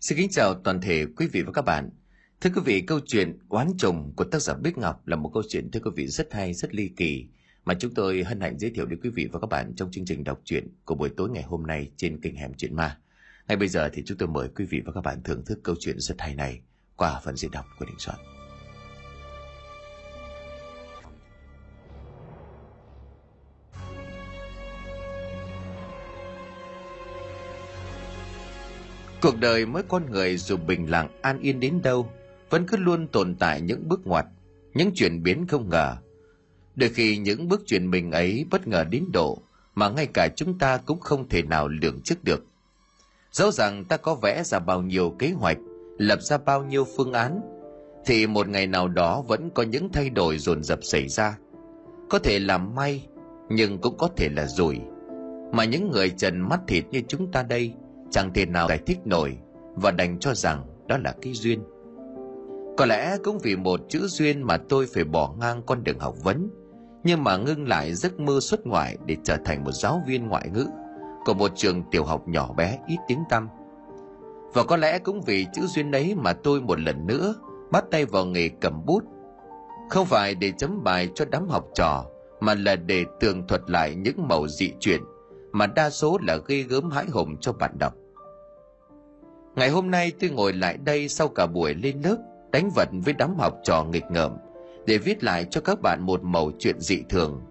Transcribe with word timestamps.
Xin 0.00 0.18
kính 0.18 0.30
chào 0.30 0.54
toàn 0.54 0.80
thể 0.80 1.06
quý 1.16 1.26
vị 1.26 1.42
và 1.42 1.52
các 1.52 1.62
bạn. 1.62 1.90
Thưa 2.40 2.50
quý 2.54 2.62
vị, 2.64 2.80
câu 2.80 3.00
chuyện 3.06 3.38
Oán 3.48 3.68
trùng 3.78 4.12
của 4.16 4.24
tác 4.24 4.42
giả 4.42 4.54
Bích 4.54 4.78
Ngọc 4.78 5.06
là 5.06 5.16
một 5.16 5.30
câu 5.34 5.42
chuyện 5.48 5.70
thưa 5.70 5.80
quý 5.80 5.90
vị 5.96 6.06
rất 6.06 6.32
hay, 6.32 6.54
rất 6.54 6.74
ly 6.74 6.90
kỳ 6.96 7.26
mà 7.64 7.74
chúng 7.74 7.94
tôi 7.94 8.24
hân 8.24 8.40
hạnh 8.40 8.58
giới 8.58 8.70
thiệu 8.70 8.86
đến 8.86 9.00
quý 9.02 9.10
vị 9.10 9.28
và 9.32 9.40
các 9.40 9.46
bạn 9.46 9.74
trong 9.76 9.90
chương 9.90 10.04
trình 10.04 10.24
đọc 10.24 10.40
truyện 10.44 10.68
của 10.84 10.94
buổi 10.94 11.08
tối 11.16 11.30
ngày 11.30 11.42
hôm 11.42 11.66
nay 11.66 11.90
trên 11.96 12.20
kênh 12.20 12.36
Hẻm 12.36 12.54
Chuyện 12.54 12.76
Ma. 12.76 12.98
Ngay 13.48 13.56
bây 13.56 13.68
giờ 13.68 13.90
thì 13.92 14.02
chúng 14.06 14.18
tôi 14.18 14.28
mời 14.28 14.48
quý 14.56 14.64
vị 14.64 14.82
và 14.84 14.92
các 14.92 15.00
bạn 15.00 15.22
thưởng 15.22 15.44
thức 15.44 15.60
câu 15.62 15.74
chuyện 15.80 15.96
rất 15.98 16.20
hay 16.20 16.34
này 16.34 16.60
qua 16.96 17.20
phần 17.24 17.36
diễn 17.36 17.50
đọc 17.50 17.64
của 17.78 17.84
Đình 17.84 17.98
Soạn. 17.98 18.37
Cuộc 29.22 29.38
đời 29.40 29.66
mỗi 29.66 29.82
con 29.88 30.10
người 30.10 30.36
dù 30.36 30.56
bình 30.56 30.90
lặng 30.90 31.08
an 31.22 31.40
yên 31.40 31.60
đến 31.60 31.82
đâu 31.82 32.08
vẫn 32.50 32.66
cứ 32.66 32.76
luôn 32.76 33.08
tồn 33.08 33.34
tại 33.34 33.60
những 33.60 33.88
bước 33.88 34.06
ngoặt, 34.06 34.26
những 34.74 34.90
chuyển 34.94 35.22
biến 35.22 35.46
không 35.46 35.68
ngờ. 35.68 35.96
Đôi 36.76 36.90
khi 36.90 37.16
những 37.16 37.48
bước 37.48 37.62
chuyển 37.66 37.90
mình 37.90 38.10
ấy 38.10 38.46
bất 38.50 38.66
ngờ 38.68 38.84
đến 38.90 39.04
độ 39.12 39.38
mà 39.74 39.88
ngay 39.88 40.06
cả 40.06 40.28
chúng 40.36 40.58
ta 40.58 40.76
cũng 40.76 41.00
không 41.00 41.28
thể 41.28 41.42
nào 41.42 41.68
lường 41.68 42.00
trước 42.00 42.24
được. 42.24 42.44
Dẫu 43.32 43.50
rằng 43.50 43.84
ta 43.84 43.96
có 43.96 44.14
vẽ 44.14 44.42
ra 44.44 44.58
bao 44.58 44.82
nhiêu 44.82 45.16
kế 45.18 45.30
hoạch, 45.30 45.58
lập 45.98 46.22
ra 46.22 46.38
bao 46.38 46.64
nhiêu 46.64 46.86
phương 46.96 47.12
án, 47.12 47.40
thì 48.06 48.26
một 48.26 48.48
ngày 48.48 48.66
nào 48.66 48.88
đó 48.88 49.22
vẫn 49.28 49.50
có 49.50 49.62
những 49.62 49.92
thay 49.92 50.10
đổi 50.10 50.38
dồn 50.38 50.62
dập 50.62 50.78
xảy 50.82 51.08
ra. 51.08 51.38
Có 52.08 52.18
thể 52.18 52.38
là 52.38 52.58
may, 52.58 53.06
nhưng 53.48 53.78
cũng 53.78 53.98
có 53.98 54.08
thể 54.16 54.28
là 54.28 54.46
rủi. 54.46 54.78
Mà 55.52 55.64
những 55.64 55.90
người 55.90 56.10
trần 56.10 56.40
mắt 56.40 56.60
thịt 56.66 56.84
như 56.90 57.02
chúng 57.08 57.32
ta 57.32 57.42
đây– 57.42 57.72
chẳng 58.10 58.32
thể 58.34 58.46
nào 58.46 58.68
giải 58.68 58.78
thích 58.86 58.98
nổi 59.04 59.38
và 59.74 59.90
đành 59.90 60.18
cho 60.18 60.34
rằng 60.34 60.64
đó 60.86 60.96
là 61.04 61.14
cái 61.22 61.32
duyên. 61.32 61.62
Có 62.76 62.86
lẽ 62.86 63.16
cũng 63.24 63.38
vì 63.38 63.56
một 63.56 63.80
chữ 63.88 64.06
duyên 64.06 64.42
mà 64.42 64.56
tôi 64.56 64.86
phải 64.94 65.04
bỏ 65.04 65.34
ngang 65.40 65.62
con 65.66 65.84
đường 65.84 65.98
học 65.98 66.14
vấn, 66.22 66.50
nhưng 67.04 67.24
mà 67.24 67.36
ngưng 67.36 67.68
lại 67.68 67.94
giấc 67.94 68.20
mơ 68.20 68.40
xuất 68.40 68.66
ngoại 68.66 68.96
để 69.06 69.16
trở 69.24 69.36
thành 69.44 69.64
một 69.64 69.72
giáo 69.72 70.02
viên 70.06 70.28
ngoại 70.28 70.48
ngữ 70.54 70.66
của 71.24 71.34
một 71.34 71.50
trường 71.56 71.82
tiểu 71.90 72.04
học 72.04 72.28
nhỏ 72.28 72.52
bé 72.52 72.78
ít 72.86 72.98
tiếng 73.08 73.22
tăm. 73.28 73.48
Và 74.54 74.64
có 74.64 74.76
lẽ 74.76 74.98
cũng 74.98 75.20
vì 75.20 75.46
chữ 75.54 75.62
duyên 75.66 75.92
ấy 75.92 76.14
mà 76.14 76.32
tôi 76.32 76.60
một 76.60 76.80
lần 76.80 77.06
nữa 77.06 77.34
bắt 77.70 77.84
tay 77.90 78.04
vào 78.04 78.24
nghề 78.24 78.48
cầm 78.48 78.86
bút. 78.86 79.04
Không 79.90 80.06
phải 80.06 80.34
để 80.34 80.52
chấm 80.58 80.84
bài 80.84 81.08
cho 81.14 81.24
đám 81.30 81.48
học 81.48 81.64
trò, 81.74 82.04
mà 82.40 82.54
là 82.54 82.76
để 82.76 83.04
tường 83.20 83.46
thuật 83.46 83.60
lại 83.66 83.94
những 83.94 84.28
màu 84.28 84.48
dị 84.48 84.72
chuyển 84.80 85.00
mà 85.52 85.66
đa 85.66 85.90
số 85.90 86.18
là 86.22 86.36
gây 86.36 86.62
gớm 86.62 86.90
hãi 86.90 87.06
hùng 87.12 87.36
cho 87.40 87.52
bạn 87.52 87.78
đọc. 87.78 87.94
Ngày 89.56 89.70
hôm 89.70 89.90
nay 89.90 90.12
tôi 90.20 90.30
ngồi 90.30 90.52
lại 90.52 90.76
đây 90.76 91.08
sau 91.08 91.28
cả 91.28 91.46
buổi 91.46 91.74
lên 91.74 92.00
lớp, 92.04 92.16
đánh 92.52 92.70
vật 92.74 92.88
với 93.04 93.14
đám 93.18 93.36
học 93.38 93.54
trò 93.64 93.84
nghịch 93.84 94.04
ngợm, 94.10 94.32
để 94.86 94.98
viết 94.98 95.24
lại 95.24 95.46
cho 95.50 95.60
các 95.60 95.78
bạn 95.82 95.98
một 96.02 96.22
mẩu 96.22 96.52
chuyện 96.58 96.80
dị 96.80 97.02
thường. 97.08 97.42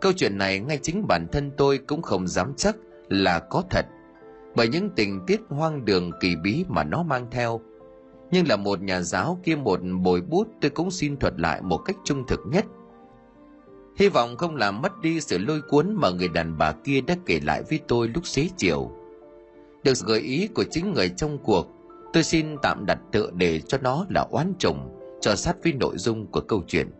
Câu 0.00 0.12
chuyện 0.12 0.38
này 0.38 0.60
ngay 0.60 0.78
chính 0.82 1.06
bản 1.06 1.26
thân 1.32 1.50
tôi 1.56 1.78
cũng 1.78 2.02
không 2.02 2.28
dám 2.28 2.52
chắc 2.56 2.76
là 3.08 3.38
có 3.38 3.62
thật, 3.70 3.86
bởi 4.56 4.68
những 4.68 4.90
tình 4.96 5.20
tiết 5.26 5.40
hoang 5.48 5.84
đường 5.84 6.10
kỳ 6.20 6.36
bí 6.36 6.64
mà 6.68 6.84
nó 6.84 7.02
mang 7.02 7.26
theo. 7.30 7.60
Nhưng 8.30 8.48
là 8.48 8.56
một 8.56 8.82
nhà 8.82 9.00
giáo 9.00 9.38
kia 9.44 9.56
một 9.56 9.80
bồi 10.02 10.20
bút, 10.20 10.48
tôi 10.60 10.70
cũng 10.70 10.90
xin 10.90 11.16
thuật 11.16 11.40
lại 11.40 11.62
một 11.62 11.78
cách 11.78 11.96
trung 12.04 12.24
thực 12.26 12.40
nhất 12.46 12.64
Hy 13.98 14.08
vọng 14.08 14.36
không 14.36 14.56
làm 14.56 14.82
mất 14.82 15.00
đi 15.00 15.20
sự 15.20 15.38
lôi 15.38 15.60
cuốn 15.62 15.94
mà 15.94 16.10
người 16.10 16.28
đàn 16.28 16.58
bà 16.58 16.72
kia 16.72 17.00
đã 17.00 17.16
kể 17.26 17.40
lại 17.44 17.62
với 17.62 17.80
tôi 17.88 18.08
lúc 18.08 18.26
xế 18.26 18.48
chiều. 18.56 18.90
Được 19.84 19.92
gợi 20.06 20.20
ý 20.20 20.48
của 20.54 20.64
chính 20.70 20.92
người 20.92 21.08
trong 21.08 21.38
cuộc, 21.38 21.66
tôi 22.12 22.22
xin 22.22 22.56
tạm 22.62 22.86
đặt 22.86 22.98
tựa 23.12 23.30
đề 23.30 23.60
cho 23.60 23.78
nó 23.78 24.06
là 24.08 24.26
oán 24.30 24.52
trùng, 24.58 24.98
cho 25.20 25.34
sát 25.34 25.56
với 25.62 25.72
nội 25.72 25.98
dung 25.98 26.26
của 26.26 26.40
câu 26.40 26.62
chuyện. 26.66 26.90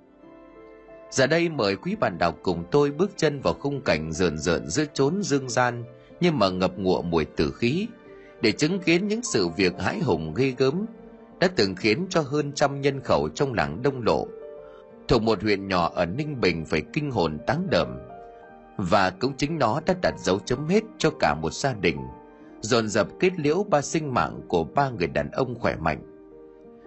Giờ 1.10 1.26
đây 1.26 1.48
mời 1.48 1.76
quý 1.76 1.96
bạn 2.00 2.18
đọc 2.18 2.38
cùng 2.42 2.64
tôi 2.70 2.90
bước 2.90 3.10
chân 3.16 3.40
vào 3.40 3.54
khung 3.54 3.80
cảnh 3.80 4.12
rợn 4.12 4.38
rợn 4.38 4.68
giữa 4.68 4.84
chốn 4.94 5.22
dương 5.22 5.48
gian 5.48 5.84
nhưng 6.20 6.38
mà 6.38 6.48
ngập 6.48 6.78
ngụa 6.78 7.02
mùi 7.02 7.24
tử 7.24 7.52
khí 7.52 7.86
để 8.40 8.52
chứng 8.52 8.78
kiến 8.78 9.08
những 9.08 9.22
sự 9.22 9.48
việc 9.48 9.80
hãi 9.80 9.98
hùng 10.00 10.34
ghê 10.34 10.54
gớm 10.58 10.86
đã 11.40 11.48
từng 11.56 11.74
khiến 11.74 12.06
cho 12.10 12.20
hơn 12.20 12.52
trăm 12.52 12.80
nhân 12.80 13.00
khẩu 13.00 13.28
trong 13.28 13.54
làng 13.54 13.82
Đông 13.82 14.02
Lộ 14.02 14.26
thuộc 15.08 15.22
một 15.22 15.42
huyện 15.42 15.68
nhỏ 15.68 15.92
ở 15.94 16.06
Ninh 16.06 16.40
Bình 16.40 16.64
phải 16.64 16.82
kinh 16.92 17.10
hồn 17.10 17.38
táng 17.46 17.66
đờm. 17.70 17.88
Và 18.76 19.10
cũng 19.10 19.32
chính 19.36 19.58
nó 19.58 19.80
đã 19.86 19.94
đặt 20.02 20.14
dấu 20.18 20.38
chấm 20.38 20.68
hết 20.68 20.84
cho 20.98 21.10
cả 21.20 21.34
một 21.34 21.52
gia 21.52 21.74
đình, 21.74 21.96
dồn 22.60 22.88
dập 22.88 23.08
kết 23.20 23.38
liễu 23.38 23.64
ba 23.70 23.80
sinh 23.80 24.14
mạng 24.14 24.40
của 24.48 24.64
ba 24.64 24.90
người 24.90 25.06
đàn 25.06 25.30
ông 25.30 25.54
khỏe 25.60 25.76
mạnh. 25.76 26.02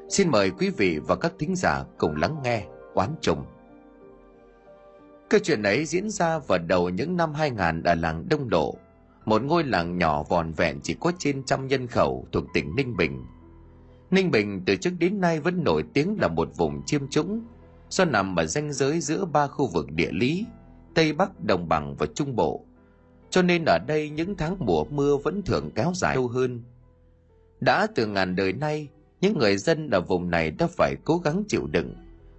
Xin 0.09 0.29
mời 0.29 0.51
quý 0.51 0.69
vị 0.69 0.99
và 1.07 1.15
các 1.15 1.33
thính 1.39 1.55
giả 1.55 1.83
cùng 1.97 2.15
lắng 2.15 2.35
nghe 2.43 2.65
Quán 2.93 3.15
Trùng. 3.21 3.45
Câu 5.29 5.39
chuyện 5.43 5.63
ấy 5.63 5.85
diễn 5.85 6.09
ra 6.09 6.39
vào 6.39 6.59
đầu 6.59 6.89
những 6.89 7.17
năm 7.17 7.33
2000 7.33 7.83
ở 7.83 7.95
làng 7.95 8.29
Đông 8.29 8.49
Độ, 8.49 8.75
một 9.25 9.43
ngôi 9.43 9.63
làng 9.63 9.97
nhỏ 9.97 10.23
vòn 10.23 10.51
vẹn 10.51 10.79
chỉ 10.83 10.95
có 10.99 11.11
trên 11.19 11.43
trăm 11.45 11.67
nhân 11.67 11.87
khẩu 11.87 12.27
thuộc 12.31 12.43
tỉnh 12.53 12.75
Ninh 12.75 12.97
Bình. 12.97 13.25
Ninh 14.11 14.31
Bình 14.31 14.61
từ 14.65 14.75
trước 14.75 14.91
đến 14.99 15.21
nay 15.21 15.39
vẫn 15.39 15.63
nổi 15.63 15.83
tiếng 15.93 16.17
là 16.21 16.27
một 16.27 16.49
vùng 16.57 16.85
chiêm 16.85 17.09
trũng, 17.09 17.41
do 17.89 18.05
nằm 18.05 18.35
ở 18.35 18.45
ranh 18.45 18.73
giới 18.73 18.99
giữa 18.99 19.25
ba 19.25 19.47
khu 19.47 19.67
vực 19.67 19.91
địa 19.91 20.11
lý 20.11 20.45
Tây 20.93 21.13
Bắc, 21.13 21.43
Đồng 21.43 21.69
bằng 21.69 21.95
và 21.95 22.05
Trung 22.15 22.35
Bộ. 22.35 22.65
Cho 23.31 23.41
nên 23.41 23.65
ở 23.65 23.79
đây 23.87 24.09
những 24.09 24.37
tháng 24.37 24.55
mùa 24.59 24.83
mưa 24.83 25.17
vẫn 25.17 25.41
thường 25.41 25.71
kéo 25.75 25.91
dài 25.95 26.15
lâu 26.15 26.27
hơn. 26.27 26.63
Đã 27.59 27.87
từ 27.95 28.05
ngàn 28.07 28.35
đời 28.35 28.53
nay, 28.53 28.87
những 29.21 29.37
người 29.37 29.57
dân 29.57 29.89
ở 29.89 30.01
vùng 30.01 30.29
này 30.29 30.51
đã 30.51 30.67
phải 30.67 30.95
cố 31.05 31.17
gắng 31.17 31.43
chịu 31.47 31.67
đựng, 31.67 31.95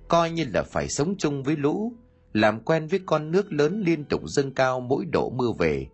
coi 0.09 0.31
như 0.31 0.45
là 0.55 0.63
phải 0.63 0.89
sống 0.89 1.15
chung 1.19 1.43
với 1.43 1.57
lũ, 1.57 1.93
làm 2.33 2.61
quen 2.61 2.87
với 2.87 3.01
con 3.07 3.31
nước 3.31 3.53
lớn 3.53 3.83
liên 3.87 4.05
tục 4.05 4.23
dâng 4.25 4.55
cao 4.55 4.81
mỗi 4.81 5.05
độ 5.05 5.31
mưa 5.31 5.53
về. 5.59 5.87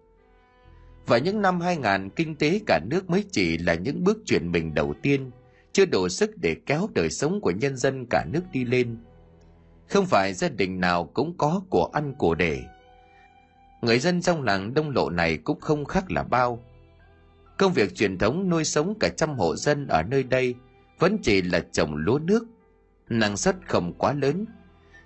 Và 1.07 1.19
những 1.19 1.43
năm 1.43 1.61
2000 1.61 2.11
kinh 2.17 2.37
tế 2.37 2.61
cả 2.67 2.81
nước 2.91 3.11
mới 3.11 3.25
chỉ 3.31 3.59
là 3.59 3.75
những 3.75 4.05
bước 4.05 4.19
chuyển 4.27 4.53
mình 4.53 4.75
đầu 4.75 4.95
tiên, 5.03 5.31
chưa 5.73 5.87
đủ 5.87 6.09
sức 6.09 6.31
để 6.37 6.57
kéo 6.67 6.89
đời 6.95 7.11
sống 7.11 7.41
của 7.41 7.51
nhân 7.51 7.77
dân 7.77 8.07
cả 8.11 8.25
nước 8.33 8.43
đi 8.53 8.65
lên– 8.65 8.97
không 9.89 10.07
phải 10.07 10.35
gia 10.35 10.49
đình 10.49 10.81
nào 10.81 11.05
cũng 11.05 11.35
có 11.39 11.63
của 11.71 11.91
ăn 11.93 12.15
của 12.19 12.35
để. 12.35 12.61
Người 13.83 13.99
dân 13.99 14.21
trong 14.21 14.43
làng 14.43 14.75
đông 14.75 14.91
lộ 14.91 15.11
này 15.11 15.37
cũng 15.37 15.61
không 15.61 15.85
khác 15.85 16.11
là 16.11 16.23
bao. 16.23 16.65
Công 17.59 17.73
việc 17.73 17.95
truyền 17.95 18.19
thống 18.19 18.49
nuôi 18.49 18.65
sống 18.65 18.95
cả 19.01 19.09
trăm 19.17 19.39
hộ 19.39 19.57
dân 19.57 19.87
ở 19.87 20.03
nơi 20.03 20.23
đây 20.23 20.55
vẫn 20.99 21.19
chỉ 21.23 21.43
là 21.43 21.61
trồng 21.73 21.97
lúa 21.97 22.19
nước. 22.19 22.47
Năng 23.09 23.37
suất 23.37 23.57
không 23.67 23.93
quá 23.99 24.13
lớn, 24.13 24.47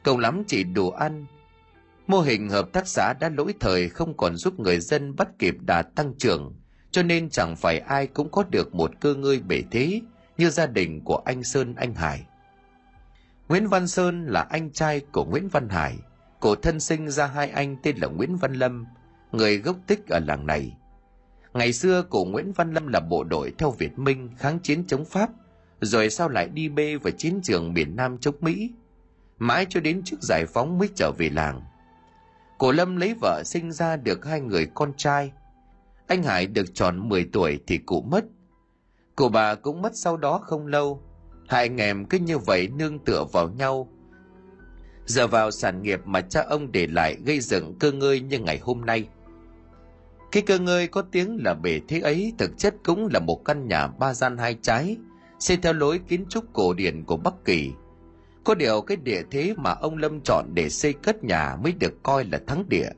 cầu 0.02 0.18
lắm 0.18 0.42
chỉ 0.46 0.64
đủ 0.64 0.90
ăn. 0.90 1.26
Mô 2.06 2.20
hình 2.20 2.48
hợp 2.48 2.72
tác 2.72 2.88
xã 2.88 3.12
đã 3.20 3.28
lỗi 3.28 3.54
thời 3.60 3.88
không 3.88 4.16
còn 4.16 4.36
giúp 4.36 4.60
người 4.60 4.80
dân 4.80 5.16
bắt 5.16 5.28
kịp 5.38 5.54
đà 5.60 5.82
tăng 5.82 6.14
trưởng, 6.18 6.54
cho 6.90 7.02
nên 7.02 7.30
chẳng 7.30 7.56
phải 7.56 7.78
ai 7.78 8.06
cũng 8.06 8.30
có 8.30 8.44
được 8.50 8.74
một 8.74 8.90
cơ 9.00 9.14
ngơi 9.14 9.40
bể 9.40 9.62
thế 9.70 10.00
như 10.38 10.50
gia 10.50 10.66
đình 10.66 11.00
của 11.04 11.22
anh 11.24 11.44
Sơn 11.44 11.74
anh 11.76 11.94
Hải. 11.94 12.26
Nguyễn 13.48 13.66
Văn 13.66 13.88
Sơn 13.88 14.26
là 14.26 14.46
anh 14.50 14.70
trai 14.70 15.00
của 15.12 15.24
Nguyễn 15.24 15.48
Văn 15.48 15.68
Hải, 15.68 15.96
cổ 16.42 16.54
thân 16.54 16.80
sinh 16.80 17.10
ra 17.10 17.26
hai 17.26 17.50
anh 17.50 17.76
tên 17.82 17.96
là 17.96 18.08
Nguyễn 18.08 18.36
Văn 18.36 18.52
Lâm, 18.52 18.86
người 19.32 19.58
gốc 19.58 19.76
tích 19.86 20.08
ở 20.08 20.18
làng 20.18 20.46
này. 20.46 20.76
Ngày 21.54 21.72
xưa 21.72 22.02
cổ 22.10 22.24
Nguyễn 22.24 22.52
Văn 22.52 22.74
Lâm 22.74 22.86
là 22.86 23.00
bộ 23.00 23.24
đội 23.24 23.52
theo 23.58 23.70
Việt 23.70 23.98
Minh 23.98 24.30
kháng 24.38 24.58
chiến 24.58 24.84
chống 24.86 25.04
Pháp, 25.04 25.30
rồi 25.80 26.10
sau 26.10 26.28
lại 26.28 26.48
đi 26.48 26.68
bê 26.68 26.96
vào 26.96 27.10
chiến 27.10 27.40
trường 27.42 27.72
miền 27.72 27.96
Nam 27.96 28.18
chống 28.18 28.34
Mỹ. 28.40 28.70
Mãi 29.38 29.66
cho 29.68 29.80
đến 29.80 30.02
trước 30.04 30.22
giải 30.22 30.46
phóng 30.46 30.78
mới 30.78 30.88
trở 30.94 31.12
về 31.18 31.28
làng. 31.28 31.62
Cổ 32.58 32.72
Lâm 32.72 32.96
lấy 32.96 33.14
vợ 33.20 33.42
sinh 33.44 33.72
ra 33.72 33.96
được 33.96 34.24
hai 34.24 34.40
người 34.40 34.66
con 34.74 34.92
trai. 34.96 35.32
Anh 36.06 36.22
Hải 36.22 36.46
được 36.46 36.74
tròn 36.74 37.08
10 37.08 37.28
tuổi 37.32 37.60
thì 37.66 37.78
cụ 37.78 38.02
mất. 38.02 38.24
Cụ 39.16 39.28
bà 39.28 39.54
cũng 39.54 39.82
mất 39.82 39.92
sau 39.94 40.16
đó 40.16 40.38
không 40.38 40.66
lâu, 40.66 41.02
Hai 41.48 41.62
anh 41.62 41.76
em 41.76 42.04
cứ 42.04 42.18
như 42.18 42.38
vậy 42.38 42.68
nương 42.68 42.98
tựa 42.98 43.24
vào 43.32 43.48
nhau. 43.48 43.88
Giờ 45.06 45.26
vào 45.26 45.50
sản 45.50 45.82
nghiệp 45.82 46.00
mà 46.04 46.20
cha 46.20 46.44
ông 46.48 46.72
để 46.72 46.86
lại 46.86 47.16
gây 47.24 47.40
dựng 47.40 47.74
cơ 47.78 47.92
ngơi 47.92 48.20
như 48.20 48.38
ngày 48.38 48.58
hôm 48.58 48.80
nay. 48.80 49.08
Cái 50.32 50.42
cơ 50.42 50.58
ngơi 50.58 50.86
có 50.86 51.02
tiếng 51.02 51.38
là 51.44 51.54
bể 51.54 51.80
thế 51.88 52.00
ấy 52.00 52.32
thực 52.38 52.58
chất 52.58 52.74
cũng 52.84 53.08
là 53.12 53.20
một 53.20 53.44
căn 53.44 53.68
nhà 53.68 53.86
ba 53.86 54.14
gian 54.14 54.38
hai 54.38 54.56
trái, 54.62 54.96
xây 55.38 55.56
theo 55.56 55.72
lối 55.72 56.00
kiến 56.08 56.24
trúc 56.28 56.52
cổ 56.52 56.72
điển 56.72 57.04
của 57.04 57.16
Bắc 57.16 57.34
Kỳ. 57.44 57.70
Có 58.44 58.54
điều 58.54 58.80
cái 58.80 58.96
địa 58.96 59.22
thế 59.30 59.54
mà 59.56 59.70
ông 59.70 59.98
Lâm 59.98 60.20
chọn 60.20 60.46
để 60.54 60.68
xây 60.68 60.92
cất 60.92 61.24
nhà 61.24 61.56
mới 61.62 61.72
được 61.72 62.02
coi 62.02 62.24
là 62.24 62.40
thắng 62.46 62.68
địa. 62.68 62.88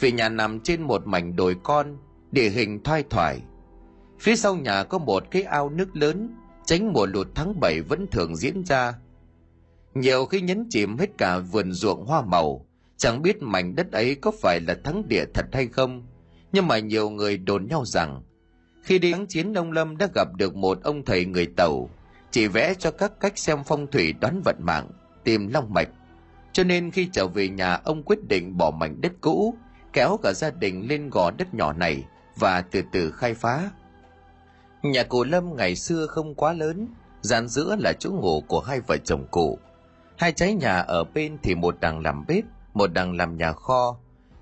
Vì 0.00 0.12
nhà 0.12 0.28
nằm 0.28 0.60
trên 0.60 0.82
một 0.82 1.06
mảnh 1.06 1.36
đồi 1.36 1.56
con, 1.62 1.96
địa 2.32 2.48
hình 2.48 2.82
thoai 2.82 3.04
thoải. 3.10 3.40
Phía 4.20 4.36
sau 4.36 4.56
nhà 4.56 4.84
có 4.84 4.98
một 4.98 5.30
cái 5.30 5.42
ao 5.42 5.70
nước 5.70 5.96
lớn, 5.96 6.36
tránh 6.66 6.92
mùa 6.92 7.06
lụt 7.06 7.26
tháng 7.34 7.60
7 7.60 7.80
vẫn 7.80 8.06
thường 8.10 8.36
diễn 8.36 8.64
ra. 8.64 8.94
Nhiều 9.94 10.26
khi 10.26 10.40
nhấn 10.40 10.66
chìm 10.70 10.98
hết 10.98 11.10
cả 11.18 11.38
vườn 11.38 11.72
ruộng 11.72 12.06
hoa 12.06 12.22
màu, 12.22 12.66
chẳng 12.96 13.22
biết 13.22 13.42
mảnh 13.42 13.74
đất 13.74 13.92
ấy 13.92 14.14
có 14.14 14.32
phải 14.42 14.60
là 14.60 14.76
thắng 14.84 15.08
địa 15.08 15.24
thật 15.34 15.46
hay 15.52 15.66
không, 15.66 16.06
nhưng 16.52 16.66
mà 16.66 16.78
nhiều 16.78 17.10
người 17.10 17.36
đồn 17.38 17.66
nhau 17.66 17.84
rằng 17.84 18.22
Khi 18.82 18.98
đi 18.98 19.12
kháng 19.12 19.26
chiến 19.26 19.54
ông 19.54 19.72
Lâm 19.72 19.96
đã 19.96 20.08
gặp 20.14 20.28
được 20.36 20.56
một 20.56 20.82
ông 20.82 21.04
thầy 21.04 21.24
người 21.24 21.46
Tàu, 21.46 21.90
chỉ 22.30 22.46
vẽ 22.46 22.74
cho 22.78 22.90
các 22.90 23.12
cách 23.20 23.38
xem 23.38 23.58
phong 23.66 23.86
thủy 23.86 24.12
đoán 24.12 24.42
vận 24.44 24.56
mạng, 24.58 24.90
tìm 25.24 25.48
long 25.48 25.72
mạch. 25.72 25.88
Cho 26.52 26.64
nên 26.64 26.90
khi 26.90 27.08
trở 27.12 27.26
về 27.26 27.48
nhà 27.48 27.74
ông 27.74 28.02
quyết 28.02 28.28
định 28.28 28.56
bỏ 28.56 28.70
mảnh 28.70 29.00
đất 29.00 29.12
cũ, 29.20 29.54
kéo 29.92 30.18
cả 30.22 30.32
gia 30.32 30.50
đình 30.50 30.88
lên 30.88 31.10
gò 31.10 31.30
đất 31.30 31.54
nhỏ 31.54 31.72
này 31.72 32.04
và 32.36 32.60
từ 32.60 32.82
từ 32.92 33.10
khai 33.10 33.34
phá. 33.34 33.70
Nhà 34.82 35.02
cụ 35.02 35.24
Lâm 35.24 35.56
ngày 35.56 35.76
xưa 35.76 36.06
không 36.06 36.34
quá 36.34 36.52
lớn, 36.52 36.88
gian 37.20 37.48
giữa 37.48 37.76
là 37.78 37.92
chỗ 37.92 38.10
ngủ 38.10 38.40
của 38.40 38.60
hai 38.60 38.80
vợ 38.80 38.96
chồng 39.04 39.26
cụ. 39.30 39.58
Hai 40.16 40.32
trái 40.32 40.54
nhà 40.54 40.78
ở 40.78 41.04
bên 41.04 41.38
thì 41.42 41.54
một 41.54 41.76
đằng 41.80 42.00
làm 42.00 42.24
bếp, 42.28 42.44
một 42.74 42.92
đằng 42.92 43.16
làm 43.16 43.36
nhà 43.36 43.52
kho. 43.52 43.96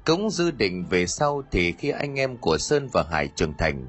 Cũng 0.06 0.30
dư 0.30 0.50
định 0.50 0.84
về 0.90 1.06
sau 1.06 1.42
thì 1.50 1.72
khi 1.72 1.90
anh 1.90 2.18
em 2.18 2.36
của 2.36 2.58
Sơn 2.58 2.88
và 2.92 3.04
Hải 3.10 3.28
trưởng 3.28 3.54
thành. 3.58 3.86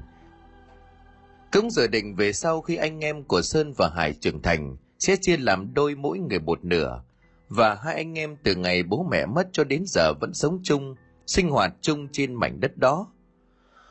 Cũng 1.52 1.70
dự 1.70 1.86
định 1.86 2.16
về 2.16 2.32
sau 2.32 2.60
khi 2.60 2.76
anh 2.76 3.00
em 3.04 3.24
của 3.24 3.42
Sơn 3.42 3.72
và 3.76 3.88
Hải 3.88 4.12
trưởng 4.12 4.42
thành 4.42 4.76
sẽ 4.98 5.16
chia 5.20 5.36
làm 5.36 5.74
đôi 5.74 5.94
mỗi 5.94 6.18
người 6.18 6.38
một 6.38 6.64
nửa. 6.64 7.02
Và 7.48 7.74
hai 7.74 7.94
anh 7.94 8.18
em 8.18 8.36
từ 8.42 8.54
ngày 8.54 8.82
bố 8.82 9.06
mẹ 9.10 9.26
mất 9.26 9.48
cho 9.52 9.64
đến 9.64 9.84
giờ 9.86 10.12
vẫn 10.20 10.34
sống 10.34 10.60
chung, 10.62 10.94
sinh 11.26 11.50
hoạt 11.50 11.72
chung 11.80 12.08
trên 12.12 12.34
mảnh 12.34 12.60
đất 12.60 12.76
đó. 12.76 13.06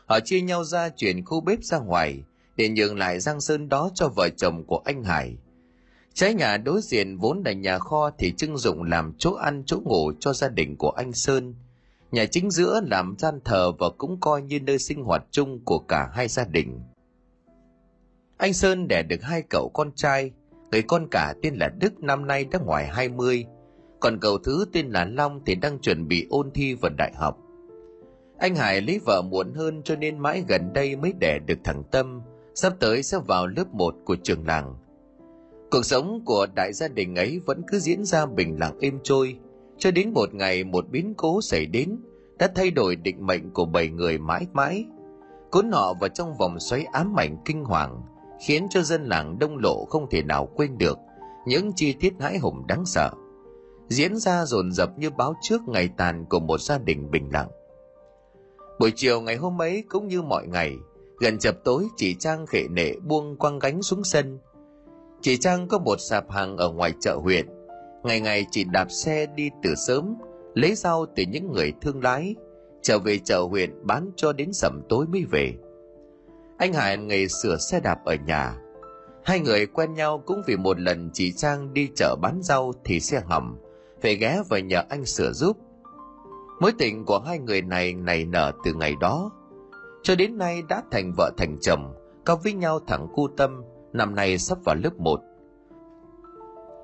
Họ 0.05 0.19
chia 0.19 0.41
nhau 0.41 0.63
ra 0.63 0.89
chuyển 0.89 1.25
khu 1.25 1.41
bếp 1.41 1.63
ra 1.63 1.79
ngoài, 1.79 2.23
để 2.55 2.69
nhường 2.69 2.97
lại 2.97 3.19
giang 3.19 3.41
sơn 3.41 3.69
đó 3.69 3.89
cho 3.93 4.07
vợ 4.07 4.29
chồng 4.29 4.63
của 4.67 4.81
anh 4.85 5.03
Hải. 5.03 5.37
Trái 6.13 6.33
nhà 6.33 6.57
đối 6.57 6.81
diện 6.81 7.17
vốn 7.17 7.41
là 7.45 7.51
nhà 7.53 7.79
kho 7.79 8.09
thì 8.17 8.31
trưng 8.31 8.57
dụng 8.57 8.83
làm 8.83 9.13
chỗ 9.17 9.33
ăn 9.33 9.63
chỗ 9.65 9.79
ngủ 9.83 10.11
cho 10.19 10.33
gia 10.33 10.49
đình 10.49 10.75
của 10.77 10.89
anh 10.89 11.13
Sơn. 11.13 11.55
Nhà 12.11 12.25
chính 12.25 12.51
giữa 12.51 12.81
làm 12.91 13.15
gian 13.19 13.39
thờ 13.45 13.71
và 13.79 13.89
cũng 13.97 14.19
coi 14.19 14.41
như 14.41 14.59
nơi 14.59 14.79
sinh 14.79 15.03
hoạt 15.03 15.23
chung 15.31 15.65
của 15.65 15.79
cả 15.79 16.09
hai 16.13 16.27
gia 16.27 16.45
đình. 16.45 16.79
Anh 18.37 18.53
Sơn 18.53 18.87
đẻ 18.87 19.03
được 19.03 19.23
hai 19.23 19.43
cậu 19.49 19.71
con 19.73 19.91
trai, 19.95 20.31
người 20.71 20.81
con 20.81 21.07
cả 21.11 21.33
tên 21.41 21.55
là 21.55 21.69
Đức 21.79 22.03
năm 22.03 22.27
nay 22.27 22.45
đã 22.45 22.59
ngoài 22.59 22.87
20, 22.87 23.45
còn 23.99 24.19
cậu 24.19 24.37
thứ 24.37 24.65
tên 24.73 24.89
là 24.89 25.05
Long 25.05 25.41
thì 25.45 25.55
đang 25.55 25.79
chuẩn 25.79 26.07
bị 26.07 26.27
ôn 26.29 26.51
thi 26.51 26.73
vào 26.73 26.91
đại 26.97 27.13
học. 27.15 27.37
Anh 28.37 28.55
Hải 28.55 28.81
lấy 28.81 28.99
vợ 29.05 29.21
muộn 29.21 29.53
hơn 29.53 29.81
cho 29.83 29.95
nên 29.95 30.19
mãi 30.19 30.43
gần 30.47 30.73
đây 30.73 30.95
mới 30.95 31.13
đẻ 31.19 31.39
được 31.39 31.57
thằng 31.63 31.83
Tâm, 31.91 32.21
sắp 32.55 32.73
tới 32.79 33.03
sẽ 33.03 33.17
vào 33.27 33.47
lớp 33.47 33.73
1 33.73 33.95
của 34.05 34.15
trường 34.23 34.47
làng. 34.47 34.75
Cuộc 35.73 35.85
sống 35.85 36.21
của 36.25 36.47
đại 36.55 36.73
gia 36.73 36.87
đình 36.87 37.15
ấy 37.15 37.41
vẫn 37.45 37.61
cứ 37.67 37.79
diễn 37.79 38.05
ra 38.05 38.25
bình 38.25 38.59
lặng 38.59 38.77
êm 38.79 38.99
trôi, 39.03 39.37
cho 39.77 39.91
đến 39.91 40.13
một 40.13 40.33
ngày 40.33 40.63
một 40.63 40.89
biến 40.89 41.13
cố 41.17 41.41
xảy 41.41 41.65
đến, 41.65 41.97
đã 42.37 42.49
thay 42.55 42.71
đổi 42.71 42.95
định 42.95 43.25
mệnh 43.25 43.51
của 43.51 43.65
bảy 43.65 43.89
người 43.89 44.17
mãi 44.17 44.47
mãi. 44.53 44.85
Cuốn 45.51 45.71
họ 45.71 45.93
vào 45.93 46.09
trong 46.09 46.37
vòng 46.37 46.59
xoáy 46.59 46.83
ám 46.83 47.19
ảnh 47.19 47.37
kinh 47.45 47.63
hoàng, 47.63 48.01
khiến 48.47 48.67
cho 48.69 48.81
dân 48.81 49.03
làng 49.03 49.39
đông 49.39 49.57
lộ 49.57 49.85
không 49.85 50.09
thể 50.09 50.23
nào 50.23 50.49
quên 50.55 50.77
được 50.77 50.97
những 51.47 51.71
chi 51.75 51.93
tiết 51.93 52.13
hãi 52.19 52.37
hùng 52.37 52.67
đáng 52.67 52.85
sợ. 52.85 53.11
Diễn 53.89 54.17
ra 54.17 54.45
dồn 54.45 54.71
dập 54.71 54.89
như 54.97 55.09
báo 55.09 55.35
trước 55.41 55.61
ngày 55.67 55.89
tàn 55.97 56.25
của 56.29 56.39
một 56.39 56.61
gia 56.61 56.77
đình 56.77 57.11
bình 57.11 57.29
lặng. 57.33 57.49
Buổi 58.79 58.91
chiều 58.95 59.21
ngày 59.21 59.35
hôm 59.35 59.61
ấy 59.61 59.83
cũng 59.89 60.07
như 60.07 60.21
mọi 60.21 60.47
ngày, 60.47 60.75
Gần 61.19 61.39
chập 61.39 61.55
tối 61.63 61.87
chị 61.95 62.15
Trang 62.19 62.45
khệ 62.45 62.67
nệ 62.69 62.93
buông 63.07 63.37
quăng 63.37 63.59
gánh 63.59 63.81
xuống 63.81 64.03
sân. 64.03 64.39
Chị 65.23 65.37
Trang 65.37 65.67
có 65.67 65.79
một 65.79 65.95
sạp 65.99 66.31
hàng 66.31 66.57
ở 66.57 66.69
ngoài 66.69 66.93
chợ 66.99 67.15
huyện. 67.15 67.47
Ngày 68.03 68.19
ngày 68.19 68.45
chị 68.51 68.63
đạp 68.63 68.91
xe 68.91 69.25
đi 69.25 69.49
từ 69.63 69.75
sớm, 69.75 70.15
lấy 70.53 70.75
rau 70.75 71.05
từ 71.15 71.23
những 71.23 71.51
người 71.51 71.73
thương 71.81 72.03
lái, 72.03 72.35
trở 72.81 72.99
về 72.99 73.19
chợ 73.19 73.41
huyện 73.41 73.71
bán 73.83 74.11
cho 74.15 74.33
đến 74.33 74.53
sẩm 74.53 74.81
tối 74.89 75.05
mới 75.07 75.25
về. 75.31 75.53
Anh 76.57 76.73
Hải 76.73 76.97
nghề 76.97 77.27
sửa 77.27 77.57
xe 77.57 77.79
đạp 77.79 77.97
ở 78.05 78.15
nhà. 78.27 78.57
Hai 79.23 79.39
người 79.39 79.65
quen 79.65 79.93
nhau 79.93 80.23
cũng 80.25 80.41
vì 80.47 80.57
một 80.57 80.79
lần 80.79 81.09
chị 81.13 81.31
Trang 81.31 81.73
đi 81.73 81.89
chợ 81.95 82.15
bán 82.21 82.39
rau 82.41 82.73
thì 82.83 82.99
xe 82.99 83.21
hỏng, 83.25 83.57
phải 84.01 84.15
ghé 84.15 84.41
và 84.49 84.59
nhờ 84.59 84.83
anh 84.89 85.05
sửa 85.05 85.31
giúp. 85.31 85.57
Mối 86.59 86.71
tình 86.77 87.05
của 87.05 87.19
hai 87.19 87.39
người 87.39 87.61
này 87.61 87.93
nảy 87.93 88.25
nở 88.25 88.51
từ 88.65 88.73
ngày 88.73 88.95
đó, 89.01 89.31
cho 90.03 90.15
đến 90.15 90.37
nay 90.37 90.61
đã 90.69 90.83
thành 90.91 91.13
vợ 91.17 91.31
thành 91.37 91.57
chồng, 91.61 91.93
có 92.25 92.35
với 92.35 92.53
nhau 92.53 92.79
thẳng 92.87 93.07
cu 93.15 93.27
tâm, 93.37 93.63
năm 93.93 94.15
nay 94.15 94.37
sắp 94.37 94.57
vào 94.65 94.75
lớp 94.75 94.93
1. 94.97 95.21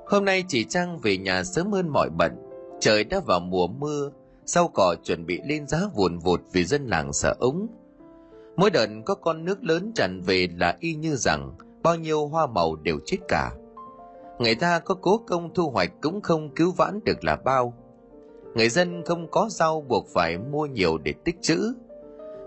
Hôm 0.07 0.25
nay 0.25 0.43
chị 0.47 0.63
Trang 0.63 0.99
về 0.99 1.17
nhà 1.17 1.43
sớm 1.43 1.71
hơn 1.71 1.89
mọi 1.89 2.09
bận, 2.09 2.31
trời 2.79 3.03
đã 3.03 3.19
vào 3.25 3.39
mùa 3.39 3.67
mưa, 3.67 4.11
sau 4.45 4.67
cỏ 4.67 4.95
chuẩn 5.03 5.25
bị 5.25 5.39
lên 5.45 5.67
giá 5.67 5.79
vùn 5.95 6.19
vụt 6.19 6.41
vì 6.51 6.65
dân 6.65 6.87
làng 6.87 7.13
sợ 7.13 7.35
ống. 7.39 7.67
Mỗi 8.55 8.69
đợt 8.69 8.87
có 9.05 9.15
con 9.15 9.45
nước 9.45 9.63
lớn 9.63 9.91
tràn 9.95 10.21
về 10.21 10.47
là 10.57 10.77
y 10.79 10.95
như 10.95 11.15
rằng 11.15 11.51
bao 11.83 11.95
nhiêu 11.95 12.27
hoa 12.27 12.47
màu 12.47 12.75
đều 12.75 12.99
chết 13.05 13.17
cả. 13.27 13.51
Người 14.39 14.55
ta 14.55 14.79
có 14.79 14.95
cố 14.95 15.17
công 15.27 15.53
thu 15.53 15.69
hoạch 15.69 15.91
cũng 16.01 16.21
không 16.21 16.49
cứu 16.55 16.71
vãn 16.77 16.99
được 17.05 17.23
là 17.23 17.35
bao. 17.35 17.73
Người 18.55 18.69
dân 18.69 19.03
không 19.05 19.27
có 19.31 19.47
rau 19.49 19.81
buộc 19.81 20.07
phải 20.13 20.37
mua 20.37 20.65
nhiều 20.65 20.97
để 20.97 21.13
tích 21.25 21.41
trữ, 21.41 21.73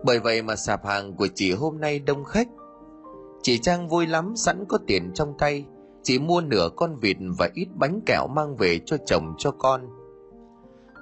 bởi 0.04 0.18
vậy 0.18 0.42
mà 0.42 0.56
sạp 0.56 0.86
hàng 0.86 1.16
của 1.16 1.28
chị 1.34 1.52
hôm 1.52 1.80
nay 1.80 1.98
đông 1.98 2.24
khách. 2.24 2.48
Chị 3.42 3.58
Trang 3.58 3.88
vui 3.88 4.06
lắm 4.06 4.36
sẵn 4.36 4.64
có 4.68 4.78
tiền 4.86 5.10
trong 5.14 5.34
tay, 5.38 5.64
chị 6.02 6.18
mua 6.18 6.40
nửa 6.40 6.68
con 6.76 6.96
vịt 6.96 7.16
và 7.38 7.48
ít 7.54 7.66
bánh 7.74 8.00
kẹo 8.06 8.26
mang 8.26 8.56
về 8.56 8.80
cho 8.86 8.96
chồng 9.06 9.34
cho 9.38 9.50
con. 9.50 9.80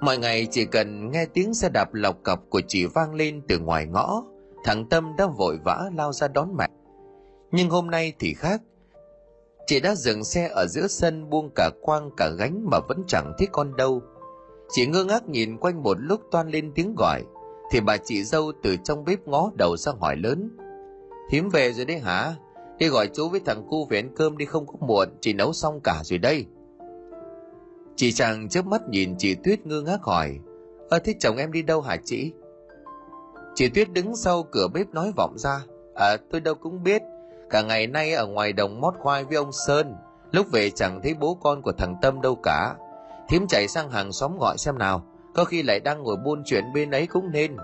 Mọi 0.01 0.17
ngày 0.17 0.47
chỉ 0.51 0.65
cần 0.65 1.11
nghe 1.11 1.25
tiếng 1.25 1.53
xe 1.53 1.69
đạp 1.73 1.93
lọc 1.93 2.23
cọc 2.23 2.49
của 2.49 2.61
chị 2.67 2.85
vang 2.85 3.13
lên 3.13 3.41
từ 3.47 3.59
ngoài 3.59 3.85
ngõ, 3.87 4.23
thằng 4.63 4.89
Tâm 4.89 5.15
đã 5.17 5.27
vội 5.27 5.57
vã 5.65 5.89
lao 5.95 6.13
ra 6.13 6.27
đón 6.27 6.55
mẹ. 6.57 6.69
Nhưng 7.51 7.69
hôm 7.69 7.91
nay 7.91 8.13
thì 8.19 8.33
khác. 8.33 8.61
Chị 9.67 9.79
đã 9.79 9.95
dừng 9.95 10.23
xe 10.23 10.47
ở 10.47 10.65
giữa 10.67 10.87
sân 10.87 11.29
buông 11.29 11.49
cả 11.55 11.69
quang 11.81 12.09
cả 12.17 12.29
gánh 12.29 12.69
mà 12.69 12.79
vẫn 12.79 13.03
chẳng 13.07 13.33
thấy 13.37 13.47
con 13.51 13.75
đâu. 13.75 14.01
Chị 14.71 14.85
ngơ 14.85 15.03
ngác 15.03 15.29
nhìn 15.29 15.57
quanh 15.57 15.83
một 15.83 15.97
lúc 15.99 16.21
toan 16.31 16.49
lên 16.49 16.71
tiếng 16.75 16.95
gọi– 16.97 17.23
thì 17.71 17.79
bà 17.79 17.97
chị 17.97 18.23
dâu 18.23 18.51
từ 18.63 18.77
trong 18.83 19.05
bếp 19.05 19.27
ngó 19.27 19.51
đầu 19.57 19.77
ra 19.77 19.91
hỏi 19.99 20.15
lớn 20.15 20.57
thím 21.31 21.49
về 21.49 21.73
rồi 21.73 21.85
đấy 21.85 21.99
hả? 21.99 22.35
Đi 22.77 22.87
gọi 22.87 23.07
chú 23.13 23.29
với 23.29 23.39
thằng 23.45 23.65
cu 23.69 23.85
về 23.85 23.99
ăn 23.99 24.09
cơm 24.15 24.37
đi 24.37 24.45
không 24.45 24.67
có 24.67 24.73
muộn, 24.79 25.09
chị 25.21 25.33
nấu 25.33 25.53
xong 25.53 25.79
cả 25.83 26.01
rồi 26.03 26.19
đây. 26.19 26.45
Chị 27.95 28.11
chàng 28.11 28.49
chớp 28.49 28.65
mắt 28.65 28.81
nhìn 28.89 29.15
chị 29.17 29.35
tuyết 29.35 29.65
ngơ 29.65 29.81
ngác 29.81 30.01
hỏi, 30.01 30.39
ơ, 30.89 30.99
thế 30.99 31.13
chồng 31.19 31.37
em 31.37 31.51
đi 31.51 31.61
đâu 31.61 31.81
hả 31.81 31.97
chị? 32.05 32.31
Chị 33.55 33.69
tuyết 33.69 33.91
đứng 33.91 34.15
sau 34.15 34.43
cửa 34.43 34.67
bếp 34.73 34.89
nói 34.89 35.11
vọng 35.17 35.33
ra 35.37 35.59
à 35.95 36.17
tôi 36.31 36.41
đâu 36.41 36.55
cũng 36.55 36.83
biết. 36.83 37.01
Cả 37.49 37.61
ngày 37.61 37.87
nay 37.87 38.13
ở 38.13 38.27
ngoài 38.27 38.53
đồng 38.53 38.81
mót 38.81 38.93
khoai 38.99 39.23
với 39.23 39.35
ông 39.35 39.51
sơn, 39.51 39.95
lúc 40.31 40.47
về 40.51 40.69
chẳng 40.69 40.99
thấy 41.03 41.13
bố 41.13 41.37
con 41.41 41.61
của 41.61 41.71
thằng 41.71 41.95
tâm 42.01 42.21
đâu 42.21 42.35
cả. 42.43 42.75
Thím 43.29 43.47
chạy 43.47 43.67
sang 43.67 43.91
hàng 43.91 44.11
xóm 44.11 44.37
gọi 44.39 44.57
xem 44.57 44.77
nào, 44.77 45.03
có 45.35 45.43
khi 45.43 45.63
lại 45.63 45.79
đang 45.79 46.03
ngồi 46.03 46.15
buôn 46.25 46.43
chuyện 46.45 46.63
bên 46.73 46.91
ấy 46.91 47.07
cũng 47.07 47.31
nên 47.31 47.57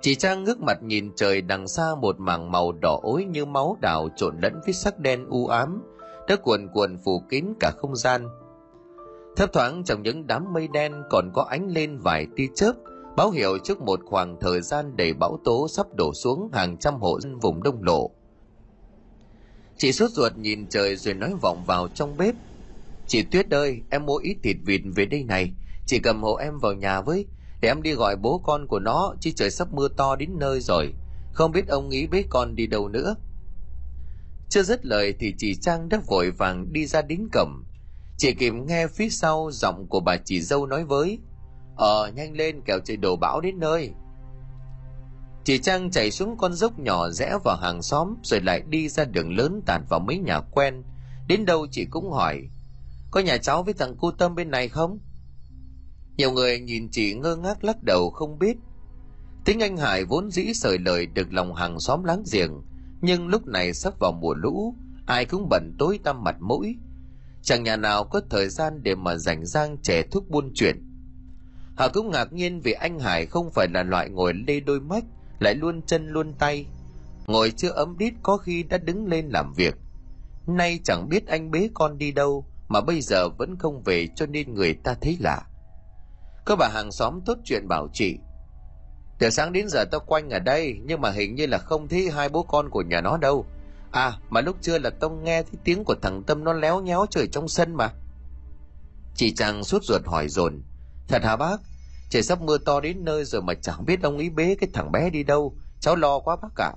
chị 0.00 0.14
trang 0.14 0.44
ngước 0.44 0.60
mặt 0.60 0.82
nhìn 0.82 1.12
trời 1.16 1.40
đằng 1.40 1.68
xa 1.68 1.94
một 2.00 2.20
mảng 2.20 2.50
màu 2.50 2.72
đỏ 2.72 3.00
ối 3.02 3.24
như 3.24 3.44
máu 3.44 3.76
đào 3.80 4.08
trộn 4.16 4.36
lẫn 4.42 4.60
với 4.64 4.74
sắc 4.74 4.98
đen 4.98 5.26
u 5.28 5.46
ám. 5.46 5.82
Đã 6.28 6.36
cuồn 6.36 6.68
cuộn 6.74 6.98
phủ 7.04 7.22
kín 7.28 7.44
cả 7.60 7.72
không 7.76 7.96
gian. 7.96 8.28
Thấp 9.36 9.52
thoáng 9.52 9.84
trong 9.84 10.02
những 10.02 10.26
đám 10.26 10.52
mây 10.52 10.68
đen 10.68 11.02
còn 11.10 11.30
có 11.34 11.42
ánh 11.42 11.68
lên 11.68 11.98
vài 11.98 12.26
tia 12.36 12.46
chớp, 12.54 12.72
báo 13.16 13.30
hiệu 13.30 13.58
trước 13.64 13.80
một 13.80 14.00
khoảng 14.06 14.36
thời 14.40 14.60
gian 14.60 14.96
đầy 14.96 15.14
bão 15.14 15.38
tố 15.44 15.68
sắp 15.68 15.86
đổ 15.94 16.12
xuống 16.14 16.50
hàng 16.52 16.76
trăm 16.76 16.94
hộ 17.00 17.20
dân 17.20 17.38
vùng 17.38 17.62
đông 17.62 17.82
lộ. 17.82 18.10
Chị 19.76 19.92
sốt 19.92 20.10
ruột 20.10 20.36
nhìn 20.36 20.66
trời 20.68 20.96
rồi 20.96 21.14
nói 21.14 21.34
vọng 21.42 21.64
vào 21.66 21.88
trong 21.88 22.16
bếp. 22.16 22.34
Chị 23.06 23.22
tuyết 23.22 23.50
ơi, 23.50 23.80
em 23.90 24.06
mua 24.06 24.16
ít 24.16 24.36
thịt 24.42 24.56
vịt 24.64 24.80
về 24.96 25.06
đây 25.06 25.24
này. 25.24 25.52
Chị 25.86 25.98
cầm 25.98 26.22
hộ 26.22 26.34
em 26.34 26.58
vào 26.58 26.72
nhà 26.72 27.00
với. 27.00 27.26
Để 27.66 27.70
em 27.70 27.82
đi 27.82 27.92
gọi 27.92 28.16
bố 28.16 28.38
con 28.38 28.66
của 28.66 28.78
nó, 28.78 29.14
Chứ 29.20 29.30
trời 29.36 29.50
sắp 29.50 29.68
mưa 29.72 29.88
to 29.88 30.16
đến 30.16 30.30
nơi 30.38 30.60
rồi. 30.60 30.94
Không 31.32 31.52
biết 31.52 31.68
ông 31.68 31.88
nghĩ 31.88 32.06
bế 32.06 32.24
con 32.30 32.56
đi 32.56 32.66
đâu 32.66 32.88
nữa. 32.88 33.14
Chưa 34.48 34.62
dứt 34.62 34.86
lời 34.86 35.14
thì 35.18 35.34
chị 35.38 35.54
Trang 35.54 35.88
đã 35.88 36.00
vội 36.06 36.30
vàng 36.30 36.72
đi 36.72 36.86
ra 36.86 37.02
đến 37.02 37.28
cổng. 37.32 37.64
Chị 38.16 38.34
kịp 38.34 38.52
nghe 38.52 38.86
phía 38.86 39.08
sau 39.08 39.50
giọng 39.52 39.86
của 39.88 40.00
bà 40.00 40.16
chị 40.16 40.40
dâu 40.40 40.66
nói 40.66 40.84
với 40.84 41.18
Ờ 41.76 42.10
nhanh 42.14 42.36
lên, 42.36 42.60
kẻo 42.60 42.78
trời 42.84 42.96
đổ 42.96 43.16
bão 43.16 43.40
đến 43.40 43.58
nơi. 43.58 43.90
Chị 45.44 45.58
Trang 45.58 45.90
chạy 45.90 46.10
xuống 46.10 46.36
con 46.36 46.52
dốc 46.52 46.78
nhỏ 46.78 47.10
rẽ 47.10 47.38
vào 47.44 47.56
hàng 47.56 47.82
xóm, 47.82 48.14
Rồi 48.22 48.40
lại 48.40 48.62
đi 48.68 48.88
ra 48.88 49.04
đường 49.04 49.36
lớn 49.36 49.62
tạt 49.66 49.80
vào 49.88 50.00
mấy 50.00 50.18
nhà 50.18 50.40
quen. 50.40 50.82
Đến 51.28 51.44
đâu 51.44 51.66
chị 51.70 51.84
cũng 51.90 52.10
hỏi, 52.10 52.42
Có 53.10 53.20
nhà 53.20 53.36
cháu 53.36 53.62
với 53.62 53.74
thằng 53.74 53.96
cu 53.96 54.10
tâm 54.10 54.34
bên 54.34 54.50
này 54.50 54.68
không? 54.68 54.98
Nhiều 56.16 56.32
người 56.32 56.60
nhìn 56.60 56.88
chị 56.90 57.14
ngơ 57.14 57.36
ngác 57.36 57.64
lắc 57.64 57.82
đầu 57.82 58.10
không 58.10 58.38
biết. 58.38 58.56
Tính 59.44 59.60
anh 59.60 59.76
hải 59.76 60.04
vốn 60.04 60.30
dĩ 60.30 60.54
sời 60.54 60.78
lời 60.78 61.06
được 61.06 61.32
lòng 61.32 61.54
hàng 61.54 61.80
xóm 61.80 62.04
láng 62.04 62.22
giềng, 62.32 62.62
nhưng 63.00 63.28
lúc 63.28 63.46
này 63.46 63.74
sắp 63.74 63.94
vào 64.00 64.12
mùa 64.12 64.34
lũ, 64.34 64.74
ai 65.06 65.24
cũng 65.24 65.48
bận 65.50 65.76
tối 65.78 66.00
tăm 66.04 66.24
mặt 66.24 66.36
mũi. 66.40 66.76
Chẳng 67.42 67.64
nhà 67.64 67.76
nào 67.76 68.04
có 68.04 68.20
thời 68.30 68.48
gian 68.48 68.82
để 68.82 68.94
mà 68.94 69.16
rảnh 69.16 69.46
rang 69.46 69.76
trẻ 69.82 70.02
thuốc 70.10 70.28
buôn 70.28 70.52
chuyện. 70.54 70.82
Họ 71.76 71.88
cũng 71.88 72.10
ngạc 72.10 72.32
nhiên 72.32 72.60
vì 72.60 72.72
anh 72.72 72.98
hải 72.98 73.26
không 73.26 73.50
phải 73.50 73.68
là 73.68 73.82
loại 73.82 74.10
ngồi 74.10 74.32
lê 74.46 74.60
đôi 74.60 74.80
mắt, 74.80 75.04
lại 75.38 75.54
luôn 75.54 75.82
chân 75.82 76.08
luôn 76.08 76.32
tay, 76.38 76.66
ngồi 77.26 77.50
chưa 77.50 77.70
ấm 77.70 77.98
đít 77.98 78.14
có 78.22 78.36
khi 78.36 78.62
đã 78.62 78.78
đứng 78.78 79.06
lên 79.06 79.28
làm 79.28 79.52
việc. 79.52 79.74
Nay 80.46 80.80
chẳng 80.84 81.08
biết 81.08 81.26
anh 81.26 81.50
bế 81.50 81.68
con 81.74 81.98
đi 81.98 82.12
đâu, 82.12 82.46
mà 82.68 82.80
bây 82.80 83.00
giờ 83.00 83.28
vẫn 83.28 83.56
không 83.58 83.82
về 83.82 84.08
cho 84.16 84.26
nên 84.26 84.54
người 84.54 84.74
ta 84.74 84.94
thấy 85.00 85.16
lạ 85.20 85.42
có 86.46 86.56
bà 86.56 86.68
hàng 86.68 86.92
xóm 86.92 87.20
tốt 87.26 87.38
chuyện 87.44 87.68
bảo 87.68 87.88
chị. 87.92 88.18
Từ 89.18 89.30
sáng 89.30 89.52
đến 89.52 89.68
giờ 89.68 89.84
tao 89.84 90.00
quanh 90.06 90.30
ở 90.30 90.38
đây, 90.38 90.80
nhưng 90.84 91.00
mà 91.00 91.10
hình 91.10 91.34
như 91.34 91.46
là 91.46 91.58
không 91.58 91.88
thấy 91.88 92.10
hai 92.10 92.28
bố 92.28 92.42
con 92.42 92.70
của 92.70 92.82
nhà 92.82 93.00
nó 93.00 93.16
đâu. 93.16 93.46
À 93.90 94.12
mà 94.30 94.40
lúc 94.40 94.56
trưa 94.60 94.78
là 94.78 94.90
tao 94.90 95.10
nghe 95.10 95.42
thấy 95.42 95.52
tiếng 95.64 95.84
của 95.84 95.94
thằng 96.02 96.22
tâm 96.22 96.44
nó 96.44 96.52
léo 96.52 96.80
nhéo 96.80 97.06
trời 97.10 97.28
trong 97.32 97.48
sân 97.48 97.74
mà. 97.74 97.90
Chị 99.14 99.34
chàng 99.34 99.64
suốt 99.64 99.84
ruột 99.84 100.06
hỏi 100.06 100.28
dồn, 100.28 100.62
thật 101.08 101.22
hả 101.24 101.36
bác? 101.36 101.60
Trời 102.10 102.22
sắp 102.22 102.40
mưa 102.40 102.58
to 102.58 102.80
đến 102.80 103.04
nơi 103.04 103.24
rồi 103.24 103.42
mà 103.42 103.54
chẳng 103.54 103.86
biết 103.86 104.02
ông 104.02 104.16
ấy 104.16 104.30
bế 104.30 104.56
cái 104.60 104.70
thằng 104.72 104.92
bé 104.92 105.10
đi 105.10 105.22
đâu. 105.22 105.54
Cháu 105.80 105.96
lo 105.96 106.18
quá 106.18 106.36
bác 106.42 106.48
cả 106.56 106.72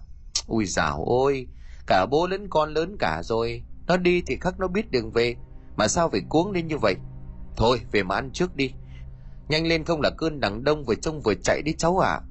ui 0.47 0.65
dào 0.65 1.03
ôi, 1.05 1.47
cả 1.87 2.05
bố 2.11 2.27
lẫn 2.27 2.47
con 2.49 2.73
lớn 2.73 2.95
cả 2.99 3.21
rồi. 3.23 3.63
Nó 3.87 3.97
đi 3.97 4.23
thì 4.27 4.37
khắc 4.41 4.59
nó 4.59 4.67
biết 4.67 4.91
đường 4.91 5.11
về. 5.11 5.35
Mà 5.75 5.87
sao 5.87 6.09
phải 6.09 6.21
cuống 6.29 6.51
lên 6.51 6.67
như 6.67 6.77
vậy? 6.77 6.95
Thôi, 7.55 7.81
về 7.91 8.03
mà 8.03 8.15
ăn 8.15 8.29
trước 8.33 8.55
đi 8.55 8.73
nhanh 9.49 9.67
lên 9.67 9.83
không 9.83 10.01
là 10.01 10.09
cơn 10.17 10.39
đằng 10.39 10.63
đông 10.63 10.83
vừa 10.85 10.95
trông 10.95 11.21
vừa 11.21 11.33
chạy 11.33 11.61
đi 11.61 11.73
cháu 11.77 11.99
ạ. 11.99 12.09
À. 12.09 12.21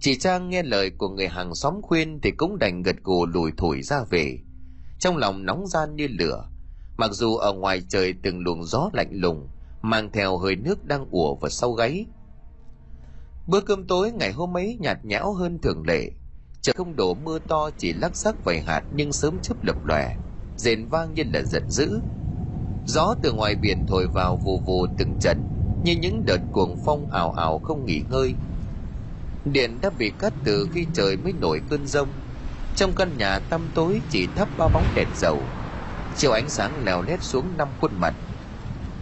chị 0.00 0.18
trang 0.18 0.50
nghe 0.50 0.62
lời 0.62 0.90
của 0.98 1.08
người 1.08 1.28
hàng 1.28 1.54
xóm 1.54 1.82
khuyên 1.82 2.20
thì 2.22 2.30
cũng 2.30 2.58
đành 2.58 2.82
gật 2.82 2.96
gù 3.02 3.26
lùi 3.26 3.52
thổi 3.56 3.82
ra 3.82 4.04
về. 4.10 4.38
Trong 4.98 5.16
lòng 5.16 5.44
nóng 5.46 5.66
gian 5.66 5.96
như 5.96 6.08
lửa, 6.08 6.48
mặc 6.96 7.10
dù 7.12 7.36
ở 7.36 7.52
ngoài 7.52 7.82
trời 7.88 8.14
từng 8.22 8.40
luồng 8.40 8.64
gió 8.64 8.90
lạnh 8.92 9.10
lùng, 9.12 9.48
mang 9.82 10.12
theo 10.12 10.38
hơi 10.38 10.56
nước 10.56 10.84
đang 10.84 11.06
ùa 11.10 11.34
vào 11.34 11.50
sau 11.50 11.72
gáy. 11.72 12.06
Bữa 13.46 13.60
cơm 13.60 13.86
tối 13.86 14.12
ngày 14.12 14.32
hôm 14.32 14.56
ấy 14.56 14.78
nhạt 14.80 15.04
nhẽo 15.04 15.32
hơn 15.32 15.58
thường 15.62 15.82
lệ, 15.86 16.10
trời 16.62 16.74
không 16.76 16.96
đổ 16.96 17.14
mưa 17.14 17.38
to, 17.48 17.70
chỉ 17.78 17.92
lắc 17.92 18.16
sắc 18.16 18.44
vài 18.44 18.60
hạt 18.60 18.82
nhưng 18.94 19.12
sớm 19.12 19.38
chớp 19.42 19.64
lập 19.64 19.76
lòe, 19.84 20.16
rền 20.56 20.86
vang 20.86 21.14
như 21.14 21.22
là 21.32 21.42
giận 21.42 21.70
dữ. 21.70 22.00
Gió 22.86 23.14
từ 23.22 23.32
ngoài 23.32 23.54
biển 23.54 23.86
thổi 23.86 24.06
vào 24.14 24.36
vù 24.36 24.60
vù 24.66 24.86
từng 24.98 25.18
trận 25.20 25.59
như 25.82 25.96
những 25.96 26.22
đợt 26.26 26.40
cuồng 26.52 26.76
phong 26.84 27.06
ảo 27.10 27.32
ảo 27.32 27.58
không 27.58 27.84
nghỉ 27.84 28.02
ngơi, 28.10 28.34
điện 29.44 29.78
đã 29.82 29.90
bị 29.90 30.10
cắt 30.18 30.32
từ 30.44 30.68
khi 30.72 30.86
trời 30.94 31.16
mới 31.16 31.32
nổi 31.32 31.60
cơn 31.70 31.86
rông. 31.86 32.08
Trong 32.76 32.92
căn 32.96 33.16
nhà 33.18 33.38
tăm 33.38 33.60
tối 33.74 34.00
chỉ 34.10 34.26
thắp 34.36 34.48
ba 34.58 34.68
bóng 34.68 34.84
đèn 34.94 35.08
dầu 35.14 35.42
chiều 36.16 36.32
ánh 36.32 36.48
sáng 36.48 36.84
lèo 36.84 37.02
lét 37.02 37.22
xuống 37.22 37.46
năm 37.56 37.68
khuôn 37.80 37.90
mặt. 38.00 38.14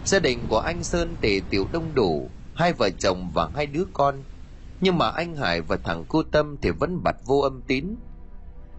Gia 0.05 0.19
đình 0.19 0.39
của 0.49 0.59
anh 0.59 0.83
sơn 0.83 1.15
tề 1.21 1.41
tiểu 1.49 1.67
đông 1.71 1.95
đủ, 1.95 2.29
hai 2.55 2.73
vợ 2.73 2.89
chồng 2.89 3.31
và 3.33 3.49
hai 3.55 3.65
đứa 3.65 3.83
con. 3.93 4.23
Nhưng 4.81 4.97
mà 4.97 5.09
anh 5.09 5.35
hải 5.35 5.61
và 5.61 5.77
thằng 5.77 6.05
cô 6.09 6.23
tâm 6.23 6.57
thì 6.61 6.69
vẫn 6.69 7.03
bặt 7.03 7.15
vô 7.25 7.39
âm 7.39 7.61
tín. 7.67 7.95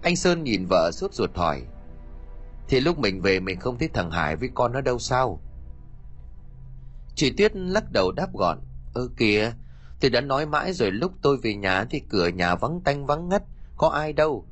Anh 0.02 0.16
sơn 0.16 0.44
nhìn 0.44 0.66
vợ 0.70 0.90
sốt 0.92 1.14
ruột 1.14 1.36
hỏi, 1.36 1.62
thì 2.68 2.80
lúc 2.80 2.98
mình 2.98 3.22
về 3.22 3.40
mình 3.40 3.60
không 3.60 3.78
thấy 3.78 3.88
thằng 3.88 4.10
hải 4.10 4.36
với 4.36 4.48
con 4.54 4.72
nó 4.72 4.80
đâu 4.80 4.98
sao? 4.98 5.40
Chị 7.20 7.30
tuyết 7.30 7.56
lắc 7.56 7.92
đầu 7.92 8.12
đáp 8.12 8.34
gọn, 8.34 8.58
ơ 8.94 9.08
kìa 9.16 9.52
tôi 10.00 10.10
đã 10.10 10.20
nói 10.20 10.46
mãi 10.46 10.72
rồi 10.72 10.90
lúc 10.90 11.12
tôi 11.22 11.36
về 11.36 11.54
nhà 11.54 11.84
thì 11.84 12.00
cửa 12.00 12.28
nhà 12.28 12.54
vắng 12.54 12.80
tanh 12.84 13.06
vắng 13.06 13.28
ngắt, 13.28 13.42
có 13.76 13.88
ai 13.88 14.12
đâu. 14.12 14.46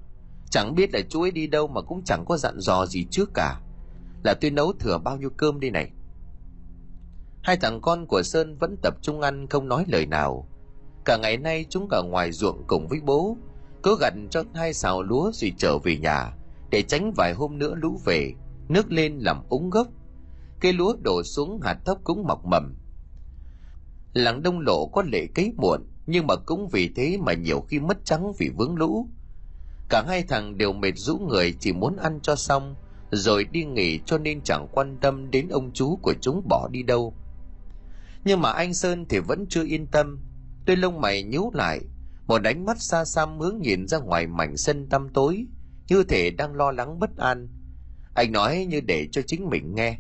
Chẳng 0.51 0.75
biết 0.75 0.95
là 0.95 1.01
chú 1.09 1.23
ấy 1.23 1.31
đi 1.31 1.47
đâu 1.47 1.67
mà 1.67 1.81
cũng 1.81 2.05
chẳng 2.05 2.25
có 2.25 2.37
dặn 2.37 2.61
dò 2.61 2.87
gì 2.87 3.07
trước 3.11 3.31
cả. 3.35 3.61
Là 4.25 4.35
tôi 4.35 4.51
nấu 4.51 4.73
thừa 4.73 4.99
bao 4.99 5.17
nhiêu 5.17 5.31
cơm 5.37 5.61
đi 5.61 5.71
này? 5.71 5.91
Hai 7.43 7.57
thằng 7.57 7.81
con 7.81 8.07
của 8.07 8.23
sơn 8.23 8.57
vẫn 8.59 8.77
tập 8.83 8.95
trung 9.03 9.21
ăn 9.21 9.47
không 9.47 9.69
nói 9.69 9.85
lời 9.89 10.07
nào. 10.07 10.49
Cả 11.05 11.17
ngày 11.17 11.37
nay 11.37 11.67
chúng 11.71 11.89
ở 11.91 12.03
ngoài 12.03 12.33
ruộng 12.33 12.65
cùng 12.67 12.89
với 12.89 13.01
bố, 13.01 13.37
cứ 13.83 13.97
gặn 14.01 14.29
cho 14.31 14.43
hai 14.55 14.73
xào 14.75 15.03
lúa 15.03 15.31
rồi 15.35 15.53
trở 15.59 15.79
về 15.79 15.97
nhà, 15.97 16.33
để 16.71 16.83
tránh 16.83 17.13
vài 17.17 17.33
hôm 17.35 17.59
nữa 17.59 17.75
lũ 17.77 18.01
về, 18.05 18.33
nước 18.69 18.93
lên 18.93 19.19
làm 19.19 19.43
úng 19.49 19.71
gốc 19.71 19.89
cây 20.61 20.73
lúa 20.73 20.97
đổ 21.03 21.23
xuống 21.23 21.61
hạt 21.61 21.79
thóc 21.85 21.99
cũng 22.05 22.27
mọc 22.27 22.45
mầm. 22.45 22.75
Làng 24.13 24.43
đông 24.43 24.61
lộ 24.61 24.87
có 24.87 25.03
lệ 25.03 25.27
cấy 25.35 25.53
muộn, 25.57 25.81
nhưng 26.07 26.27
mà 26.27 26.37
cũng 26.37 26.69
vì 26.69 26.89
thế 26.97 27.19
mà 27.21 27.33
nhiều 27.33 27.61
khi 27.61 27.81
mất 27.81 28.05
trắng 28.05 28.33
vì 28.39 28.51
vướng 28.57 28.75
lũ. 28.77 29.09
Cả 29.89 30.05
hai 30.09 30.23
thằng 30.23 30.59
đều 30.59 30.73
mệt 30.73 30.93
rũ 30.97 31.19
người 31.19 31.55
chỉ 31.61 31.73
muốn 31.73 31.97
ăn 31.97 32.21
cho 32.23 32.37
xong, 32.37 32.75
rồi 33.11 33.45
đi 33.45 33.65
nghỉ 33.65 34.01
cho 34.07 34.19
nên 34.19 34.41
chẳng 34.43 34.69
quan 34.73 34.99
tâm 35.01 35.31
đến 35.31 35.49
ông 35.49 35.71
chú 35.73 35.99
của 36.03 36.15
chúng 36.21 36.43
bỏ 36.49 36.69
đi 36.73 36.83
đâu. 36.83 37.15
Nhưng 38.25 38.41
mà 38.41 38.51
anh 38.51 38.75
sơn 38.75 39.07
thì 39.09 39.19
vẫn 39.19 39.47
chưa 39.49 39.65
yên 39.65 39.87
tâm, 39.87 40.21
đôi 40.67 40.77
lông 40.77 41.01
mày 41.01 41.23
nhíu 41.23 41.51
lại, 41.55 41.81
một 42.27 42.45
ánh 42.45 42.65
mắt 42.65 42.77
xa 42.81 43.05
xăm 43.05 43.39
hướng 43.39 43.59
nhìn 43.61 43.87
ra 43.89 43.99
ngoài 43.99 44.27
mảnh 44.27 44.57
sân 44.57 44.89
tăm 44.89 45.09
tối, 45.09 45.47
như 45.89 46.05
thể 46.05 46.31
đang 46.31 46.55
lo 46.55 46.71
lắng 46.71 46.99
bất 46.99 47.17
an. 47.17 47.49
Anh 48.15 48.33
nói 48.33 48.67
như 48.69 48.81
để 48.81 49.09
cho 49.13 49.23
chính 49.27 49.49
mình 49.49 49.75
nghe 49.75 49.99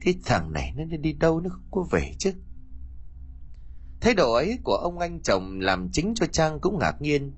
thế 0.00 0.14
thằng 0.24 0.52
này 0.52 0.72
nó 0.76 0.96
đi 0.96 1.12
đâu 1.12 1.40
nó 1.40 1.50
không 1.50 1.68
có 1.70 1.86
về 1.90 2.12
chứ 2.18 2.32
Thái 4.00 4.14
độ 4.14 4.32
ấy 4.32 4.58
của 4.62 4.74
ông 4.74 4.98
anh 4.98 5.20
chồng 5.20 5.60
làm 5.60 5.88
chính 5.92 6.12
cho 6.14 6.26
Trang 6.26 6.60
cũng 6.60 6.78
ngạc 6.78 7.02
nhiên. 7.02 7.32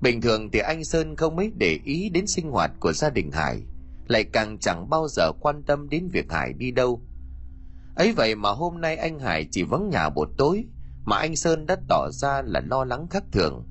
Bình 0.00 0.20
thường 0.20 0.50
thì 0.50 0.58
anh 0.58 0.84
Sơn 0.84 1.16
không 1.16 1.36
mấy 1.36 1.52
để 1.58 1.78
ý 1.84 2.08
đến 2.08 2.26
sinh 2.26 2.50
hoạt 2.50 2.70
của 2.80 2.92
gia 2.92 3.10
đình 3.10 3.30
Hải, 3.30 3.62
lại 4.08 4.24
càng 4.24 4.58
chẳng 4.58 4.90
bao 4.90 5.08
giờ 5.08 5.32
quan 5.40 5.62
tâm 5.62 5.88
đến 5.88 6.08
việc 6.08 6.32
Hải 6.32 6.52
đi 6.52 6.70
đâu. 6.70 7.00
Ấy 7.96 8.12
vậy 8.12 8.34
mà 8.34 8.50
hôm 8.50 8.80
nay 8.80 8.96
anh 8.96 9.18
Hải 9.18 9.46
chỉ 9.50 9.62
vắng 9.62 9.90
nhà 9.90 10.08
một 10.08 10.28
tối, 10.36 10.64
mà 11.04 11.16
anh 11.16 11.36
Sơn 11.36 11.66
đã 11.66 11.76
tỏ 11.88 12.10
ra 12.12 12.42
là 12.42 12.60
lo 12.70 12.84
lắng 12.84 13.06
khác 13.10 13.24
thường. 13.32 13.66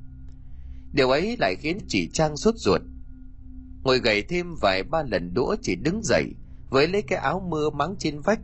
Điều 0.93 1.09
ấy 1.09 1.37
lại 1.39 1.55
khiến 1.55 1.77
chị 1.87 2.09
Trang 2.13 2.37
sốt 2.37 2.55
ruột. 2.57 2.81
Ngồi 3.83 3.99
gầy 3.99 4.21
thêm 4.21 4.55
vài 4.61 4.83
ba 4.83 5.03
lần 5.03 5.33
đũa 5.33 5.55
chỉ 5.61 5.75
đứng 5.75 6.01
dậy, 6.03 6.33
với 6.73 6.87
lấy 6.87 7.01
cái 7.01 7.19
áo 7.19 7.47
mưa 7.49 7.69
mắng 7.69 7.95
trên 7.99 8.19
vách, 8.19 8.39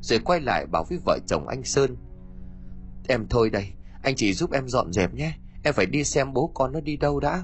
rồi 0.00 0.18
quay 0.18 0.40
lại 0.40 0.66
bảo 0.66 0.84
với 0.88 0.98
vợ 1.04 1.18
chồng 1.26 1.48
anh 1.48 1.64
Sơn. 1.64 1.96
Em 3.08 3.26
thôi 3.30 3.50
đây, 3.50 3.72
anh 4.02 4.14
chỉ 4.16 4.34
giúp 4.34 4.52
em 4.52 4.68
dọn 4.68 4.92
dẹp 4.92 5.14
nhé, 5.14 5.32
em 5.64 5.74
phải 5.74 5.86
đi 5.86 6.04
xem 6.04 6.32
bố 6.32 6.50
con 6.54 6.72
nó 6.72 6.80
đi 6.80 6.96
đâu 6.96 7.20
đã. 7.20 7.42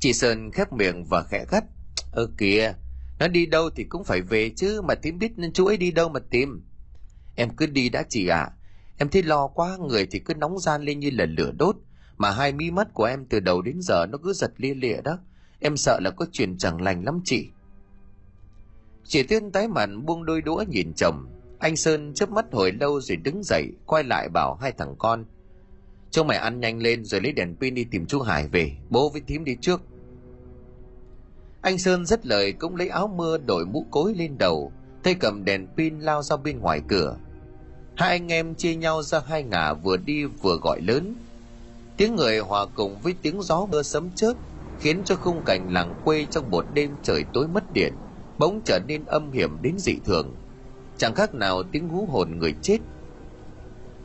Chị 0.00 0.12
Sơn 0.12 0.50
khép 0.50 0.72
miệng 0.72 1.04
và 1.04 1.22
khẽ 1.22 1.44
gắt. 1.50 1.64
Ơ 2.12 2.26
kìa, 2.38 2.74
nó 3.18 3.28
đi 3.28 3.46
đâu 3.46 3.70
thì 3.76 3.84
cũng 3.84 4.04
phải 4.04 4.20
về 4.20 4.50
chứ 4.56 4.82
mà 4.82 4.94
tím 4.94 5.18
biết 5.18 5.32
nên 5.36 5.52
chú 5.52 5.66
ấy 5.66 5.76
đi 5.76 5.90
đâu 5.90 6.08
mà 6.08 6.20
tìm. 6.30 6.64
Em 7.36 7.56
cứ 7.56 7.66
đi 7.66 7.88
đã 7.88 8.02
chị 8.08 8.28
ạ, 8.28 8.38
à. 8.38 8.52
em 8.98 9.08
thấy 9.08 9.22
lo 9.22 9.46
quá 9.46 9.76
người 9.76 10.06
thì 10.10 10.18
cứ 10.18 10.34
nóng 10.34 10.58
gian 10.58 10.82
lên 10.82 11.00
như 11.00 11.10
là 11.10 11.26
lửa 11.26 11.52
đốt 11.58 11.76
mà 12.16 12.30
hai 12.30 12.52
mi 12.52 12.70
mắt 12.70 12.88
của 12.94 13.04
em 13.04 13.26
từ 13.26 13.40
đầu 13.40 13.62
đến 13.62 13.80
giờ 13.80 14.06
nó 14.06 14.18
cứ 14.18 14.32
giật 14.32 14.52
lia 14.56 14.74
lịa 14.74 15.00
đó 15.04 15.18
em 15.60 15.76
sợ 15.76 16.00
là 16.02 16.10
có 16.10 16.26
chuyện 16.32 16.58
chẳng 16.58 16.82
lành 16.82 17.04
lắm 17.04 17.20
chị 17.24 17.50
chị 19.04 19.22
tiên 19.22 19.50
tái 19.50 19.68
mặt 19.68 19.88
buông 20.04 20.24
đôi 20.24 20.40
đũa 20.42 20.64
nhìn 20.68 20.92
chồng. 20.96 21.26
Anh 21.58 21.76
sơn 21.76 22.14
chớp 22.14 22.30
mắt 22.30 22.44
hồi 22.52 22.72
lâu 22.72 23.00
rồi 23.00 23.16
đứng 23.16 23.42
dậy, 23.42 23.68
quay 23.86 24.04
lại 24.04 24.28
bảo 24.28 24.54
hai 24.54 24.72
thằng 24.72 24.94
con. 24.98 25.24
Cho 26.10 26.24
mày 26.24 26.38
ăn 26.38 26.60
nhanh 26.60 26.78
lên 26.78 27.04
rồi 27.04 27.20
lấy 27.20 27.32
đèn 27.32 27.56
pin 27.56 27.74
đi 27.74 27.84
tìm 27.84 28.06
chú 28.06 28.20
hải 28.20 28.48
về, 28.48 28.72
bố 28.90 29.08
với 29.08 29.20
thím 29.26 29.44
đi 29.44 29.56
trước. 29.60 29.82
Anh 31.60 31.78
sơn 31.78 32.06
rất 32.06 32.26
lời 32.26 32.52
cũng 32.52 32.76
lấy 32.76 32.88
áo 32.88 33.08
mưa 33.16 33.38
đổi 33.38 33.66
mũ 33.66 33.86
cối 33.90 34.14
lên 34.14 34.38
đầu 34.38 34.72
tay 35.02 35.14
cầm 35.14 35.44
đèn 35.44 35.66
pin 35.76 36.00
lao 36.00 36.22
ra 36.22 36.36
bên 36.36 36.58
ngoài 36.60 36.80
cửa. 36.88 37.16
Hai 37.96 38.10
anh 38.10 38.32
em 38.32 38.54
chia 38.54 38.74
nhau 38.74 39.02
ra 39.02 39.20
hai 39.26 39.42
ngả 39.42 39.72
vừa 39.72 39.96
đi 39.96 40.24
vừa 40.24 40.56
gọi 40.62 40.80
lớn. 40.80 41.14
Tiếng 41.96 42.14
người 42.16 42.38
hòa 42.38 42.66
cùng 42.74 42.98
với 43.02 43.14
tiếng 43.22 43.42
gió 43.42 43.66
mưa 43.66 43.82
sấm 43.82 44.10
chớp 44.14 44.32
khiến 44.80 45.02
cho 45.04 45.16
khung 45.16 45.42
cảnh 45.46 45.72
làng 45.72 45.94
quê 46.04 46.26
trong 46.30 46.50
một 46.50 46.64
đêm 46.74 46.90
trời 47.02 47.24
tối 47.32 47.48
mất 47.48 47.72
điện 47.72 47.92
bỗng 48.38 48.60
trở 48.64 48.78
nên 48.86 49.04
âm 49.04 49.32
hiểm 49.32 49.62
đến 49.62 49.74
dị 49.78 49.94
thường. 50.04 50.34
Chẳng 50.96 51.14
khác 51.14 51.34
nào 51.34 51.62
tiếng 51.62 51.88
hú 51.88 52.06
hồn 52.06 52.38
người 52.38 52.54
chết. 52.62 52.78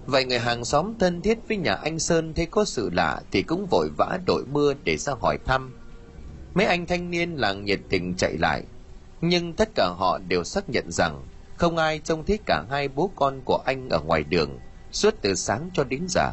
Vậy 0.06 0.26
người 0.26 0.40
hàng 0.40 0.66
xóm 0.66 0.94
thân 1.00 1.22
thiết 1.22 1.40
với 1.48 1.58
nhà 1.58 1.74
anh 1.74 2.00
sơn 2.00 2.34
thấy 2.34 2.46
có 2.46 2.66
sự 2.66 2.90
lạ 2.94 3.22
thì 3.32 3.42
cũng 3.44 3.66
vội 3.66 3.90
vã 3.98 4.20
đội 4.26 4.46
mưa 4.46 4.74
để 4.84 4.98
ra 4.98 5.14
hỏi 5.22 5.38
thăm. 5.46 5.74
Mấy 6.54 6.66
anh 6.66 6.86
thanh 6.86 7.12
niên 7.12 7.36
làng 7.36 7.66
nhiệt 7.66 7.80
tình 7.90 8.16
chạy 8.16 8.38
lại, 8.38 8.64
nhưng 9.22 9.54
tất 9.54 9.70
cả 9.76 9.94
họ 9.98 10.20
đều 10.28 10.44
xác 10.44 10.70
nhận 10.70 10.92
rằng 10.92 11.24
không 11.58 11.78
ai 11.78 12.00
trông 12.04 12.26
thấy 12.26 12.40
cả 12.46 12.64
hai 12.70 12.88
bố 12.88 13.12
con 13.16 13.42
của 13.46 13.62
anh 13.66 13.90
ở 13.90 14.00
ngoài 14.00 14.24
đường, 14.24 14.60
suốt 14.92 15.16
từ 15.22 15.36
sáng 15.36 15.70
cho 15.74 15.84
đến 15.84 16.06
giờ. 16.10 16.32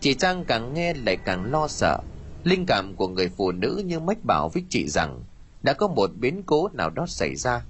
Chị 0.00 0.14
trang 0.14 0.44
càng 0.44 0.74
nghe 0.74 0.94
lại 0.94 1.16
càng 1.24 1.52
lo 1.52 1.68
sợ, 1.68 1.98
linh 2.44 2.64
cảm 2.66 2.94
của 2.96 3.08
người 3.08 3.30
phụ 3.36 3.52
nữ 3.52 3.82
như 3.86 4.00
mách 4.00 4.24
bảo 4.24 4.48
với 4.48 4.64
chị 4.68 4.88
rằng 4.88 5.24
đã 5.62 5.72
có 5.72 5.88
một 5.88 6.10
biến 6.16 6.42
cố 6.46 6.68
nào 6.68 6.90
đó 6.90 7.06
xảy 7.06 7.36
ra. 7.36 7.64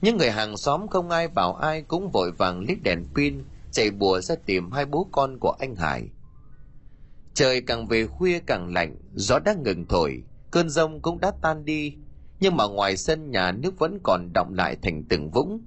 Những 0.00 0.16
người 0.16 0.30
hàng 0.30 0.56
xóm 0.56 0.88
không 0.88 1.10
ai 1.10 1.28
bảo 1.28 1.54
ai 1.54 1.82
cũng 1.82 2.10
vội 2.10 2.32
vàng 2.32 2.60
lít 2.60 2.82
đèn 2.82 3.06
pin, 3.14 3.44
chạy 3.72 3.90
bùa 3.90 4.20
ra 4.20 4.34
tìm 4.46 4.70
hai 4.70 4.84
bố 4.84 5.08
con 5.12 5.38
của 5.38 5.56
anh 5.58 5.74
hải. 5.74 6.08
Trời 7.34 7.60
càng 7.60 7.86
về 7.86 8.06
khuya 8.06 8.40
càng 8.46 8.74
lạnh, 8.74 8.96
gió 9.14 9.38
đã 9.38 9.54
ngừng 9.64 9.86
thổi, 9.86 10.22
cơn 10.50 10.70
rông 10.70 11.00
cũng 11.00 11.20
đã 11.20 11.32
tan 11.42 11.64
đi, 11.64 11.94
nhưng 12.40 12.56
mà 12.56 12.66
ngoài 12.66 12.96
sân 12.96 13.30
nhà 13.30 13.52
nước 13.52 13.78
vẫn 13.78 13.98
còn 14.02 14.32
động 14.34 14.54
lại 14.54 14.76
thành 14.82 15.04
từng 15.08 15.30
vũng. 15.30 15.60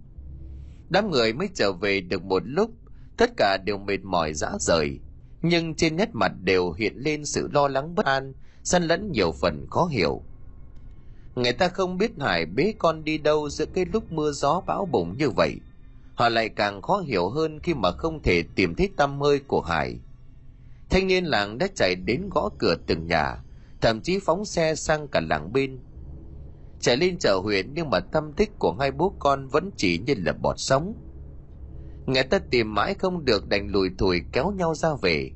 Đám 0.89 1.11
người 1.11 1.33
mới 1.33 1.49
trở 1.53 1.71
về 1.71 2.01
được 2.01 2.23
một 2.23 2.43
lúc, 2.45 2.71
tất 3.17 3.31
cả 3.37 3.57
đều 3.65 3.77
mệt 3.77 4.03
mỏi 4.03 4.33
rã 4.33 4.49
rời, 4.59 4.99
nhưng 5.41 5.75
trên 5.75 5.95
nét 5.95 6.09
mặt 6.13 6.31
đều 6.41 6.71
hiện 6.71 6.93
lên 6.95 7.25
sự 7.25 7.49
lo 7.53 7.67
lắng 7.67 7.95
bất 7.95 8.05
an, 8.05 8.33
xen 8.63 8.83
lẫn 8.83 9.11
nhiều 9.11 9.31
phần 9.41 9.67
khó 9.69 9.85
hiểu 9.85 10.21
người 11.41 11.53
ta 11.53 11.67
không 11.67 11.97
biết 11.97 12.11
hải 12.19 12.45
bế 12.45 12.73
con 12.79 13.03
đi 13.03 13.17
đâu 13.17 13.49
giữa 13.49 13.65
cái 13.65 13.85
lúc 13.93 14.11
mưa 14.11 14.31
gió 14.31 14.61
bão 14.67 14.85
bùng 14.85 15.17
như 15.17 15.29
vậy. 15.29 15.55
Họ 16.15 16.29
lại 16.29 16.49
càng 16.49 16.81
khó 16.81 16.97
hiểu 16.97 17.29
hơn 17.29 17.59
khi 17.59 17.73
mà 17.73 17.91
không 17.91 18.23
thể 18.23 18.43
tìm 18.55 18.75
thấy 18.75 18.89
tâm 18.97 19.21
hơi 19.21 19.39
của 19.39 19.61
hải. 19.61 19.99
Thanh 20.89 21.07
niên 21.07 21.25
làng 21.25 21.57
đã 21.57 21.67
chạy 21.75 21.95
đến 21.95 22.29
gõ 22.31 22.49
cửa 22.59 22.75
từng 22.87 23.07
nhà, 23.07 23.37
thậm 23.81 24.01
chí 24.01 24.19
phóng 24.19 24.45
xe 24.45 24.75
sang 24.75 25.07
cả 25.07 25.19
làng 25.19 25.53
bên. 25.53 25.79
Chạy 26.79 26.97
lên 26.97 27.17
chợ 27.19 27.39
huyện 27.43 27.73
nhưng 27.73 27.89
mà 27.89 27.99
tâm 27.99 28.33
tích 28.33 28.51
của 28.59 28.75
hai 28.79 28.91
bố 28.91 29.15
con 29.19 29.47
vẫn 29.47 29.71
chỉ 29.77 29.97
như 29.97 30.13
là 30.17 30.33
bọt 30.33 30.55
sóng. 30.59 30.93
người 32.05 32.23
ta 32.23 32.39
tìm 32.39 32.75
mãi 32.75 32.93
không 32.93 33.25
được 33.25 33.47
đành 33.47 33.67
lùi 33.67 33.89
thủi 33.97 34.21
kéo 34.31 34.51
nhau 34.51 34.75
ra 34.75 34.89
về. 35.01 35.31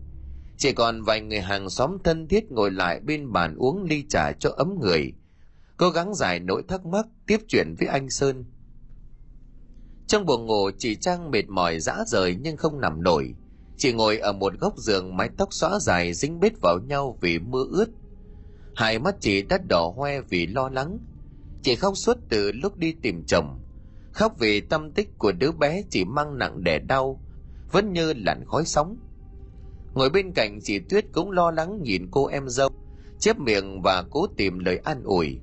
Chỉ 0.58 0.72
còn 0.72 1.02
vài 1.02 1.22
người 1.22 1.42
hàng 1.42 1.70
xóm 1.70 1.98
thân 2.04 2.28
thiết 2.28 2.52
ngồi 2.52 2.72
lại 2.72 3.00
bên 3.00 3.32
bàn 3.32 3.56
uống 3.58 3.84
ly 3.84 4.06
trà 4.10 4.32
cho 4.32 4.50
ấm 4.58 4.80
người 4.82 5.14
cố 5.78 5.90
gắng 5.90 6.16
giải 6.16 6.40
nỗi 6.40 6.64
thắc 6.68 6.86
mắc, 6.86 7.06
tiếp 7.28 7.38
chuyện 7.48 7.76
với 7.80 7.88
anh 7.88 8.10
sơn. 8.10 8.46
Trong 10.08 10.26
buồng 10.26 10.46
ngủ, 10.46 10.72
chị 10.78 10.96
trang 10.96 11.32
mệt 11.32 11.50
mỏi 11.50 11.80
dã 11.80 11.96
rời 12.08 12.38
nhưng 12.42 12.58
không 12.58 12.82
nằm 12.82 13.04
nổi. 13.04 13.36
Chị 13.78 13.94
ngồi 13.94 14.18
ở 14.18 14.34
một 14.34 14.54
góc 14.60 14.78
giường 14.78 15.18
mái 15.18 15.30
tóc 15.38 15.50
xõa 15.52 15.80
dài 15.80 16.14
dính 16.14 16.40
bết 16.40 16.54
vào 16.62 16.80
nhau 16.88 17.18
vì 17.22 17.40
mưa 17.40 17.66
ướt. 17.72 17.90
Hai 18.76 19.00
mắt 19.00 19.16
chị 19.20 19.42
đã 19.42 19.58
đỏ 19.70 19.94
hoe 19.96 20.22
vì 20.22 20.48
lo 20.48 20.70
lắng. 20.70 20.98
Chị 21.62 21.76
khóc 21.76 21.98
suốt 21.98 22.18
từ 22.30 22.52
lúc 22.52 22.78
đi 22.78 22.96
tìm 23.02 23.24
chồng. 23.28 23.60
Khóc 24.12 24.36
vì 24.40 24.62
tâm 24.62 24.92
tích 24.92 25.10
của 25.18 25.32
đứa 25.32 25.52
bé 25.52 25.84
chỉ 25.90 26.06
mang 26.06 26.38
nặng 26.38 26.64
đẻ 26.64 26.80
đau, 26.80 27.22
vẫn 27.72 27.94
như 27.94 28.14
lặn 28.14 28.44
khói 28.46 28.66
sóng. 28.66 28.98
Ngồi 29.94 30.10
bên 30.10 30.32
cạnh 30.32 30.60
chị 30.64 30.80
tuyết 30.80 31.06
cũng 31.14 31.32
lo 31.32 31.52
lắng 31.52 31.82
nhìn 31.82 32.08
cô 32.12 32.26
em 32.26 32.50
dâu, 32.50 32.70
chép 33.20 33.40
miệng 33.40 33.82
và 33.82 34.04
cố 34.12 34.28
tìm 34.38 34.60
lời 34.60 34.78
an 34.78 35.04
ủi 35.04 35.40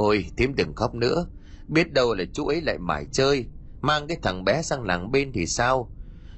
ôi 0.00 0.26
thím 0.36 0.54
đừng 0.54 0.74
khóc 0.74 0.94
nữa. 0.94 1.26
Biết 1.68 1.92
đâu 1.92 2.14
là 2.14 2.24
chú 2.32 2.46
ấy 2.46 2.60
lại 2.60 2.78
mải 2.78 3.06
chơi. 3.12 3.46
Mang 3.80 4.06
cái 4.06 4.16
thằng 4.22 4.44
bé 4.44 4.62
sang 4.62 4.82
làng 4.82 5.10
bên 5.12 5.32
thì 5.32 5.46
sao? 5.46 5.90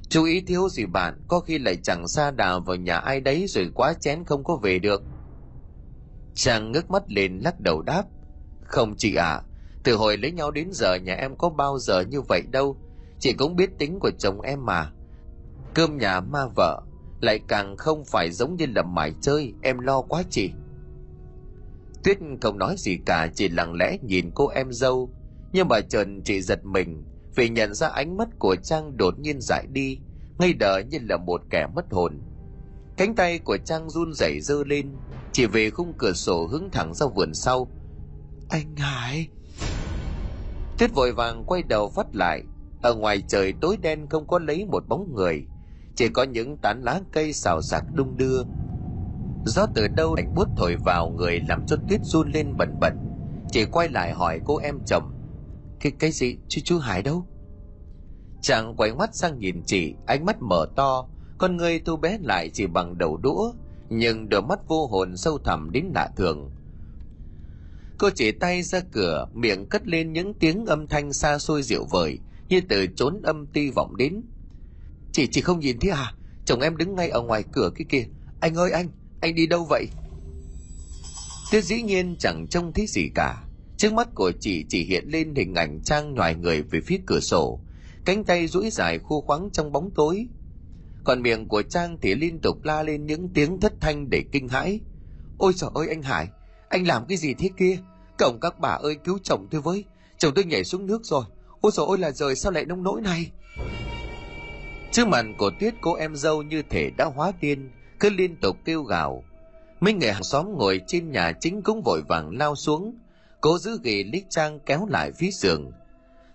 Chú 0.08 0.24
ý 0.24 0.40
thiếu 0.40 0.68
gì 0.68 0.86
bạn 0.86 1.20
có 1.28 1.40
khi 1.40 1.58
lại 1.58 1.76
chẳng 1.82 2.08
xa 2.08 2.30
đào 2.30 2.60
vào 2.60 2.76
nhà 2.76 2.96
ai 2.96 3.20
đấy 3.20 3.46
rồi 3.48 3.70
quá 3.74 3.94
chén 4.00 4.24
không 4.24 4.44
có 4.44 4.56
về 4.56 4.78
được. 4.78 5.02
Chàng 6.34 6.72
ngước 6.72 6.90
mắt 6.90 7.02
lên 7.06 7.38
lắc 7.38 7.60
đầu 7.60 7.82
đáp. 7.82 8.04
Không 8.62 8.94
chị 8.98 9.14
ạ 9.14 9.30
à, 9.30 9.42
từ 9.84 9.96
hồi 9.96 10.16
lấy 10.16 10.32
nhau 10.32 10.50
đến 10.50 10.68
giờ 10.72 10.94
nhà 10.94 11.14
em 11.14 11.36
có 11.36 11.48
bao 11.48 11.78
giờ 11.78 12.00
như 12.00 12.20
vậy 12.20 12.42
đâu. 12.50 12.76
Chị 13.18 13.32
cũng 13.32 13.56
biết 13.56 13.70
tính 13.78 13.98
của 14.00 14.10
chồng 14.18 14.40
em 14.40 14.66
mà. 14.66 14.90
Cơm 15.74 15.98
nhà 15.98 16.20
ma 16.20 16.46
vợ 16.56 16.82
lại 17.20 17.40
càng 17.48 17.76
không 17.76 18.04
phải 18.04 18.30
giống 18.32 18.56
như 18.56 18.66
là 18.74 18.82
mải 18.82 19.14
chơi 19.20 19.54
em 19.62 19.78
lo 19.78 20.00
quá 20.00 20.22
chị 20.30 20.50
tuyết 22.04 22.18
không 22.40 22.58
nói 22.58 22.74
gì 22.78 22.98
cả, 23.06 23.28
chỉ 23.34 23.48
lặng 23.48 23.74
lẽ 23.74 23.98
nhìn 24.02 24.30
cô 24.34 24.48
em 24.48 24.72
dâu. 24.72 25.10
Nhưng 25.52 25.68
mà 25.68 25.80
trần 25.80 26.22
chị 26.24 26.40
giật 26.40 26.64
mình, 26.64 27.04
vì 27.34 27.48
nhận 27.48 27.74
ra 27.74 27.88
ánh 27.88 28.16
mắt 28.16 28.28
của 28.38 28.56
trang 28.62 28.96
đột 28.96 29.18
nhiên 29.18 29.40
dại 29.40 29.66
đi, 29.72 29.98
ngây 30.38 30.54
đờ 30.54 30.78
như 30.78 30.98
là 31.02 31.16
một 31.16 31.42
kẻ 31.50 31.66
mất 31.74 31.84
hồn. 31.90 32.20
Cánh 32.96 33.14
tay 33.14 33.38
của 33.38 33.56
trang 33.56 33.90
run 33.90 34.12
rẩy 34.14 34.40
dơ 34.40 34.64
lên, 34.64 34.90
chỉ 35.32 35.46
về 35.46 35.70
khung 35.70 35.92
cửa 35.98 36.12
sổ 36.12 36.46
hướng 36.46 36.70
thẳng 36.70 36.94
ra 36.94 37.06
vườn 37.06 37.34
sau. 37.34 37.68
Anh 38.48 38.76
hải 38.76 39.28
tuyết 40.78 40.94
vội 40.94 41.12
vàng 41.12 41.44
quay 41.46 41.62
đầu 41.62 41.88
vắt 41.88 42.16
lại. 42.16 42.42
Ở 42.82 42.94
ngoài 42.94 43.22
trời 43.28 43.52
tối 43.60 43.76
đen 43.82 44.06
không 44.10 44.26
có 44.26 44.38
lấy 44.38 44.66
một 44.66 44.88
bóng 44.88 45.14
người, 45.14 45.46
chỉ 45.96 46.08
có 46.08 46.22
những 46.22 46.56
tán 46.56 46.82
lá 46.82 47.00
cây 47.12 47.32
xào 47.32 47.62
xạc 47.62 47.84
đung 47.94 48.16
đưa 48.16 48.42
gió 49.46 49.66
từ 49.74 49.88
đâu 49.88 50.16
lạnh 50.16 50.34
buốt 50.34 50.48
thổi 50.56 50.76
vào 50.84 51.10
người 51.10 51.40
làm 51.48 51.66
cho 51.66 51.76
tuyết 51.88 52.00
run 52.04 52.30
lên 52.32 52.56
bẩn 52.56 52.76
bẩn 52.80 53.12
chỉ 53.52 53.64
quay 53.64 53.88
lại 53.88 54.12
hỏi 54.12 54.40
cô 54.44 54.56
em 54.56 54.78
chồng. 54.86 55.12
Cái 55.80 55.92
cái 55.98 56.10
gì? 56.10 56.36
Chứ 56.48 56.60
chú 56.64 56.78
hải 56.78 57.02
đâu? 57.02 57.26
Chàng 58.40 58.74
quay 58.76 58.94
mắt 58.94 59.14
sang 59.14 59.38
nhìn 59.38 59.62
chị, 59.66 59.94
ánh 60.06 60.24
mắt 60.24 60.42
mở 60.42 60.66
to. 60.76 61.06
Con 61.38 61.56
người 61.56 61.80
thu 61.80 61.96
bé 61.96 62.18
lại 62.22 62.50
chỉ 62.52 62.66
bằng 62.66 62.98
đầu 62.98 63.16
đũa, 63.16 63.52
nhưng 63.88 64.28
đôi 64.28 64.42
mắt 64.42 64.58
vô 64.68 64.86
hồn 64.86 65.16
sâu 65.16 65.38
thẳm 65.38 65.70
đến 65.72 65.90
lạ 65.94 66.08
thường. 66.16 66.50
Cô 67.98 68.10
chỉ 68.14 68.32
tay 68.32 68.62
ra 68.62 68.80
cửa, 68.92 69.26
miệng 69.34 69.68
cất 69.68 69.86
lên 69.86 70.12
những 70.12 70.34
tiếng 70.34 70.66
âm 70.66 70.86
thanh 70.86 71.12
xa 71.12 71.38
xôi 71.38 71.62
dịu 71.62 71.84
vời, 71.90 72.18
như 72.48 72.60
từ 72.68 72.86
chốn 72.86 73.22
âm 73.22 73.46
ti 73.46 73.70
vọng 73.70 73.96
đến. 73.96 74.22
Chị 75.12 75.26
chị 75.26 75.40
không 75.40 75.60
nhìn 75.60 75.78
thấy 75.80 75.90
à? 75.90 76.14
Chồng 76.44 76.60
em 76.60 76.76
đứng 76.76 76.94
ngay 76.94 77.08
ở 77.08 77.22
ngoài 77.22 77.44
cửa 77.52 77.70
kia. 77.76 77.84
Kìa 77.88 78.04
anh 78.40 78.54
ơi, 78.54 78.70
anh! 78.70 78.88
Anh 79.22 79.34
đi 79.34 79.46
đâu 79.46 79.64
vậy? 79.64 79.88
Tuyết 81.50 81.64
dĩ 81.64 81.82
nhiên 81.82 82.16
chẳng 82.18 82.46
trông 82.50 82.72
thấy 82.72 82.86
gì 82.86 83.08
cả. 83.14 83.44
Trước 83.76 83.92
mắt 83.92 84.08
của 84.14 84.32
chị 84.40 84.64
chỉ 84.68 84.84
hiện 84.84 85.04
lên 85.08 85.34
hình 85.34 85.54
ảnh 85.54 85.80
trang 85.84 86.14
ngoài 86.14 86.34
người 86.34 86.62
về 86.62 86.80
phía 86.86 86.98
cửa 87.06 87.20
sổ. 87.20 87.60
Cánh 88.04 88.24
tay 88.24 88.46
duỗi 88.46 88.70
dài 88.70 88.98
khô 88.98 89.20
khoắng 89.20 89.48
trong 89.52 89.72
bóng 89.72 89.90
tối. 89.94 90.26
Còn 91.04 91.22
miệng 91.22 91.48
của 91.48 91.62
trang 91.62 91.98
thì 92.02 92.14
liên 92.14 92.38
tục 92.38 92.64
la 92.64 92.82
lên 92.82 93.06
những 93.06 93.28
tiếng 93.34 93.60
thất 93.60 93.72
thanh 93.80 94.10
để 94.10 94.24
kinh 94.32 94.48
hãi. 94.48 94.80
Ôi 95.38 95.52
trời 95.56 95.70
ơi 95.74 95.88
anh 95.88 96.02
hải, 96.02 96.28
anh 96.68 96.86
làm 96.86 97.06
cái 97.08 97.18
gì 97.18 97.34
thế 97.34 97.50
kia? 97.58 97.78
Cổng 98.18 98.38
các 98.40 98.58
bà 98.60 98.68
ơi, 98.68 98.94
cứu 99.04 99.18
chồng 99.22 99.46
tôi 99.50 99.60
với. 99.60 99.84
Chồng 100.18 100.34
tôi 100.34 100.44
nhảy 100.44 100.64
xuống 100.64 100.86
nước 100.86 101.04
rồi. 101.04 101.24
Ôi 101.60 101.72
trời 101.74 101.86
ơi 101.88 101.98
là 101.98 102.10
rời 102.10 102.34
sao 102.34 102.52
lại 102.52 102.64
nông 102.64 102.82
nỗi 102.82 103.00
này? 103.00 103.30
Trước 104.92 105.08
mặt 105.08 105.26
của 105.38 105.50
tuyết, 105.60 105.74
cô 105.80 105.94
em 105.94 106.16
dâu 106.16 106.42
như 106.42 106.62
thể 106.70 106.90
đã 106.96 107.04
hóa 107.04 107.32
điên 107.40 107.70
cứ 108.02 108.10
liên 108.10 108.36
tục 108.36 108.56
kêu 108.64 108.82
gào. 108.82 109.24
Mấy 109.80 109.94
người 109.94 110.12
hàng 110.12 110.22
xóm 110.22 110.54
ngồi 110.56 110.80
trên 110.86 111.10
nhà 111.10 111.32
chính 111.40 111.62
cũng 111.62 111.82
vội 111.82 112.02
vàng 112.08 112.38
lao 112.38 112.54
xuống. 112.54 112.94
Cố 113.40 113.58
giữ 113.58 113.78
ghì 113.82 114.04
lý 114.04 114.24
trang 114.28 114.58
kéo 114.66 114.86
lại 114.90 115.12
phía 115.12 115.30
giường. 115.30 115.72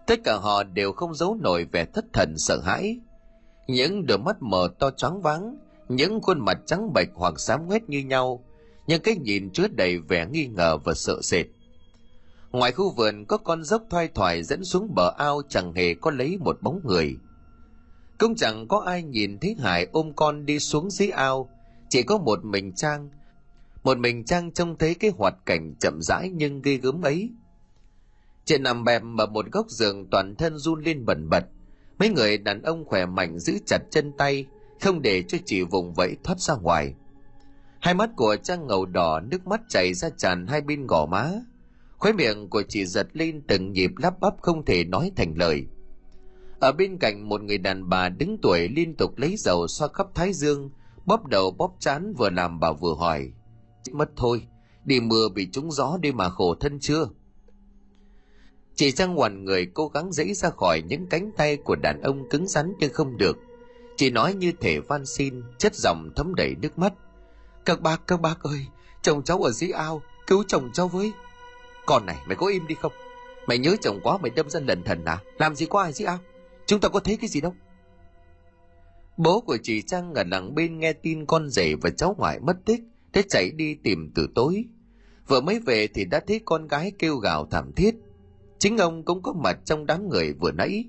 Tất 0.05 0.19
cả 0.23 0.35
họ 0.35 0.63
đều 0.63 0.91
không 0.91 1.15
giấu 1.15 1.37
nổi 1.41 1.67
vẻ 1.71 1.85
thất 1.85 2.05
thần 2.13 2.37
sợ 2.37 2.61
hãi. 2.65 2.99
Những 3.67 4.05
đôi 4.05 4.17
mắt 4.17 4.37
mờ 4.39 4.69
to 4.79 4.91
choáng 4.91 5.21
váng, 5.21 5.57
những 5.89 6.21
khuôn 6.21 6.39
mặt 6.39 6.57
trắng 6.65 6.93
bệch 6.93 7.09
hoặc 7.15 7.39
xám 7.39 7.67
ngoét 7.67 7.89
như 7.89 7.99
nhau, 7.99 8.43
nhưng 8.87 9.01
cái 9.01 9.15
nhìn 9.15 9.49
chứa 9.49 9.67
đầy 9.67 9.97
vẻ 9.97 10.27
nghi 10.31 10.47
ngờ 10.47 10.77
và 10.77 10.93
sợ 10.93 11.21
sệt. 11.21 11.45
Ngoài 12.51 12.71
khu 12.71 12.91
vườn 12.91 13.25
có 13.25 13.37
con 13.37 13.63
dốc 13.63 13.83
thoai 13.89 14.07
thoải 14.07 14.43
dẫn 14.43 14.63
xuống 14.63 14.95
bờ 14.95 15.13
ao 15.17 15.41
chẳng 15.49 15.73
hề 15.73 15.93
có 15.93 16.11
lấy 16.11 16.37
một 16.37 16.61
bóng 16.61 16.79
người. 16.83 17.17
Cũng 18.17 18.35
chẳng 18.35 18.67
có 18.67 18.79
ai 18.79 19.03
nhìn 19.03 19.39
thấy 19.39 19.55
hải 19.59 19.87
ôm 19.91 20.13
con 20.15 20.45
đi 20.45 20.59
xuống 20.59 20.89
dưới 20.89 21.09
ao 21.09 21.49
chỉ 21.89 22.03
có 22.03 22.17
một 22.17 22.45
mình 22.45 22.73
trang. 22.75 23.09
Một 23.83 23.97
mình 23.97 24.25
trang 24.25 24.51
trông 24.51 24.77
thấy 24.77 24.95
cái 24.95 25.11
hoạt 25.17 25.35
cảnh 25.45 25.75
chậm 25.79 25.99
rãi 26.01 26.29
nhưng 26.33 26.61
ghê 26.61 26.75
gớm 26.75 27.01
ấy. 27.01 27.29
Chị 28.45 28.57
nằm 28.57 28.83
bẹp 28.83 29.01
ở 29.17 29.25
một 29.25 29.45
góc 29.51 29.69
giường 29.69 30.09
toàn 30.11 30.35
thân 30.35 30.57
run 30.57 30.83
lên 30.83 31.05
bẩn 31.05 31.29
bật. 31.29 31.45
Mấy 31.99 32.09
người 32.09 32.37
đàn 32.37 32.61
ông 32.61 32.85
khỏe 32.85 33.05
mạnh 33.05 33.39
giữ 33.39 33.57
chặt 33.65 33.79
chân 33.91 34.11
tay, 34.17 34.45
không 34.81 35.01
để 35.01 35.23
cho 35.27 35.37
chị 35.45 35.61
vùng 35.61 35.93
vẫy 35.93 36.15
thoát 36.23 36.39
ra 36.39 36.55
ngoài. 36.55 36.93
Hai 37.79 37.93
mắt 37.93 38.09
của 38.15 38.35
trang 38.43 38.67
ngầu 38.67 38.85
đỏ, 38.85 39.19
nước 39.19 39.47
mắt 39.47 39.61
chảy 39.69 39.93
ra 39.93 40.09
tràn 40.17 40.47
hai 40.47 40.61
bên 40.61 40.87
gò 40.87 41.05
má. 41.05 41.31
Khóe 41.97 42.11
miệng 42.11 42.49
của 42.49 42.63
chị 42.69 42.85
giật 42.85 43.07
lên 43.13 43.41
từng 43.47 43.71
nhịp 43.71 43.91
lắp 43.97 44.19
bắp 44.19 44.33
không 44.41 44.65
thể 44.65 44.83
nói 44.83 45.11
thành 45.15 45.37
lời. 45.37 45.65
Ở 46.59 46.71
bên 46.71 46.97
cạnh 46.97 47.29
một 47.29 47.41
người 47.41 47.57
đàn 47.57 47.89
bà 47.89 48.09
đứng 48.09 48.37
tuổi 48.41 48.67
liên 48.67 48.95
tục 48.95 49.17
lấy 49.17 49.35
dầu 49.37 49.67
xoa 49.67 49.87
khắp 49.87 50.07
thái 50.15 50.33
dương 50.33 50.69
bóp 51.07 51.27
đầu 51.27 51.51
bóp 51.51 51.75
chán 51.79 52.13
vừa 52.17 52.29
làm 52.29 52.59
bà 52.59 52.71
vừa 52.71 52.93
hỏi 52.93 53.31
mất 53.91 54.09
thôi, 54.15 54.47
đi 54.83 54.99
mưa 54.99 55.29
bị 55.29 55.47
trúng 55.51 55.71
gió 55.71 55.97
đi 56.01 56.11
mà 56.11 56.29
khổ 56.29 56.55
thân 56.59 56.79
chưa? 56.79 57.07
Chị 58.75 58.91
trang 58.91 59.15
hoàn 59.15 59.45
người 59.45 59.65
cố 59.65 59.87
gắng 59.87 60.11
dãy 60.11 60.33
ra 60.33 60.49
khỏi 60.49 60.81
những 60.87 61.07
cánh 61.07 61.31
tay 61.37 61.57
của 61.57 61.75
đàn 61.75 62.01
ông 62.01 62.29
cứng 62.29 62.47
rắn 62.47 62.73
nhưng 62.79 62.93
không 62.93 63.17
được. 63.17 63.37
Chị 63.97 64.09
nói 64.09 64.33
như 64.33 64.51
thể 64.59 64.79
van 64.79 65.05
xin, 65.05 65.43
chất 65.57 65.75
giọng 65.75 66.09
thấm 66.15 66.35
đầy 66.35 66.55
nước 66.61 66.79
mắt. 66.79 66.93
Các 67.65 67.81
bác 67.81 68.07
các 68.07 68.21
bác 68.21 68.43
ơi, 68.43 68.65
chồng 69.01 69.23
cháu 69.23 69.43
ở 69.43 69.51
dưới 69.51 69.71
ao, 69.71 70.01
cứu 70.27 70.43
chồng 70.47 70.69
cháu 70.73 70.87
với. 70.87 71.11
Con 71.85 72.05
này, 72.05 72.17
mày 72.27 72.35
có 72.35 72.47
im 72.47 72.67
đi 72.67 72.75
không? 72.81 72.91
Mày 73.47 73.57
nhớ 73.57 73.75
chồng 73.81 73.99
quá, 74.03 74.17
mày 74.17 74.29
đâm 74.29 74.49
ra 74.49 74.59
lần 74.59 74.83
thần 74.83 75.05
à? 75.05 75.21
Làm 75.37 75.55
gì 75.55 75.65
có 75.65 75.81
ai 75.81 75.93
dưới 75.93 76.05
ao? 76.05 76.19
Chúng 76.65 76.79
ta 76.79 76.89
có 76.89 76.99
thấy 76.99 77.17
cái 77.17 77.29
gì 77.29 77.41
đâu? 77.41 77.55
Bố 79.17 79.41
của 79.41 79.57
chị 79.63 79.81
trang 79.81 80.13
ở 80.13 80.23
đằng 80.23 80.55
bên 80.55 80.79
nghe 80.79 80.93
tin 80.93 81.25
con 81.25 81.49
rể 81.49 81.75
và 81.81 81.89
cháu 81.89 82.15
ngoại 82.17 82.39
mất 82.39 82.57
tích, 82.65 82.81
thế 83.13 83.23
chạy 83.29 83.51
đi 83.51 83.75
tìm 83.75 84.11
từ 84.15 84.27
tối. 84.35 84.65
Vừa 85.27 85.41
mới 85.41 85.59
về 85.59 85.87
thì 85.87 86.05
đã 86.05 86.19
thấy 86.27 86.41
con 86.45 86.67
gái 86.67 86.91
kêu 86.99 87.15
gào 87.17 87.45
thảm 87.45 87.71
thiết. 87.75 87.95
Chính 88.59 88.77
ông 88.77 89.03
cũng 89.05 89.21
có 89.23 89.33
mặt 89.33 89.59
trong 89.65 89.85
đám 89.85 90.09
người 90.09 90.33
vừa 90.33 90.51
nãy. 90.51 90.85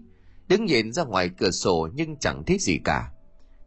Đứng 0.48 0.64
nhìn 0.64 0.92
ra 0.92 1.04
ngoài 1.04 1.30
cửa 1.38 1.50
sổ 1.50 1.88
nhưng 1.94 2.16
chẳng 2.16 2.44
thấy 2.46 2.58
gì 2.60 2.78
cả. 2.84 3.10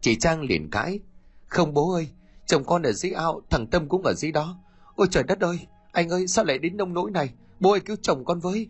Chị 0.02 0.15
trang 0.15 0.41
liền 0.41 0.69
cãi, 0.69 1.00
không 1.47 1.74
bố 1.74 1.93
ơi, 1.93 2.08
chồng 2.45 2.63
con 2.63 2.82
ở 2.82 2.91
dưới 2.91 3.12
ao, 3.12 3.41
thằng 3.50 3.67
tâm 3.67 3.89
cũng 3.89 4.02
ở 4.04 4.13
dưới 4.13 4.32
đó. 4.32 4.60
Ôi 4.95 5.08
trời 5.12 5.24
đất 5.24 5.39
ơi, 5.39 5.60
anh 5.91 6.10
ơi, 6.10 6.28
sao 6.28 6.45
lại 6.45 6.58
đến 6.58 6.78
nông 6.78 6.93
nỗi 6.93 7.12
này? 7.12 7.30
Bố 7.60 7.71
ơi, 7.71 7.80
cứu 7.80 7.95
chồng 8.02 8.26
con 8.26 8.39
với. 8.39 8.67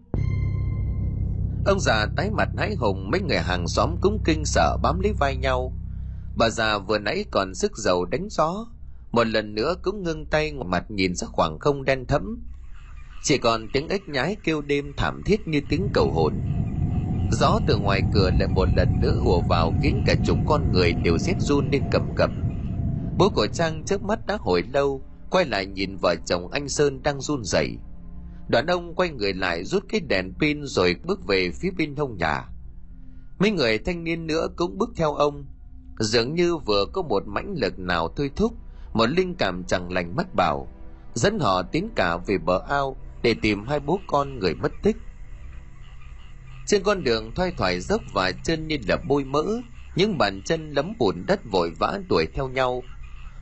Ông 1.65 1.79
già 1.79 2.05
tái 2.17 2.29
mặt 2.31 2.49
hãi 2.57 2.75
hùng, 2.75 3.11
mấy 3.11 3.21
người 3.21 3.37
hàng 3.37 3.67
xóm 3.67 3.95
cũng 4.01 4.19
kinh 4.25 4.45
sợ 4.45 4.77
bám 4.83 4.99
lấy 4.99 5.13
vai 5.19 5.37
nhau 5.37 5.73
bà 6.35 6.49
già 6.49 6.77
vừa 6.77 6.97
nãy 6.97 7.25
còn 7.31 7.55
sức 7.55 7.77
dầu 7.77 8.05
đánh 8.05 8.27
gió. 8.29 8.67
Một 9.11 9.27
lần 9.27 9.55
nữa 9.55 9.75
cũng 9.81 10.03
ngưng 10.03 10.25
tay 10.25 10.53
mặt 10.65 10.91
nhìn 10.91 11.15
ra 11.15 11.27
khoảng 11.27 11.59
không 11.59 11.85
đen 11.85 12.05
thẫm. 12.05 12.39
Chỉ 13.23 13.37
còn 13.37 13.67
tiếng 13.73 13.87
ếch 13.87 14.09
nhái 14.09 14.35
kêu 14.43 14.61
đêm 14.61 14.93
thảm 14.97 15.21
thiết 15.25 15.47
như 15.47 15.61
tiếng 15.69 15.87
cầu 15.93 16.11
hồn. 16.11 16.33
Gió 17.31 17.59
từ 17.67 17.77
ngoài 17.77 18.01
cửa 18.13 18.31
lại 18.39 18.47
một 18.47 18.67
lần 18.75 18.87
nữa 19.01 19.15
hùa 19.23 19.41
vào 19.49 19.73
khiến 19.83 20.03
cả 20.07 20.15
chục 20.25 20.37
con 20.47 20.71
người 20.71 20.93
đều 20.93 21.17
rét 21.17 21.35
run 21.39 21.69
lên 21.71 21.81
cầm 21.91 22.15
cập. 22.15 22.29
Bố 23.17 23.29
của 23.29 23.47
trang 23.47 23.83
trước 23.85 24.03
mắt 24.03 24.19
đã 24.27 24.37
hồi 24.39 24.63
lâu, 24.73 25.01
quay 25.29 25.45
lại 25.45 25.65
nhìn 25.65 25.97
vợ 26.01 26.15
chồng 26.25 26.51
anh 26.51 26.69
sơn 26.69 27.03
đang 27.03 27.21
run 27.21 27.43
rẩy. 27.43 27.77
Đoàn 28.49 28.65
ông 28.65 28.95
quay 28.95 29.09
người 29.09 29.33
lại 29.33 29.63
rút 29.63 29.83
cái 29.89 29.99
đèn 29.99 30.33
pin 30.39 30.63
rồi 30.63 30.95
bước 31.05 31.27
về 31.27 31.51
phía 31.51 31.71
bên 31.77 31.95
hông 31.95 32.17
nhà. 32.17 32.47
Mấy 33.39 33.51
người 33.51 33.77
thanh 33.77 34.03
niên 34.03 34.27
nữa 34.27 34.47
cũng 34.55 34.77
bước 34.77 34.89
theo 34.95 35.13
ông 35.13 35.45
dường 36.01 36.35
như 36.35 36.57
vừa 36.57 36.85
có 36.93 37.01
một 37.01 37.23
mãnh 37.27 37.53
lực 37.57 37.79
nào 37.79 38.13
thôi 38.15 38.31
thúc, 38.35 38.53
một 38.93 39.05
linh 39.09 39.35
cảm 39.35 39.63
chẳng 39.63 39.91
lành 39.91 40.15
mắt 40.15 40.35
bảo, 40.35 40.67
dẫn 41.13 41.39
họ 41.39 41.61
tiến 41.61 41.89
cả 41.95 42.17
về 42.17 42.37
bờ 42.37 42.61
ao 42.69 42.95
để 43.21 43.35
tìm 43.41 43.65
hai 43.67 43.79
bố 43.79 43.99
con 44.07 44.39
người 44.39 44.55
mất 44.55 44.71
tích. 44.83 44.97
Trên 46.67 46.83
con 46.83 47.03
đường 47.03 47.31
thoai 47.35 47.51
thoải 47.57 47.79
dốc 47.79 48.01
và 48.13 48.31
chân 48.31 48.67
như 48.67 48.77
là 48.87 48.97
bôi 49.07 49.23
mỡ, 49.23 49.43
những 49.95 50.17
bàn 50.17 50.41
chân 50.45 50.71
lấm 50.71 50.93
bùn 50.99 51.23
đất 51.27 51.39
vội 51.51 51.71
vã 51.79 51.99
đuổi 52.09 52.25
theo 52.33 52.47
nhau. 52.47 52.83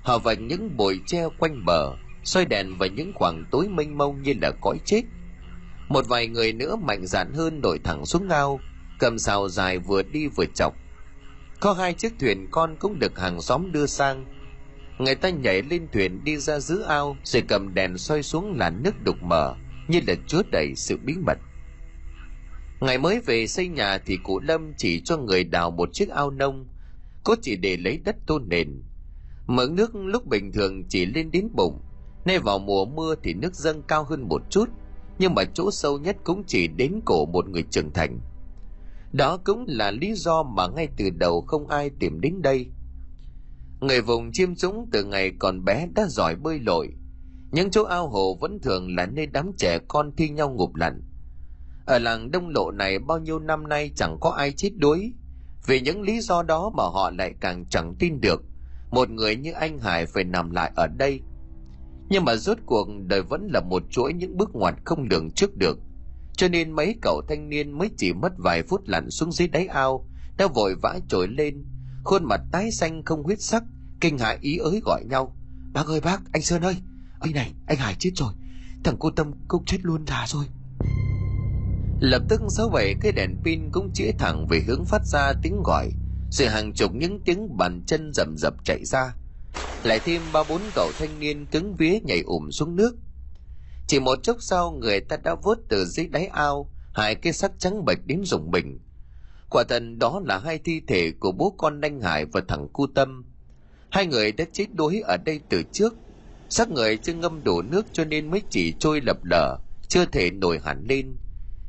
Họ 0.02 0.20
vạch 0.20 0.40
những 0.40 0.78
bồi 0.78 1.00
tre 1.06 1.28
quanh 1.40 1.66
bờ, 1.66 1.96
soi 2.24 2.46
đèn 2.46 2.78
vào 2.78 2.90
những 2.90 3.12
khoảng 3.16 3.46
tối 3.52 3.68
mênh 3.68 3.98
mông 3.98 4.22
như 4.22 4.34
là 4.42 4.52
cõi 4.62 4.80
chết. 4.86 5.02
Một 5.90 6.08
vài 6.08 6.28
người 6.28 6.54
nữa 6.54 6.76
mạnh 6.76 7.06
dạn 7.06 7.34
hơn 7.34 7.62
đổi 7.62 7.80
thẳng 7.80 8.06
xuống 8.06 8.30
ao, 8.30 8.60
cầm 9.00 9.20
xào 9.20 9.50
dài 9.50 9.78
vừa 9.78 10.04
đi 10.04 10.28
vừa 10.28 10.46
chọc 10.46 10.74
có 11.60 11.74
hai 11.74 11.94
chiếc 11.94 12.14
thuyền 12.20 12.48
con 12.52 12.76
cũng 12.80 13.00
được 13.00 13.20
hàng 13.20 13.42
xóm 13.42 13.72
đưa 13.72 13.86
sang. 13.86 14.26
Người 15.00 15.16
ta 15.16 15.30
nhảy 15.30 15.62
lên 15.62 15.88
thuyền 15.94 16.24
đi 16.24 16.38
ra 16.38 16.60
giữ 16.60 16.82
ao, 16.82 17.18
rồi 17.24 17.44
cầm 17.48 17.74
đèn 17.74 17.98
soi 17.98 18.24
xuống 18.24 18.58
là 18.58 18.70
nước 18.70 19.04
đục 19.04 19.16
mờ, 19.22 19.56
như 19.88 20.00
là 20.08 20.14
chứa 20.28 20.42
đầy 20.52 20.76
sự 20.76 20.98
bí 21.06 21.14
mật. 21.26 21.38
Ngày 22.80 22.98
mới 22.98 23.20
về 23.26 23.48
xây 23.48 23.68
nhà 23.68 23.98
thì 24.06 24.18
cụ 24.24 24.40
lâm 24.40 24.74
chỉ 24.78 25.02
cho 25.02 25.18
người 25.18 25.44
đào 25.44 25.72
một 25.72 25.90
chiếc 25.94 26.10
ao 26.10 26.32
nông. 26.32 26.68
Có 27.24 27.36
chỉ 27.42 27.56
để 27.56 27.78
lấy 27.78 27.98
đất 28.06 28.16
tôn 28.28 28.50
nền. 28.50 28.84
Mực 29.48 29.72
nước 29.72 29.96
lúc 29.96 30.26
bình 30.26 30.52
thường 30.52 30.84
chỉ 30.90 31.06
lên 31.06 31.32
đến 31.32 31.50
bụng. 31.54 31.82
Nay 32.26 32.40
vào 32.40 32.60
mùa 32.60 32.86
mưa 32.86 33.16
thì 33.24 33.34
nước 33.34 33.56
dâng 33.56 33.84
cao 33.88 34.04
hơn 34.04 34.28
một 34.28 34.42
chút, 34.50 34.70
nhưng 35.20 35.36
mà 35.36 35.44
chỗ 35.54 35.72
sâu 35.72 36.00
nhất 36.00 36.18
cũng 36.24 36.44
chỉ 36.48 36.68
đến 36.68 37.02
cổ 37.06 37.26
một 37.26 37.50
người 37.50 37.64
trưởng 37.72 37.94
thành 37.94 38.20
đó 39.12 39.38
cũng 39.46 39.66
là 39.68 39.92
lý 39.92 40.14
do 40.14 40.44
mà 40.44 40.68
ngay 40.68 40.88
từ 40.98 41.10
đầu 41.10 41.42
không 41.42 41.68
ai 41.68 41.90
tìm 42.00 42.22
đến 42.22 42.42
đây. 42.42 42.68
Người 43.80 44.02
vùng 44.02 44.32
chiêm 44.32 44.56
dũng 44.56 44.90
từ 44.92 45.04
ngày 45.04 45.32
còn 45.40 45.66
bé 45.66 45.88
đã 45.96 46.06
giỏi 46.08 46.36
bơi 46.36 46.60
lội. 46.60 46.90
Những 47.52 47.72
chỗ 47.72 47.84
ao 47.84 48.10
hồ 48.10 48.38
vẫn 48.42 48.60
thường 48.62 48.96
là 48.96 49.06
nơi 49.06 49.26
đám 49.26 49.52
trẻ 49.58 49.80
con 49.88 50.12
thi 50.18 50.30
nhau 50.30 50.50
ngụp 50.50 50.76
lặn. 50.76 51.02
Ở 51.86 52.00
làng 52.00 52.32
đông 52.32 52.50
lộ 52.50 52.72
này 52.72 53.00
bao 53.00 53.20
nhiêu 53.20 53.40
năm 53.40 53.68
nay 53.68 53.92
chẳng 53.96 54.18
có 54.22 54.30
ai 54.30 54.52
chết 54.52 54.70
đuối. 54.78 55.14
Vì 55.68 55.82
những 55.82 56.02
lý 56.02 56.22
do 56.22 56.44
đó 56.44 56.72
mà 56.78 56.84
họ 56.84 57.12
lại 57.18 57.34
càng 57.40 57.66
chẳng 57.70 57.96
tin 58.00 58.22
được. 58.22 58.44
Một 58.92 59.10
người 59.10 59.36
như 59.36 59.52
anh 59.52 59.80
hải 59.80 60.06
phải 60.06 60.24
nằm 60.24 60.52
lại 60.52 60.72
ở 60.76 60.88
đây. 60.88 61.22
Nhưng 62.10 62.26
mà 62.26 62.36
rốt 62.36 62.58
cuộc 62.66 62.88
đời 63.08 63.22
vẫn 63.22 63.48
là 63.54 63.62
một 63.62 63.84
chuỗi 63.90 64.14
những 64.14 64.38
bước 64.38 64.50
ngoặt 64.54 64.76
không 64.86 65.08
lường 65.10 65.32
trước 65.32 65.58
được 65.58 65.80
cho 66.40 66.48
nên 66.48 66.72
mấy 66.72 66.96
cậu 67.02 67.22
thanh 67.30 67.50
niên 67.50 67.78
mới 67.78 67.90
chỉ 67.98 68.14
mất 68.14 68.32
vài 68.38 68.64
phút 68.64 68.82
lặn 68.86 69.10
xuống 69.10 69.32
dưới 69.32 69.48
đáy 69.48 69.68
ao, 69.68 70.06
đã 70.38 70.48
vội 70.48 70.76
vã 70.82 71.00
trồi 71.10 71.28
lên. 71.28 71.66
Khuôn 72.04 72.26
mặt 72.26 72.42
tái 72.52 72.72
xanh 72.72 73.04
không 73.06 73.24
huyết 73.24 73.42
sắc, 73.42 73.64
kinh 74.02 74.18
hãi 74.18 74.38
ý 74.42 74.58
ới 74.58 74.82
gọi 74.86 75.04
nhau. 75.10 75.36
Bác 75.74 75.88
ơi 75.88 76.02
bác, 76.02 76.22
anh 76.32 76.42
sơn 76.42 76.62
ơi! 76.62 76.76
Ơi 77.20 77.34
này, 77.34 77.54
anh 77.68 77.78
hải 77.78 77.96
chết 78.00 78.10
rồi. 78.16 78.34
Thằng 78.84 78.96
cô 79.00 79.12
tâm 79.12 79.32
cũng 79.48 79.66
chết 79.66 79.78
luôn 79.82 80.06
thà 80.06 80.26
rồi. 80.28 80.46
Lập 82.00 82.22
tức 82.30 82.42
sáu 82.50 82.70
bảy 82.70 82.96
cái 83.02 83.12
đèn 83.12 83.36
pin 83.44 83.70
cũng 83.72 83.92
chĩa 83.94 84.12
thẳng 84.20 84.48
về 84.50 84.62
hướng 84.68 84.86
phát 84.86 85.02
ra 85.06 85.34
tiếng 85.42 85.64
gọi, 85.64 85.90
rồi 86.32 86.48
hàng 86.48 86.74
chục 86.74 86.92
những 86.94 87.20
tiếng 87.26 87.58
bàn 87.58 87.82
chân 87.88 88.12
rầm 88.14 88.36
rập 88.38 88.54
chạy 88.66 88.86
ra. 88.86 89.14
Lại 89.84 90.00
thêm 90.06 90.22
ba 90.34 90.44
bốn 90.50 90.62
cậu 90.76 90.92
thanh 91.00 91.20
niên 91.20 91.46
cứng 91.46 91.76
vía 91.76 92.00
nhảy 92.04 92.22
ùm 92.26 92.50
xuống 92.50 92.76
nước 92.76 92.96
chỉ 93.90 94.00
một 94.00 94.24
chốc 94.24 94.38
sau 94.40 94.72
người 94.72 95.00
ta 95.00 95.18
đã 95.18 95.36
vớt 95.44 95.58
từ 95.70 95.86
dưới 95.86 96.08
đáy 96.08 96.28
ao, 96.28 96.72
hai 96.94 97.16
cái 97.16 97.34
xác 97.34 97.52
trắng 97.60 97.86
bệch 97.86 97.98
đến 98.06 98.22
rùng 98.26 98.52
mình. 98.52 98.80
Quả 99.50 99.64
thần 99.70 100.00
đó 100.00 100.22
là 100.26 100.38
hai 100.38 100.60
thi 100.66 100.82
thể 100.88 101.12
của 101.20 101.32
bố 101.32 101.56
con 101.58 101.82
anh 101.82 102.02
hải 102.02 102.26
và 102.26 102.42
thằng 102.48 102.68
cu 102.74 102.88
tâm. 102.88 103.26
Hai 103.90 104.08
người 104.08 104.32
đã 104.32 104.46
chết 104.54 104.66
đuối 104.74 105.02
ở 105.02 105.18
đây 105.18 105.40
từ 105.50 105.64
trước. 105.72 105.94
Xác 106.50 106.70
người 106.70 106.98
chưa 106.98 107.14
ngâm 107.14 107.44
đổ 107.44 107.62
nước 107.62 107.86
cho 107.94 108.06
nên 108.06 108.32
mới 108.32 108.42
chỉ 108.50 108.74
trôi 108.80 109.02
lập 109.02 109.18
lờ, 109.24 109.58
chưa 109.88 110.06
thể 110.06 110.32
nổi 110.32 110.60
hẳn 110.64 110.86
lên. 110.90 111.16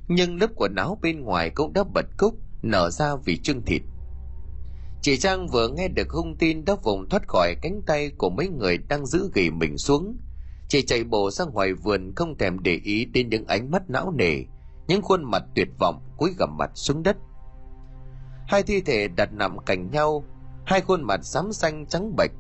Nhưng 0.08 0.40
lớp 0.40 0.50
quần 0.56 0.74
áo 0.74 0.98
bên 1.02 1.20
ngoài 1.20 1.50
cũng 1.50 1.72
đã 1.72 1.84
bật 1.94 2.06
cúc, 2.18 2.34
nở 2.62 2.90
ra 2.90 3.16
vì 3.24 3.36
trưng 3.36 3.62
thịt. 3.62 3.82
Chị 5.02 5.16
trang 5.16 5.48
vừa 5.48 5.68
nghe 5.68 5.88
được 5.88 6.10
hung 6.10 6.36
tin 6.36 6.64
đã 6.64 6.74
vùng 6.82 7.08
thoát 7.08 7.28
khỏi 7.28 7.54
cánh 7.62 7.82
tay 7.86 8.10
của 8.18 8.30
mấy 8.30 8.48
người 8.48 8.78
đang 8.78 9.06
giữ 9.06 9.30
ghi 9.34 9.50
mình 9.50 9.78
xuống 9.78 10.16
chị 10.70 10.82
chạy 10.82 11.04
bộ 11.04 11.30
ra 11.30 11.44
ngoài 11.44 11.72
vườn 11.72 12.12
không 12.16 12.38
thèm 12.38 12.62
để 12.62 12.80
ý 12.84 13.04
đến 13.04 13.28
những 13.28 13.46
ánh 13.46 13.70
mắt 13.70 13.90
não 13.90 14.12
nề, 14.12 14.44
những 14.88 15.02
khuôn 15.02 15.24
mặt 15.24 15.42
tuyệt 15.54 15.68
vọng 15.78 16.02
cúi 16.16 16.30
gằm 16.38 16.56
mặt 16.56 16.70
xuống 16.74 17.02
đất. 17.02 17.16
Hai 18.46 18.62
thi 18.62 18.80
thể 18.80 19.08
đặt 19.08 19.32
nằm 19.32 19.58
cạnh 19.58 19.90
nhau, 19.90 20.24
hai 20.66 20.80
khuôn 20.80 21.02
mặt 21.02 21.20
xám 21.24 21.52
xanh 21.52 21.86
trắng 21.86 22.16
bệch. 22.16 22.30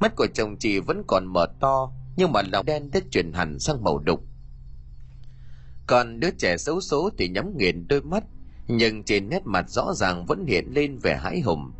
Mắt 0.00 0.16
của 0.16 0.26
chồng 0.34 0.56
chị 0.58 0.80
vẫn 0.80 1.02
còn 1.06 1.26
mở 1.26 1.46
to, 1.60 1.92
nhưng 2.16 2.32
mà 2.32 2.42
lòng 2.52 2.66
đen 2.66 2.90
đã 2.92 3.00
chuyển 3.10 3.32
hẳn 3.32 3.58
sang 3.58 3.84
màu 3.84 3.98
đục. 3.98 4.20
Còn 5.86 6.20
đứa 6.20 6.30
trẻ 6.38 6.56
xấu 6.56 6.80
số 6.80 7.10
thì 7.18 7.28
nhắm 7.28 7.56
nghiền 7.56 7.86
đôi 7.88 8.02
mắt, 8.02 8.24
nhưng 8.68 9.02
trên 9.02 9.28
nét 9.28 9.42
mặt 9.44 9.70
rõ 9.70 9.92
ràng 9.94 10.26
vẫn 10.26 10.44
hiện 10.46 10.64
lên 10.70 10.98
vẻ 10.98 11.16
hãi 11.16 11.40
hùng. 11.40 11.72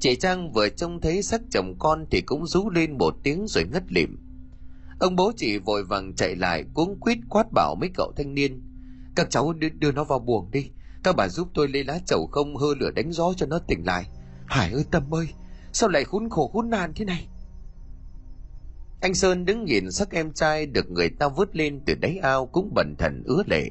Chị 0.00 0.16
trang 0.16 0.52
vừa 0.52 0.68
trông 0.68 1.00
thấy 1.00 1.22
sắc 1.22 1.40
chồng 1.50 1.74
con 1.78 2.06
thì 2.10 2.20
cũng 2.20 2.46
rú 2.46 2.70
lên 2.70 2.98
một 2.98 3.14
tiếng 3.22 3.46
rồi 3.48 3.64
ngất 3.64 3.92
lịm 3.92 4.27
ông 5.00 5.16
bố 5.16 5.32
chị 5.36 5.58
vội 5.58 5.84
vàng 5.84 6.14
chạy 6.14 6.36
lại 6.36 6.64
cuống 6.74 7.00
quýt 7.00 7.18
quát 7.28 7.46
bảo 7.52 7.74
mấy 7.74 7.90
cậu 7.94 8.12
thanh 8.16 8.34
niên 8.34 8.68
các 9.18 9.30
cháu 9.30 9.52
đưa, 9.52 9.68
đưa 9.68 9.92
nó 9.92 10.04
vào 10.04 10.18
buồng 10.18 10.50
đi. 10.50 10.70
Các 11.02 11.16
bà 11.16 11.28
giúp 11.28 11.48
tôi 11.54 11.68
lấy 11.68 11.84
lá 11.84 11.98
chầu 12.06 12.26
không 12.26 12.56
hơ 12.56 12.66
lửa 12.80 12.90
đánh 12.90 13.12
gió 13.12 13.32
cho 13.36 13.46
nó 13.46 13.58
tỉnh 13.58 13.86
lại. 13.86 14.06
Hải 14.46 14.72
ơi 14.72 14.84
tâm 14.90 15.14
ơi 15.14 15.28
sao 15.72 15.88
lại 15.88 16.04
khốn 16.04 16.28
khổ 16.30 16.50
khốn 16.52 16.70
nạn 16.70 16.92
thế 16.96 17.04
này? 17.04 17.28
Anh 19.00 19.14
sơn 19.14 19.44
đứng 19.44 19.64
nhìn 19.64 19.90
sắc 19.90 20.10
em 20.10 20.32
trai 20.32 20.66
được 20.66 20.90
người 20.90 21.10
ta 21.10 21.28
vớt 21.28 21.56
lên 21.56 21.80
từ 21.86 21.94
đáy 21.94 22.18
ao 22.22 22.46
cũng 22.46 22.74
bẩn 22.74 22.94
thần 22.98 23.22
ứa 23.26 23.42
lệ. 23.46 23.70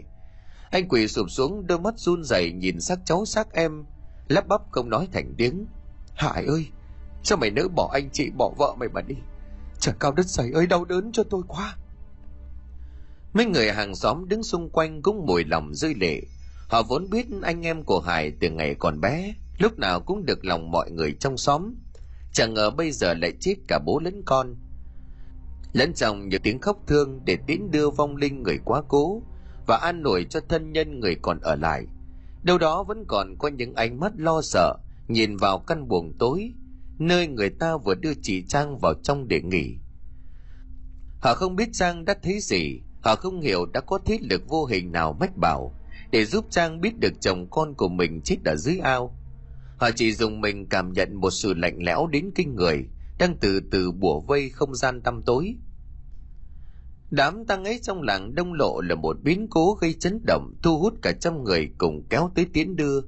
Anh 0.71 0.87
quỳ 0.89 1.07
sụp 1.07 1.31
xuống 1.31 1.67
đôi 1.67 1.79
mắt 1.79 1.93
run 1.97 2.23
rẩy 2.23 2.51
nhìn 2.51 2.79
sắc 2.79 2.99
cháu 3.05 3.25
sắc 3.25 3.53
em 3.53 3.85
lắp 4.27 4.47
bắp 4.47 4.61
không 4.71 4.89
nói 4.89 5.07
thành 5.13 5.33
tiếng. 5.37 5.65
Hải 6.15 6.45
ơi 6.45 6.67
sao 7.23 7.37
mày 7.37 7.51
nỡ 7.51 7.67
bỏ 7.75 7.89
anh 7.93 8.09
chị 8.13 8.29
bỏ 8.37 8.51
vợ 8.57 8.75
mày 8.79 8.89
mà 8.89 9.01
đi 9.01 9.15
trời 9.79 9.95
cao 9.99 10.11
đất 10.11 10.25
dày 10.25 10.51
ơi, 10.51 10.67
đau 10.67 10.85
đớn 10.85 11.11
cho 11.11 11.23
tôi 11.23 11.41
quá. 11.47 11.75
Mấy 13.33 13.45
người 13.45 13.71
hàng 13.71 13.95
xóm 13.95 14.27
đứng 14.27 14.43
xung 14.43 14.69
quanh 14.69 15.01
cũng 15.01 15.25
mùi 15.25 15.43
lòng 15.45 15.75
rơi 15.75 15.93
lệ. 15.93 16.21
Họ 16.67 16.83
vốn 16.83 17.09
biết 17.09 17.25
anh 17.41 17.65
em 17.65 17.83
của 17.83 17.99
hải 17.99 18.31
từ 18.39 18.49
ngày 18.49 18.75
còn 18.79 19.01
bé, 19.01 19.33
lúc 19.59 19.79
nào 19.79 19.99
cũng 19.99 20.25
được 20.25 20.45
lòng 20.45 20.71
mọi 20.71 20.91
người 20.91 21.15
trong 21.19 21.37
xóm. 21.37 21.73
Chẳng 22.33 22.53
ngờ 22.53 22.69
bây 22.69 22.91
giờ 22.91 23.13
lại 23.13 23.33
chết 23.39 23.55
cả 23.67 23.79
bố 23.85 23.99
lẫn 23.99 24.21
con. 24.25 24.55
Lẫn 25.73 25.93
trong 25.93 26.29
những 26.29 26.41
tiếng 26.41 26.61
khóc 26.61 26.77
thương 26.87 27.21
để 27.25 27.37
tiễn 27.47 27.71
đưa 27.71 27.89
vong 27.89 28.15
linh 28.15 28.43
người 28.43 28.57
quá 28.65 28.81
cố 28.87 29.21
và 29.67 29.77
an 29.77 30.03
nổi 30.03 30.25
cho 30.29 30.39
thân 30.49 30.73
nhân 30.73 30.99
người 30.99 31.15
còn 31.21 31.39
ở 31.39 31.55
lại. 31.55 31.85
Đâu 32.43 32.57
đó 32.57 32.83
vẫn 32.83 33.05
còn 33.07 33.35
có 33.39 33.47
những 33.47 33.75
ánh 33.75 33.99
mắt 33.99 34.11
lo 34.17 34.41
sợ, 34.41 34.75
nhìn 35.07 35.37
vào 35.37 35.59
căn 35.59 35.87
buồng 35.87 36.13
tối 36.19 36.53
nơi 36.99 37.27
người 37.27 37.49
ta 37.49 37.77
vừa 37.77 37.95
đưa 37.95 38.13
chị 38.21 38.43
trang 38.47 38.77
vào 38.77 38.93
trong 39.03 39.27
để 39.27 39.41
nghỉ. 39.41 39.77
Họ 41.21 41.33
không 41.33 41.55
biết 41.55 41.69
trang 41.73 42.05
đã 42.05 42.15
thấy 42.23 42.39
gì, 42.41 42.81
họ 43.01 43.15
không 43.15 43.41
hiểu 43.41 43.65
đã 43.65 43.81
có 43.81 43.99
thế 44.05 44.17
lực 44.21 44.47
vô 44.47 44.65
hình 44.65 44.91
nào 44.91 45.17
mách 45.19 45.37
bảo, 45.37 45.73
để 46.11 46.25
giúp 46.25 46.45
trang 46.49 46.81
biết 46.81 46.99
được 46.99 47.13
chồng 47.21 47.47
con 47.49 47.73
của 47.73 47.89
mình 47.89 48.21
chết 48.21 48.37
ở 48.45 48.55
dưới 48.55 48.79
ao. 48.79 49.15
Họ 49.77 49.91
chỉ 49.95 50.13
dùng 50.13 50.41
mình 50.41 50.65
cảm 50.69 50.93
nhận 50.93 51.15
một 51.15 51.29
sự 51.29 51.53
lạnh 51.53 51.77
lẽo 51.83 52.07
đến 52.07 52.31
kinh 52.35 52.55
người, 52.55 52.85
đang 53.19 53.37
từ 53.37 53.59
từ 53.71 53.91
bủa 53.91 54.19
vây 54.19 54.49
không 54.49 54.75
gian 54.75 55.01
tăm 55.01 55.21
tối. 55.25 55.55
Đám 57.11 57.45
tang 57.45 57.65
ấy 57.65 57.79
trong 57.83 58.01
làng 58.01 58.35
đông 58.35 58.53
lộ 58.53 58.81
là 58.81 58.95
một 58.95 59.17
biến 59.23 59.47
cố 59.49 59.73
gây 59.81 59.93
chấn 59.93 60.19
động, 60.27 60.53
thu 60.63 60.79
hút 60.79 60.93
cả 61.01 61.11
trăm 61.19 61.43
người 61.43 61.69
cùng 61.77 62.03
kéo 62.09 62.31
tới 62.35 62.45
tiến 62.53 62.75
đưa. 62.75 63.01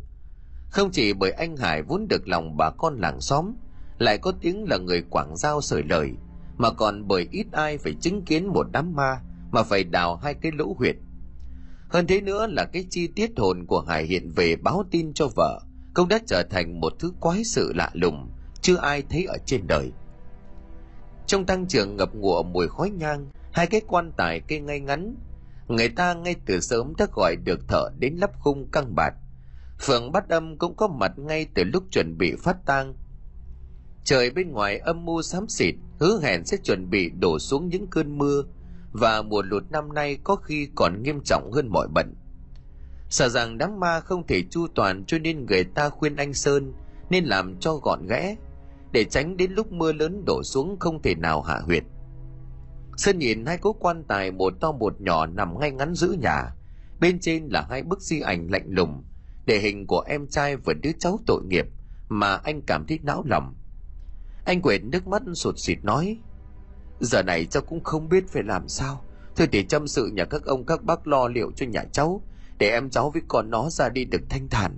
Không 0.70 0.92
chỉ 0.92 1.14
bởi 1.14 1.32
anh 1.32 1.58
hải 1.58 1.82
vốn 1.82 2.08
được 2.08 2.28
lòng 2.28 2.58
bà 2.58 2.70
con 2.78 3.00
làng 3.00 3.22
xóm 3.22 3.54
lại 4.00 4.18
có 4.18 4.32
tiếng 4.42 4.70
là 4.70 4.78
người 4.78 5.02
quảng 5.10 5.38
giao 5.38 5.62
sởi 5.62 5.84
lời, 5.84 6.12
mà 6.58 6.72
còn 6.72 7.08
bởi 7.08 7.28
ít 7.32 7.46
ai 7.52 7.78
phải 7.78 7.94
chứng 8.02 8.26
kiến 8.26 8.48
một 8.48 8.68
đám 8.72 8.96
ma, 8.96 9.22
mà 9.52 9.64
phải 9.64 9.84
đào 9.84 10.16
hai 10.16 10.34
cái 10.34 10.52
lỗ 10.52 10.76
huyệt. 10.78 10.96
Hơn 11.90 12.08
thế 12.08 12.22
nữa 12.22 12.48
là 12.48 12.66
cái 12.66 12.86
chi 12.90 13.08
tiết 13.08 13.32
hồn 13.38 13.66
của 13.66 13.82
hải 13.82 14.04
hiện 14.06 14.32
về 14.36 14.56
báo 14.56 14.84
tin 14.92 15.14
cho 15.14 15.28
vợ, 15.36 15.62
cũng 15.94 16.08
đã 16.08 16.20
trở 16.28 16.44
thành 16.50 16.80
một 16.80 16.94
thứ 17.00 17.12
quái 17.20 17.44
sự 17.44 17.74
lạ 17.76 17.90
lùng, 17.94 18.30
chưa 18.62 18.78
ai 18.78 19.04
thấy 19.10 19.26
ở 19.26 19.38
trên 19.46 19.68
đời. 19.68 19.92
Trong 21.28 21.46
tăng 21.46 21.68
trường 21.68 21.96
ngập 21.96 22.16
ngụa 22.16 22.44
mùi 22.44 22.68
khói 22.68 22.90
nhang, 22.90 23.30
hai 23.52 23.68
cái 23.68 23.82
quan 23.88 24.12
tài 24.18 24.40
cây 24.40 24.60
ngay 24.60 24.80
ngắn. 24.80 25.16
Người 25.68 25.90
ta 25.90 26.14
ngay 26.14 26.36
từ 26.46 26.60
sớm 26.60 26.94
đã 26.98 27.08
gọi 27.16 27.36
được 27.36 27.68
thợ 27.68 27.90
đến 28.00 28.16
lắp 28.16 28.32
khung 28.40 28.72
căng 28.72 28.96
bạt. 28.96 29.14
Phượng 29.80 30.12
bắt 30.12 30.30
âm 30.30 30.58
cũng 30.58 30.76
có 30.76 30.88
mặt 30.88 31.12
ngay 31.18 31.48
từ 31.54 31.64
lúc 31.64 31.84
chuẩn 31.92 32.18
bị 32.18 32.36
phát 32.36 32.66
tang 32.66 32.94
trời 34.04 34.30
bên 34.30 34.52
ngoài 34.52 34.78
âm 34.78 35.06
mưu 35.06 35.22
xám 35.22 35.48
xịt, 35.48 35.76
hứa 36.00 36.20
hẹn 36.24 36.46
sẽ 36.46 36.58
chuẩn 36.58 36.90
bị 36.90 37.10
đổ 37.10 37.40
xuống 37.40 37.70
những 37.70 37.88
cơn 37.88 38.18
mưa, 38.18 38.44
và 38.92 39.22
mùa 39.22 39.42
lụt 39.42 39.64
năm 39.70 39.94
nay 39.94 40.18
có 40.24 40.36
khi 40.36 40.68
còn 40.76 41.04
nghiêm 41.04 41.22
trọng 41.24 41.52
hơn 41.52 41.68
mọi 41.68 41.88
bệnh 41.88 42.16
sợ 43.10 43.30
rằng 43.30 43.58
đám 43.58 43.80
ma 43.80 44.00
không 44.00 44.28
thể 44.28 44.44
chu 44.50 44.68
toàn 44.76 45.06
cho 45.06 45.20
nên 45.20 45.46
người 45.46 45.64
ta 45.64 45.90
khuyên 45.90 46.16
anh 46.16 46.34
sơn 46.34 46.74
nên 47.10 47.26
làm 47.26 47.60
cho 47.60 47.76
gọn 47.76 48.08
ghẽ, 48.08 48.36
để 48.92 49.04
tránh 49.04 49.38
đến 49.38 49.52
lúc 49.52 49.72
mưa 49.72 49.94
lớn 49.94 50.24
đổ 50.26 50.44
xuống 50.44 50.80
không 50.80 51.02
thể 51.02 51.16
nào 51.16 51.42
hạ 51.42 51.60
huyệt. 51.66 51.84
Sơn 52.98 53.18
nhìn 53.18 53.46
hai 53.46 53.58
cố 53.58 53.74
quan 53.74 54.04
tài 54.08 54.32
một 54.32 54.54
to 54.60 54.72
một 54.72 55.02
nhỏ 55.02 55.26
nằm 55.26 55.60
ngay 55.60 55.72
ngắn 55.72 55.96
giữa 55.96 56.12
nhà, 56.22 56.52
bên 57.00 57.20
trên 57.20 57.48
là 57.48 57.68
hai 57.70 57.84
bức 57.84 58.02
di 58.02 58.20
ảnh 58.20 58.48
lạnh 58.52 58.66
lùng, 58.68 59.04
để 59.46 59.60
hình 59.60 59.88
của 59.88 60.04
em 60.08 60.28
trai 60.28 60.56
và 60.56 60.74
đứa 60.74 60.92
cháu 61.00 61.20
tội 61.26 61.44
nghiệp 61.46 61.66
mà 62.10 62.36
anh 62.36 62.62
cảm 62.62 62.86
thấy 62.88 63.00
não 63.04 63.24
lòng 63.26 63.56
anh 64.50 64.62
quệt 64.62 64.84
nước 64.84 65.08
mắt 65.08 65.22
sụt 65.34 65.56
sịt 65.58 65.78
nói, 65.84 66.18
giờ 67.00 67.24
này 67.24 67.46
cháu 67.46 67.64
cũng 67.64 67.84
không 67.84 68.10
biết 68.10 68.28
phải 68.28 68.44
làm 68.44 68.68
sao. 68.68 69.06
Thôi 69.36 69.48
thì 69.52 69.64
chăm 69.64 69.88
sự 69.88 70.08
nhà 70.14 70.26
các 70.26 70.44
ông 70.46 70.66
các 70.66 70.84
bác 70.84 71.08
lo 71.08 71.28
liệu 71.28 71.52
cho 71.56 71.66
nhà 71.66 71.84
cháu, 71.92 72.24
để 72.58 72.70
em 72.70 72.90
cháu 72.90 73.10
với 73.10 73.22
con 73.28 73.50
nó 73.50 73.70
ra 73.70 73.90
đi 73.90 74.06
được 74.06 74.22
thanh 74.30 74.50
thản. 74.50 74.78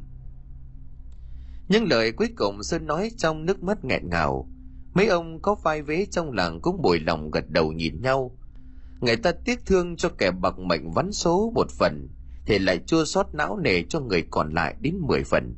Những 1.70 1.86
lời 1.90 2.12
cuối 2.12 2.30
cùng 2.36 2.64
sơn 2.64 2.88
nói 2.88 3.12
trong 3.18 3.46
nước 3.46 3.64
mắt 3.64 3.86
nghẹn 3.86 4.10
ngào. 4.10 4.50
Mấy 4.94 5.08
ông 5.08 5.42
có 5.42 5.56
vai 5.56 5.82
vế 5.82 6.08
trong 6.12 6.32
làng 6.32 6.60
cũng 6.62 6.82
bồi 6.82 7.00
lòng 7.00 7.32
gật 7.32 7.50
đầu 7.50 7.72
nhìn 7.72 8.02
nhau. 8.02 8.32
Người 9.02 9.16
ta 9.16 9.32
tiếc 9.46 9.66
thương 9.66 9.96
cho 9.96 10.10
kẻ 10.18 10.32
bạc 10.32 10.60
mệnh 10.60 10.92
vắn 10.92 11.12
số 11.12 11.52
một 11.56 11.72
phần, 11.72 12.08
thì 12.46 12.60
lại 12.60 12.80
chua 12.86 13.06
xót 13.06 13.26
não 13.34 13.58
nề 13.58 13.84
cho 13.90 14.00
người 14.00 14.24
còn 14.32 14.54
lại 14.54 14.76
đến 14.80 14.96
mười 15.02 15.24
phần. 15.24 15.56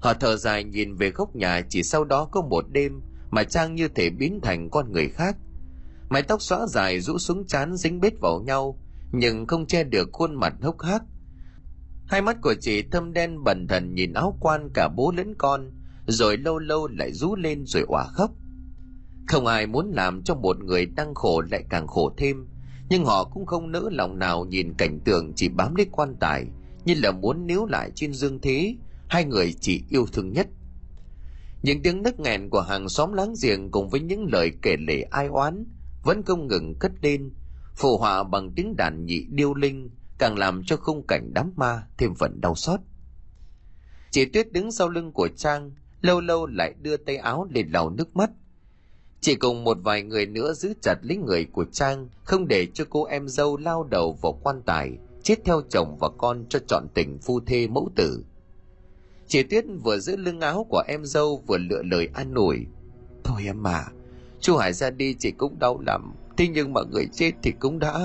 Họ 0.00 0.14
thở 0.14 0.36
dài 0.36 0.64
nhìn 0.64 0.94
về 0.94 1.10
góc 1.10 1.36
nhà, 1.36 1.60
chỉ 1.68 1.82
sau 1.82 2.04
đó 2.04 2.24
có 2.24 2.42
một 2.42 2.64
đêm 2.72 3.00
mà 3.30 3.44
trang 3.44 3.74
như 3.74 3.88
thể 3.88 4.10
biến 4.10 4.40
thành 4.42 4.70
con 4.70 4.92
người 4.92 5.08
khác. 5.08 5.36
Mái 6.08 6.22
tóc 6.22 6.42
xõa 6.42 6.66
dài 6.68 7.00
rũ 7.00 7.18
xuống 7.18 7.46
chán 7.46 7.76
dính 7.76 8.00
bết 8.00 8.12
vào 8.20 8.42
nhau, 8.46 8.78
nhưng 9.12 9.46
không 9.46 9.66
che 9.66 9.84
được 9.84 10.08
khuôn 10.12 10.34
mặt 10.34 10.54
hốc 10.62 10.82
hác. 10.82 11.02
Hai 12.06 12.22
mắt 12.22 12.36
của 12.42 12.54
chị 12.60 12.82
thâm 12.82 13.12
đen 13.12 13.44
bần 13.44 13.68
thần 13.68 13.94
nhìn 13.94 14.12
áo 14.12 14.38
quan 14.40 14.68
cả 14.74 14.88
bố 14.96 15.12
lẫn 15.16 15.34
con, 15.38 15.70
rồi 16.06 16.36
lâu 16.36 16.58
lâu 16.58 16.88
lại 16.88 17.12
rú 17.12 17.36
lên 17.36 17.66
rồi 17.66 17.84
òa 17.88 18.04
khóc. 18.04 18.30
Không 19.26 19.46
ai 19.46 19.66
muốn 19.66 19.90
làm 19.90 20.22
cho 20.22 20.34
một 20.34 20.58
người 20.64 20.86
đang 20.86 21.14
khổ 21.14 21.42
lại 21.50 21.64
càng 21.70 21.86
khổ 21.86 22.14
thêm, 22.16 22.46
nhưng 22.88 23.04
họ 23.04 23.24
cũng 23.24 23.46
không 23.46 23.72
nỡ 23.72 23.88
lòng 23.92 24.18
nào 24.18 24.44
nhìn 24.44 24.74
cảnh 24.74 25.00
tượng 25.00 25.32
chỉ 25.36 25.48
bám 25.48 25.74
lấy 25.74 25.86
quan 25.92 26.16
tài, 26.20 26.46
như 26.84 26.94
là 27.02 27.10
muốn 27.10 27.46
níu 27.46 27.66
lại 27.66 27.90
trên 27.94 28.12
dương 28.12 28.40
thế, 28.40 28.76
hai 29.08 29.24
người 29.24 29.54
chỉ 29.60 29.84
yêu 29.90 30.06
thương 30.12 30.32
nhất 30.32 30.46
những 31.66 31.82
tiếng 31.82 32.02
nức 32.02 32.20
nghẹn 32.20 32.50
của 32.50 32.60
hàng 32.60 32.88
xóm 32.88 33.12
láng 33.12 33.34
giềng 33.42 33.70
cùng 33.70 33.88
với 33.88 34.00
những 34.00 34.26
lời 34.32 34.52
kể 34.62 34.76
lể 34.88 35.02
ai 35.02 35.26
oán 35.26 35.64
vẫn 36.04 36.22
không 36.22 36.46
ngừng 36.46 36.74
cất 36.78 36.92
lên 37.02 37.30
phù 37.74 37.98
họa 37.98 38.22
bằng 38.22 38.50
tiếng 38.56 38.76
đàn 38.76 39.06
nhị 39.06 39.26
điêu 39.30 39.54
linh 39.54 39.90
càng 40.18 40.38
làm 40.38 40.62
cho 40.66 40.76
khung 40.76 41.06
cảnh 41.06 41.30
đám 41.34 41.52
ma 41.56 41.82
thêm 41.98 42.14
phần 42.14 42.40
đau 42.40 42.54
xót. 42.54 42.80
Chị 44.10 44.24
tuyết 44.24 44.52
đứng 44.52 44.72
sau 44.72 44.88
lưng 44.88 45.12
của 45.12 45.28
trang, 45.36 45.70
lâu 46.00 46.20
lâu 46.20 46.46
lại 46.46 46.74
đưa 46.80 46.96
tay 46.96 47.16
áo 47.16 47.48
lên 47.50 47.68
lau 47.72 47.90
nước 47.90 48.16
mắt. 48.16 48.30
Chỉ 49.20 49.34
cùng 49.34 49.64
một 49.64 49.78
vài 49.82 50.02
người 50.02 50.26
nữa 50.26 50.52
giữ 50.52 50.74
chặt 50.82 50.96
lấy 51.02 51.16
người 51.16 51.44
của 51.44 51.64
trang, 51.72 52.08
không 52.24 52.48
để 52.48 52.66
cho 52.74 52.84
cô 52.90 53.04
em 53.04 53.28
dâu 53.28 53.56
lao 53.56 53.84
đầu 53.84 54.18
vào 54.22 54.40
quan 54.42 54.62
tài, 54.66 54.98
chết 55.22 55.36
theo 55.44 55.62
chồng 55.70 55.96
và 56.00 56.08
con 56.18 56.44
cho 56.48 56.58
chọn 56.68 56.86
tình 56.94 57.18
phu 57.18 57.40
thê 57.40 57.66
mẫu 57.66 57.90
tử 57.96 58.24
chị 59.26 59.42
tuyết 59.42 59.64
vừa 59.84 59.98
giữ 59.98 60.16
lưng 60.16 60.40
áo 60.40 60.66
của 60.70 60.82
em 60.88 61.04
dâu 61.04 61.42
vừa 61.46 61.58
lựa 61.58 61.82
lời 61.82 62.08
an 62.14 62.34
ủi. 62.34 62.66
Thôi 63.24 63.42
em 63.44 63.62
mà 63.62 63.84
chú 64.40 64.56
hải 64.56 64.72
ra 64.72 64.90
đi 64.90 65.14
chị 65.18 65.30
cũng 65.30 65.58
đau 65.58 65.80
lắm, 65.86 66.14
thế 66.36 66.48
nhưng 66.48 66.72
mà 66.72 66.80
người 66.92 67.06
chết 67.12 67.32
thì 67.42 67.52
cũng 67.52 67.78
đã. 67.78 67.98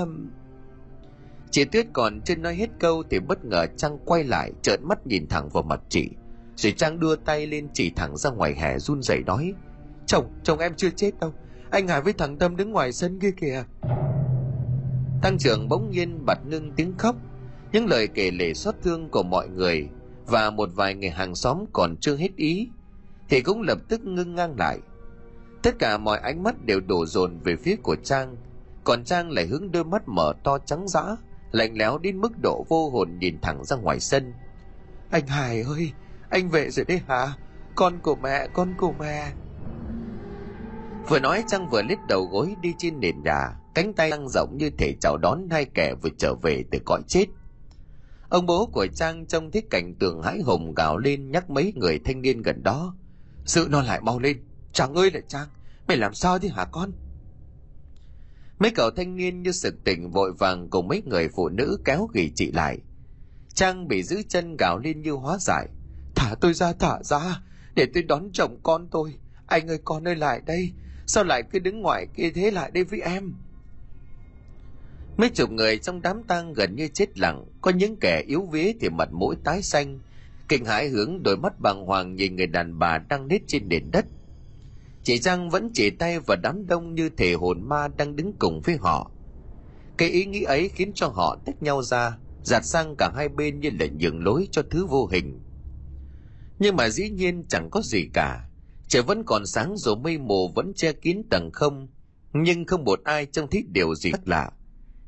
Chị 1.50 1.64
tuyết 1.64 1.86
còn 1.92 2.20
chưa 2.24 2.36
nói 2.36 2.54
hết 2.54 2.70
câu 2.80 3.02
thì 3.10 3.18
bất 3.20 3.44
ngờ 3.44 3.66
trang 3.76 3.98
quay 4.04 4.24
lại, 4.24 4.52
trợn 4.62 4.80
mắt 4.82 5.06
nhìn 5.06 5.26
thẳng 5.28 5.48
vào 5.48 5.62
mặt 5.62 5.80
chị. 5.88 6.08
Rồi 6.56 6.72
trang 6.72 7.00
đưa 7.00 7.16
tay 7.16 7.46
lên 7.46 7.68
chỉ 7.74 7.90
thẳng 7.96 8.16
ra 8.16 8.30
ngoài 8.30 8.54
hè 8.54 8.78
run 8.78 9.02
rẩy 9.02 9.22
nói, 9.26 9.54
chồng 10.06 10.32
chồng 10.42 10.58
em 10.58 10.74
chưa 10.76 10.90
chết 10.90 11.10
đâu, 11.20 11.32
anh 11.70 11.88
hải 11.88 12.02
với 12.02 12.12
thằng 12.12 12.38
tâm 12.38 12.56
đứng 12.56 12.70
ngoài 12.70 12.92
sân 12.92 13.18
kia 13.20 13.30
kìa. 13.40 13.64
Tăng 15.22 15.38
trưởng 15.38 15.68
bỗng 15.68 15.90
nhiên 15.90 16.24
bật 16.26 16.38
ngưng 16.46 16.72
tiếng 16.72 16.92
khóc. 16.98 17.16
Những 17.72 17.86
lời 17.86 18.06
kể 18.06 18.30
lể 18.30 18.54
xót 18.54 18.74
thương 18.82 19.08
của 19.08 19.22
mọi 19.22 19.48
người 19.48 19.88
và 20.26 20.50
một 20.50 20.68
vài 20.74 20.94
người 20.94 21.10
hàng 21.10 21.34
xóm 21.34 21.64
còn 21.72 21.96
chưa 21.96 22.16
hết 22.16 22.36
ý 22.36 22.68
thì 23.28 23.40
cũng 23.40 23.62
lập 23.62 23.78
tức 23.88 24.04
ngưng 24.04 24.34
ngang 24.34 24.58
lại. 24.58 24.78
Tất 25.62 25.78
cả 25.78 25.98
mọi 25.98 26.18
ánh 26.18 26.42
mắt 26.42 26.64
đều 26.64 26.80
đổ 26.80 27.06
dồn 27.06 27.38
về 27.38 27.56
phía 27.56 27.76
của 27.76 27.96
trang 27.96 28.36
còn 28.84 29.04
trang 29.04 29.30
lại 29.30 29.46
hướng 29.46 29.72
đôi 29.72 29.84
mắt 29.84 30.02
mở 30.06 30.32
to 30.44 30.58
trắng 30.58 30.88
dã 30.88 31.16
lạnh 31.52 31.78
lẽo 31.78 31.98
đến 31.98 32.20
mức 32.20 32.32
độ 32.42 32.66
vô 32.68 32.90
hồn 32.90 33.18
nhìn 33.18 33.40
thẳng 33.42 33.64
ra 33.64 33.76
ngoài 33.76 34.00
sân. 34.00 34.34
Anh 35.10 35.26
hải 35.26 35.62
ơi 35.62 35.92
anh 36.30 36.50
về 36.50 36.70
rồi 36.70 36.84
đấy 36.84 37.00
hả? 37.08 37.32
Con 37.74 37.98
của 38.02 38.14
mẹ 38.14 38.48
con 38.52 38.74
của 38.78 38.92
mẹ. 38.98 39.32
Vừa 41.08 41.18
nói 41.18 41.44
trang 41.48 41.68
vừa 41.70 41.82
lít 41.82 41.98
đầu 42.08 42.24
gối 42.24 42.54
đi 42.60 42.74
trên 42.78 43.00
nền 43.00 43.22
nhà 43.22 43.56
cánh 43.74 43.92
tay 43.92 44.10
đang 44.10 44.28
rộng 44.28 44.56
như 44.56 44.70
thể 44.78 44.94
chào 45.00 45.16
đón 45.16 45.48
hai 45.50 45.64
kẻ 45.64 45.94
vừa 46.02 46.10
trở 46.18 46.34
về 46.34 46.64
từ 46.70 46.78
cõi 46.84 47.02
chết 47.08 47.26
ông 48.32 48.46
bố 48.46 48.66
của 48.66 48.86
trang 48.86 49.26
trông 49.26 49.50
thấy 49.50 49.62
cảnh 49.70 49.94
tượng 49.94 50.22
hãi 50.22 50.40
hùng 50.40 50.74
gào 50.74 50.98
lên 50.98 51.30
nhắc 51.30 51.50
mấy 51.50 51.72
người 51.76 51.98
thanh 52.04 52.22
niên 52.22 52.42
gần 52.42 52.62
đó. 52.62 52.94
Sự 53.44 53.66
nó 53.70 53.82
lại 53.82 54.00
mau 54.00 54.18
lên. 54.18 54.36
Trang 54.72 54.94
ơi 54.94 55.10
là 55.10 55.20
trang, 55.28 55.48
mày 55.88 55.96
làm 55.96 56.14
sao 56.14 56.38
thế 56.38 56.48
hả 56.48 56.64
con? 56.64 56.90
Mấy 58.58 58.70
cậu 58.70 58.90
thanh 58.90 59.16
niên 59.16 59.42
như 59.42 59.52
sực 59.52 59.74
tỉnh 59.84 60.10
vội 60.10 60.32
vàng 60.32 60.70
cùng 60.70 60.88
mấy 60.88 61.02
người 61.06 61.28
phụ 61.28 61.48
nữ 61.48 61.78
kéo 61.84 62.08
ghi 62.12 62.32
chị 62.34 62.52
lại. 62.52 62.78
Trang 63.54 63.88
bị 63.88 64.02
giữ 64.02 64.22
chân 64.28 64.56
gào 64.56 64.78
lên 64.78 65.02
như 65.02 65.12
hóa 65.12 65.38
giải. 65.40 65.68
Thả 66.14 66.34
tôi 66.40 66.54
ra, 66.54 66.72
thả 66.72 67.02
ra, 67.02 67.40
để 67.74 67.86
tôi 67.94 68.02
đón 68.02 68.30
chồng 68.32 68.60
con 68.62 68.88
tôi. 68.90 69.14
Anh 69.46 69.68
ơi, 69.68 69.78
con 69.84 70.08
ơi 70.08 70.16
lại 70.16 70.40
đây. 70.46 70.72
Sao 71.06 71.24
lại 71.24 71.42
cứ 71.52 71.58
đứng 71.58 71.80
ngoài 71.80 72.06
kia 72.16 72.30
thế 72.34 72.50
lại 72.50 72.70
đây 72.70 72.84
với 72.84 73.00
em? 73.00 73.34
Mấy 75.16 75.28
chục 75.28 75.50
người 75.50 75.78
trong 75.78 76.02
đám 76.02 76.22
tang 76.28 76.52
gần 76.52 76.74
như 76.74 76.88
chết 76.88 77.18
lặng 77.18 77.44
có 77.60 77.70
những 77.70 77.96
kẻ 77.96 78.22
yếu 78.26 78.48
vía 78.52 78.72
thì 78.80 78.88
mặt 78.88 79.08
mũi 79.12 79.36
tái 79.44 79.62
xanh 79.62 79.98
kinh 80.48 80.64
hãi 80.64 80.88
hướng 80.88 81.22
đôi 81.22 81.36
mắt 81.36 81.60
bàng 81.60 81.86
hoàng 81.86 82.14
nhìn 82.14 82.36
người 82.36 82.46
đàn 82.46 82.78
bà 82.78 82.98
đang 82.98 83.28
nết 83.28 83.42
trên 83.46 83.68
nền 83.68 83.90
đất 83.90 84.04
chị 85.02 85.18
Giang 85.18 85.50
vẫn 85.50 85.70
chỉ 85.74 85.90
tay 85.90 86.20
vào 86.20 86.36
đám 86.42 86.66
đông 86.66 86.94
như 86.94 87.08
thể 87.08 87.32
hồn 87.32 87.68
ma 87.68 87.88
đang 87.88 88.16
đứng 88.16 88.32
cùng 88.38 88.60
với 88.64 88.76
họ. 88.76 89.10
Cái 89.98 90.10
ý 90.10 90.24
nghĩ 90.24 90.42
ấy 90.42 90.68
khiến 90.68 90.92
cho 90.94 91.08
họ 91.08 91.38
tách 91.44 91.62
nhau 91.62 91.82
ra, 91.82 92.18
giạt 92.42 92.66
sang 92.66 92.94
cả 92.98 93.10
hai 93.16 93.28
bên 93.28 93.60
như 93.60 93.70
là 93.80 93.86
nhường 94.00 94.24
lối 94.24 94.48
cho 94.50 94.62
thứ 94.70 94.86
vô 94.86 95.08
hình. 95.12 95.40
Nhưng 96.58 96.76
mà 96.76 96.88
dĩ 96.88 97.10
nhiên 97.10 97.44
chẳng 97.48 97.68
có 97.70 97.82
gì 97.84 98.08
cả. 98.14 98.48
Trời 98.88 99.02
vẫn 99.02 99.22
còn 99.26 99.46
sáng 99.46 99.76
rồi 99.76 99.96
mây 99.96 100.18
mù 100.18 100.52
vẫn 100.54 100.72
che 100.76 100.92
kín 100.92 101.22
tầng 101.30 101.50
không, 101.52 101.88
nhưng 102.32 102.64
không 102.64 102.84
một 102.84 103.00
ai 103.04 103.26
trông 103.26 103.50
thấy 103.50 103.64
điều 103.68 103.94
gì 103.94 104.10
khác 104.10 104.28
lạ. 104.28 104.50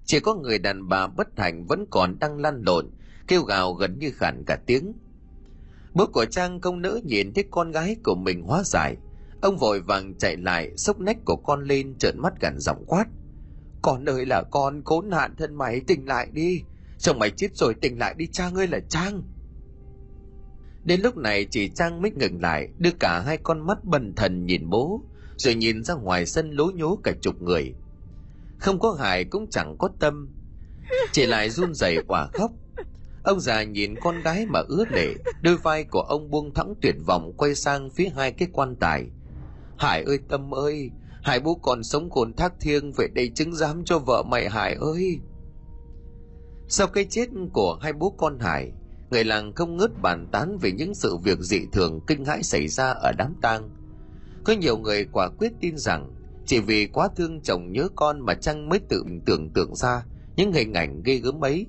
Chỉ 0.05 0.21
có 0.21 0.35
người 0.35 0.59
đàn 0.59 0.89
bà 0.89 1.07
bất 1.07 1.29
hạnh 1.37 1.67
vẫn 1.67 1.87
còn 1.91 2.19
đang 2.19 2.39
lăn 2.39 2.63
lộn, 2.67 2.91
kêu 3.29 3.43
gào 3.43 3.73
gần 3.73 3.99
như 3.99 4.11
khản 4.15 4.45
cả 4.47 4.59
tiếng. 4.67 4.93
Bố 5.95 6.07
của 6.07 6.25
Trang 6.25 6.61
không 6.61 6.83
nỡ 6.83 7.01
nhìn 7.05 7.33
thấy 7.35 7.45
con 7.51 7.71
gái 7.71 7.97
của 8.05 8.15
mình 8.15 8.43
hóa 8.43 8.63
giải, 8.65 8.97
Ông 9.45 9.57
vội 9.57 9.81
vàng 9.81 10.15
chạy 10.19 10.37
lại, 10.37 10.77
xốc 10.77 11.01
nách 11.01 11.25
của 11.25 11.37
con 11.37 11.65
lên 11.65 11.95
trợn 11.99 12.19
mắt 12.19 12.33
gần 12.41 12.61
giọng 12.61 12.85
quát. 12.87 13.07
Con 13.83 14.09
ơi 14.09 14.27
là 14.27 14.43
con, 14.51 14.83
khốn 14.85 15.11
nạn 15.11 15.35
thân 15.39 15.55
mày, 15.55 15.81
tỉnh 15.81 16.07
lại 16.07 16.29
đi. 16.33 16.63
Chồng 16.99 17.19
mày 17.19 17.31
chết 17.31 17.57
rồi 17.57 17.75
tỉnh 17.75 17.99
lại 17.99 18.15
đi 18.19 18.27
Trang 18.27 18.55
ơi 18.55 18.67
là 18.67 18.81
Trang. 18.89 19.23
Đến 20.85 21.01
lúc 21.01 21.17
này 21.17 21.47
chỉ 21.51 21.69
Trang 21.69 22.03
mới 22.03 22.11
ngừng 22.11 22.43
lại, 22.43 22.69
đưa 22.79 22.91
cả 23.01 23.23
hai 23.27 23.37
con 23.37 23.67
mắt 23.67 23.85
bần 23.85 24.15
thần 24.15 24.47
nhìn 24.47 24.71
bố, 24.71 25.03
rồi 25.37 25.55
nhìn 25.55 25.85
ra 25.85 25.95
ngoài 25.95 26.27
sân 26.27 26.51
lố 26.51 26.71
nhố 26.75 26.99
cả 27.05 27.13
chục 27.21 27.43
người. 27.43 27.75
Không 28.59 28.79
có 28.79 28.93
Hải 28.93 29.25
cũng 29.25 29.51
chẳng 29.51 29.77
có 29.79 29.89
tâm. 29.99 30.29
Chỉ 31.13 31.27
lại 31.27 31.51
run 31.51 31.75
rẩy 31.75 31.99
quả 32.09 32.29
khóc. 32.33 32.51
Ông 33.23 33.41
già 33.41 33.63
nhìn 33.63 33.95
con 34.03 34.21
gái 34.21 34.47
mà 34.47 34.61
ướt 34.69 34.93
lệ, 34.93 35.15
đôi 35.43 35.57
vai 35.57 35.85
của 35.85 36.01
ông 36.01 36.31
buông 36.31 36.55
thõng 36.55 36.75
tuyệt 36.83 36.95
vọng 37.07 37.33
quay 37.37 37.55
sang 37.55 37.91
phía 37.91 38.09
hai 38.17 38.33
cái 38.33 38.49
quan 38.53 38.77
tài, 38.77 39.11
Hải 39.79 40.03
ơi 40.03 40.19
Tâm 40.29 40.55
ơi, 40.55 40.91
Hải 41.23 41.41
bố 41.41 41.55
còn 41.55 41.83
sống 41.83 42.11
cồn 42.11 42.33
thác 42.33 42.53
thiêng 42.61 42.93
về 42.93 43.09
đây 43.15 43.31
chứng 43.35 43.55
giám 43.55 43.85
cho 43.85 43.99
vợ 43.99 44.23
mày 44.23 44.49
Hải 44.49 44.75
ơi. 44.75 45.19
Sau 46.69 46.87
cái 46.87 47.07
chết 47.11 47.29
của 47.53 47.79
hai 47.83 47.93
bố 47.93 48.11
con 48.19 48.39
Hải, 48.39 48.73
người 49.11 49.25
làng 49.25 49.53
không 49.53 49.77
ngớt 49.77 49.91
bàn 50.03 50.27
tán 50.33 50.59
về 50.59 50.73
những 50.73 50.95
sự 50.95 51.17
việc 51.17 51.39
dị 51.39 51.61
thường 51.73 52.01
kinh 52.07 52.25
hãi 52.25 52.43
xảy 52.43 52.69
ra 52.69 52.91
ở 52.91 53.13
đám 53.19 53.35
tang. 53.43 53.71
Có 54.45 54.53
nhiều 54.53 54.79
người 54.79 55.05
quả 55.13 55.29
quyết 55.39 55.53
tin 55.61 55.77
rằng 55.77 56.11
chỉ 56.47 56.61
vì 56.61 56.87
quá 56.87 57.09
thương 57.17 57.41
chồng 57.41 57.73
nhớ 57.73 57.89
con 57.97 58.21
mà 58.21 58.35
Trăng 58.35 58.69
mới 58.69 58.79
tự 58.89 59.05
tưởng 59.27 59.51
tượng 59.51 59.75
ra 59.75 60.05
những 60.37 60.53
hình 60.53 60.75
ảnh 60.75 61.03
ghê 61.05 61.17
gớm 61.17 61.45
ấy. 61.45 61.67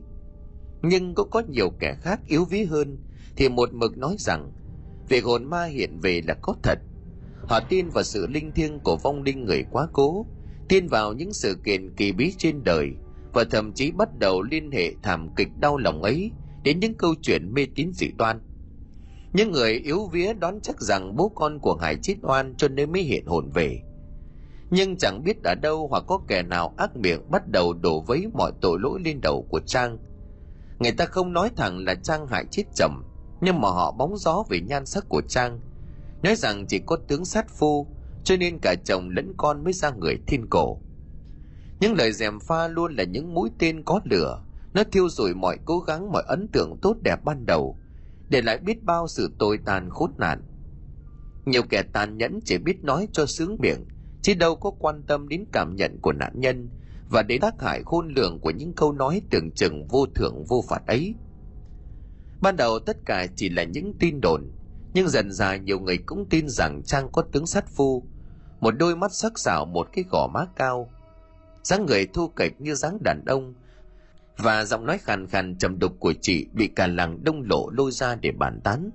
Nhưng 0.82 1.16
cũng 1.16 1.30
có 1.30 1.42
nhiều 1.50 1.70
kẻ 1.80 1.96
khác 2.02 2.20
yếu 2.28 2.46
ví 2.46 2.64
hơn 2.64 2.98
thì 3.36 3.50
một 3.50 3.74
mực 3.74 3.98
nói 3.98 4.16
rằng 4.20 4.52
việc 5.10 5.24
hồn 5.24 5.46
ma 5.46 5.66
hiện 5.66 6.00
về 6.00 6.22
là 6.28 6.34
có 6.42 6.56
thật. 6.64 6.80
Họ 7.42 7.60
tin 7.70 7.90
vào 7.90 8.04
sự 8.04 8.28
linh 8.28 8.52
thiêng 8.52 8.80
của 8.80 8.98
vong 8.98 9.24
linh 9.24 9.46
người 9.46 9.66
quá 9.72 9.88
cố, 9.94 10.26
tin 10.70 10.88
vào 10.88 11.14
những 11.14 11.34
sự 11.34 11.58
kiện 11.66 11.96
kỳ 11.96 12.12
bí 12.12 12.34
trên 12.38 12.64
đời 12.64 12.92
và 13.34 13.44
thậm 13.44 13.74
chí 13.74 13.92
bắt 13.92 14.10
đầu 14.20 14.42
liên 14.42 14.72
hệ 14.72 14.94
thảm 15.04 15.30
kịch 15.36 15.50
đau 15.60 15.78
lòng 15.78 16.04
ấy 16.04 16.32
đến 16.64 16.80
những 16.80 16.94
câu 16.94 17.16
chuyện 17.22 17.54
mê 17.54 17.68
tín 17.76 17.92
dị 17.94 18.08
đoan. 18.18 18.40
Những 19.34 19.52
người 19.52 19.74
yếu 19.74 20.08
vía 20.12 20.34
đoán 20.34 20.60
chắc 20.62 20.82
rằng 20.82 21.16
bố 21.16 21.30
con 21.36 21.60
của 21.60 21.76
Hải 21.76 21.96
chết 22.02 22.16
oan 22.22 22.56
cho 22.58 22.68
nên 22.68 22.92
mới 22.92 23.02
hiện 23.02 23.26
hồn 23.26 23.50
về. 23.54 23.82
Nhưng 24.70 24.98
chẳng 24.98 25.24
biết 25.24 25.44
ở 25.44 25.56
đâu 25.56 25.88
hoặc 25.88 26.04
có 26.08 26.20
kẻ 26.28 26.44
nào 26.44 26.74
ác 26.78 26.96
miệng 26.98 27.32
bắt 27.32 27.48
đầu 27.48 27.74
đổ 27.74 28.02
vấy 28.02 28.28
mọi 28.34 28.52
tội 28.62 28.80
lỗi 28.80 29.00
lên 29.06 29.22
đầu 29.22 29.48
của 29.50 29.60
Trang. 29.66 29.98
Người 30.80 30.92
ta 30.92 31.06
không 31.06 31.34
nói 31.34 31.50
thẳng 31.56 31.86
là 31.86 31.96
Trang 31.96 32.28
hại 32.28 32.46
chết 32.52 32.64
chồng, 32.76 33.04
nhưng 33.42 33.62
mà 33.62 33.70
họ 33.70 33.92
bóng 33.92 34.18
gió 34.18 34.44
về 34.50 34.62
nhan 34.62 34.86
sắc 34.86 35.06
của 35.10 35.22
Trang. 35.28 35.60
Nói 36.24 36.36
rằng 36.36 36.66
chỉ 36.68 36.80
có 36.86 36.98
tướng 37.08 37.26
sát 37.26 37.46
phu, 37.50 37.88
cho 38.24 38.38
nên 38.38 38.60
cả 38.62 38.76
chồng 38.86 39.10
lẫn 39.10 39.34
con 39.38 39.64
mới 39.64 39.74
ra 39.74 39.92
người 39.92 40.18
thiên 40.28 40.48
cổ. 40.50 40.82
Những 41.80 41.94
lời 41.94 42.12
dèm 42.12 42.40
pha 42.40 42.68
luôn 42.68 42.96
là 42.96 43.04
những 43.04 43.34
mũi 43.34 43.50
tên 43.60 43.84
có 43.84 44.00
lửa, 44.04 44.44
nó 44.74 44.84
thiêu 44.92 45.10
rụi 45.10 45.34
mọi 45.34 45.58
cố 45.66 45.80
gắng 45.80 46.12
mọi 46.12 46.24
ấn 46.28 46.48
tượng 46.48 46.78
tốt 46.82 46.98
đẹp 47.02 47.24
ban 47.24 47.46
đầu, 47.46 47.78
để 48.30 48.42
lại 48.42 48.58
biết 48.58 48.84
bao 48.84 49.08
sự 49.08 49.32
tồi 49.40 49.60
tàn 49.66 49.90
khốn 49.90 50.12
nạn. 50.18 50.42
Nhiều 51.46 51.62
kẻ 51.70 51.84
tàn 51.94 52.18
nhẫn 52.18 52.40
chỉ 52.46 52.58
biết 52.58 52.84
nói 52.84 53.08
cho 53.12 53.26
sướng 53.26 53.58
miệng, 53.60 53.86
chứ 54.26 54.34
đâu 54.34 54.56
có 54.56 54.72
quan 54.80 55.04
tâm 55.08 55.28
đến 55.28 55.46
cảm 55.52 55.76
nhận 55.76 56.00
của 56.02 56.14
nạn 56.14 56.34
nhân 56.36 56.70
và 57.10 57.24
đến 57.24 57.42
tác 57.42 57.62
hại 57.62 57.84
khôn 57.86 58.08
lường 58.16 58.40
của 58.40 58.50
những 58.50 58.74
câu 58.74 58.92
nói 58.92 59.22
tưởng 59.30 59.52
chừng 59.52 59.88
vô 59.88 60.06
thưởng 60.16 60.44
vô 60.48 60.64
phạt 60.70 60.88
ấy. 60.88 61.16
Ban 62.42 62.56
đầu 62.56 62.80
tất 62.80 62.98
cả 63.06 63.28
chỉ 63.36 63.50
là 63.50 63.64
những 63.64 63.94
tin 64.00 64.22
đồn, 64.22 64.52
nhưng 64.94 65.08
dần 65.08 65.32
dà 65.32 65.56
nhiều 65.56 65.80
người 65.80 65.98
cũng 65.98 66.26
tin 66.30 66.50
rằng 66.50 66.84
Trang 66.84 67.10
có 67.12 67.22
tướng 67.22 67.48
sát 67.48 67.70
phu, 67.70 68.04
một 68.60 68.72
đôi 68.72 68.96
mắt 68.96 69.14
sắc 69.14 69.40
sảo 69.40 69.66
một 69.66 69.88
cái 69.94 70.06
gò 70.12 70.28
má 70.34 70.46
cao, 70.56 70.90
dáng 71.64 71.86
người 71.86 72.08
thu 72.14 72.28
kệch 72.28 72.62
như 72.62 72.76
dáng 72.76 72.98
đàn 73.04 73.26
ông, 73.26 73.54
và 74.38 74.66
giọng 74.66 74.86
nói 74.86 74.98
khàn 74.98 75.28
khàn 75.28 75.58
trầm 75.58 75.80
đục 75.80 75.92
của 76.00 76.14
chị 76.22 76.48
bị 76.54 76.68
cả 76.68 76.88
làng 76.88 77.24
đông 77.24 77.42
lộ 77.42 77.70
lôi 77.70 77.92
ra 77.92 78.16
để 78.16 78.32
bàn 78.32 78.62
tán. 78.64 78.90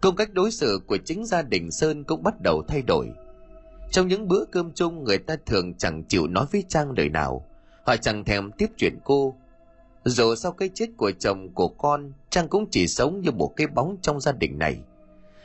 Công 0.00 0.16
cách 0.16 0.32
đối 0.32 0.50
xử 0.50 0.80
của 0.86 0.98
chính 1.04 1.26
gia 1.26 1.42
đình 1.42 1.70
Sơn 1.70 2.04
cũng 2.04 2.22
bắt 2.22 2.34
đầu 2.42 2.62
thay 2.68 2.82
đổi. 2.82 3.08
Trong 3.90 4.08
những 4.08 4.28
bữa 4.28 4.44
cơm 4.44 4.72
chung 4.74 5.04
người 5.04 5.18
ta 5.18 5.36
thường 5.46 5.74
chẳng 5.74 6.04
chịu 6.04 6.26
nói 6.26 6.46
với 6.52 6.64
Trang 6.68 6.90
lời 6.96 7.08
nào, 7.08 7.46
họ 7.86 7.96
chẳng 7.96 8.24
thèm 8.24 8.50
tiếp 8.52 8.66
chuyện 8.76 8.98
cô. 9.04 9.34
Dù 10.04 10.34
sau 10.34 10.52
cái 10.52 10.70
chết 10.74 10.86
của 10.96 11.12
chồng 11.18 11.54
của 11.54 11.68
con, 11.68 12.12
Trang 12.30 12.48
cũng 12.48 12.66
chỉ 12.70 12.86
sống 12.86 13.20
như 13.20 13.30
một 13.30 13.52
cái 13.56 13.66
bóng 13.66 13.96
trong 14.02 14.20
gia 14.20 14.32
đình 14.32 14.58
này. 14.58 14.80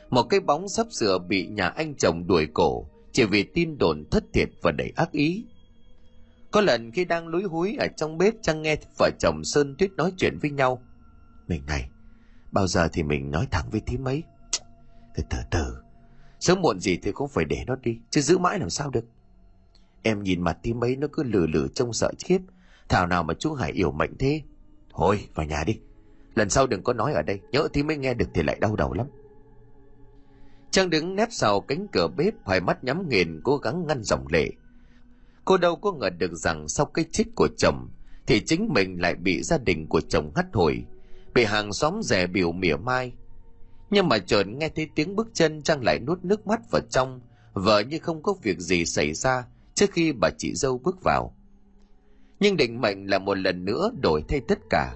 Một 0.09 0.23
cái 0.23 0.39
bóng 0.39 0.69
sắp 0.69 0.87
sửa 0.91 1.17
bị 1.17 1.47
nhà 1.47 1.67
anh 1.67 1.95
chồng 1.95 2.27
đuổi 2.27 2.47
cổ 2.53 2.85
chỉ 3.11 3.25
vì 3.25 3.43
tin 3.43 3.77
đồn 3.77 4.03
thất 4.11 4.23
thiệt 4.33 4.49
và 4.61 4.71
đầy 4.71 4.91
ác 4.95 5.11
ý. 5.11 5.45
Có 6.51 6.61
lần 6.61 6.91
khi 6.91 7.05
đang 7.05 7.27
lúi 7.27 7.43
húi 7.43 7.75
ở 7.79 7.87
trong 7.97 8.17
bếp 8.17 8.33
Trang 8.41 8.61
nghe 8.61 8.75
vợ 8.97 9.09
chồng 9.19 9.43
Sơn 9.43 9.75
Tuyết 9.77 9.91
nói 9.91 10.13
chuyện 10.17 10.37
với 10.41 10.51
nhau. 10.51 10.81
Mình 11.47 11.65
này, 11.65 11.89
bao 12.51 12.67
giờ 12.67 12.87
thì 12.93 13.03
mình 13.03 13.31
nói 13.31 13.47
thẳng 13.51 13.69
với 13.71 13.81
thím 13.85 14.07
ấy. 14.07 14.23
Từ 15.15 15.23
từ 15.29 15.37
từ, 15.51 15.84
sớm 16.39 16.61
muộn 16.61 16.79
gì 16.79 16.97
thì 16.97 17.11
cũng 17.11 17.27
phải 17.27 17.45
để 17.45 17.63
nó 17.67 17.75
đi, 17.75 17.99
chứ 18.09 18.21
giữ 18.21 18.37
mãi 18.37 18.59
làm 18.59 18.69
sao 18.69 18.89
được. 18.89 19.05
Em 20.03 20.23
nhìn 20.23 20.41
mặt 20.41 20.57
thím 20.63 20.83
ấy 20.83 20.95
nó 20.95 21.07
cứ 21.13 21.23
lử 21.23 21.47
lử 21.47 21.67
trông 21.73 21.93
sợ 21.93 22.11
khiếp. 22.19 22.39
Thảo 22.89 23.07
nào 23.07 23.23
mà 23.23 23.33
chú 23.33 23.53
Hải 23.53 23.71
yểu 23.71 23.91
mệnh 23.91 24.17
thế. 24.17 24.41
Thôi, 24.89 25.27
vào 25.35 25.45
nhà 25.45 25.63
đi. 25.63 25.79
Lần 26.35 26.49
sau 26.49 26.67
đừng 26.67 26.83
có 26.83 26.93
nói 26.93 27.13
ở 27.13 27.21
đây, 27.21 27.39
nhớ 27.51 27.67
thím 27.73 27.87
mới 27.87 27.97
nghe 27.97 28.13
được 28.13 28.29
thì 28.33 28.43
lại 28.43 28.57
đau 28.59 28.75
đầu 28.75 28.93
lắm. 28.93 29.07
Trang 30.71 30.89
đứng 30.89 31.15
nép 31.15 31.27
sau 31.31 31.61
cánh 31.61 31.87
cửa 31.91 32.07
bếp, 32.17 32.33
hai 32.47 32.61
mắt 32.61 32.83
nhắm 32.83 33.09
nghiền 33.09 33.41
cố 33.43 33.57
gắng 33.57 33.87
ngăn 33.87 34.03
dòng 34.03 34.25
lệ. 34.27 34.49
Cô 35.45 35.57
đâu 35.57 35.75
có 35.75 35.91
ngờ 35.91 36.09
được 36.09 36.33
rằng 36.33 36.67
sau 36.67 36.85
cái 36.85 37.05
chết 37.11 37.23
của 37.35 37.47
chồng 37.57 37.89
thì 38.27 38.41
chính 38.45 38.73
mình 38.73 39.01
lại 39.01 39.15
bị 39.15 39.43
gia 39.43 39.57
đình 39.57 39.87
của 39.87 40.01
chồng 40.01 40.31
hắt 40.35 40.45
hồi, 40.53 40.85
bị 41.33 41.43
hàng 41.43 41.73
xóm 41.73 42.01
rẻ 42.03 42.27
biểu 42.27 42.51
mỉa 42.51 42.75
mai. 42.75 43.13
Nhưng 43.89 44.09
mà 44.09 44.17
chợt 44.17 44.43
nghe 44.47 44.69
thấy 44.69 44.89
tiếng 44.95 45.15
bước 45.15 45.27
chân 45.33 45.61
Trang 45.63 45.83
lại 45.83 45.99
nuốt 45.99 46.23
nước 46.23 46.47
mắt 46.47 46.59
vào 46.71 46.81
trong, 46.89 47.21
vợ 47.53 47.79
như 47.79 47.99
không 47.99 48.23
có 48.23 48.33
việc 48.43 48.59
gì 48.59 48.85
xảy 48.85 49.13
ra 49.13 49.45
trước 49.73 49.91
khi 49.91 50.11
bà 50.11 50.29
chị 50.37 50.53
dâu 50.55 50.77
bước 50.77 51.03
vào. 51.03 51.35
Nhưng 52.39 52.57
định 52.57 52.81
mệnh 52.81 53.09
là 53.09 53.19
một 53.19 53.37
lần 53.37 53.65
nữa 53.65 53.91
đổi 54.01 54.23
thay 54.27 54.41
tất 54.47 54.59
cả. 54.69 54.95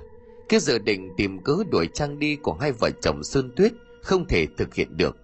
Cái 0.50 0.60
dự 0.60 0.80
định 0.80 1.10
tìm 1.18 1.44
cớ 1.44 1.56
đuổi 1.72 1.88
Trang 1.94 2.20
đi 2.20 2.36
của 2.36 2.54
hai 2.54 2.72
vợ 2.72 2.90
chồng 3.02 3.24
Sơn 3.24 3.52
Tuyết 3.56 3.74
không 4.02 4.28
thể 4.28 4.48
thực 4.58 4.74
hiện 4.74 4.98
được. 4.98 5.18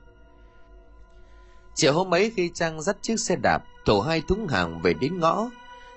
Chiều 1.76 1.94
hôm 1.94 2.14
ấy 2.14 2.32
khi 2.36 2.52
Trang 2.54 2.82
dắt 2.82 2.98
chiếc 3.02 3.20
xe 3.20 3.36
đạp 3.36 3.64
thổ 3.86 4.02
hai 4.02 4.22
thúng 4.28 4.48
hàng 4.48 4.82
về 4.82 4.94
đến 4.94 5.20
ngõ 5.20 5.50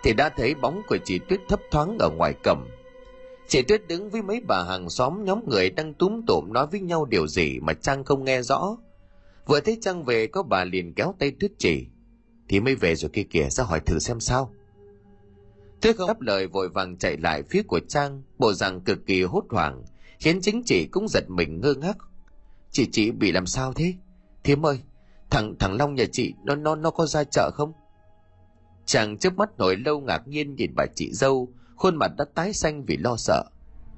thì 0.02 0.12
đã 0.12 0.28
thấy 0.28 0.54
bóng 0.54 0.82
của 0.88 0.98
chị 1.04 1.18
Tuyết 1.28 1.40
thấp 1.48 1.60
thoáng 1.70 1.96
ở 1.98 2.10
ngoài 2.10 2.34
cổng 2.44 2.66
Chị 3.48 3.62
Tuyết 3.62 3.88
đứng 3.88 4.10
với 4.10 4.22
mấy 4.22 4.40
bà 4.48 4.64
hàng 4.64 4.90
xóm 4.90 5.24
nhóm 5.24 5.48
người 5.48 5.70
đang 5.70 5.94
túm 5.94 6.22
tụm 6.26 6.52
nói 6.52 6.66
với 6.66 6.80
nhau 6.80 7.04
điều 7.04 7.26
gì 7.26 7.58
mà 7.60 7.72
Trang 7.72 8.04
không 8.04 8.24
nghe 8.24 8.42
rõ. 8.42 8.76
Vừa 9.46 9.60
thấy 9.60 9.78
Trang 9.80 10.04
về 10.04 10.26
có 10.26 10.42
bà 10.42 10.64
liền 10.64 10.94
kéo 10.94 11.14
tay 11.18 11.30
Tuyết 11.40 11.50
chỉ. 11.58 11.86
Thì 12.48 12.60
mới 12.60 12.74
về 12.74 12.94
rồi 12.94 13.10
kia 13.12 13.22
kìa 13.22 13.48
ra 13.50 13.64
hỏi 13.64 13.80
thử 13.80 13.98
xem 13.98 14.20
sao. 14.20 14.52
Tuyết 15.80 15.96
không 15.96 16.08
đáp 16.08 16.20
lời 16.20 16.46
vội 16.46 16.68
vàng 16.68 16.96
chạy 16.96 17.16
lại 17.16 17.42
phía 17.42 17.62
của 17.62 17.80
Trang, 17.88 18.22
bộ 18.38 18.52
dạng 18.52 18.80
cực 18.80 19.06
kỳ 19.06 19.22
hốt 19.22 19.44
hoảng, 19.50 19.84
khiến 20.18 20.40
chính 20.40 20.62
chị 20.66 20.86
cũng 20.86 21.08
giật 21.08 21.24
mình 21.28 21.60
ngơ 21.60 21.74
ngác. 21.74 21.96
Chị 22.70 22.88
chị 22.92 23.10
bị 23.10 23.32
làm 23.32 23.46
sao 23.46 23.72
thế? 23.72 23.94
Thiếm 24.44 24.66
ơi, 24.66 24.80
thằng 25.30 25.54
thằng 25.58 25.76
Long 25.76 25.94
nhà 25.94 26.04
chị 26.12 26.34
nó 26.44 26.54
nó 26.54 26.74
nó 26.76 26.90
có 26.90 27.06
ra 27.06 27.24
chợ 27.24 27.50
không? 27.54 27.72
Chàng 28.86 29.18
chớp 29.18 29.34
mắt 29.36 29.58
nổi 29.58 29.76
lâu 29.76 30.00
ngạc 30.00 30.28
nhiên 30.28 30.54
nhìn 30.54 30.72
bà 30.76 30.86
chị 30.94 31.12
dâu, 31.12 31.48
khuôn 31.78 31.96
mặt 31.96 32.10
đã 32.18 32.24
tái 32.34 32.52
xanh 32.52 32.84
vì 32.84 32.96
lo 32.96 33.16
sợ. 33.16 33.44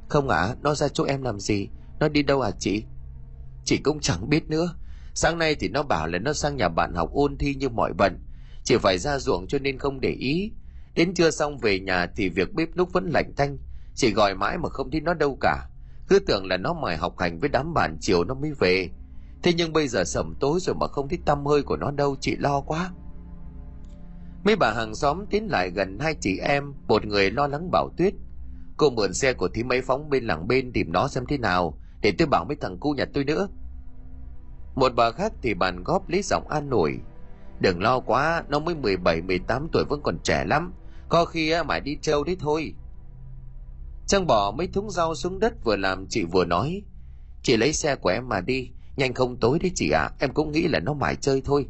Không 0.09 0.29
ạ, 0.29 0.39
à, 0.39 0.55
nó 0.63 0.75
ra 0.75 0.89
chỗ 0.89 1.05
em 1.05 1.23
làm 1.23 1.41
gì? 1.41 1.69
Nó 2.01 2.09
đi 2.09 2.23
đâu 2.23 2.41
à 2.41 2.51
chị? 2.59 2.85
Chị 3.65 3.79
cũng 3.79 4.01
chẳng 4.01 4.29
biết 4.31 4.49
nữa. 4.49 4.75
Sáng 5.15 5.39
nay 5.39 5.55
thì 5.55 5.69
nó 5.69 5.83
bảo 5.83 6.07
là 6.07 6.19
nó 6.19 6.33
sang 6.33 6.57
nhà 6.57 6.69
bạn 6.69 6.95
học 6.95 7.11
ôn 7.13 7.39
thi 7.39 7.55
như 7.55 7.69
mọi 7.69 7.93
bận. 7.93 8.19
Chỉ 8.65 8.77
phải 8.77 8.99
ra 8.99 9.19
ruộng 9.19 9.47
cho 9.47 9.59
nên 9.59 9.79
không 9.79 10.01
để 10.01 10.11
ý. 10.11 10.53
Đến 10.95 11.15
trưa 11.15 11.31
xong 11.31 11.59
về 11.59 11.81
nhà 11.81 12.07
thì 12.17 12.29
việc 12.29 12.55
bếp 12.55 12.77
núc 12.77 12.93
vẫn 12.93 13.11
lạnh 13.11 13.33
thanh, 13.37 13.59
Chị 13.95 14.13
gọi 14.13 14.35
mãi 14.35 14.59
mà 14.59 14.69
không 14.69 14.91
thấy 14.91 15.01
nó 15.01 15.15
đâu 15.15 15.39
cả. 15.41 15.67
Cứ 16.09 16.19
tưởng 16.19 16.47
là 16.47 16.57
nó 16.57 16.73
mời 16.73 16.97
học 16.97 17.19
hành 17.19 17.39
với 17.39 17.49
đám 17.49 17.75
bạn 17.75 17.97
chiều 18.01 18.25
nó 18.25 18.35
mới 18.35 18.53
về. 18.59 18.89
Thế 19.43 19.53
nhưng 19.53 19.73
bây 19.73 19.89
giờ 19.89 20.05
sẩm 20.05 20.35
tối 20.41 20.59
rồi 20.63 20.77
mà 20.81 20.87
không 20.87 21.09
thấy 21.09 21.19
tâm 21.25 21.47
hơi 21.47 21.63
của 21.63 21.77
nó 21.77 21.91
đâu, 21.91 22.17
chị 22.21 22.37
lo 22.37 22.61
quá. 22.61 22.91
Mấy 24.45 24.57
bà 24.57 24.73
hàng 24.73 24.95
xóm 24.95 25.27
tiến 25.31 25.51
lại 25.51 25.71
gần 25.71 25.99
hai 25.99 26.15
chị 26.21 26.39
em, 26.39 26.75
một 26.89 27.07
người 27.07 27.31
lo 27.31 27.47
lắng 27.47 27.71
bảo 27.71 27.89
Tuyết. 27.97 28.15
Cô 28.77 28.91
mượn 28.91 29.15
xe 29.15 29.33
của 29.33 29.49
thím 29.49 29.69
mấy 29.69 29.83
phóng 29.83 30.11
bên 30.11 30.25
làng 30.25 30.49
bên 30.49 30.73
tìm 30.73 30.93
nó 30.93 31.09
xem 31.09 31.27
thế 31.27 31.39
nào, 31.39 31.79
để 32.01 32.13
tôi 32.19 32.29
bảo 32.29 32.45
mấy 32.45 32.57
thằng 32.57 32.79
cu 32.79 32.93
nhà 32.93 33.05
tôi 33.15 33.25
nữa. 33.25 33.49
Một 34.75 34.93
bà 34.97 35.11
khác 35.11 35.33
thì 35.43 35.55
bàn 35.55 35.83
góp 35.85 36.09
lấy 36.09 36.23
giọng 36.23 36.49
an 36.49 36.71
nổi. 36.71 36.99
Đừng 37.61 37.83
lo 37.83 38.01
quá, 38.01 38.45
nó 38.49 38.59
mới 38.59 38.75
17-18 38.75 39.69
tuổi 39.73 39.85
vẫn 39.85 40.01
còn 40.03 40.19
trẻ 40.25 40.45
lắm. 40.45 40.73
Có 41.09 41.25
khi 41.25 41.55
mãi 41.67 41.81
đi 41.81 41.97
trâu 42.03 42.25
đấy 42.25 42.37
thôi. 42.41 42.75
Trang 44.07 44.27
bỏ 44.27 44.55
mấy 44.59 44.67
thúng 44.67 44.91
rau 44.91 45.15
xuống 45.15 45.39
đất 45.39 45.65
vừa 45.65 45.77
làm 45.77 46.07
chị 46.09 46.25
vừa 46.25 46.45
nói. 46.45 46.83
Chị 47.43 47.57
lấy 47.57 47.73
xe 47.73 47.97
của 47.97 48.09
em 48.09 48.29
mà 48.29 48.41
đi, 48.41 48.71
Nhanh 48.97 49.15
không 49.15 49.37
tối 49.37 49.59
đấy 49.63 49.73
chị 49.75 49.91
ạ, 49.91 50.03
à, 50.03 50.11
em 50.19 50.33
cũng 50.35 50.53
nghĩ 50.53 50.69
là 50.69 50.81
nó 50.81 50.95
mải 50.95 51.17
chơi 51.17 51.43
thôi. 51.45 51.67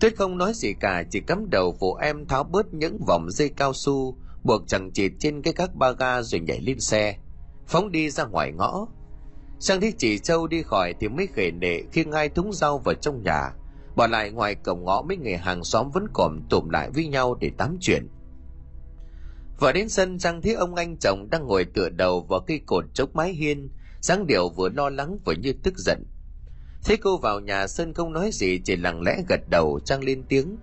Tuyết 0.00 0.16
không 0.16 0.38
nói 0.38 0.52
gì 0.54 0.74
cả, 0.80 1.04
chỉ 1.10 1.20
cắm 1.20 1.50
đầu 1.50 1.76
phụ 1.80 1.94
em 1.94 2.26
tháo 2.26 2.44
bớt 2.44 2.74
những 2.74 2.98
vòng 3.06 3.30
dây 3.30 3.48
cao 3.48 3.72
su, 3.72 4.16
buộc 4.44 4.62
chẳng 4.66 4.90
chịt 4.90 5.12
trên 5.18 5.42
cái 5.42 5.52
các 5.52 5.74
ba 5.74 5.92
ga 5.92 6.22
rồi 6.22 6.40
nhảy 6.40 6.60
lên 6.60 6.80
xe, 6.80 7.16
phóng 7.66 7.92
đi 7.92 8.10
ra 8.10 8.24
ngoài 8.24 8.52
ngõ. 8.52 8.86
Sang 9.58 9.80
thấy 9.80 9.92
chị 9.98 10.18
Châu 10.18 10.46
đi 10.46 10.62
khỏi 10.62 10.94
thì 11.00 11.08
mới 11.08 11.28
khể 11.34 11.50
nệ 11.50 11.82
khi 11.92 12.04
ngay 12.04 12.28
thúng 12.28 12.52
rau 12.52 12.78
vào 12.78 12.94
trong 12.94 13.22
nhà, 13.22 13.52
bỏ 13.96 14.06
lại 14.06 14.30
ngoài 14.30 14.54
cổng 14.54 14.84
ngõ 14.84 15.02
mấy 15.02 15.16
người 15.16 15.36
hàng 15.36 15.64
xóm 15.64 15.90
vẫn 15.90 16.06
còn 16.12 16.42
tụm 16.50 16.68
lại 16.68 16.90
với 16.90 17.06
nhau 17.06 17.34
để 17.40 17.50
tám 17.58 17.76
chuyện. 17.80 18.08
Vừa 19.60 19.72
đến 19.72 19.88
sân 19.88 20.18
Giang 20.18 20.42
thấy 20.42 20.54
ông 20.54 20.74
anh 20.74 20.96
chồng 20.96 21.28
đang 21.30 21.46
ngồi 21.46 21.64
tựa 21.64 21.88
đầu 21.88 22.20
vào 22.20 22.40
cây 22.40 22.60
cột 22.66 22.84
chốc 22.94 23.14
mái 23.14 23.32
hiên, 23.32 23.70
dáng 24.00 24.26
điệu 24.26 24.48
vừa 24.48 24.68
lo 24.68 24.90
lắng 24.90 25.18
vừa 25.24 25.32
như 25.32 25.52
tức 25.62 25.78
giận 25.78 26.04
thấy 26.84 26.96
cô 26.96 27.18
vào 27.18 27.40
nhà 27.40 27.66
sơn 27.66 27.94
không 27.94 28.12
nói 28.12 28.30
gì, 28.32 28.60
chỉ 28.64 28.76
lặng 28.76 29.02
lẽ 29.02 29.22
gật 29.28 29.40
đầu 29.50 29.80
trang 29.84 30.04
lên 30.04 30.22
tiếng 30.28 30.56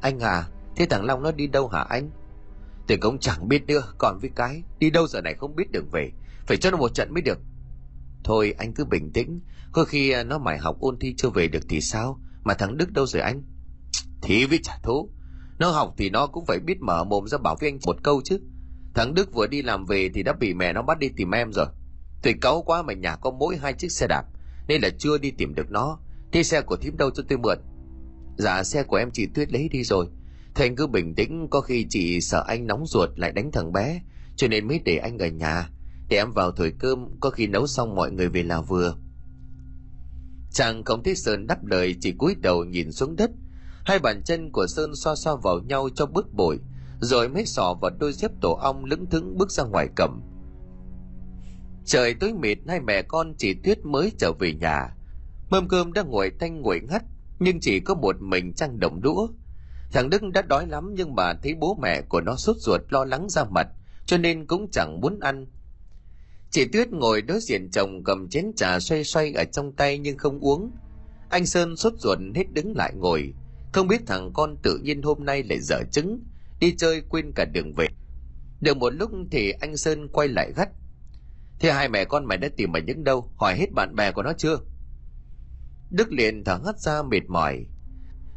anh 0.00 0.20
à 0.20 0.44
thế 0.76 0.86
thằng 0.90 1.04
long 1.04 1.22
nó 1.22 1.32
đi 1.32 1.46
đâu 1.46 1.68
hả 1.68 1.80
anh 1.80 2.10
tôi 2.88 2.98
cũng 2.98 3.18
chẳng 3.18 3.48
biết 3.48 3.66
nữa, 3.66 3.82
còn 3.98 4.18
với 4.18 4.30
cái, 4.34 4.62
đi 4.78 4.90
đâu 4.90 5.06
giờ 5.06 5.20
này 5.20 5.34
không 5.34 5.56
biết 5.56 5.72
đường 5.72 5.88
về 5.92 6.10
phải 6.46 6.56
cho 6.56 6.70
nó 6.70 6.76
một 6.76 6.94
trận 6.94 7.14
mới 7.14 7.22
được 7.22 7.38
thôi, 8.24 8.54
anh 8.58 8.72
cứ 8.72 8.84
bình 8.84 9.10
tĩnh 9.12 9.40
có 9.72 9.84
khi 9.84 10.10
à, 10.10 10.24
nó 10.24 10.38
mải 10.38 10.58
học 10.58 10.76
ôn 10.80 10.98
thi 10.98 11.14
chưa 11.16 11.30
về 11.30 11.48
được 11.48 11.62
thì 11.68 11.80
sao 11.80 12.20
Mà 12.44 12.54
thằng 12.54 12.76
Đức 12.76 12.92
đâu 12.92 13.06
rồi 13.06 13.22
anh? 13.22 13.42
Thì 14.22 14.46
với 14.46 14.58
trả 14.62 14.78
thú. 14.82 15.10
Nó 15.58 15.70
học 15.70 15.94
thì 15.96 16.10
nó 16.10 16.26
cũng 16.26 16.44
phải 16.46 16.58
biết 16.58 16.80
mở 16.80 17.04
mồm 17.04 17.26
ra 17.26 17.38
bảo 17.38 17.56
với 17.60 17.70
anh 17.70 17.78
một 17.86 17.96
câu 18.02 18.20
chứ. 18.24 18.40
Thằng 18.94 19.14
Đức 19.14 19.34
vừa 19.34 19.46
đi 19.46 19.62
làm 19.62 19.84
về 19.84 20.10
thì 20.14 20.22
đã 20.22 20.32
bị 20.32 20.54
mẹ 20.54 20.72
nó 20.72 20.82
bắt 20.82 20.98
đi 20.98 21.08
tìm 21.16 21.30
em 21.30 21.52
rồi. 21.52 21.66
Tôi 22.22 22.34
cáu 22.40 22.62
quá 22.62 22.82
mà 22.82 22.92
nhà 22.92 23.16
có 23.16 23.30
mỗi 23.30 23.56
hai 23.56 23.72
chiếc 23.72 23.92
xe 23.92 24.06
đạp 24.06 24.24
nên 24.70 24.82
là 24.82 24.90
chưa 24.98 25.18
đi 25.18 25.30
tìm 25.30 25.54
được 25.54 25.70
nó. 25.70 25.98
Thế 26.32 26.42
xe 26.42 26.60
của 26.60 26.76
thím 26.76 26.96
đâu 26.96 27.10
cho 27.10 27.22
tôi 27.28 27.38
mượn? 27.38 27.58
Dạ 28.38 28.62
xe 28.62 28.82
của 28.82 28.96
em 28.96 29.10
chị 29.10 29.26
Tuyết 29.34 29.52
lấy 29.52 29.68
đi 29.68 29.84
rồi. 29.84 30.06
Thế 30.54 30.64
anh 30.64 30.76
cứ 30.76 30.86
bình 30.86 31.14
tĩnh, 31.14 31.48
có 31.50 31.60
khi 31.60 31.86
chị 31.90 32.20
sợ 32.20 32.44
anh 32.48 32.66
nóng 32.66 32.86
ruột 32.86 33.10
lại 33.16 33.32
đánh 33.32 33.52
thằng 33.52 33.72
bé 33.72 34.00
cho 34.36 34.48
nên 34.48 34.68
mới 34.68 34.80
để 34.84 34.96
anh 34.96 35.18
ở 35.18 35.26
nhà 35.26 35.68
để 36.08 36.16
em 36.16 36.32
vào 36.32 36.52
thổi 36.52 36.72
cơm, 36.78 37.08
có 37.20 37.30
khi 37.30 37.46
nấu 37.46 37.66
xong 37.66 37.94
mọi 37.94 38.10
người 38.10 38.28
về 38.28 38.42
là 38.42 38.60
vừa 38.60 38.94
chàng 40.52 40.84
không 40.84 41.02
thấy 41.02 41.16
sơn 41.16 41.46
đáp 41.46 41.66
lời, 41.66 41.96
chỉ 42.00 42.12
cúi 42.12 42.34
đầu 42.34 42.64
nhìn 42.64 42.92
xuống 42.92 43.16
đất 43.16 43.30
hai 43.84 43.98
bàn 43.98 44.22
chân 44.24 44.50
của 44.52 44.66
sơn 44.66 44.94
xoa 44.94 45.14
xoa 45.14 45.36
vào 45.42 45.60
nhau 45.60 45.88
cho 45.94 46.06
bước 46.06 46.34
bội 46.34 46.58
rồi 47.00 47.28
mới 47.28 47.46
sò 47.46 47.74
vào 47.82 47.90
đôi 48.00 48.12
dép 48.12 48.30
tổ 48.40 48.52
ong 48.52 48.84
lững 48.84 49.06
thững 49.06 49.38
bước 49.38 49.50
ra 49.50 49.64
ngoài 49.64 49.88
cầm 49.96 50.22
trời 51.90 52.14
tối 52.14 52.32
mịt 52.32 52.58
hai 52.68 52.80
mẹ 52.80 53.02
con 53.02 53.34
chỉ 53.38 53.54
tuyết 53.54 53.84
mới 53.84 54.12
trở 54.18 54.32
về 54.32 54.52
nhà 54.52 54.88
mâm 55.50 55.68
cơm 55.68 55.92
đang 55.92 56.10
ngồi 56.10 56.32
thanh 56.40 56.62
ngồi 56.62 56.80
ngắt 56.80 57.02
nhưng 57.38 57.60
chỉ 57.60 57.80
có 57.80 57.94
một 57.94 58.16
mình 58.20 58.52
trang 58.52 58.80
đồng 58.80 59.00
đũa 59.00 59.28
thằng 59.92 60.10
đức 60.10 60.22
đã 60.34 60.42
đói 60.42 60.66
lắm 60.66 60.92
nhưng 60.96 61.14
mà 61.14 61.34
thấy 61.42 61.54
bố 61.54 61.78
mẹ 61.82 62.02
của 62.02 62.20
nó 62.20 62.36
sốt 62.36 62.56
ruột 62.56 62.80
lo 62.88 63.04
lắng 63.04 63.28
ra 63.28 63.44
mặt 63.44 63.68
cho 64.06 64.18
nên 64.18 64.46
cũng 64.46 64.70
chẳng 64.70 65.00
muốn 65.00 65.20
ăn 65.20 65.46
Chị 66.50 66.64
Tuyết 66.72 66.88
ngồi 66.88 67.22
đối 67.22 67.40
diện 67.40 67.70
chồng 67.72 68.04
cầm 68.04 68.28
chén 68.28 68.52
trà 68.56 68.80
xoay 68.80 69.04
xoay 69.04 69.32
ở 69.32 69.44
trong 69.44 69.72
tay 69.72 69.98
nhưng 69.98 70.18
không 70.18 70.40
uống. 70.40 70.70
Anh 71.30 71.46
Sơn 71.46 71.76
sốt 71.76 71.92
ruột 71.98 72.18
hết 72.34 72.44
đứng 72.52 72.76
lại 72.76 72.92
ngồi. 72.94 73.34
Không 73.72 73.88
biết 73.88 74.00
thằng 74.06 74.30
con 74.34 74.56
tự 74.62 74.78
nhiên 74.82 75.02
hôm 75.02 75.24
nay 75.24 75.42
lại 75.42 75.58
dở 75.60 75.82
trứng, 75.92 76.20
đi 76.60 76.74
chơi 76.78 77.02
quên 77.08 77.32
cả 77.34 77.44
đường 77.44 77.72
về. 77.72 77.86
Được 78.60 78.76
một 78.76 78.90
lúc 78.90 79.10
thì 79.30 79.50
anh 79.50 79.76
Sơn 79.76 80.08
quay 80.08 80.28
lại 80.28 80.52
gắt. 80.56 80.68
Thế 81.60 81.72
hai 81.72 81.88
mẹ 81.88 82.04
con 82.04 82.24
mày 82.24 82.38
đã 82.38 82.48
tìm 82.56 82.76
ở 82.76 82.80
những 82.80 83.04
đâu, 83.04 83.30
hỏi 83.36 83.54
hết 83.56 83.66
bạn 83.74 83.94
bè 83.94 84.12
của 84.12 84.22
nó 84.22 84.32
chưa? 84.32 84.56
Đức 85.90 86.12
liền 86.12 86.44
thở 86.44 86.60
hắt 86.66 86.78
ra 86.78 87.02
mệt 87.02 87.22
mỏi. 87.28 87.66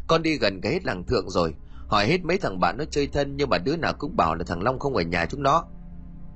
Con 0.07 0.21
đi 0.21 0.37
gần 0.37 0.61
cái 0.61 0.73
hết 0.73 0.85
làng 0.85 1.05
thượng 1.05 1.29
rồi, 1.29 1.53
hỏi 1.87 2.07
hết 2.07 2.25
mấy 2.25 2.37
thằng 2.37 2.59
bạn 2.59 2.77
nó 2.77 2.85
chơi 2.85 3.07
thân 3.07 3.37
nhưng 3.37 3.49
mà 3.49 3.57
đứa 3.57 3.77
nào 3.77 3.93
cũng 3.97 4.15
bảo 4.15 4.35
là 4.35 4.43
thằng 4.47 4.63
Long 4.63 4.79
không 4.79 4.95
ở 4.95 5.01
nhà 5.01 5.25
chúng 5.25 5.43
nó. 5.43 5.65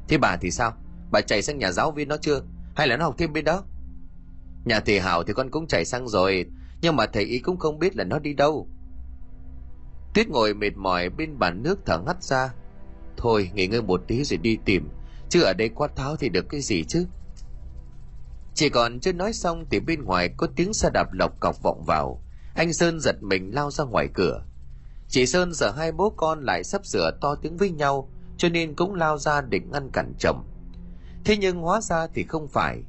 Thế 0.07 0.17
bà 0.17 0.37
thì 0.41 0.51
sao? 0.51 0.73
Bà 1.11 1.21
chạy 1.21 1.41
sang 1.41 1.57
nhà 1.57 1.71
giáo 1.71 1.91
viên 1.91 2.07
nó 2.07 2.17
chưa? 2.17 2.41
Hay 2.75 2.87
là 2.87 2.97
nó 2.97 3.05
học 3.05 3.15
thêm 3.17 3.33
bên 3.33 3.45
đó? 3.45 3.63
Nhà 4.65 4.79
thầy 4.79 4.99
Hảo 4.99 5.23
thì 5.23 5.33
con 5.33 5.51
cũng 5.51 5.67
chạy 5.67 5.85
sang 5.85 6.07
rồi, 6.07 6.45
nhưng 6.81 6.95
mà 6.95 7.05
thầy 7.05 7.23
ý 7.23 7.39
cũng 7.39 7.57
không 7.57 7.79
biết 7.79 7.95
là 7.95 8.03
nó 8.03 8.19
đi 8.19 8.33
đâu. 8.33 8.67
Tuyết 10.13 10.27
ngồi 10.27 10.53
mệt 10.53 10.77
mỏi 10.77 11.09
bên 11.09 11.39
bàn 11.39 11.63
nước 11.63 11.79
thở 11.85 11.99
ngắt 11.99 12.23
ra. 12.23 12.53
Thôi, 13.17 13.51
nghỉ 13.53 13.67
ngơi 13.67 13.81
một 13.81 14.01
tí 14.07 14.23
rồi 14.23 14.37
đi 14.37 14.57
tìm, 14.65 14.89
chứ 15.29 15.41
ở 15.41 15.53
đây 15.53 15.69
quát 15.69 15.95
tháo 15.95 16.15
thì 16.15 16.29
được 16.29 16.45
cái 16.49 16.61
gì 16.61 16.83
chứ? 16.83 17.05
Chỉ 18.53 18.69
còn 18.69 18.99
chưa 18.99 19.13
nói 19.13 19.33
xong 19.33 19.65
thì 19.69 19.79
bên 19.79 20.03
ngoài 20.03 20.29
có 20.37 20.47
tiếng 20.55 20.73
xe 20.73 20.89
đạp 20.93 21.13
lọc 21.13 21.39
cọc 21.39 21.63
vọng 21.63 21.83
vào. 21.85 22.21
Anh 22.55 22.73
Sơn 22.73 22.99
giật 22.99 23.15
mình 23.21 23.51
lao 23.53 23.71
ra 23.71 23.83
ngoài 23.83 24.07
cửa. 24.13 24.43
Chị 25.09 25.25
Sơn 25.25 25.53
giờ 25.53 25.71
hai 25.71 25.91
bố 25.91 26.09
con 26.09 26.43
lại 26.43 26.63
sắp 26.63 26.85
sửa 26.85 27.11
to 27.21 27.35
tiếng 27.35 27.57
với 27.57 27.69
nhau, 27.69 28.09
cho 28.37 28.49
nên 28.49 28.75
cũng 28.75 28.93
lao 28.93 29.17
ra 29.17 29.41
định 29.41 29.71
ngăn 29.71 29.89
cản 29.93 30.13
chồng. 30.19 30.43
Thế 31.25 31.37
nhưng 31.37 31.57
hóa 31.57 31.81
ra 31.81 32.07
thì 32.13 32.23
không 32.23 32.47
phải. 32.47 32.83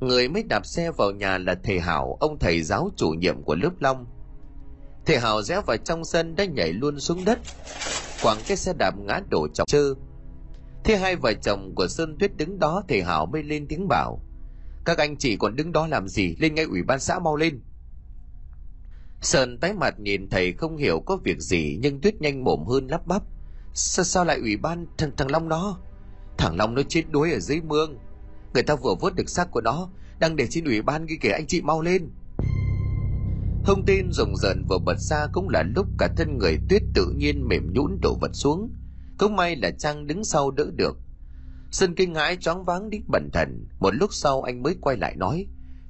Người 0.00 0.28
mới 0.28 0.42
đạp 0.42 0.66
xe 0.66 0.90
vào 0.90 1.10
nhà 1.10 1.38
là 1.38 1.54
thầy 1.64 1.80
Hảo, 1.80 2.16
ông 2.20 2.38
thầy 2.38 2.62
giáo 2.62 2.90
chủ 2.96 3.08
nhiệm 3.08 3.42
của 3.42 3.54
lớp 3.54 3.70
Long. 3.80 4.06
Thầy 5.06 5.18
Hảo 5.18 5.42
rẽ 5.42 5.60
vào 5.66 5.76
trong 5.76 6.04
sân 6.04 6.36
đã 6.36 6.44
nhảy 6.44 6.72
luôn 6.72 7.00
xuống 7.00 7.24
đất. 7.24 7.38
quẳng 8.22 8.38
cái 8.48 8.56
xe 8.56 8.72
đạp 8.78 8.94
ngã 8.98 9.20
đổ 9.30 9.48
chọc 9.54 9.68
chơ. 9.68 9.94
Thế 10.86 10.96
hai 10.96 11.16
vợ 11.16 11.32
chồng 11.42 11.72
của 11.74 11.88
Sơn 11.88 12.16
Tuyết 12.18 12.36
đứng 12.36 12.58
đó 12.58 12.82
thầy 12.88 13.02
Hảo 13.02 13.26
mới 13.26 13.42
lên 13.42 13.66
tiếng 13.68 13.88
bảo. 13.88 14.20
Các 14.84 14.98
anh 14.98 15.16
chị 15.16 15.36
còn 15.36 15.56
đứng 15.56 15.72
đó 15.72 15.86
làm 15.86 16.08
gì? 16.08 16.36
Lên 16.40 16.54
ngay 16.54 16.64
ủy 16.64 16.82
ban 16.82 17.00
xã 17.00 17.18
mau 17.18 17.36
lên. 17.36 17.60
Sơn 19.20 19.58
tái 19.58 19.72
mặt 19.72 20.00
nhìn 20.00 20.28
thầy 20.28 20.52
không 20.52 20.76
hiểu 20.76 21.02
có 21.06 21.16
việc 21.16 21.40
gì 21.40 21.78
nhưng 21.82 22.00
Tuyết 22.00 22.20
nhanh 22.20 22.44
mồm 22.44 22.64
hơn 22.66 22.86
lắp 22.86 23.06
bắp. 23.06 23.22
Sao, 23.74 24.04
sao 24.04 24.24
lại 24.24 24.38
ủy 24.38 24.56
ban 24.56 24.86
thằng, 24.98 25.10
thằng 25.16 25.30
Long 25.30 25.48
đó? 25.48 25.78
Thằng 26.38 26.56
Long 26.56 26.74
nó 26.74 26.82
chết 26.88 27.02
đuối 27.10 27.32
ở 27.32 27.38
dưới 27.38 27.60
mương 27.60 27.98
Người 28.54 28.62
ta 28.62 28.74
vừa 28.74 28.94
vớt 29.00 29.14
được 29.14 29.28
xác 29.28 29.50
của 29.50 29.60
nó 29.60 29.88
Đang 30.18 30.36
để 30.36 30.46
trên 30.50 30.64
ủy 30.64 30.82
ban 30.82 31.06
ghi 31.06 31.16
kể 31.20 31.30
anh 31.30 31.46
chị 31.46 31.62
mau 31.62 31.82
lên 31.82 32.10
Thông 33.64 33.84
tin 33.86 34.12
rùng 34.12 34.36
rợn 34.36 34.64
vừa 34.68 34.78
bật 34.78 34.98
ra 34.98 35.26
cũng 35.32 35.48
là 35.48 35.62
lúc 35.62 35.86
cả 35.98 36.08
thân 36.16 36.38
người 36.38 36.58
tuyết 36.68 36.82
tự 36.94 37.14
nhiên 37.16 37.48
mềm 37.48 37.72
nhũn 37.72 37.98
đổ 38.02 38.18
vật 38.20 38.30
xuống. 38.32 38.70
Cũng 39.18 39.36
may 39.36 39.56
là 39.56 39.70
Trang 39.78 40.06
đứng 40.06 40.24
sau 40.24 40.50
đỡ 40.50 40.70
được. 40.76 40.96
Sơn 41.70 41.94
kinh 41.94 42.12
ngãi 42.12 42.36
choáng 42.36 42.64
váng 42.64 42.90
đi 42.90 42.98
bẩn 43.08 43.30
thần. 43.32 43.66
Một 43.80 43.94
lúc 43.94 44.14
sau 44.14 44.42
anh 44.42 44.62
mới 44.62 44.76
quay 44.80 44.96
lại 44.96 45.16
nói. 45.16 45.46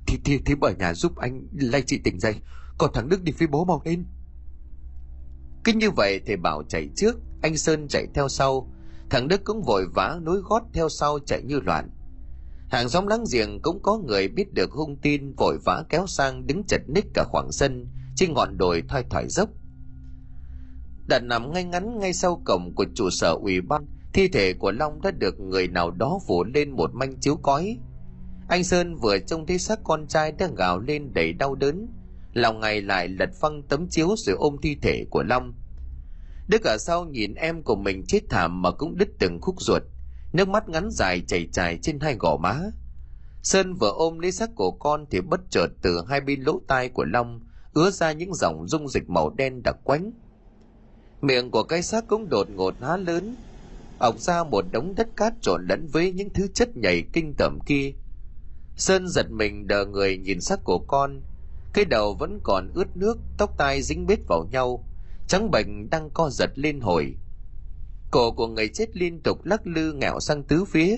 Thì 0.07 0.19
thì 0.25 0.39
thì 0.47 0.55
ở 0.61 0.73
nhà 0.79 0.95
giúp 0.95 1.17
anh 1.17 1.47
lay 1.53 1.83
chị 1.83 1.99
tỉnh 2.05 2.21
dậy. 2.21 2.35
Còn 2.79 2.91
thằng 2.95 3.09
Đức 3.09 3.23
đi 3.23 3.33
phía 3.33 3.47
bố 3.47 3.65
mau 3.65 3.83
lên. 3.85 4.05
Cứ 5.65 5.73
như 5.73 5.91
vậy 5.91 6.21
thì 6.27 6.37
bảo 6.37 6.63
chạy 6.69 6.89
trước, 6.97 7.17
anh 7.43 7.57
Sơn 7.57 7.89
chạy 7.89 8.07
theo 8.15 8.29
sau. 8.29 8.73
Thằng 9.11 9.29
Đức 9.29 9.45
cũng 9.45 9.63
vội 9.63 9.87
vã 9.95 10.19
nối 10.23 10.41
gót 10.41 10.63
theo 10.73 10.89
sau 10.89 11.19
chạy 11.27 11.43
như 11.43 11.61
loạn. 11.61 11.91
Hàng 12.71 12.89
xóm 12.89 13.07
láng 13.07 13.25
giềng 13.33 13.63
cũng 13.63 13.83
có 13.83 13.99
người 13.99 14.29
biết 14.29 14.53
được 14.53 14.71
hung 14.71 14.97
tin 14.97 15.35
vội 15.37 15.59
vã 15.65 15.85
kéo 15.89 16.07
sang 16.07 16.47
đứng 16.47 16.63
chật 16.69 16.81
ních 16.89 17.07
cả 17.15 17.25
khoảng 17.25 17.53
sân 17.53 17.87
trên 18.17 18.33
ngọn 18.33 18.59
đồi 18.59 18.83
thoai 18.89 19.05
thoải 19.11 19.29
dốc. 19.29 19.49
Đặt 21.09 21.23
nằm 21.23 21.53
ngay 21.53 21.65
ngắn 21.65 21.99
ngay 21.99 22.13
sau 22.13 22.43
cổng 22.45 22.75
của 22.75 22.87
trụ 22.95 23.11
sở 23.11 23.33
ủy 23.33 23.61
ban, 23.61 23.87
thi 24.13 24.29
thể 24.29 24.53
của 24.53 24.73
Long 24.73 25.03
đã 25.03 25.11
được 25.11 25.41
người 25.41 25.69
nào 25.69 25.91
đó 25.91 26.19
phủ 26.27 26.45
lên 26.45 26.71
một 26.71 26.91
manh 26.95 27.21
chiếu 27.21 27.37
cói. 27.37 27.79
Anh 28.49 28.65
Sơn 28.65 28.97
vừa 28.97 29.19
trông 29.19 29.47
thấy 29.47 29.59
xác 29.59 29.79
con 29.85 30.07
trai 30.07 30.33
đang 30.33 30.55
gào 30.55 30.79
lên 30.79 31.13
đầy 31.15 31.33
đau 31.33 31.55
đớn, 31.55 31.89
lòng 32.33 32.61
ngày 32.61 32.83
lại 32.83 33.09
lật 33.09 33.31
phăng 33.41 33.63
tấm 33.63 33.89
chiếu 33.89 34.15
rồi 34.17 34.37
ôm 34.37 34.57
thi 34.63 34.77
thể 34.83 35.05
của 35.11 35.23
Long 35.23 35.55
Đức 36.49 36.65
ở 36.65 36.79
sau 36.79 37.05
nhìn 37.05 37.35
em 37.35 37.63
của 37.63 37.77
mình 37.77 38.05
chết 38.07 38.21
thảm 38.31 38.63
mà 38.63 38.71
cũng 38.71 38.97
đứt 38.97 39.09
từng 39.19 39.41
khúc 39.41 39.55
ruột, 39.59 39.83
nước 40.33 40.49
mắt 40.49 40.69
ngắn 40.69 40.91
dài 40.91 41.23
chảy 41.27 41.49
dài 41.53 41.79
trên 41.83 42.01
hai 42.01 42.17
gò 42.19 42.37
má. 42.37 42.61
Sơn 43.43 43.75
vừa 43.75 43.91
ôm 43.91 44.19
lấy 44.19 44.33
xác 44.33 44.51
của 44.55 44.71
con 44.71 45.07
thì 45.11 45.21
bất 45.21 45.41
chợt 45.51 45.67
từ 45.83 46.05
hai 46.09 46.21
bên 46.21 46.41
lỗ 46.43 46.61
tai 46.69 46.89
của 46.89 47.05
Long 47.05 47.41
ứa 47.73 47.91
ra 47.91 48.13
những 48.13 48.35
dòng 48.35 48.69
dung 48.69 48.89
dịch 48.89 49.11
màu 49.11 49.31
đen 49.31 49.63
đặc 49.63 49.77
quánh. 49.85 50.13
Miệng 51.27 51.51
của 51.51 51.63
cái 51.63 51.83
xác 51.83 52.05
cũng 52.09 52.29
đột 52.29 52.51
ngột 52.51 52.75
há 52.81 52.97
lớn, 52.97 53.37
ọc 53.99 54.19
ra 54.19 54.45
một 54.45 54.65
đống 54.73 54.95
đất 54.95 55.09
cát 55.17 55.33
trộn 55.43 55.67
lẫn 55.69 55.87
với 55.93 56.13
những 56.13 56.29
thứ 56.35 56.47
chất 56.55 56.77
nhảy 56.77 57.03
kinh 57.13 57.35
tởm 57.39 57.59
kia. 57.67 57.93
Sơn 58.77 59.09
giật 59.09 59.31
mình 59.31 59.67
đờ 59.67 59.85
người 59.85 60.17
nhìn 60.19 60.41
xác 60.41 60.65
của 60.65 60.79
con, 60.79 61.21
cái 61.75 61.85
đầu 61.85 62.15
vẫn 62.15 62.41
còn 62.43 62.71
ướt 62.75 62.97
nước, 62.97 63.19
tóc 63.39 63.59
tai 63.59 63.83
dính 63.83 64.07
bết 64.07 64.19
vào 64.29 64.49
nhau, 64.53 64.85
trắng 65.29 65.51
bệnh 65.51 65.91
đang 65.91 66.11
co 66.11 66.31
giật 66.31 66.51
lên 66.55 66.81
hồi. 66.81 67.15
Cổ 68.11 68.31
của 68.31 68.47
người 68.47 68.69
chết 68.69 68.97
liên 68.97 69.21
tục 69.23 69.45
lắc 69.45 69.67
lư 69.67 69.93
ngẹo 69.93 70.21
sang 70.21 70.43
tứ 70.43 70.65
phía. 70.65 70.97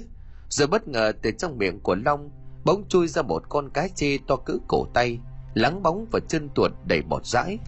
Rồi 0.48 0.68
bất 0.68 0.88
ngờ 0.88 1.12
từ 1.22 1.30
trong 1.38 1.58
miệng 1.58 1.80
của 1.80 1.94
long 1.94 2.30
bỗng 2.64 2.88
chui 2.88 3.08
ra 3.08 3.22
một 3.22 3.42
con 3.48 3.70
cá 3.70 3.88
chê 3.88 4.18
to 4.26 4.36
cỡ 4.36 4.52
cổ 4.68 4.86
tay 4.94 5.18
lắng 5.54 5.82
bóng 5.82 6.06
và 6.12 6.20
chân 6.28 6.48
tuột 6.54 6.72
đầy 6.86 7.02
bọt 7.02 7.26
rãi 7.26 7.58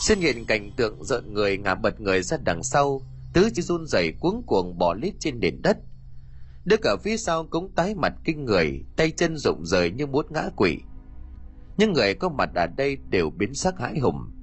xin 0.00 0.20
nhìn 0.20 0.44
cảnh 0.44 0.70
tượng 0.76 1.04
rợn 1.04 1.34
người 1.34 1.58
ngả 1.58 1.74
bật 1.74 2.00
người 2.00 2.22
ra 2.22 2.36
đằng 2.44 2.62
sau 2.62 3.00
tứ 3.32 3.48
chỉ 3.54 3.62
run 3.62 3.86
rẩy 3.86 4.12
cuống 4.20 4.42
cuồng 4.46 4.78
bỏ 4.78 4.94
lít 4.94 5.14
trên 5.20 5.40
nền 5.40 5.62
đất 5.62 5.78
đức 6.64 6.80
ở 6.82 6.96
phía 6.96 7.16
sau 7.16 7.46
cũng 7.50 7.72
tái 7.74 7.94
mặt 7.94 8.12
kinh 8.24 8.44
người 8.44 8.84
tay 8.96 9.10
chân 9.10 9.36
rụng 9.36 9.66
rời 9.66 9.90
như 9.90 10.06
muốn 10.06 10.26
ngã 10.30 10.50
quỷ 10.56 10.78
những 11.76 11.92
người 11.92 12.14
có 12.14 12.28
mặt 12.28 12.50
ở 12.54 12.66
đây 12.66 12.96
đều 13.10 13.30
biến 13.30 13.54
sắc 13.54 13.78
hãi 13.78 13.98
hùng 13.98 14.34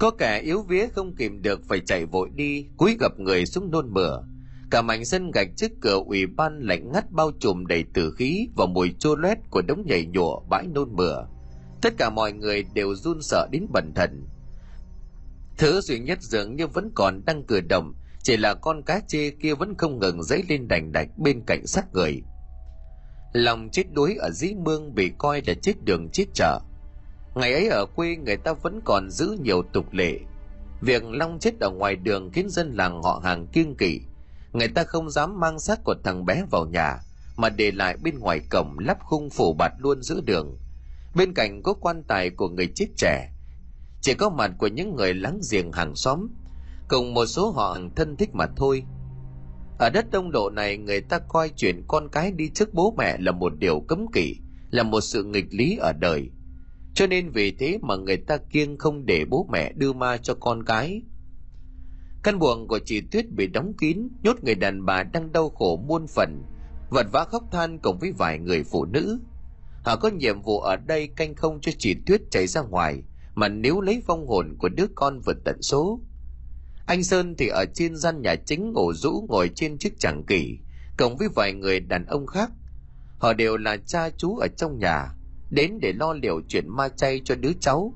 có 0.00 0.10
kẻ 0.10 0.40
yếu 0.40 0.62
vía 0.62 0.86
không 0.94 1.14
kìm 1.14 1.42
được 1.42 1.64
phải 1.64 1.80
chạy 1.80 2.06
vội 2.06 2.30
đi, 2.34 2.66
cúi 2.76 2.96
gặp 3.00 3.18
người 3.18 3.46
xuống 3.46 3.70
nôn 3.70 3.94
mửa. 3.94 4.22
Cả 4.70 4.82
mảnh 4.82 5.04
sân 5.04 5.30
gạch 5.30 5.48
trước 5.56 5.70
cửa 5.80 6.02
ủy 6.06 6.26
ban 6.26 6.60
lạnh 6.60 6.92
ngắt 6.92 7.10
bao 7.10 7.30
trùm 7.40 7.66
đầy 7.66 7.84
tử 7.94 8.10
khí 8.10 8.48
và 8.56 8.66
mùi 8.66 8.94
chô 8.98 9.14
loét 9.14 9.38
của 9.50 9.62
đống 9.62 9.82
nhảy 9.86 10.06
nhụa 10.06 10.40
bãi 10.50 10.66
nôn 10.66 10.96
mửa. 10.96 11.26
Tất 11.82 11.94
cả 11.98 12.10
mọi 12.10 12.32
người 12.32 12.62
đều 12.74 12.94
run 12.94 13.22
sợ 13.22 13.48
đến 13.52 13.66
bẩn 13.72 13.92
thần. 13.94 14.26
Thứ 15.58 15.80
duy 15.80 15.98
nhất 15.98 16.22
dường 16.22 16.56
như 16.56 16.66
vẫn 16.66 16.90
còn 16.94 17.24
đang 17.26 17.44
cử 17.44 17.60
động, 17.60 17.94
chỉ 18.22 18.36
là 18.36 18.54
con 18.54 18.82
cá 18.82 19.00
chê 19.08 19.30
kia 19.30 19.54
vẫn 19.54 19.74
không 19.78 19.98
ngừng 19.98 20.22
dấy 20.22 20.42
lên 20.48 20.68
đành 20.68 20.92
đạch 20.92 21.08
bên 21.18 21.42
cạnh 21.46 21.66
xác 21.66 21.92
người. 21.92 22.22
Lòng 23.32 23.68
chết 23.72 23.92
đuối 23.92 24.14
ở 24.14 24.30
dĩ 24.30 24.54
mương 24.54 24.94
bị 24.94 25.12
coi 25.18 25.42
là 25.46 25.54
chết 25.62 25.84
đường 25.84 26.08
chết 26.12 26.24
chợ 26.34 26.60
Ngày 27.34 27.52
ấy 27.52 27.68
ở 27.68 27.86
quê 27.86 28.16
người 28.16 28.36
ta 28.36 28.52
vẫn 28.52 28.80
còn 28.84 29.10
giữ 29.10 29.36
nhiều 29.42 29.62
tục 29.72 29.92
lệ. 29.92 30.18
Việc 30.80 31.04
Long 31.04 31.38
chết 31.38 31.60
ở 31.60 31.70
ngoài 31.70 31.96
đường 31.96 32.30
khiến 32.32 32.50
dân 32.50 32.72
làng 32.72 33.02
họ 33.02 33.20
hàng 33.24 33.46
kiêng 33.46 33.76
kỵ. 33.76 34.00
Người 34.52 34.68
ta 34.68 34.84
không 34.84 35.10
dám 35.10 35.40
mang 35.40 35.58
xác 35.58 35.84
của 35.84 35.94
thằng 36.04 36.24
bé 36.24 36.44
vào 36.50 36.66
nhà, 36.66 36.98
mà 37.36 37.48
để 37.48 37.70
lại 37.70 37.96
bên 38.02 38.18
ngoài 38.18 38.40
cổng 38.50 38.78
lắp 38.78 38.98
khung 39.00 39.30
phủ 39.30 39.54
bạt 39.58 39.72
luôn 39.78 40.02
giữa 40.02 40.20
đường 40.20 40.58
bên 41.14 41.34
cạnh 41.34 41.62
có 41.62 41.74
quan 41.74 42.02
tài 42.02 42.30
của 42.30 42.48
người 42.48 42.68
chết 42.74 42.86
trẻ, 42.96 43.32
chỉ 44.00 44.14
có 44.14 44.30
mặt 44.30 44.50
của 44.58 44.66
những 44.66 44.96
người 44.96 45.14
láng 45.14 45.40
giềng 45.52 45.72
hàng 45.72 45.94
xóm. 45.94 46.28
Cùng 46.88 47.14
một 47.14 47.26
số 47.26 47.50
họ 47.50 47.72
hàng 47.72 47.90
thân 47.94 48.16
thích 48.16 48.30
mà 48.32 48.46
thôi. 48.56 48.82
Ở 49.78 49.90
đất 49.90 50.10
đông 50.10 50.30
độ 50.30 50.50
này, 50.50 50.76
người 50.76 51.00
ta 51.00 51.18
coi 51.18 51.48
chuyện 51.56 51.84
con 51.88 52.08
cái 52.12 52.32
đi 52.32 52.48
trước 52.48 52.74
bố 52.74 52.94
mẹ 52.98 53.16
là 53.18 53.32
một 53.32 53.52
điều 53.58 53.80
cấm 53.80 54.06
kỵ, 54.12 54.36
là 54.70 54.82
một 54.82 55.00
sự 55.00 55.24
nghịch 55.24 55.46
lý 55.50 55.76
ở 55.76 55.92
đời. 55.92 56.30
Cho 56.94 57.06
nên 57.06 57.30
vì 57.30 57.50
thế 57.50 57.78
mà 57.82 57.96
người 57.96 58.16
ta 58.16 58.36
kiêng 58.36 58.78
không 58.78 59.06
để 59.06 59.24
bố 59.30 59.46
mẹ 59.52 59.72
đưa 59.72 59.92
ma 59.92 60.16
cho 60.16 60.34
con 60.34 60.64
cái. 60.64 61.02
Căn 62.22 62.38
buồng 62.38 62.68
của 62.68 62.78
chị 62.78 63.00
tuyết 63.00 63.30
bị 63.30 63.46
đóng 63.46 63.72
kín, 63.80 64.08
nhốt 64.22 64.36
người 64.44 64.54
đàn 64.54 64.86
bà 64.86 65.02
đang 65.02 65.32
đau 65.32 65.50
khổ 65.50 65.84
muôn 65.88 66.06
phần, 66.06 66.42
vật 66.90 67.06
vã 67.12 67.24
khóc 67.24 67.42
than 67.52 67.78
cùng 67.78 67.98
với 67.98 68.12
vài 68.18 68.38
người 68.38 68.64
phụ 68.64 68.84
nữ 68.84 69.20
họ 69.82 69.96
có 69.96 70.08
nhiệm 70.08 70.42
vụ 70.42 70.60
ở 70.60 70.76
đây 70.76 71.08
canh 71.16 71.34
không 71.34 71.60
cho 71.60 71.72
chị 71.78 71.96
tuyết 72.06 72.20
chạy 72.30 72.46
ra 72.46 72.60
ngoài, 72.60 73.02
mà 73.34 73.48
nếu 73.48 73.80
lấy 73.80 74.02
vong 74.06 74.26
hồn 74.26 74.56
của 74.58 74.68
đứa 74.68 74.86
con 74.94 75.20
vượt 75.20 75.36
tận 75.44 75.62
số. 75.62 76.00
Anh 76.86 77.04
sơn 77.04 77.34
thì 77.38 77.48
ở 77.48 77.64
trên 77.74 77.96
gian 77.96 78.22
nhà 78.22 78.34
chính 78.34 78.72
ngủ 78.72 78.92
rũ 78.92 79.26
ngồi 79.28 79.50
trên 79.54 79.78
chiếc 79.78 79.98
chẳng 79.98 80.24
kỷ 80.26 80.58
cộng 80.96 81.16
với 81.16 81.28
vài 81.34 81.52
người 81.52 81.80
đàn 81.80 82.06
ông 82.06 82.26
khác. 82.26 82.50
Họ 83.18 83.32
đều 83.32 83.56
là 83.56 83.76
cha 83.86 84.10
chú 84.10 84.36
ở 84.36 84.46
trong 84.56 84.78
nhà, 84.78 85.08
đến 85.50 85.78
để 85.80 85.92
lo 85.92 86.12
liệu 86.12 86.40
chuyện 86.48 86.68
ma 86.68 86.88
chay 86.88 87.20
cho 87.24 87.34
đứa 87.34 87.52
cháu. 87.60 87.94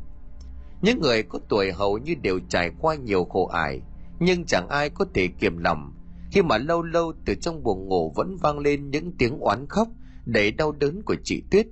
Những 0.82 1.00
người 1.00 1.22
có 1.22 1.38
tuổi 1.48 1.72
hầu 1.72 1.98
như 1.98 2.14
đều 2.22 2.40
trải 2.48 2.70
qua 2.80 2.94
nhiều 2.94 3.24
khổ 3.24 3.46
ải, 3.46 3.80
nhưng 4.18 4.44
chẳng 4.44 4.68
ai 4.68 4.90
có 4.90 5.04
thể 5.14 5.28
kiềm 5.40 5.58
lòng 5.58 5.94
khi 6.34 6.42
mà 6.42 6.58
lâu 6.58 6.82
lâu 6.82 7.12
từ 7.24 7.34
trong 7.34 7.62
buồng 7.62 7.88
ngủ 7.88 8.12
vẫn 8.16 8.36
vang 8.42 8.58
lên 8.58 8.90
những 8.90 9.12
tiếng 9.18 9.38
oán 9.38 9.66
khóc 9.68 9.88
đầy 10.26 10.50
đau 10.50 10.72
đớn 10.72 11.02
của 11.02 11.16
chị 11.24 11.42
tuyết. 11.50 11.66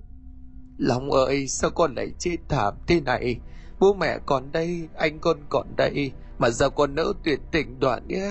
Lòng 0.79 1.11
ơi, 1.11 1.49
sao 1.49 1.71
con 1.71 1.95
lại 1.95 2.13
chết 2.19 2.37
thảm 2.49 2.75
thế 2.87 3.01
này? 3.01 3.37
Bố 3.81 3.95
mẹ 3.95 4.19
còn 4.27 4.53
đây, 4.53 4.89
anh 4.97 5.19
con 5.19 5.37
còn 5.49 5.77
đây, 5.77 6.13
mà 6.39 6.51
sao 6.51 6.71
con 6.71 6.95
nỡ 6.95 7.13
tuyệt 7.25 7.41
tình 7.53 7.81
đoạn 7.81 8.09
nhé. 8.09 8.31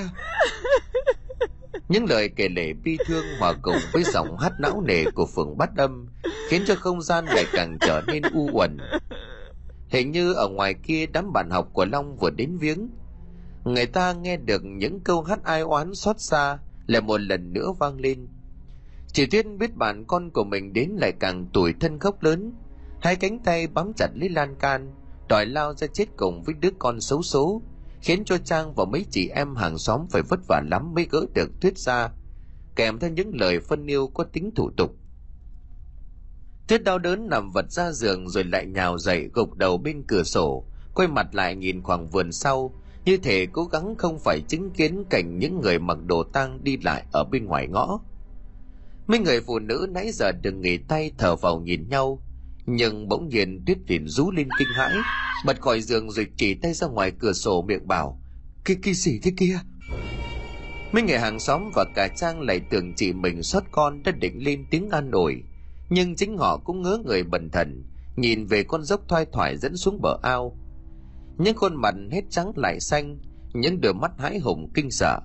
Những 1.89 2.05
lời 2.09 2.29
kể 2.35 2.49
lể 2.49 2.73
bi 2.73 2.97
thương 3.07 3.25
hòa 3.39 3.53
cùng 3.61 3.77
với 3.93 4.03
giọng 4.03 4.37
hát 4.37 4.53
não 4.59 4.81
nề 4.87 5.03
của 5.15 5.25
phường 5.25 5.57
bát 5.57 5.69
âm 5.77 6.09
khiến 6.49 6.63
cho 6.67 6.75
không 6.75 7.01
gian 7.01 7.25
ngày 7.25 7.45
càng 7.53 7.77
trở 7.81 8.01
nên 8.07 8.23
u 8.33 8.49
uẩn. 8.53 8.77
Hình 9.89 10.11
như 10.11 10.33
ở 10.33 10.47
ngoài 10.47 10.73
kia 10.83 11.05
đám 11.05 11.33
bạn 11.33 11.49
học 11.49 11.69
của 11.73 11.85
long 11.85 12.17
vừa 12.17 12.29
đến 12.29 12.57
viếng. 12.57 12.89
Người 13.63 13.85
ta 13.85 14.13
nghe 14.13 14.37
được 14.37 14.61
những 14.65 14.99
câu 14.99 15.23
hát 15.23 15.43
ai 15.43 15.61
oán 15.61 15.95
xót 15.95 16.19
xa 16.19 16.57
lại 16.87 17.01
một 17.01 17.21
lần 17.21 17.53
nữa 17.53 17.71
vang 17.79 17.99
lên. 17.99 18.27
Chị 19.13 19.25
tuyết 19.25 19.45
biết 19.59 19.75
bạn 19.75 20.05
con 20.05 20.29
của 20.29 20.43
mình 20.43 20.73
đến 20.73 20.89
lại 20.89 21.11
càng 21.19 21.45
tuổi 21.53 21.73
thân 21.79 21.99
khóc 21.99 22.23
lớn. 22.23 22.53
Hai 23.01 23.15
cánh 23.15 23.39
tay 23.39 23.67
bám 23.67 23.93
chặt 23.93 24.07
lấy 24.15 24.29
lan 24.29 24.55
can, 24.59 24.93
đòi 25.29 25.45
lao 25.45 25.73
ra 25.73 25.87
chết 25.87 26.05
cùng 26.17 26.43
với 26.43 26.55
đứa 26.59 26.69
con 26.79 27.01
xấu 27.01 27.21
số, 27.21 27.61
khiến 28.01 28.23
cho 28.25 28.37
trang 28.37 28.73
và 28.73 28.85
mấy 28.85 29.05
chị 29.11 29.29
em 29.29 29.55
hàng 29.55 29.77
xóm 29.77 30.07
phải 30.11 30.21
vất 30.21 30.39
vả 30.47 30.61
lắm 30.71 30.93
mới 30.93 31.07
gỡ 31.11 31.25
được 31.33 31.49
tuyết 31.61 31.77
ra, 31.77 32.09
kèm 32.75 32.99
theo 32.99 33.09
những 33.09 33.31
lời 33.35 33.59
phân 33.59 33.87
yêu 33.87 34.07
có 34.07 34.23
tính 34.23 34.51
thủ 34.55 34.69
tục. 34.77 34.95
Tuyết 36.67 36.83
đau 36.83 36.99
đớn 36.99 37.29
nằm 37.29 37.51
vật 37.51 37.71
ra 37.71 37.91
giường 37.91 38.29
rồi 38.29 38.43
lại 38.43 38.65
nhào 38.65 38.97
dậy 38.97 39.29
gục 39.33 39.53
đầu 39.53 39.77
bên 39.77 40.03
cửa 40.07 40.23
sổ, 40.23 40.65
quay 40.95 41.07
mặt 41.07 41.35
lại 41.35 41.55
nhìn 41.55 41.81
khoảng 41.81 42.09
vườn 42.09 42.31
sau, 42.31 42.73
như 43.05 43.17
thể 43.17 43.45
cố 43.45 43.65
gắng 43.65 43.95
không 43.97 44.19
phải 44.19 44.41
chứng 44.47 44.69
kiến 44.69 45.03
cảnh 45.09 45.39
những 45.39 45.61
người 45.61 45.79
mặc 45.79 45.97
đồ 46.05 46.23
tang 46.23 46.63
đi 46.63 46.77
lại 46.77 47.05
ở 47.11 47.23
bên 47.23 47.45
ngoài 47.45 47.67
ngõ 47.67 47.99
mấy 49.07 49.19
người 49.19 49.41
phụ 49.41 49.59
nữ 49.59 49.87
nãy 49.91 50.11
giờ 50.11 50.31
đừng 50.31 50.61
nghỉ 50.61 50.77
tay 50.77 51.11
thở 51.17 51.35
vào 51.35 51.59
nhìn 51.59 51.89
nhau, 51.89 52.21
nhưng 52.65 53.07
bỗng 53.07 53.29
nhiên 53.29 53.63
tuyết 53.65 53.77
liền 53.87 54.07
rú 54.07 54.31
lên 54.31 54.47
kinh 54.59 54.67
hãi, 54.75 54.93
bật 55.45 55.61
khỏi 55.61 55.81
giường 55.81 56.11
rồi 56.11 56.27
chỉ 56.37 56.53
tay 56.53 56.73
ra 56.73 56.87
ngoài 56.87 57.11
cửa 57.19 57.33
sổ 57.33 57.61
miệng 57.61 57.87
bảo, 57.87 58.21
cái 58.65 58.77
cái 58.83 58.93
gì 58.93 59.19
thế 59.23 59.31
kia? 59.37 59.59
Mấy 60.91 61.03
người 61.03 61.19
hàng 61.19 61.39
xóm 61.39 61.71
và 61.75 61.85
cả 61.95 62.07
trang 62.17 62.41
lại 62.41 62.61
tưởng 62.69 62.93
chị 62.95 63.13
mình 63.13 63.43
xót 63.43 63.63
con 63.71 64.03
đã 64.03 64.11
định 64.11 64.43
lên 64.43 64.65
tiếng 64.71 64.89
an 64.89 65.11
ủi, 65.11 65.35
nhưng 65.89 66.15
chính 66.15 66.37
họ 66.37 66.57
cũng 66.57 66.81
ngớ 66.81 66.97
người 67.05 67.23
bần 67.23 67.49
thần, 67.49 67.83
nhìn 68.15 68.45
về 68.45 68.63
con 68.63 68.83
dốc 68.83 69.01
thoai 69.07 69.25
thoải 69.31 69.57
dẫn 69.57 69.77
xuống 69.77 70.01
bờ 70.01 70.17
ao. 70.21 70.57
Những 71.37 71.55
khuôn 71.55 71.75
mặt 71.75 71.95
hết 72.11 72.21
trắng 72.29 72.51
lại 72.55 72.79
xanh, 72.79 73.19
những 73.53 73.81
đôi 73.81 73.93
mắt 73.93 74.11
hãi 74.17 74.39
hùng 74.39 74.71
kinh 74.73 74.91
sợ, 74.91 75.19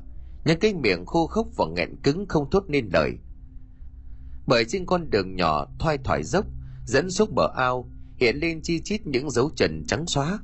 những 0.44 0.58
cái 0.60 0.74
miệng 0.74 1.06
khô 1.06 1.26
khốc 1.26 1.46
và 1.56 1.66
nghẹn 1.76 1.96
cứng 2.02 2.26
không 2.28 2.50
thốt 2.50 2.64
nên 2.68 2.88
lời 2.92 3.12
bởi 4.46 4.64
trên 4.68 4.86
con 4.86 5.10
đường 5.10 5.36
nhỏ 5.36 5.66
thoai 5.78 5.98
thoải 5.98 6.22
dốc, 6.24 6.46
dẫn 6.84 7.10
xuống 7.10 7.34
bờ 7.34 7.48
ao, 7.56 7.90
hiện 8.16 8.36
lên 8.36 8.60
chi 8.62 8.80
chít 8.84 9.06
những 9.06 9.30
dấu 9.30 9.50
trần 9.56 9.84
trắng 9.88 10.06
xóa. 10.06 10.38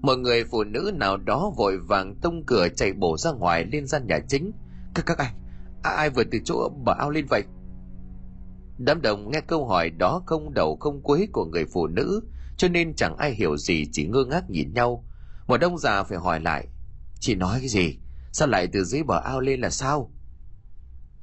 Một 0.00 0.18
người 0.18 0.44
phụ 0.44 0.64
nữ 0.64 0.90
nào 0.94 1.16
đó 1.16 1.52
vội 1.56 1.78
vàng 1.78 2.14
tông 2.22 2.44
cửa 2.46 2.68
chạy 2.76 2.92
bổ 2.92 3.16
ra 3.16 3.32
ngoài 3.32 3.64
lên 3.72 3.86
gian 3.86 4.06
nhà 4.06 4.18
chính. 4.28 4.52
Các 4.94 5.06
các 5.06 5.18
anh 5.18 5.34
ai 5.82 6.10
vừa 6.10 6.24
từ 6.24 6.38
chỗ 6.44 6.68
bờ 6.84 6.92
ao 6.98 7.10
lên 7.10 7.26
vậy? 7.30 7.42
Đám 8.78 9.02
đồng 9.02 9.30
nghe 9.30 9.40
câu 9.40 9.66
hỏi 9.66 9.90
đó 9.90 10.22
không 10.26 10.54
đầu 10.54 10.76
không 10.80 11.02
cuối 11.02 11.28
của 11.32 11.44
người 11.44 11.64
phụ 11.64 11.86
nữ, 11.86 12.20
cho 12.56 12.68
nên 12.68 12.94
chẳng 12.94 13.16
ai 13.16 13.34
hiểu 13.34 13.56
gì, 13.56 13.86
chỉ 13.92 14.06
ngơ 14.06 14.24
ngác 14.24 14.50
nhìn 14.50 14.72
nhau. 14.72 15.04
Một 15.46 15.60
ông 15.60 15.78
già 15.78 16.02
phải 16.02 16.18
hỏi 16.18 16.40
lại, 16.40 16.66
chị 17.20 17.34
nói 17.34 17.58
cái 17.60 17.68
gì? 17.68 17.98
Sao 18.32 18.48
lại 18.48 18.68
từ 18.72 18.84
dưới 18.84 19.02
bờ 19.02 19.20
ao 19.24 19.40
lên 19.40 19.60
là 19.60 19.70
sao? 19.70 20.12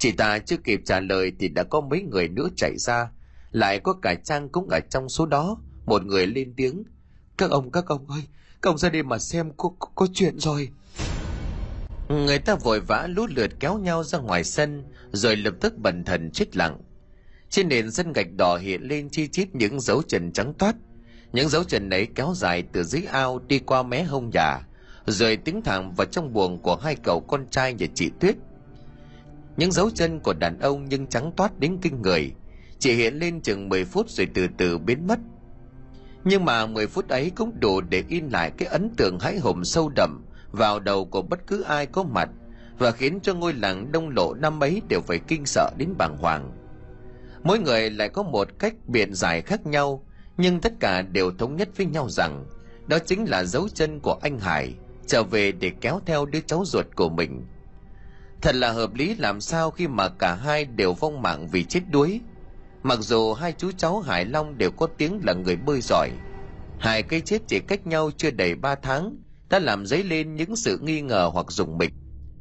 Chị 0.05 0.11
ta 0.11 0.39
chưa 0.39 0.57
kịp 0.57 0.81
trả 0.85 0.99
lời 0.99 1.31
thì 1.39 1.47
đã 1.47 1.63
có 1.63 1.81
mấy 1.81 2.01
người 2.01 2.27
nữa 2.27 2.47
chạy 2.55 2.77
ra. 2.77 3.09
Lại 3.51 3.79
có 3.79 3.93
cả 3.93 4.15
trang 4.23 4.49
cũng 4.49 4.69
ở 4.69 4.79
trong 4.89 5.09
số 5.09 5.25
đó. 5.25 5.57
Một 5.85 6.05
người 6.05 6.27
lên 6.27 6.53
tiếng. 6.57 6.83
Các 7.37 7.51
ông 7.51 7.71
các 7.71 7.85
ông 7.87 8.09
ơi 8.09 8.21
các 8.61 8.69
ông 8.69 8.77
ra 8.77 8.89
đây 8.89 9.03
mà 9.03 9.17
xem 9.17 9.51
có, 9.57 9.69
có, 9.79 9.89
có 9.95 10.07
chuyện 10.13 10.39
rồi. 10.39 10.69
Người 12.09 12.39
ta 12.39 12.55
vội 12.55 12.79
vã 12.79 13.07
lút 13.07 13.31
lượt 13.31 13.51
kéo 13.59 13.77
nhau 13.77 14.03
ra 14.03 14.19
ngoài 14.19 14.43
sân 14.43 14.83
rồi 15.11 15.35
lập 15.35 15.53
tức 15.61 15.77
bần 15.77 16.03
thần 16.03 16.31
chết 16.31 16.57
lặng. 16.57 16.77
Trên 17.49 17.67
nền 17.67 17.91
sân 17.91 18.13
gạch 18.13 18.33
đỏ 18.37 18.57
hiện 18.57 18.81
lên 18.83 19.09
chi 19.09 19.27
chít 19.27 19.55
những 19.55 19.79
dấu 19.79 20.01
chân 20.07 20.31
trắng 20.31 20.53
toát. 20.53 20.75
Những 21.33 21.49
dấu 21.49 21.63
chân 21.63 21.89
ấy 21.89 22.07
kéo 22.15 22.33
dài 22.35 22.63
từ 22.71 22.83
dưới 22.83 23.03
ao 23.11 23.39
đi 23.47 23.59
qua 23.59 23.83
mé 23.83 24.03
hông 24.03 24.29
nhà 24.33 24.61
rồi 25.05 25.37
tiến 25.37 25.61
thẳng 25.61 25.93
vào 25.95 26.05
trong 26.05 26.33
buồng 26.33 26.61
của 26.61 26.75
hai 26.75 26.95
cậu 27.03 27.25
con 27.27 27.47
trai 27.51 27.75
và 27.79 27.87
chị 27.95 28.11
tuyết 28.19 28.35
những 29.57 29.71
dấu 29.71 29.89
chân 29.89 30.19
của 30.19 30.33
đàn 30.33 30.59
ông 30.59 30.85
nhưng 30.89 31.07
trắng 31.07 31.31
toát 31.35 31.59
đến 31.59 31.77
kinh 31.81 32.01
người, 32.01 32.33
chỉ 32.79 32.93
hiện 32.93 33.15
lên 33.15 33.41
chừng 33.41 33.69
10 33.69 33.85
phút 33.85 34.09
rồi 34.09 34.27
từ 34.33 34.47
từ 34.57 34.77
biến 34.77 35.07
mất. 35.07 35.19
Nhưng 36.23 36.45
mà 36.45 36.65
10 36.65 36.87
phút 36.87 37.07
ấy 37.07 37.31
cũng 37.35 37.59
đủ 37.59 37.81
để 37.81 38.03
in 38.09 38.29
lại 38.29 38.51
cái 38.57 38.67
ấn 38.67 38.89
tượng 38.97 39.19
hãi 39.19 39.39
hùng 39.39 39.65
sâu 39.65 39.91
đậm 39.95 40.25
vào 40.51 40.79
đầu 40.79 41.05
của 41.05 41.21
bất 41.21 41.47
cứ 41.47 41.61
ai 41.61 41.85
có 41.85 42.03
mặt 42.03 42.29
và 42.77 42.91
khiến 42.91 43.19
cho 43.23 43.33
ngôi 43.33 43.53
làng 43.53 43.91
đông 43.91 44.09
lộ 44.09 44.33
năm 44.33 44.59
ấy 44.59 44.81
đều 44.89 45.01
phải 45.01 45.19
kinh 45.27 45.45
sợ 45.45 45.71
đến 45.77 45.89
bàng 45.97 46.17
hoàng. 46.17 46.51
Mỗi 47.43 47.59
người 47.59 47.89
lại 47.89 48.09
có 48.09 48.23
một 48.23 48.47
cách 48.59 48.73
biện 48.87 49.13
giải 49.13 49.41
khác 49.41 49.65
nhau, 49.65 50.05
nhưng 50.37 50.61
tất 50.61 50.73
cả 50.79 51.01
đều 51.01 51.31
thống 51.31 51.55
nhất 51.55 51.69
với 51.77 51.85
nhau 51.85 52.09
rằng 52.09 52.45
đó 52.87 52.99
chính 52.99 53.25
là 53.25 53.43
dấu 53.43 53.69
chân 53.69 53.99
của 53.99 54.17
anh 54.21 54.39
hải, 54.39 54.73
trở 55.07 55.23
về 55.23 55.51
để 55.51 55.71
kéo 55.81 56.01
theo 56.05 56.25
đứa 56.25 56.39
cháu 56.39 56.63
ruột 56.65 56.85
của 56.95 57.09
mình 57.09 57.45
thật 58.45 58.55
là 58.55 58.71
hợp 58.71 58.93
lý, 58.93 59.15
làm 59.15 59.41
sao 59.41 59.71
khi 59.71 59.87
mà 59.87 60.09
cả 60.09 60.35
hai 60.35 60.65
đều 60.65 60.93
vong 60.93 61.21
mạng 61.21 61.47
vì 61.51 61.63
chết 61.63 61.81
đuối? 61.91 62.21
Mặc 62.83 62.99
dù 63.01 63.33
hai 63.33 63.53
chú 63.57 63.71
cháu 63.77 63.99
hải 63.99 64.25
long 64.25 64.57
đều 64.57 64.71
có 64.71 64.87
tiếng 64.97 65.19
là 65.23 65.33
người 65.33 65.55
bơi 65.55 65.81
giỏi, 65.81 66.09
hai 66.79 67.03
cái 67.03 67.21
chết 67.21 67.41
chỉ 67.47 67.59
cách 67.59 67.87
nhau 67.87 68.11
chưa 68.17 68.31
đầy 68.31 68.55
ba 68.55 68.75
tháng, 68.75 69.17
đã 69.49 69.59
làm 69.59 69.85
dấy 69.85 70.03
lên 70.03 70.35
những 70.35 70.55
sự 70.55 70.79
nghi 70.81 71.01
ngờ 71.01 71.29
hoặc 71.33 71.51
dùng 71.51 71.77
mình. 71.77 71.89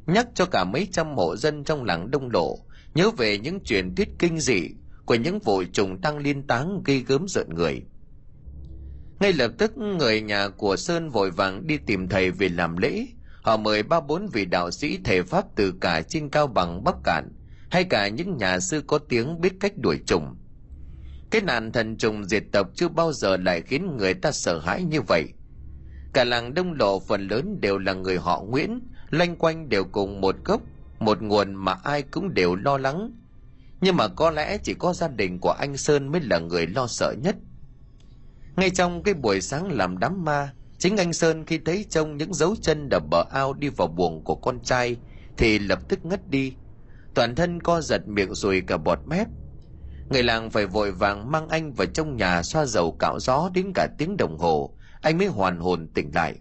Nhắc 0.05 0.27
cho 0.35 0.45
cả 0.45 0.63
mấy 0.63 0.87
trăm 0.91 1.15
hộ 1.15 1.35
dân 1.35 1.63
trong 1.63 1.83
làng 1.83 2.11
đông 2.11 2.29
lộ 2.31 2.57
nhớ 2.93 3.11
về 3.17 3.37
những 3.37 3.59
truyền 3.63 3.95
thuyết 3.95 4.09
kinh 4.19 4.39
dị 4.39 4.69
của 5.05 5.15
những 5.15 5.39
vụ 5.39 5.63
trùng 5.73 6.01
tăng 6.01 6.17
liên 6.17 6.47
táng 6.47 6.81
gây 6.85 7.03
gớm 7.07 7.27
rợn 7.27 7.49
người. 7.55 7.81
Ngay 9.19 9.33
lập 9.33 9.51
tức, 9.57 9.77
người 9.77 10.21
nhà 10.21 10.47
của 10.47 10.75
sơn 10.75 11.09
vội 11.09 11.31
vàng 11.31 11.67
đi 11.67 11.77
tìm 11.77 12.07
thầy 12.07 12.31
về 12.31 12.49
làm 12.49 12.77
lễ 12.77 13.05
họ 13.45 13.57
mời 13.57 13.83
ba 13.83 13.99
bốn 13.99 14.27
vị 14.27 14.45
đạo 14.45 14.71
sĩ 14.71 14.99
thể 15.03 15.21
pháp 15.21 15.45
từ 15.55 15.73
cả 15.81 16.01
trên 16.01 16.29
cao 16.29 16.47
bằng 16.47 16.83
bắc 16.83 16.95
cạn, 17.03 17.29
hay 17.71 17.83
cả 17.83 18.07
những 18.07 18.37
nhà 18.37 18.59
sư 18.59 18.83
có 18.87 18.97
tiếng 18.97 19.41
biết 19.41 19.53
cách 19.59 19.73
đuổi 19.77 19.99
trùng 20.07 20.35
cái 21.35 21.41
nạn 21.41 21.71
thần 21.71 21.97
trùng 21.97 22.25
diệt 22.25 22.43
tộc 22.51 22.67
chưa 22.75 22.87
bao 22.87 23.13
giờ 23.13 23.37
lại 23.37 23.61
khiến 23.61 23.97
người 23.97 24.13
ta 24.13 24.31
sợ 24.31 24.59
hãi 24.59 24.83
như 24.83 25.01
vậy. 25.01 25.33
Cả 26.13 26.23
làng 26.23 26.53
đông 26.53 26.73
lộ 26.73 26.99
phần 26.99 27.27
lớn 27.27 27.61
đều 27.61 27.77
là 27.77 27.93
người 27.93 28.17
họ 28.17 28.41
nguyễn, 28.41 28.79
loanh 29.09 29.35
quanh 29.35 29.69
đều 29.69 29.83
cùng 29.83 30.21
một 30.21 30.35
gốc, 30.45 30.61
một 30.99 31.21
nguồn 31.21 31.53
mà 31.53 31.77
ai 31.83 32.01
cũng 32.01 32.33
đều 32.33 32.55
lo 32.55 32.77
lắng. 32.77 33.11
Nhưng 33.81 33.95
mà 33.95 34.07
có 34.07 34.31
lẽ 34.31 34.57
chỉ 34.57 34.73
có 34.73 34.93
gia 34.93 35.07
đình 35.07 35.39
của 35.39 35.51
anh 35.51 35.77
sơn 35.77 36.11
mới 36.11 36.21
là 36.21 36.39
người 36.39 36.67
lo 36.67 36.87
sợ 36.87 37.13
nhất. 37.21 37.35
Ngay 38.55 38.69
trong 38.69 39.03
cái 39.03 39.13
buổi 39.13 39.41
sáng 39.41 39.71
làm 39.71 39.97
đám 39.97 40.25
ma 40.25 40.53
chính 40.77 40.97
anh 40.97 41.13
sơn 41.13 41.45
khi 41.45 41.57
thấy 41.57 41.85
trông 41.89 42.17
những 42.17 42.33
dấu 42.33 42.55
chân 42.61 42.89
đập 42.89 43.03
bờ 43.09 43.23
ao 43.31 43.53
đi 43.53 43.69
vào 43.69 43.87
buồng 43.87 44.23
của 44.23 44.35
con 44.35 44.59
trai 44.63 44.97
thì 45.37 45.59
lập 45.59 45.79
tức 45.89 46.05
ngất 46.05 46.29
đi 46.29 46.53
toàn 47.13 47.35
thân 47.35 47.61
co 47.61 47.81
giật 47.81 48.07
miệng 48.07 48.33
rồi 48.33 48.63
cả 48.67 48.77
bọt 48.77 48.99
mép 49.05 49.27
Người 50.09 50.23
làng 50.23 50.49
phải 50.49 50.65
vội 50.65 50.91
vàng 50.91 51.31
mang 51.31 51.47
anh 51.49 51.73
vào 51.73 51.87
trong 51.87 52.17
nhà 52.17 52.43
xoa 52.43 52.65
dầu 52.65 52.97
cạo 52.99 53.19
gió 53.19 53.49
đến 53.53 53.71
cả 53.75 53.87
tiếng 53.97 54.17
đồng 54.17 54.37
hồ, 54.37 54.77
anh 55.01 55.17
mới 55.17 55.27
hoàn 55.27 55.59
hồn 55.59 55.87
tỉnh 55.93 56.11
lại. 56.15 56.35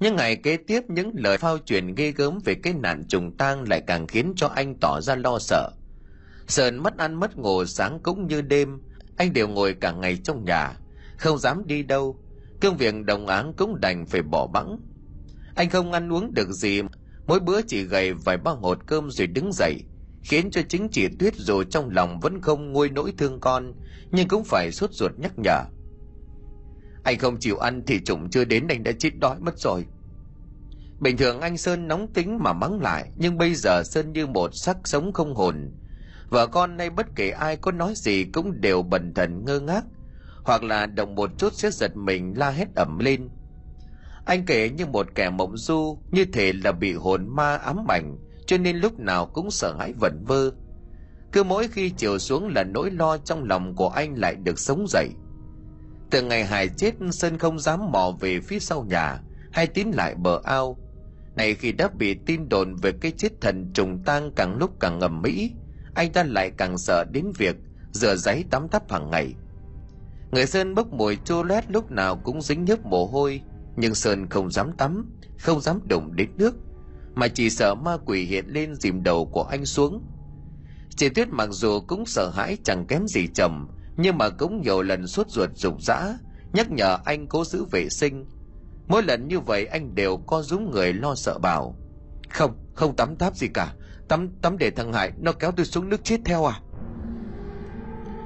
những 0.00 0.16
ngày 0.16 0.36
kế 0.36 0.56
tiếp 0.56 0.82
những 0.88 1.10
lời 1.14 1.38
phao 1.38 1.58
truyền 1.58 1.94
ghê 1.94 2.12
gớm 2.12 2.38
về 2.44 2.54
cái 2.54 2.74
nạn 2.74 3.04
trùng 3.08 3.36
tang 3.36 3.68
lại 3.68 3.82
càng 3.86 4.06
khiến 4.06 4.32
cho 4.36 4.46
anh 4.46 4.74
tỏ 4.80 5.00
ra 5.00 5.14
lo 5.14 5.38
sợ. 5.38 5.70
Sơn 6.48 6.82
mất 6.82 6.98
ăn 6.98 7.14
mất 7.14 7.36
ngủ 7.36 7.64
sáng 7.64 8.00
cũng 8.02 8.26
như 8.26 8.42
đêm, 8.42 8.80
anh 9.16 9.32
đều 9.32 9.48
ngồi 9.48 9.74
cả 9.80 9.92
ngày 9.92 10.18
trong 10.24 10.44
nhà, 10.44 10.76
không 11.18 11.38
dám 11.38 11.66
đi 11.66 11.82
đâu. 11.82 12.18
Công 12.60 12.76
việc 12.76 12.94
đồng 13.04 13.26
áng 13.26 13.52
cũng 13.56 13.80
đành 13.80 14.06
phải 14.06 14.22
bỏ 14.22 14.46
bẵng. 14.46 14.78
Anh 15.54 15.70
không 15.70 15.92
ăn 15.92 16.12
uống 16.12 16.34
được 16.34 16.52
gì, 16.52 16.80
mỗi 17.26 17.40
bữa 17.40 17.62
chỉ 17.62 17.82
gầy 17.82 18.12
vài 18.12 18.36
ba 18.36 18.50
hột 18.50 18.78
cơm 18.86 19.10
rồi 19.10 19.26
đứng 19.26 19.52
dậy, 19.52 19.84
khiến 20.22 20.50
cho 20.50 20.60
chính 20.68 20.88
chị 20.88 21.08
Tuyết 21.18 21.34
dù 21.36 21.62
trong 21.62 21.90
lòng 21.90 22.20
vẫn 22.20 22.40
không 22.40 22.72
nguôi 22.72 22.90
nỗi 22.90 23.12
thương 23.18 23.40
con, 23.40 23.72
nhưng 24.10 24.28
cũng 24.28 24.44
phải 24.44 24.72
suốt 24.72 24.92
ruột 24.92 25.12
nhắc 25.18 25.32
nhở. 25.36 25.64
Anh 27.04 27.18
không 27.18 27.38
chịu 27.40 27.58
ăn 27.58 27.82
thì 27.86 28.00
chủng 28.04 28.30
chưa 28.30 28.44
đến 28.44 28.68
anh 28.68 28.82
đã 28.82 28.92
chết 28.98 29.10
đói 29.20 29.40
mất 29.40 29.58
rồi. 29.58 29.86
Bình 31.00 31.16
thường 31.16 31.40
anh 31.40 31.56
Sơn 31.56 31.88
nóng 31.88 32.12
tính 32.12 32.38
mà 32.42 32.52
mắng 32.52 32.80
lại, 32.80 33.10
nhưng 33.16 33.38
bây 33.38 33.54
giờ 33.54 33.82
Sơn 33.84 34.12
như 34.12 34.26
một 34.26 34.50
sắc 34.54 34.76
sống 34.84 35.12
không 35.12 35.34
hồn. 35.34 35.72
Vợ 36.30 36.46
con 36.46 36.76
nay 36.76 36.90
bất 36.90 37.06
kể 37.16 37.30
ai 37.30 37.56
có 37.56 37.72
nói 37.72 37.92
gì 37.96 38.24
cũng 38.24 38.60
đều 38.60 38.82
bần 38.82 39.14
thần 39.14 39.44
ngơ 39.44 39.60
ngác, 39.60 39.84
hoặc 40.44 40.62
là 40.62 40.86
động 40.86 41.14
một 41.14 41.30
chút 41.38 41.52
sẽ 41.52 41.70
giật 41.70 41.96
mình 41.96 42.34
la 42.36 42.50
hét 42.50 42.68
ẩm 42.74 42.98
lên. 42.98 43.28
Anh 44.24 44.46
kể 44.46 44.70
như 44.70 44.86
một 44.86 45.06
kẻ 45.14 45.30
mộng 45.30 45.56
du, 45.56 45.98
như 46.10 46.24
thể 46.24 46.52
là 46.52 46.72
bị 46.72 46.92
hồn 46.92 47.28
ma 47.28 47.56
ám 47.56 47.86
ảnh, 47.88 48.18
cho 48.46 48.58
nên 48.58 48.76
lúc 48.76 48.98
nào 48.98 49.26
cũng 49.26 49.50
sợ 49.50 49.76
hãi 49.78 49.92
vẩn 49.92 50.24
vơ. 50.24 50.50
Cứ 51.32 51.42
mỗi 51.42 51.68
khi 51.68 51.90
chiều 51.90 52.18
xuống 52.18 52.48
là 52.48 52.64
nỗi 52.64 52.90
lo 52.90 53.16
trong 53.16 53.44
lòng 53.44 53.74
của 53.76 53.88
anh 53.88 54.14
lại 54.18 54.34
được 54.34 54.58
sống 54.58 54.86
dậy. 54.88 55.08
Từ 56.10 56.22
ngày 56.22 56.44
Hải 56.44 56.68
chết, 56.68 56.94
Sơn 57.10 57.38
không 57.38 57.58
dám 57.58 57.92
mò 57.92 58.12
về 58.20 58.40
phía 58.40 58.58
sau 58.58 58.84
nhà, 58.84 59.20
hay 59.52 59.66
tiến 59.66 59.90
lại 59.94 60.14
bờ 60.14 60.40
ao. 60.44 60.76
Này 61.36 61.54
khi 61.54 61.72
đã 61.72 61.88
bị 61.98 62.14
tin 62.26 62.48
đồn 62.48 62.76
về 62.76 62.92
cái 63.00 63.12
chết 63.16 63.28
thần 63.40 63.70
trùng 63.74 64.02
tang 64.04 64.32
càng 64.36 64.56
lúc 64.56 64.70
càng 64.80 64.98
ngầm 64.98 65.22
mỹ, 65.22 65.52
anh 65.94 66.12
ta 66.12 66.24
lại 66.24 66.50
càng 66.56 66.78
sợ 66.78 67.04
đến 67.12 67.32
việc 67.38 67.56
rửa 67.92 68.16
giấy 68.16 68.44
tắm 68.50 68.68
tắp 68.68 68.90
hàng 68.90 69.10
ngày. 69.10 69.34
Người 70.30 70.46
Sơn 70.46 70.74
bốc 70.74 70.92
mùi 70.92 71.18
chô 71.24 71.42
lét 71.42 71.70
lúc 71.70 71.90
nào 71.90 72.16
cũng 72.16 72.42
dính 72.42 72.64
nhớp 72.64 72.86
mồ 72.86 73.06
hôi, 73.06 73.42
nhưng 73.76 73.94
Sơn 73.94 74.28
không 74.28 74.50
dám 74.50 74.72
tắm, 74.72 75.10
không 75.38 75.60
dám 75.60 75.80
đụng 75.88 76.16
đến 76.16 76.30
nước, 76.36 76.54
mà 77.14 77.28
chỉ 77.28 77.50
sợ 77.50 77.74
ma 77.74 77.96
quỷ 78.06 78.24
hiện 78.24 78.44
lên 78.48 78.74
dìm 78.74 79.02
đầu 79.02 79.26
của 79.26 79.42
anh 79.42 79.66
xuống. 79.66 80.02
Chị 80.96 81.08
Tuyết 81.08 81.28
mặc 81.28 81.48
dù 81.50 81.80
cũng 81.80 82.06
sợ 82.06 82.30
hãi 82.34 82.56
chẳng 82.64 82.86
kém 82.86 83.06
gì 83.06 83.26
chồng, 83.34 83.68
nhưng 83.96 84.18
mà 84.18 84.28
cũng 84.28 84.62
nhiều 84.62 84.82
lần 84.82 85.06
suốt 85.06 85.28
ruột 85.28 85.50
rụng 85.54 85.80
rã, 85.80 86.18
nhắc 86.52 86.70
nhở 86.70 86.98
anh 87.04 87.26
cố 87.26 87.44
giữ 87.44 87.64
vệ 87.64 87.88
sinh. 87.88 88.26
Mỗi 88.88 89.02
lần 89.02 89.28
như 89.28 89.40
vậy 89.40 89.66
anh 89.66 89.94
đều 89.94 90.16
co 90.16 90.42
rúm 90.42 90.70
người 90.70 90.92
lo 90.92 91.14
sợ 91.14 91.38
bảo. 91.38 91.76
Không, 92.30 92.52
không 92.74 92.96
tắm 92.96 93.16
táp 93.16 93.36
gì 93.36 93.48
cả, 93.48 93.74
tắm 94.08 94.28
tắm 94.42 94.58
để 94.58 94.70
thằng 94.70 94.92
Hải 94.92 95.12
nó 95.20 95.32
kéo 95.32 95.52
tôi 95.52 95.66
xuống 95.66 95.88
nước 95.88 96.04
chết 96.04 96.20
theo 96.24 96.44
à? 96.44 96.60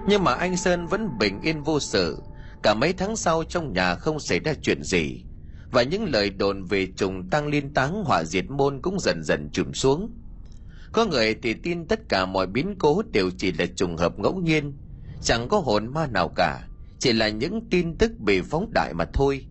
Nhưng 0.08 0.24
mà 0.24 0.34
anh 0.34 0.56
Sơn 0.56 0.86
vẫn 0.86 1.18
bình 1.18 1.40
yên 1.42 1.62
vô 1.62 1.80
sự, 1.80 2.22
cả 2.62 2.74
mấy 2.74 2.92
tháng 2.92 3.16
sau 3.16 3.44
trong 3.44 3.72
nhà 3.72 3.94
không 3.94 4.20
xảy 4.20 4.40
ra 4.40 4.54
chuyện 4.62 4.82
gì 4.82 5.24
và 5.70 5.82
những 5.82 6.04
lời 6.04 6.30
đồn 6.30 6.64
về 6.64 6.88
trùng 6.96 7.30
tăng 7.30 7.46
liên 7.46 7.74
táng 7.74 8.04
hỏa 8.04 8.24
diệt 8.24 8.50
môn 8.50 8.82
cũng 8.82 9.00
dần 9.00 9.22
dần 9.24 9.50
trùm 9.52 9.72
xuống. 9.72 10.10
Có 10.92 11.06
người 11.06 11.34
thì 11.42 11.54
tin 11.54 11.86
tất 11.86 12.00
cả 12.08 12.26
mọi 12.26 12.46
biến 12.46 12.74
cố 12.78 13.02
đều 13.12 13.30
chỉ 13.38 13.52
là 13.52 13.66
trùng 13.76 13.96
hợp 13.96 14.18
ngẫu 14.18 14.34
nhiên, 14.36 14.72
chẳng 15.22 15.48
có 15.48 15.58
hồn 15.58 15.94
ma 15.94 16.06
nào 16.06 16.28
cả, 16.36 16.68
chỉ 16.98 17.12
là 17.12 17.28
những 17.28 17.60
tin 17.70 17.98
tức 17.98 18.12
bị 18.18 18.40
phóng 18.40 18.72
đại 18.72 18.94
mà 18.94 19.04
thôi. 19.12 19.46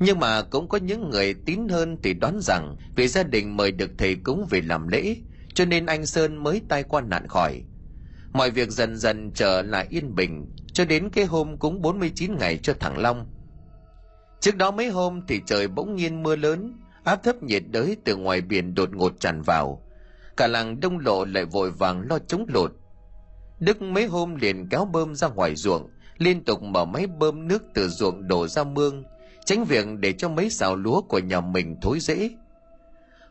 Nhưng 0.00 0.20
mà 0.20 0.42
cũng 0.42 0.68
có 0.68 0.78
những 0.78 1.10
người 1.10 1.34
tín 1.34 1.68
hơn 1.68 1.96
thì 2.02 2.14
đoán 2.14 2.38
rằng 2.40 2.76
vì 2.96 3.08
gia 3.08 3.22
đình 3.22 3.56
mời 3.56 3.72
được 3.72 3.90
thầy 3.98 4.14
cúng 4.14 4.46
về 4.50 4.60
làm 4.60 4.88
lễ, 4.88 5.16
cho 5.54 5.64
nên 5.64 5.86
anh 5.86 6.06
Sơn 6.06 6.42
mới 6.42 6.62
tai 6.68 6.82
qua 6.82 7.00
nạn 7.00 7.28
khỏi. 7.28 7.62
Mọi 8.38 8.50
việc 8.50 8.70
dần 8.70 8.96
dần 8.96 9.30
trở 9.34 9.62
lại 9.62 9.86
yên 9.90 10.14
bình, 10.14 10.46
cho 10.72 10.84
đến 10.84 11.10
cái 11.10 11.24
hôm 11.24 11.56
cúng 11.56 11.82
49 11.82 12.36
ngày 12.38 12.58
cho 12.62 12.74
thằng 12.80 12.98
Long. 12.98 13.26
Trước 14.40 14.56
đó 14.56 14.70
mấy 14.70 14.88
hôm 14.88 15.20
thì 15.28 15.40
trời 15.46 15.68
bỗng 15.68 15.96
nhiên 15.96 16.22
mưa 16.22 16.36
lớn, 16.36 16.74
áp 17.04 17.22
thấp 17.22 17.42
nhiệt 17.42 17.62
đới 17.70 17.96
từ 18.04 18.16
ngoài 18.16 18.40
biển 18.40 18.74
đột 18.74 18.94
ngột 18.94 19.20
tràn 19.20 19.42
vào. 19.42 19.82
Cả 20.36 20.46
làng 20.46 20.80
đông 20.80 20.98
lộ 20.98 21.24
lại 21.24 21.44
vội 21.44 21.70
vàng 21.70 22.00
lo 22.10 22.18
chống 22.18 22.44
lụt. 22.48 22.72
Đức 23.60 23.82
mấy 23.82 24.06
hôm 24.06 24.34
liền 24.34 24.68
kéo 24.68 24.84
bơm 24.84 25.14
ra 25.14 25.28
ngoài 25.28 25.54
ruộng, 25.54 25.90
liên 26.18 26.44
tục 26.44 26.62
mở 26.62 26.84
máy 26.84 27.06
bơm 27.06 27.48
nước 27.48 27.62
từ 27.74 27.88
ruộng 27.88 28.28
đổ 28.28 28.48
ra 28.48 28.64
mương, 28.64 29.04
tránh 29.44 29.64
việc 29.64 29.86
để 29.98 30.12
cho 30.12 30.28
mấy 30.28 30.50
xào 30.50 30.76
lúa 30.76 31.00
của 31.00 31.18
nhà 31.18 31.40
mình 31.40 31.76
thối 31.82 32.00
rễ. 32.00 32.30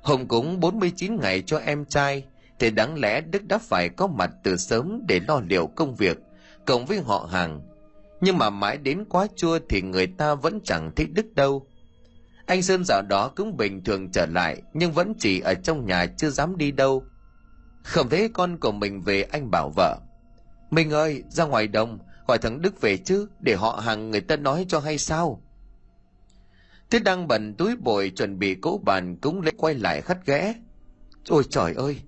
Hôm 0.01 0.27
cúng 0.27 0.59
49 0.59 1.15
ngày 1.21 1.43
cho 1.45 1.57
em 1.57 1.85
trai, 1.85 2.23
thì 2.59 2.69
đáng 2.69 2.99
lẽ 2.99 3.21
Đức 3.21 3.43
đã 3.43 3.57
phải 3.57 3.89
có 3.89 4.07
mặt 4.07 4.31
từ 4.43 4.57
sớm 4.57 5.01
để 5.07 5.19
lo 5.27 5.41
liệu 5.47 5.67
công 5.67 5.95
việc, 5.95 6.17
cộng 6.65 6.85
với 6.85 6.99
họ 6.99 7.29
hàng. 7.31 7.61
Nhưng 8.21 8.37
mà 8.37 8.49
mãi 8.49 8.77
đến 8.77 9.05
quá 9.09 9.27
chua 9.35 9.59
thì 9.69 9.81
người 9.81 10.07
ta 10.07 10.35
vẫn 10.35 10.59
chẳng 10.63 10.91
thích 10.95 11.09
Đức 11.13 11.35
đâu. 11.35 11.67
Anh 12.45 12.61
Sơn 12.61 12.83
dạo 12.85 13.01
đó 13.01 13.31
cũng 13.35 13.57
bình 13.57 13.83
thường 13.83 14.11
trở 14.11 14.25
lại, 14.25 14.61
nhưng 14.73 14.91
vẫn 14.91 15.13
chỉ 15.19 15.39
ở 15.39 15.53
trong 15.53 15.85
nhà 15.85 16.05
chưa 16.05 16.29
dám 16.29 16.57
đi 16.57 16.71
đâu. 16.71 17.03
Không 17.83 18.09
thấy 18.09 18.29
con 18.33 18.57
của 18.57 18.71
mình 18.71 19.01
về 19.01 19.21
anh 19.21 19.51
bảo 19.51 19.71
vợ. 19.75 19.97
Mình 20.69 20.91
ơi, 20.91 21.23
ra 21.29 21.45
ngoài 21.45 21.67
đồng, 21.67 21.99
gọi 22.27 22.37
thằng 22.37 22.61
Đức 22.61 22.81
về 22.81 22.97
chứ, 22.97 23.27
để 23.39 23.55
họ 23.55 23.81
hàng 23.83 24.11
người 24.11 24.21
ta 24.21 24.35
nói 24.35 24.65
cho 24.69 24.79
hay 24.79 24.97
sao. 24.97 25.41
Thế 26.89 26.99
đang 26.99 27.27
bận 27.27 27.55
túi 27.57 27.75
bồi 27.75 28.09
chuẩn 28.15 28.39
bị 28.39 28.55
cỗ 28.55 28.77
bàn 28.85 29.17
cũng 29.21 29.41
lấy 29.41 29.53
quay 29.57 29.73
lại 29.73 30.01
khắt 30.01 30.25
ghẽ. 30.25 30.53
Ôi 31.29 31.43
trời 31.49 31.73
ơi, 31.73 32.01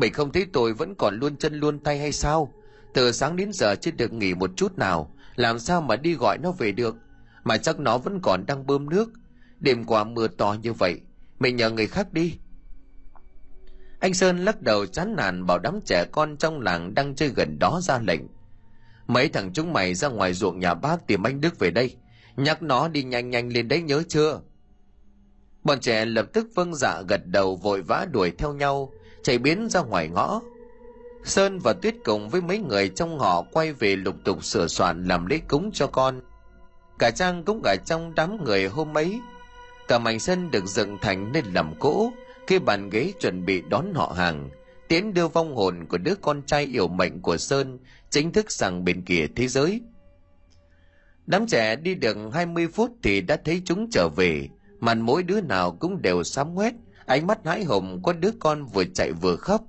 mày 0.00 0.10
không 0.10 0.32
thấy 0.32 0.46
tôi 0.52 0.72
vẫn 0.72 0.94
còn 0.94 1.18
luôn 1.18 1.36
chân 1.36 1.54
luôn 1.54 1.78
tay 1.78 1.98
hay 1.98 2.12
sao? 2.12 2.52
Từ 2.94 3.12
sáng 3.12 3.36
đến 3.36 3.52
giờ 3.52 3.74
chưa 3.80 3.90
được 3.90 4.12
nghỉ 4.12 4.34
một 4.34 4.50
chút 4.56 4.78
nào, 4.78 5.14
làm 5.36 5.58
sao 5.58 5.80
mà 5.80 5.96
đi 5.96 6.14
gọi 6.14 6.38
nó 6.38 6.52
về 6.52 6.72
được? 6.72 6.96
Mà 7.44 7.56
chắc 7.56 7.78
nó 7.78 7.98
vẫn 7.98 8.20
còn 8.22 8.46
đang 8.46 8.66
bơm 8.66 8.90
nước. 8.90 9.10
Đêm 9.58 9.84
qua 9.84 10.04
mưa 10.04 10.28
to 10.28 10.56
như 10.62 10.72
vậy, 10.72 11.00
mày 11.38 11.52
nhờ 11.52 11.70
người 11.70 11.86
khác 11.86 12.12
đi. 12.12 12.38
Anh 14.00 14.14
Sơn 14.14 14.44
lắc 14.44 14.62
đầu 14.62 14.86
chán 14.86 15.16
nản 15.16 15.46
bảo 15.46 15.58
đám 15.58 15.80
trẻ 15.84 16.04
con 16.12 16.36
trong 16.36 16.60
làng 16.60 16.94
đang 16.94 17.14
chơi 17.14 17.28
gần 17.28 17.58
đó 17.58 17.80
ra 17.82 17.98
lệnh. 17.98 18.20
Mấy 19.06 19.28
thằng 19.28 19.52
chúng 19.52 19.72
mày 19.72 19.94
ra 19.94 20.08
ngoài 20.08 20.32
ruộng 20.32 20.60
nhà 20.60 20.74
bác 20.74 21.06
tìm 21.06 21.26
anh 21.26 21.40
Đức 21.40 21.58
về 21.58 21.70
đây. 21.70 21.96
Nhắc 22.36 22.62
nó 22.62 22.88
đi 22.88 23.02
nhanh 23.02 23.30
nhanh 23.30 23.48
lên 23.48 23.68
đấy 23.68 23.82
nhớ 23.82 24.02
chưa? 24.08 24.40
Bọn 25.64 25.80
trẻ 25.80 26.04
lập 26.04 26.26
tức 26.32 26.46
vâng 26.54 26.74
dạ 26.74 27.02
gật 27.08 27.26
đầu 27.26 27.56
vội 27.56 27.82
vã 27.82 28.06
đuổi 28.12 28.30
theo 28.30 28.54
nhau, 28.54 28.92
chạy 29.22 29.38
biến 29.38 29.68
ra 29.68 29.80
ngoài 29.80 30.08
ngõ. 30.08 30.40
Sơn 31.24 31.58
và 31.58 31.72
Tuyết 31.72 31.94
cùng 32.04 32.28
với 32.28 32.40
mấy 32.40 32.58
người 32.58 32.88
trong 32.88 33.18
họ 33.18 33.42
quay 33.52 33.72
về 33.72 33.96
lục 33.96 34.16
tục 34.24 34.44
sửa 34.44 34.66
soạn 34.66 35.04
làm 35.04 35.26
lễ 35.26 35.40
cúng 35.48 35.70
cho 35.72 35.86
con. 35.86 36.20
Cả 36.98 37.10
Trang 37.10 37.44
cũng 37.44 37.62
ở 37.62 37.76
trong 37.84 38.14
đám 38.14 38.44
người 38.44 38.68
hôm 38.68 38.96
ấy. 38.96 39.20
Cả 39.88 39.98
mảnh 39.98 40.20
sân 40.20 40.50
được 40.50 40.66
dựng 40.66 40.98
thành 41.02 41.32
nên 41.32 41.44
làm 41.44 41.74
cỗ, 41.78 42.12
khi 42.46 42.58
bàn 42.58 42.90
ghế 42.90 43.12
chuẩn 43.20 43.44
bị 43.44 43.62
đón 43.70 43.94
họ 43.94 44.14
hàng, 44.16 44.50
tiến 44.88 45.14
đưa 45.14 45.28
vong 45.28 45.54
hồn 45.54 45.86
của 45.88 45.98
đứa 45.98 46.14
con 46.20 46.42
trai 46.42 46.64
yêu 46.64 46.88
mệnh 46.88 47.20
của 47.22 47.36
Sơn 47.36 47.78
chính 48.10 48.32
thức 48.32 48.52
sang 48.52 48.84
bên 48.84 49.02
kia 49.02 49.26
thế 49.36 49.48
giới. 49.48 49.80
Đám 51.26 51.46
trẻ 51.46 51.76
đi 51.76 51.94
được 51.94 52.16
20 52.32 52.68
phút 52.68 52.90
thì 53.02 53.20
đã 53.20 53.36
thấy 53.44 53.62
chúng 53.64 53.90
trở 53.90 54.08
về, 54.08 54.48
mặt 54.80 54.94
mỗi 54.94 55.22
đứa 55.22 55.40
nào 55.40 55.76
cũng 55.80 56.02
đều 56.02 56.22
xám 56.22 56.54
ngoét, 56.54 56.74
ánh 57.10 57.26
mắt 57.26 57.46
hãi 57.46 57.64
hùng 57.64 58.02
có 58.02 58.12
đứa 58.12 58.30
con 58.40 58.66
vừa 58.66 58.84
chạy 58.84 59.12
vừa 59.12 59.36
khóc. 59.36 59.62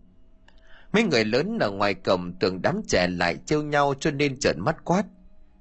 Mấy 0.94 1.04
người 1.04 1.26
lớn 1.26 1.60
ở 1.60 1.72
ngoài 1.72 1.94
cổng 1.94 2.34
tưởng 2.40 2.62
đám 2.62 2.82
trẻ 2.88 3.08
lại 3.08 3.38
trêu 3.46 3.64
nhau 3.64 3.94
cho 4.00 4.12
nên 4.12 4.40
trợn 4.40 4.60
mắt 4.60 4.76
quát. 4.84 5.04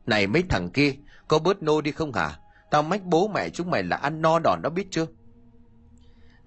Này 0.06 0.26
mấy 0.26 0.42
thằng 0.48 0.70
kia, 0.70 0.92
có 1.28 1.38
bớt 1.38 1.62
nô 1.62 1.80
đi 1.80 1.92
không 1.92 2.12
hả? 2.12 2.38
Tao 2.70 2.82
mách 2.82 3.04
bố 3.04 3.28
mẹ 3.28 3.48
chúng 3.48 3.70
mày 3.70 3.82
là 3.82 3.96
ăn 3.96 4.22
no 4.22 4.38
đòn 4.38 4.62
đó 4.62 4.70
biết 4.70 4.86
chưa? 4.90 5.06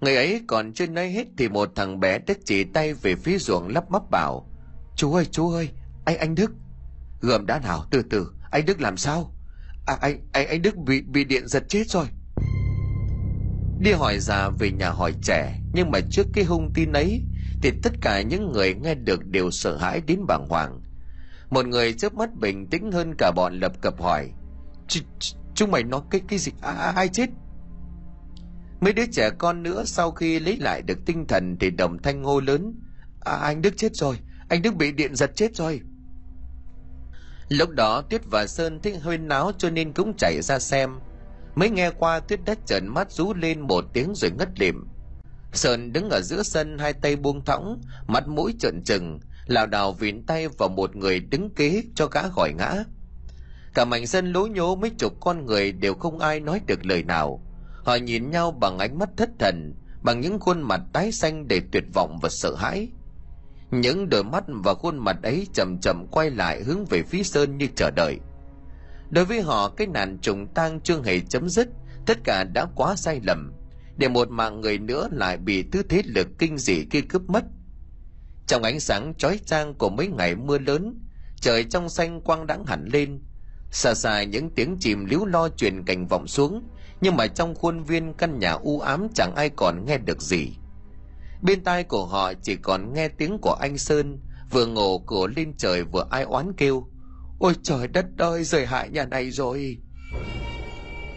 Người 0.00 0.16
ấy 0.16 0.40
còn 0.46 0.72
chưa 0.72 0.86
nói 0.86 1.10
hết 1.10 1.26
thì 1.38 1.48
một 1.48 1.70
thằng 1.74 2.00
bé 2.00 2.18
đức 2.18 2.38
chỉ 2.44 2.64
tay 2.64 2.94
về 2.94 3.14
phía 3.14 3.38
ruộng 3.38 3.68
lắp 3.68 3.90
bắp 3.90 4.02
bảo. 4.10 4.46
Chú 4.96 5.14
ơi, 5.14 5.26
chú 5.30 5.50
ơi, 5.50 5.68
anh 6.04 6.18
anh 6.18 6.34
Đức. 6.34 6.52
gườm 7.20 7.46
đã 7.46 7.58
nào, 7.58 7.84
từ 7.90 8.02
từ, 8.10 8.32
anh 8.50 8.66
Đức 8.66 8.80
làm 8.80 8.96
sao? 8.96 9.34
À, 9.86 9.96
anh, 10.00 10.20
anh, 10.32 10.48
anh 10.48 10.62
Đức 10.62 10.76
bị, 10.76 11.00
bị 11.00 11.24
điện 11.24 11.48
giật 11.48 11.64
chết 11.68 11.84
rồi. 11.90 12.06
Đi 13.78 13.92
hỏi 13.92 14.18
già 14.18 14.48
về 14.48 14.70
nhà 14.70 14.90
hỏi 14.90 15.14
trẻ, 15.22 15.60
nhưng 15.72 15.90
mà 15.90 16.00
trước 16.00 16.26
cái 16.32 16.44
hung 16.44 16.72
tin 16.72 16.92
ấy, 16.92 17.22
thì 17.62 17.70
tất 17.82 17.92
cả 18.00 18.22
những 18.22 18.52
người 18.52 18.74
nghe 18.74 18.94
được 18.94 19.26
đều 19.26 19.50
sợ 19.50 19.76
hãi 19.76 20.00
đến 20.00 20.26
bàng 20.28 20.46
hoàng. 20.48 20.80
Một 21.50 21.66
người 21.66 21.92
chớp 21.92 22.14
mắt 22.14 22.34
bình 22.34 22.66
tĩnh 22.66 22.92
hơn 22.92 23.14
cả 23.18 23.32
bọn 23.36 23.60
lập 23.60 23.72
cập 23.80 24.00
hỏi, 24.00 24.30
chúng 25.54 25.70
mày 25.70 25.82
nói 25.82 26.00
cái 26.10 26.20
cái 26.28 26.38
gì, 26.38 26.52
à, 26.60 26.72
ai 26.72 27.08
chết? 27.08 27.30
Mấy 28.80 28.92
đứa 28.92 29.06
trẻ 29.12 29.30
con 29.38 29.62
nữa 29.62 29.84
sau 29.86 30.10
khi 30.10 30.40
lấy 30.40 30.56
lại 30.56 30.82
được 30.82 30.98
tinh 31.06 31.26
thần 31.26 31.56
thì 31.60 31.70
đồng 31.70 32.02
thanh 32.02 32.24
hô 32.24 32.40
lớn, 32.40 32.74
à, 33.20 33.32
anh 33.32 33.62
Đức 33.62 33.74
chết 33.76 33.96
rồi, 33.96 34.18
anh 34.48 34.62
Đức 34.62 34.74
bị 34.74 34.92
điện 34.92 35.14
giật 35.14 35.30
chết 35.34 35.56
rồi. 35.56 35.80
Lúc 37.48 37.70
đó 37.70 38.02
Tuyết 38.10 38.20
và 38.30 38.46
Sơn 38.46 38.80
thích 38.82 38.94
huyên 39.02 39.28
náo 39.28 39.52
cho 39.58 39.70
nên 39.70 39.92
cũng 39.92 40.16
chạy 40.16 40.42
ra 40.42 40.58
xem. 40.58 40.90
Mới 41.54 41.70
nghe 41.70 41.90
qua 41.90 42.20
Tuyết 42.20 42.40
đất 42.44 42.58
trợn 42.66 42.86
mắt 42.88 43.12
rú 43.12 43.34
lên 43.34 43.60
một 43.60 43.84
tiếng 43.92 44.12
rồi 44.14 44.30
ngất 44.30 44.60
lịm. 44.60 44.84
Sơn 45.52 45.92
đứng 45.92 46.10
ở 46.10 46.20
giữa 46.20 46.42
sân 46.42 46.78
hai 46.78 46.92
tay 46.92 47.16
buông 47.16 47.44
thõng, 47.44 47.80
mặt 48.06 48.28
mũi 48.28 48.54
trợn 48.58 48.82
trừng, 48.84 49.20
lảo 49.46 49.66
đảo 49.66 49.92
vịn 49.92 50.26
tay 50.26 50.48
vào 50.48 50.68
một 50.68 50.96
người 50.96 51.20
đứng 51.20 51.50
kế 51.50 51.82
cho 51.94 52.06
gã 52.06 52.28
khỏi 52.28 52.52
ngã. 52.58 52.84
Cả 53.74 53.84
mảnh 53.84 54.06
sân 54.06 54.32
lố 54.32 54.46
nhố 54.46 54.76
mấy 54.76 54.90
chục 54.90 55.12
con 55.20 55.46
người 55.46 55.72
đều 55.72 55.94
không 55.94 56.18
ai 56.18 56.40
nói 56.40 56.60
được 56.66 56.86
lời 56.86 57.02
nào. 57.02 57.40
Họ 57.84 57.94
nhìn 57.94 58.30
nhau 58.30 58.50
bằng 58.50 58.78
ánh 58.78 58.98
mắt 58.98 59.08
thất 59.16 59.30
thần, 59.38 59.74
bằng 60.02 60.20
những 60.20 60.38
khuôn 60.38 60.62
mặt 60.62 60.80
tái 60.92 61.12
xanh 61.12 61.48
đầy 61.48 61.62
tuyệt 61.72 61.84
vọng 61.94 62.18
và 62.22 62.28
sợ 62.28 62.54
hãi. 62.54 62.88
Những 63.70 64.08
đôi 64.08 64.24
mắt 64.24 64.44
và 64.48 64.74
khuôn 64.74 64.98
mặt 64.98 65.16
ấy 65.22 65.46
chậm 65.54 65.78
chậm 65.82 66.06
quay 66.10 66.30
lại 66.30 66.62
hướng 66.62 66.84
về 66.84 67.02
phía 67.02 67.22
Sơn 67.22 67.58
như 67.58 67.66
chờ 67.76 67.90
đợi. 67.90 68.18
Đối 69.14 69.24
với 69.24 69.42
họ, 69.42 69.68
cái 69.68 69.86
nạn 69.86 70.18
trùng 70.22 70.46
tang 70.54 70.80
chưa 70.80 71.02
hề 71.04 71.20
chấm 71.20 71.48
dứt, 71.48 71.68
tất 72.06 72.18
cả 72.24 72.44
đã 72.44 72.66
quá 72.74 72.96
sai 72.96 73.20
lầm. 73.24 73.52
Để 73.96 74.08
một 74.08 74.30
mạng 74.30 74.60
người 74.60 74.78
nữa 74.78 75.08
lại 75.12 75.36
bị 75.36 75.64
thứ 75.72 75.82
thế 75.82 76.02
lực 76.04 76.28
kinh 76.38 76.58
dị 76.58 76.84
kia 76.90 77.00
cướp 77.00 77.22
mất. 77.22 77.44
Trong 78.46 78.62
ánh 78.62 78.80
sáng 78.80 79.14
chói 79.14 79.40
chang 79.46 79.74
của 79.74 79.90
mấy 79.90 80.08
ngày 80.08 80.34
mưa 80.34 80.58
lớn, 80.58 81.00
trời 81.40 81.64
trong 81.64 81.88
xanh 81.88 82.20
quang 82.20 82.46
đãng 82.46 82.64
hẳn 82.66 82.88
lên. 82.92 83.20
Xa 83.70 83.94
xa 83.94 84.22
những 84.22 84.50
tiếng 84.50 84.76
chìm 84.80 85.04
líu 85.04 85.24
lo 85.26 85.48
truyền 85.48 85.84
cảnh 85.84 86.06
vọng 86.06 86.26
xuống, 86.26 86.68
nhưng 87.00 87.16
mà 87.16 87.26
trong 87.26 87.54
khuôn 87.54 87.84
viên 87.84 88.14
căn 88.14 88.38
nhà 88.38 88.52
u 88.52 88.80
ám 88.80 89.08
chẳng 89.14 89.34
ai 89.36 89.50
còn 89.56 89.84
nghe 89.86 89.98
được 89.98 90.22
gì 90.22 90.56
bên 91.44 91.64
tai 91.64 91.84
của 91.84 92.06
họ 92.06 92.32
chỉ 92.42 92.56
còn 92.56 92.92
nghe 92.92 93.08
tiếng 93.08 93.38
của 93.38 93.56
anh 93.60 93.78
sơn 93.78 94.18
vừa 94.50 94.66
ngổ 94.66 94.98
cổ 94.98 95.26
lên 95.26 95.54
trời 95.56 95.84
vừa 95.84 96.06
ai 96.10 96.22
oán 96.22 96.52
kêu 96.56 96.86
ôi 97.38 97.54
trời 97.62 97.88
đất 97.88 98.06
ơi, 98.18 98.44
rời 98.44 98.66
hại 98.66 98.90
nhà 98.90 99.04
này 99.04 99.30
rồi. 99.30 99.78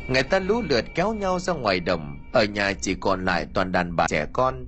Người 0.07 0.24
ta 0.24 0.39
lũ 0.39 0.61
lượt 0.70 0.86
kéo 0.95 1.13
nhau 1.13 1.39
ra 1.39 1.53
ngoài 1.53 1.80
đồng, 1.80 2.20
ở 2.34 2.43
nhà 2.43 2.74
chỉ 2.82 2.95
còn 2.99 3.26
lại 3.26 3.47
toàn 3.53 3.72
đàn 3.72 3.95
bà 3.95 4.07
trẻ 4.07 4.26
con. 4.34 4.65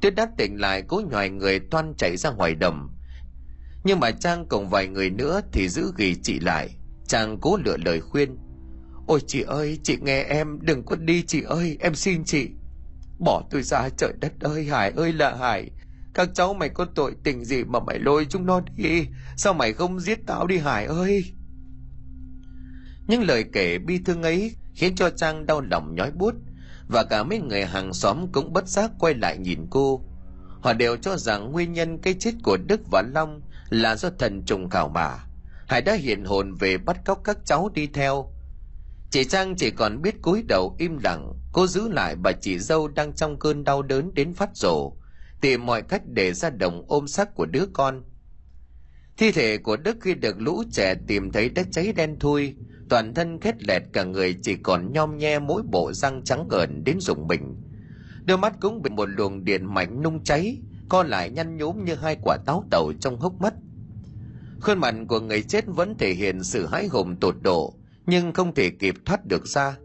Tuyết 0.00 0.14
đã 0.14 0.28
tỉnh 0.38 0.60
lại 0.60 0.82
cố 0.88 1.02
nhòi 1.10 1.28
người 1.28 1.60
toan 1.70 1.94
chạy 1.98 2.16
ra 2.16 2.30
ngoài 2.30 2.54
đồng. 2.54 2.88
Nhưng 3.84 4.00
mà 4.00 4.10
trang 4.10 4.46
cùng 4.48 4.68
vài 4.68 4.88
người 4.88 5.10
nữa 5.10 5.40
thì 5.52 5.68
giữ 5.68 5.92
ghi 5.96 6.14
chị 6.22 6.40
lại. 6.40 6.76
Trang 7.06 7.38
cố 7.40 7.58
lựa 7.64 7.76
lời 7.84 8.00
khuyên. 8.00 8.38
Ôi 9.06 9.20
chị 9.26 9.42
ơi, 9.42 9.78
chị 9.82 9.96
nghe 10.00 10.22
em, 10.22 10.58
đừng 10.62 10.84
có 10.84 10.96
đi 10.96 11.22
chị 11.22 11.42
ơi, 11.42 11.76
em 11.80 11.94
xin 11.94 12.24
chị. 12.24 12.48
Bỏ 13.18 13.42
tôi 13.50 13.62
ra, 13.62 13.88
trời 13.96 14.12
đất 14.20 14.32
ơi, 14.40 14.64
Hải 14.64 14.92
ơi 14.96 15.12
là 15.12 15.34
Hải. 15.34 15.70
Các 16.16 16.28
cháu 16.34 16.54
mày 16.54 16.68
có 16.68 16.86
tội 16.94 17.14
tình 17.24 17.44
gì 17.44 17.64
mà 17.64 17.80
mày 17.80 17.98
lôi 17.98 18.26
chúng 18.30 18.46
nó 18.46 18.60
đi? 18.76 19.06
Sao 19.36 19.54
mày 19.54 19.72
không 19.72 20.00
giết 20.00 20.18
tao 20.26 20.46
đi 20.46 20.58
Hải 20.58 20.86
ơi? 20.86 21.24
Những 23.06 23.22
lời 23.22 23.44
kể 23.52 23.78
bi 23.78 23.98
thương 24.04 24.22
ấy 24.22 24.56
Khiến 24.74 24.94
cho 24.94 25.10
Trang 25.10 25.46
đau 25.46 25.60
lòng 25.60 25.94
nhói 25.94 26.10
bút 26.10 26.34
Và 26.88 27.04
cả 27.04 27.22
mấy 27.22 27.38
người 27.38 27.64
hàng 27.64 27.92
xóm 27.92 28.32
cũng 28.32 28.52
bất 28.52 28.68
giác 28.68 28.90
quay 28.98 29.14
lại 29.14 29.38
nhìn 29.38 29.66
cô. 29.70 30.00
Họ 30.60 30.72
đều 30.72 30.96
cho 30.96 31.16
rằng 31.16 31.52
nguyên 31.52 31.72
nhân 31.72 31.98
cái 31.98 32.14
chết 32.14 32.34
của 32.42 32.56
Đức 32.66 32.80
và 32.92 33.02
Long 33.14 33.40
Là 33.70 33.96
do 33.96 34.10
thần 34.18 34.42
trùng 34.46 34.70
khảo 34.70 34.88
bà 34.88 35.26
Hải 35.68 35.82
đã 35.82 35.94
hiện 35.94 36.24
hồn 36.24 36.54
về 36.54 36.78
bắt 36.78 36.96
cóc 37.04 37.20
các 37.24 37.38
cháu 37.44 37.70
đi 37.74 37.86
theo. 37.86 38.32
Chị 39.10 39.24
Trang 39.24 39.56
chỉ 39.56 39.70
còn 39.70 40.02
biết 40.02 40.22
cúi 40.22 40.42
đầu 40.48 40.76
im 40.78 40.98
lặng 41.04 41.32
Cô 41.52 41.66
giữ 41.66 41.88
lại 41.88 42.16
bà 42.16 42.32
chị 42.32 42.58
dâu 42.58 42.88
đang 42.88 43.12
trong 43.12 43.38
cơn 43.38 43.64
đau 43.64 43.82
đớn 43.82 44.14
đến 44.14 44.34
phát 44.34 44.50
rổ, 44.54 44.92
tìm 45.40 45.66
mọi 45.66 45.82
cách 45.82 46.02
để 46.06 46.32
ra 46.32 46.50
đồng 46.50 46.84
ôm 46.88 47.08
xác 47.08 47.34
của 47.34 47.46
đứa 47.46 47.66
con. 47.72 48.02
Thi 49.16 49.32
thể 49.32 49.58
của 49.58 49.76
Đức 49.76 49.96
khi 50.00 50.14
được 50.14 50.40
lũ 50.40 50.62
trẻ 50.72 50.94
tìm 51.06 51.32
thấy 51.32 51.48
đã 51.48 51.62
cháy 51.72 51.92
đen 51.96 52.18
thui, 52.18 52.54
toàn 52.88 53.14
thân 53.14 53.40
khét 53.40 53.62
lẹt 53.62 53.82
cả 53.92 54.04
người 54.04 54.34
chỉ 54.42 54.56
còn 54.56 54.92
nhom 54.92 55.18
nhe 55.18 55.38
mỗi 55.38 55.62
bộ 55.62 55.92
răng 55.92 56.24
trắng 56.24 56.48
gần 56.50 56.84
đến 56.84 57.00
rụng 57.00 57.26
mình. 57.28 57.56
Đôi 58.24 58.38
mắt 58.38 58.54
cũng 58.60 58.82
bị 58.82 58.90
một 58.90 59.06
luồng 59.06 59.44
điện 59.44 59.74
mạnh 59.74 60.02
nung 60.02 60.24
cháy, 60.24 60.58
co 60.88 61.02
lại 61.02 61.30
nhăn 61.30 61.56
nhúm 61.56 61.84
như 61.84 61.94
hai 61.94 62.16
quả 62.22 62.36
táo 62.46 62.64
tàu 62.70 62.92
trong 63.00 63.20
hốc 63.20 63.40
mắt. 63.40 63.54
Khuôn 64.60 64.78
mặt 64.78 64.94
của 65.08 65.20
người 65.20 65.42
chết 65.42 65.64
vẫn 65.66 65.98
thể 65.98 66.14
hiện 66.14 66.42
sự 66.42 66.66
hãi 66.66 66.86
hùng 66.86 67.16
tột 67.20 67.34
độ, 67.42 67.74
nhưng 68.06 68.32
không 68.32 68.54
thể 68.54 68.70
kịp 68.70 68.94
thoát 69.04 69.26
được 69.26 69.46
ra 69.46 69.76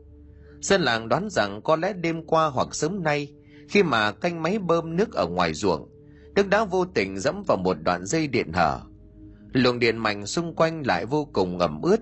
Dân 0.61 0.81
làng 0.81 1.09
đoán 1.09 1.29
rằng 1.29 1.61
có 1.61 1.75
lẽ 1.75 1.93
đêm 1.93 2.25
qua 2.25 2.47
hoặc 2.47 2.75
sớm 2.75 3.03
nay, 3.03 3.33
khi 3.71 3.83
mà 3.83 4.11
canh 4.11 4.43
máy 4.43 4.59
bơm 4.59 4.95
nước 4.95 5.13
ở 5.13 5.27
ngoài 5.27 5.53
ruộng, 5.53 5.89
Đức 6.35 6.49
đã 6.49 6.65
vô 6.65 6.85
tình 6.85 7.19
dẫm 7.19 7.43
vào 7.47 7.57
một 7.57 7.77
đoạn 7.83 8.05
dây 8.05 8.27
điện 8.27 8.53
hở. 8.53 8.81
Luồng 9.53 9.79
điện 9.79 9.97
mạnh 9.97 10.25
xung 10.25 10.55
quanh 10.55 10.85
lại 10.85 11.05
vô 11.05 11.25
cùng 11.33 11.57
ngầm 11.57 11.81
ướt. 11.81 11.99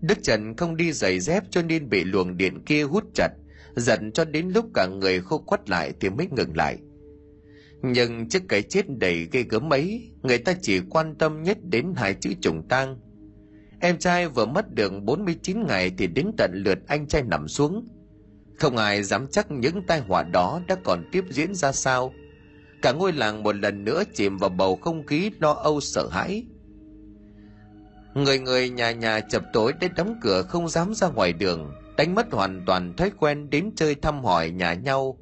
Đức 0.00 0.18
Trần 0.22 0.56
không 0.56 0.76
đi 0.76 0.92
giày 0.92 1.20
dép 1.20 1.44
cho 1.50 1.62
nên 1.62 1.88
bị 1.88 2.04
luồng 2.04 2.36
điện 2.36 2.64
kia 2.66 2.82
hút 2.82 3.04
chặt, 3.14 3.28
giận 3.76 4.12
cho 4.12 4.24
đến 4.24 4.48
lúc 4.48 4.66
cả 4.74 4.86
người 4.86 5.20
khô 5.20 5.38
quắt 5.38 5.70
lại 5.70 5.92
thì 6.00 6.10
mới 6.10 6.26
ngừng 6.36 6.56
lại. 6.56 6.78
Nhưng 7.82 8.28
trước 8.28 8.42
cái 8.48 8.62
chết 8.62 8.98
đầy 8.98 9.28
gây 9.32 9.42
gớm 9.42 9.72
ấy, 9.72 10.10
người 10.22 10.38
ta 10.38 10.54
chỉ 10.60 10.80
quan 10.90 11.14
tâm 11.18 11.42
nhất 11.42 11.58
đến 11.62 11.92
hai 11.96 12.14
chữ 12.14 12.30
trùng 12.42 12.68
tang– 12.68 12.96
Em 13.84 13.98
trai 13.98 14.28
vừa 14.28 14.46
mất 14.46 14.74
được 14.74 14.92
49 15.02 15.66
ngày 15.66 15.92
thì 15.98 16.06
đến 16.06 16.30
tận 16.38 16.50
lượt 16.54 16.78
anh 16.86 17.08
trai 17.08 17.22
nằm 17.22 17.48
xuống. 17.48 17.88
Không 18.62 18.76
ai 18.76 19.02
dám 19.02 19.26
chắc 19.30 19.50
những 19.50 19.82
tai 19.82 20.00
họa 20.00 20.22
đó 20.22 20.60
đã 20.66 20.76
còn 20.84 21.04
tiếp 21.12 21.24
diễn 21.30 21.54
ra 21.54 21.72
sao. 21.72 22.14
Cả 22.82 22.92
ngôi 22.92 23.12
làng 23.12 23.42
một 23.42 23.56
lần 23.56 23.84
nữa 23.84 24.02
chìm 24.14 24.38
vào 24.38 24.50
bầu 24.50 24.76
không 24.76 25.06
khí 25.06 25.30
lo 25.40 25.52
âu 25.52 25.80
sợ 25.80 26.08
hãi. 26.08 26.44
Người 28.14 28.38
người 28.38 28.70
nhà 28.70 28.92
nhà 28.92 29.20
chập 29.20 29.42
tối 29.52 29.72
đến 29.80 29.92
đóng 29.96 30.14
cửa 30.22 30.42
không 30.42 30.68
dám 30.68 30.94
ra 30.94 31.08
ngoài 31.08 31.32
đường, 31.32 31.72
đánh 31.96 32.14
mất 32.14 32.32
hoàn 32.32 32.64
toàn 32.66 32.96
thói 32.96 33.10
quen 33.18 33.50
đến 33.50 33.70
chơi 33.76 33.94
thăm 33.94 34.24
hỏi 34.24 34.50
nhà 34.50 34.74
nhau. 34.74 35.18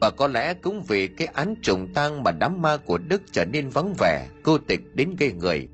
Và 0.00 0.10
có 0.10 0.26
lẽ 0.28 0.54
cũng 0.54 0.82
vì 0.82 1.08
cái 1.08 1.26
án 1.26 1.54
trùng 1.62 1.94
tang 1.94 2.22
mà 2.22 2.30
đám 2.30 2.62
ma 2.62 2.76
của 2.76 2.98
Đức 2.98 3.22
trở 3.32 3.44
nên 3.44 3.68
vắng 3.68 3.94
vẻ, 3.98 4.28
cô 4.42 4.58
tịch 4.58 4.80
đến 4.94 5.16
gây 5.18 5.32
người. 5.32 5.68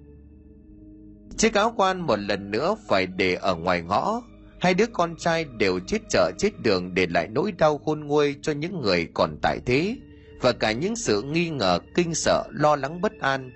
Chiếc 1.37 1.55
áo 1.55 1.75
quan 1.77 2.01
một 2.01 2.17
lần 2.17 2.51
nữa 2.51 2.77
phải 2.89 3.07
để 3.07 3.35
ở 3.35 3.57
ngoài 3.57 3.83
ngõ. 3.83 4.23
Hai 4.65 4.75
đứa 4.75 4.87
con 4.93 5.17
trai 5.17 5.45
đều 5.45 5.81
chết 5.87 5.99
chợ 6.11 6.31
chết 6.39 6.51
đường 6.63 6.95
để 6.95 7.07
lại 7.07 7.29
nỗi 7.29 7.53
đau 7.53 7.79
khôn 7.79 8.01
nguôi 8.01 8.37
cho 8.43 8.53
những 8.53 8.81
người 8.81 9.09
còn 9.15 9.37
tại 9.43 9.59
thế 9.67 9.97
và 10.41 10.53
cả 10.53 10.73
những 10.73 10.97
sự 10.97 11.23
nghi 11.23 11.51
ngờ, 11.51 11.79
kinh 11.95 12.15
sợ, 12.15 12.45
lo 12.51 12.77
lắng 12.77 13.01
bất 13.01 13.21
an. 13.21 13.51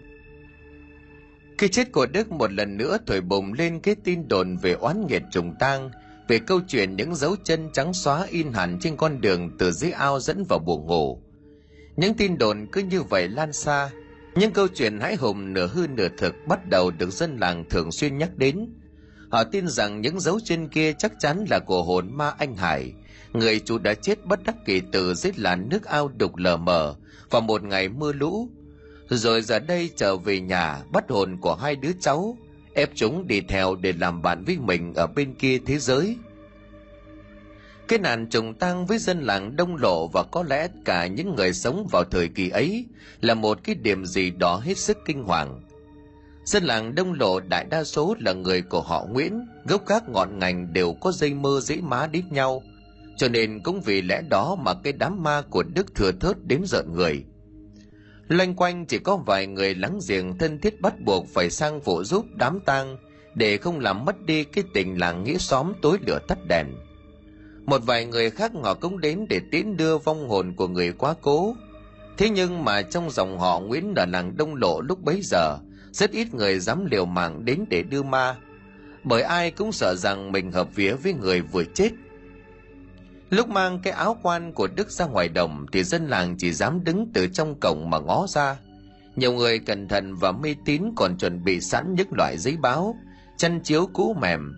Khi 1.58 1.68
chết 1.68 1.92
của 1.92 2.06
Đức 2.06 2.32
một 2.32 2.52
lần 2.52 2.76
nữa 2.76 2.98
thổi 3.06 3.20
bùng 3.20 3.52
lên 3.52 3.80
cái 3.80 3.94
tin 4.04 4.28
đồn 4.28 4.56
về 4.56 4.72
oán 4.72 5.06
nghiệt 5.06 5.22
trùng 5.32 5.54
tang, 5.58 5.90
về 6.28 6.38
câu 6.38 6.60
chuyện 6.68 6.96
những 6.96 7.14
dấu 7.14 7.36
chân 7.44 7.68
trắng 7.72 7.94
xóa 7.94 8.26
in 8.30 8.52
hẳn 8.52 8.78
trên 8.80 8.96
con 8.96 9.20
đường 9.20 9.50
từ 9.58 9.70
dưới 9.70 9.90
ao 9.90 10.20
dẫn 10.20 10.44
vào 10.48 10.58
buồng 10.58 10.86
ngủ. 10.86 11.22
Những 11.96 12.14
tin 12.14 12.38
đồn 12.38 12.66
cứ 12.72 12.82
như 12.82 13.02
vậy 13.02 13.28
lan 13.28 13.52
xa, 13.52 13.90
những 14.34 14.52
câu 14.52 14.68
chuyện 14.74 15.00
hãi 15.00 15.14
hùng 15.14 15.52
nửa 15.52 15.66
hư 15.66 15.86
nửa 15.86 16.08
thực 16.18 16.34
bắt 16.48 16.68
đầu 16.68 16.90
được 16.90 17.10
dân 17.10 17.36
làng 17.36 17.64
thường 17.70 17.92
xuyên 17.92 18.18
nhắc 18.18 18.36
đến. 18.36 18.74
Họ 19.30 19.44
tin 19.44 19.68
rằng 19.68 20.00
những 20.00 20.20
dấu 20.20 20.40
trên 20.44 20.68
kia 20.68 20.92
chắc 20.92 21.12
chắn 21.18 21.44
là 21.50 21.58
của 21.58 21.82
hồn 21.82 22.08
ma 22.12 22.32
anh 22.38 22.56
Hải, 22.56 22.92
người 23.32 23.60
chủ 23.60 23.78
đã 23.78 23.94
chết 23.94 24.24
bất 24.24 24.40
đắc 24.44 24.56
kỳ 24.64 24.80
tử 24.92 25.14
dưới 25.14 25.32
làn 25.36 25.68
nước 25.68 25.84
ao 25.84 26.08
đục 26.08 26.36
lờ 26.36 26.56
mờ 26.56 26.94
vào 27.30 27.40
một 27.40 27.62
ngày 27.62 27.88
mưa 27.88 28.12
lũ. 28.12 28.48
Rồi 29.08 29.42
giờ 29.42 29.58
đây 29.58 29.90
trở 29.96 30.16
về 30.16 30.40
nhà 30.40 30.78
bắt 30.92 31.04
hồn 31.10 31.36
của 31.40 31.54
hai 31.54 31.76
đứa 31.76 31.92
cháu, 32.00 32.36
ép 32.74 32.90
chúng 32.94 33.26
đi 33.26 33.40
theo 33.40 33.74
để 33.74 33.92
làm 33.92 34.22
bạn 34.22 34.44
với 34.44 34.58
mình 34.58 34.94
ở 34.94 35.06
bên 35.06 35.34
kia 35.34 35.58
thế 35.66 35.78
giới– 35.78 36.16
cái 37.88 37.98
nạn 37.98 38.26
trùng 38.26 38.54
tang 38.54 38.86
với 38.86 38.98
dân 38.98 39.20
làng 39.20 39.56
đông 39.56 39.76
lộ 39.76 40.08
và 40.08 40.22
có 40.22 40.42
lẽ 40.42 40.68
cả 40.84 41.06
những 41.06 41.34
người 41.34 41.52
sống 41.52 41.86
vào 41.90 42.04
thời 42.04 42.28
kỳ 42.28 42.48
ấy 42.48 42.86
là 43.20 43.34
một 43.34 43.58
cái 43.64 43.74
điểm 43.74 44.04
gì 44.04 44.30
đó 44.30 44.60
hết 44.64 44.78
sức 44.78 44.98
kinh 45.04 45.24
hoàng. 45.24 45.62
Dân 46.48 46.64
làng 46.64 46.94
đông 46.94 47.12
lộ 47.12 47.40
đại 47.40 47.64
đa 47.70 47.84
số 47.84 48.16
là 48.18 48.32
người 48.32 48.62
của 48.62 48.80
họ 48.80 49.06
Nguyễn, 49.10 49.46
gốc 49.64 49.86
gác 49.86 50.08
ngọn 50.08 50.38
ngành 50.38 50.72
đều 50.72 50.94
có 51.00 51.12
dây 51.12 51.34
mơ 51.34 51.60
dĩ 51.62 51.76
má 51.76 52.06
đít 52.06 52.24
nhau, 52.32 52.62
cho 53.16 53.28
nên 53.28 53.60
cũng 53.62 53.80
vì 53.80 54.02
lẽ 54.02 54.22
đó 54.22 54.56
mà 54.62 54.74
cái 54.74 54.92
đám 54.92 55.22
ma 55.22 55.42
của 55.50 55.62
Đức 55.62 55.94
thừa 55.94 56.12
thớt 56.12 56.36
đến 56.46 56.62
giận 56.66 56.92
người. 56.92 57.24
Loanh 58.28 58.54
quanh 58.54 58.86
chỉ 58.86 58.98
có 58.98 59.16
vài 59.16 59.46
người 59.46 59.74
lắng 59.74 59.98
giềng 60.08 60.38
thân 60.38 60.58
thiết 60.60 60.80
bắt 60.80 61.00
buộc 61.00 61.26
phải 61.28 61.50
sang 61.50 61.80
phụ 61.80 62.04
giúp 62.04 62.26
đám 62.34 62.60
tang 62.60 62.96
để 63.34 63.56
không 63.56 63.80
làm 63.80 64.04
mất 64.04 64.20
đi 64.26 64.44
cái 64.44 64.64
tình 64.74 65.00
làng 65.00 65.24
nghĩa 65.24 65.38
xóm 65.38 65.72
tối 65.82 65.98
lửa 66.06 66.18
tắt 66.28 66.38
đèn. 66.48 66.66
Một 67.66 67.82
vài 67.86 68.04
người 68.04 68.30
khác 68.30 68.52
họ 68.62 68.74
cũng 68.74 69.00
đến 69.00 69.26
để 69.28 69.40
tiến 69.50 69.76
đưa 69.76 69.98
vong 69.98 70.28
hồn 70.28 70.54
của 70.56 70.68
người 70.68 70.92
quá 70.92 71.14
cố. 71.20 71.56
Thế 72.18 72.30
nhưng 72.30 72.64
mà 72.64 72.82
trong 72.82 73.10
dòng 73.10 73.38
họ 73.38 73.60
nguyễn 73.60 73.94
ở 73.94 74.06
làng 74.06 74.36
đông 74.36 74.54
lộ 74.54 74.80
lúc 74.80 75.04
bấy 75.04 75.20
giờ 75.22 75.58
rất 75.98 76.10
ít 76.10 76.34
người 76.34 76.58
dám 76.58 76.86
liều 76.90 77.04
mạng 77.04 77.44
đến 77.44 77.64
để 77.68 77.82
đưa 77.82 78.02
ma, 78.02 78.36
bởi 79.04 79.22
ai 79.22 79.50
cũng 79.50 79.72
sợ 79.72 79.94
rằng 79.94 80.32
mình 80.32 80.52
hợp 80.52 80.74
vía 80.74 80.92
với 80.92 81.14
người 81.14 81.40
vừa 81.40 81.64
chết. 81.64 81.90
Lúc 83.30 83.48
mang 83.48 83.78
cái 83.82 83.92
áo 83.92 84.18
quan 84.22 84.52
của 84.52 84.68
đức 84.76 84.90
ra 84.90 85.06
ngoài 85.06 85.28
đồng 85.28 85.66
thì 85.72 85.84
dân 85.84 86.06
làng 86.06 86.36
chỉ 86.38 86.52
dám 86.52 86.84
đứng 86.84 87.10
từ 87.14 87.26
trong 87.26 87.60
cổng 87.60 87.90
mà 87.90 87.98
ngó 87.98 88.26
ra. 88.28 88.56
Nhiều 89.16 89.32
người 89.32 89.58
cẩn 89.58 89.88
thận 89.88 90.14
và 90.14 90.32
mê 90.32 90.54
tín 90.64 90.82
còn 90.96 91.18
chuẩn 91.18 91.44
bị 91.44 91.60
sẵn 91.60 91.94
những 91.94 92.08
loại 92.16 92.38
giấy 92.38 92.56
báo, 92.56 92.96
chăn 93.36 93.60
chiếu 93.60 93.88
cũ 93.92 94.16
mềm. 94.20 94.54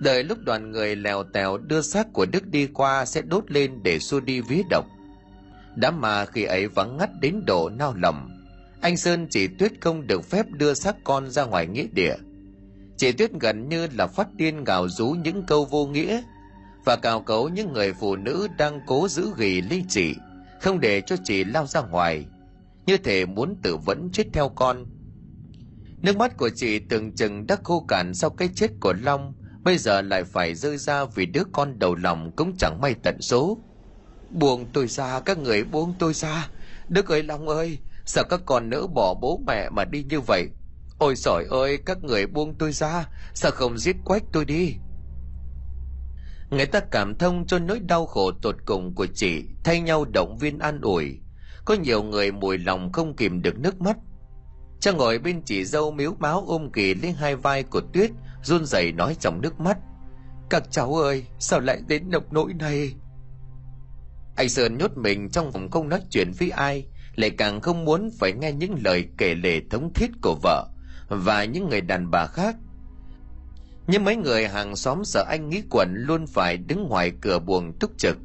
Đợi 0.00 0.24
lúc 0.24 0.38
đoàn 0.44 0.70
người 0.70 0.96
lèo 0.96 1.22
tèo 1.22 1.58
đưa 1.58 1.80
xác 1.80 2.12
của 2.12 2.26
đức 2.26 2.46
đi 2.46 2.66
qua 2.66 3.04
sẽ 3.04 3.22
đốt 3.22 3.50
lên 3.50 3.82
để 3.82 3.98
xua 3.98 4.20
đi 4.20 4.40
vía 4.40 4.62
độc. 4.70 4.84
Đám 5.76 6.00
mà 6.00 6.26
khi 6.26 6.44
ấy 6.44 6.68
vắng 6.68 6.96
ngắt 6.96 7.10
đến 7.20 7.42
độ 7.46 7.70
nao 7.78 7.94
lòng 7.96 8.33
anh 8.84 8.96
sơn 8.96 9.26
chỉ 9.30 9.46
tuyết 9.46 9.72
không 9.80 10.06
được 10.06 10.24
phép 10.24 10.46
đưa 10.50 10.74
xác 10.74 10.96
con 11.04 11.30
ra 11.30 11.44
ngoài 11.44 11.66
nghĩa 11.66 11.86
địa. 11.92 12.14
Chị 12.96 13.12
tuyết 13.12 13.30
gần 13.40 13.68
như 13.68 13.88
là 13.94 14.06
phát 14.06 14.34
điên 14.34 14.64
gào 14.64 14.88
rú 14.88 15.08
những 15.10 15.42
câu 15.46 15.64
vô 15.64 15.86
nghĩa 15.86 16.22
và 16.84 16.96
cào 16.96 17.20
cấu 17.20 17.48
những 17.48 17.72
người 17.72 17.92
phụ 17.92 18.16
nữ 18.16 18.48
đang 18.58 18.80
cố 18.86 19.08
giữ 19.08 19.32
gìn 19.38 19.64
ly 19.70 19.84
chị 19.88 20.14
không 20.60 20.80
để 20.80 21.00
cho 21.00 21.16
chị 21.24 21.44
lao 21.44 21.66
ra 21.66 21.80
ngoài, 21.80 22.26
như 22.86 22.96
thể 22.96 23.26
muốn 23.26 23.56
tự 23.62 23.76
vẫn 23.76 24.08
chết 24.12 24.24
theo 24.32 24.48
con. 24.48 24.86
Nước 26.02 26.16
mắt 26.16 26.36
của 26.36 26.50
chị 26.56 26.78
từng 26.78 27.12
chừng 27.12 27.46
đã 27.46 27.56
khô 27.64 27.84
cạn 27.88 28.14
sau 28.14 28.30
cái 28.30 28.48
chết 28.54 28.70
của 28.80 28.94
long, 29.02 29.34
bây 29.62 29.78
giờ 29.78 30.02
lại 30.02 30.24
phải 30.24 30.54
rơi 30.54 30.76
ra 30.76 31.04
vì 31.04 31.26
đứa 31.26 31.44
con 31.52 31.78
đầu 31.78 31.94
lòng 31.94 32.32
cũng 32.36 32.56
chẳng 32.58 32.80
may 32.80 32.94
tận 32.94 33.20
số. 33.20 33.58
Buông 34.30 34.66
tôi 34.72 34.86
ra, 34.86 35.20
các 35.20 35.38
người 35.38 35.64
buông 35.64 35.94
tôi 35.98 36.14
ra. 36.14 36.48
Đức 36.88 37.08
ơi, 37.08 37.22
long 37.22 37.48
ơi 37.48 37.78
sao 38.06 38.24
các 38.24 38.40
con 38.46 38.70
nỡ 38.70 38.86
bỏ 38.86 39.14
bố 39.14 39.40
mẹ 39.46 39.68
mà 39.70 39.84
đi 39.84 40.04
như 40.08 40.20
vậy? 40.20 40.48
Ôi 40.98 41.16
sỏi 41.16 41.44
ơi, 41.50 41.78
các 41.86 42.04
người 42.04 42.26
buông 42.26 42.54
tôi 42.58 42.72
ra, 42.72 43.08
sao 43.34 43.50
không 43.50 43.78
giết 43.78 43.96
quách 44.04 44.22
tôi 44.32 44.44
đi? 44.44 44.74
Người 46.50 46.66
ta 46.66 46.80
cảm 46.80 47.18
thông 47.18 47.46
cho 47.46 47.58
nỗi 47.58 47.80
đau 47.80 48.06
khổ 48.06 48.32
tột 48.42 48.56
cùng 48.66 48.94
của 48.94 49.06
chị, 49.14 49.44
thay 49.64 49.80
nhau 49.80 50.04
động 50.04 50.38
viên 50.38 50.58
an 50.58 50.80
ủi. 50.80 51.20
Có 51.64 51.74
nhiều 51.74 52.02
người 52.02 52.32
mùi 52.32 52.58
lòng 52.58 52.92
không 52.92 53.16
kìm 53.16 53.42
được 53.42 53.58
nước 53.58 53.80
mắt. 53.80 53.96
Cha 54.80 54.92
ngồi 54.92 55.18
bên 55.18 55.42
chị 55.42 55.64
dâu 55.64 55.90
miếu 55.90 56.14
máu 56.18 56.44
ôm 56.46 56.72
kỳ 56.72 56.94
lên 56.94 57.14
hai 57.14 57.36
vai 57.36 57.62
của 57.62 57.80
tuyết, 57.92 58.10
run 58.42 58.66
rẩy 58.66 58.92
nói 58.92 59.16
trong 59.20 59.40
nước 59.40 59.60
mắt. 59.60 59.78
Các 60.50 60.62
cháu 60.70 60.94
ơi, 60.94 61.26
sao 61.38 61.60
lại 61.60 61.80
đến 61.88 62.10
nộc 62.10 62.32
nỗi 62.32 62.54
này? 62.54 62.94
Anh 64.36 64.48
sơn 64.48 64.78
nhốt 64.78 64.90
mình 64.96 65.30
trong 65.30 65.52
phòng 65.52 65.70
không 65.70 65.88
nói 65.88 66.00
chuyện 66.10 66.32
với 66.38 66.50
ai 66.50 66.86
lại 67.16 67.30
càng 67.30 67.60
không 67.60 67.84
muốn 67.84 68.10
phải 68.18 68.32
nghe 68.32 68.52
những 68.52 68.74
lời 68.84 69.08
kể 69.18 69.34
lể 69.34 69.60
thống 69.70 69.92
thiết 69.94 70.10
của 70.22 70.38
vợ 70.42 70.68
và 71.08 71.44
những 71.44 71.68
người 71.68 71.80
đàn 71.80 72.10
bà 72.10 72.26
khác. 72.26 72.56
Nhưng 73.86 74.04
mấy 74.04 74.16
người 74.16 74.48
hàng 74.48 74.76
xóm 74.76 75.04
sợ 75.04 75.24
anh 75.28 75.48
nghĩ 75.48 75.62
quẩn 75.70 75.94
luôn 75.96 76.26
phải 76.26 76.56
đứng 76.56 76.88
ngoài 76.88 77.12
cửa 77.20 77.38
buồng 77.38 77.72
túc 77.78 77.90
trực, 77.98 78.18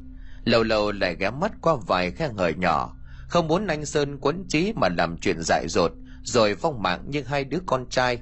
lâu 0.44 0.62
lâu 0.62 0.92
lại 0.92 1.16
ghé 1.18 1.30
mắt 1.30 1.52
qua 1.60 1.76
vài 1.86 2.10
khe 2.10 2.28
hở 2.36 2.48
nhỏ. 2.48 2.96
Không 3.28 3.48
muốn 3.48 3.66
anh 3.66 3.86
sơn 3.86 4.18
quấn 4.20 4.44
trí 4.48 4.72
mà 4.76 4.88
làm 4.88 5.16
chuyện 5.16 5.36
dại 5.42 5.68
dột, 5.68 5.92
rồi 6.22 6.54
phong 6.54 6.82
mạng 6.82 7.04
như 7.08 7.22
hai 7.22 7.44
đứa 7.44 7.58
con 7.66 7.86
trai. 7.90 8.18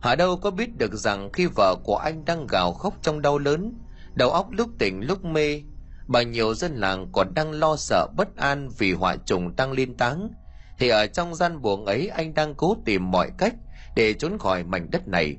Họ 0.00 0.16
đâu 0.16 0.36
có 0.36 0.50
biết 0.50 0.78
được 0.78 0.94
rằng 0.94 1.30
khi 1.32 1.46
vợ 1.46 1.76
của 1.84 1.96
anh 1.96 2.24
đang 2.24 2.46
gào 2.46 2.72
khóc 2.72 2.94
trong 3.02 3.22
đau 3.22 3.38
lớn 3.38 3.74
đầu 4.14 4.30
óc 4.30 4.48
lúc 4.50 4.70
tỉnh 4.78 5.00
lúc 5.06 5.24
mê 5.24 5.62
bao 6.06 6.22
nhiêu 6.22 6.54
dân 6.54 6.76
làng 6.76 7.08
còn 7.12 7.34
đang 7.34 7.52
lo 7.52 7.76
sợ 7.76 8.06
bất 8.16 8.36
an 8.36 8.68
vì 8.78 8.92
họa 8.92 9.16
trùng 9.16 9.54
tăng 9.56 9.72
liên 9.72 9.96
táng. 9.96 10.30
Thì 10.78 10.88
ở 10.88 11.06
trong 11.06 11.34
gian 11.34 11.62
buồng 11.62 11.86
ấy, 11.86 12.08
anh 12.08 12.34
đang 12.34 12.54
cố 12.54 12.76
tìm 12.84 13.10
mọi 13.10 13.30
cách 13.38 13.54
để 13.96 14.12
trốn 14.12 14.38
khỏi 14.38 14.64
mảnh 14.64 14.90
đất 14.90 15.08
này. 15.08 15.36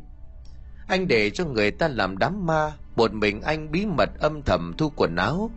Anh 0.87 1.07
để 1.07 1.29
cho 1.29 1.45
người 1.45 1.71
ta 1.71 1.87
làm 1.87 2.17
đám 2.17 2.45
ma, 2.45 2.71
một 2.95 3.13
mình 3.13 3.41
anh 3.41 3.71
bí 3.71 3.85
mật 3.85 4.09
âm 4.19 4.41
thầm 4.41 4.73
thu 4.77 4.91
quần 4.95 5.15
áo. 5.15 5.51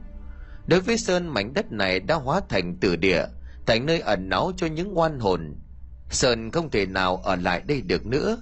Đối 0.67 0.81
với 0.81 0.99
sơn 0.99 1.29
mảnh 1.29 1.55
đất 1.55 1.73
này 1.73 2.01
đã 2.01 2.15
hóa 2.15 2.41
thành 2.49 2.77
tử 2.81 2.97
địa, 2.97 3.25
thành 3.67 3.87
nơi 3.87 4.01
ẩn 4.01 4.29
náu 4.29 4.53
cho 4.57 4.67
những 4.67 4.99
oan 4.99 5.21
hồn. 5.21 5.57
Sơn 6.11 6.51
không 6.51 6.71
thể 6.71 6.87
nào 6.87 7.17
ở 7.17 7.37
lại 7.37 7.63
đây 7.67 7.81
được 7.81 8.07
nữa. 8.07 8.37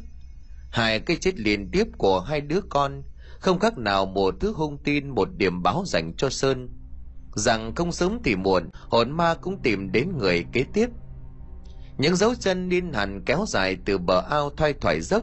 Hai 0.71 1.01
cái 1.01 1.17
chết 1.17 1.39
liên 1.39 1.71
tiếp 1.71 1.87
của 1.99 2.21
hai 2.21 2.41
đứa 2.41 2.61
con 2.69 3.03
không 3.41 3.59
khác 3.59 3.79
nào 3.79 4.07
một 4.07 4.35
thứ 4.41 4.53
hung 4.53 4.79
tin 4.79 5.09
một 5.09 5.29
điểm 5.37 5.63
báo 5.63 5.85
dành 5.87 6.13
cho 6.17 6.31
sơn. 6.31 6.69
Rằng 7.35 7.75
không 7.75 7.93
sớm 7.93 8.19
thì 8.25 8.37
muộn, 8.37 8.71
hồn 8.91 9.11
ma 9.11 9.35
cũng 9.35 9.63
tìm 9.63 9.93
đến 9.93 10.19
người 10.19 10.45
kế 10.53 10.65
tiếp. 10.73 10.91
Những 11.99 12.17
dấu 12.17 12.35
chân 12.35 12.69
liên 12.69 12.93
hẳn 12.93 13.23
kéo 13.27 13.45
dài 13.49 13.77
từ 13.85 13.99
bờ 13.99 14.21
ao 14.31 14.51
thoai 14.51 14.73
thoải 14.73 15.01
dốc. 15.01 15.23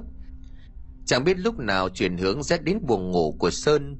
Chẳng 1.05 1.23
biết 1.23 1.39
lúc 1.39 1.59
nào 1.59 1.89
chuyển 1.89 2.17
hướng 2.17 2.43
rét 2.43 2.63
đến 2.63 2.85
buồng 2.85 3.11
ngủ 3.11 3.35
của 3.39 3.49
sơn. 3.49 3.97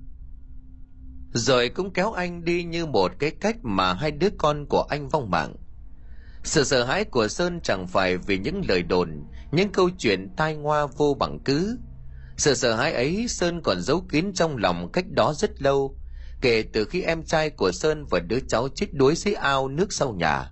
Rồi 1.33 1.69
cũng 1.69 1.93
kéo 1.93 2.11
anh 2.11 2.43
đi 2.43 2.63
như 2.63 2.85
một 2.85 3.11
cái 3.19 3.31
cách 3.31 3.57
mà 3.61 3.93
hai 3.93 4.11
đứa 4.11 4.29
con 4.37 4.65
của 4.69 4.85
anh 4.89 5.09
vong 5.09 5.31
mạng. 5.31 5.55
Sự 6.43 6.63
sợ 6.63 6.83
hãi 6.83 7.03
của 7.05 7.27
sơn 7.27 7.59
chẳng 7.63 7.87
phải 7.87 8.17
vì 8.17 8.37
những 8.37 8.61
lời 8.67 8.83
đồn, 8.83 9.23
những 9.51 9.71
câu 9.71 9.89
chuyện 9.97 10.29
tai 10.37 10.55
ngoa 10.55 10.85
vô 10.85 11.13
bằng 11.19 11.39
cứ 11.45 11.77
sự 12.37 12.53
sợ 12.55 12.75
hãi 12.75 12.93
ấy, 12.93 13.27
sơn 13.27 13.61
còn 13.63 13.81
giấu 13.81 14.01
kín 14.09 14.33
trong 14.33 14.57
lòng 14.57 14.91
cách 14.91 15.05
đó 15.09 15.33
rất 15.33 15.61
lâu. 15.61 15.97
Kể 16.41 16.63
từ 16.73 16.85
khi 16.85 17.01
em 17.01 17.23
trai 17.23 17.49
của 17.49 17.71
sơn 17.71 18.05
và 18.09 18.19
đứa 18.19 18.39
cháu 18.47 18.67
chết 18.75 18.93
đuối 18.93 19.15
dưới 19.15 19.33
ao 19.33 19.67
nước 19.67 19.93
sau 19.93 20.13
nhà. 20.13 20.51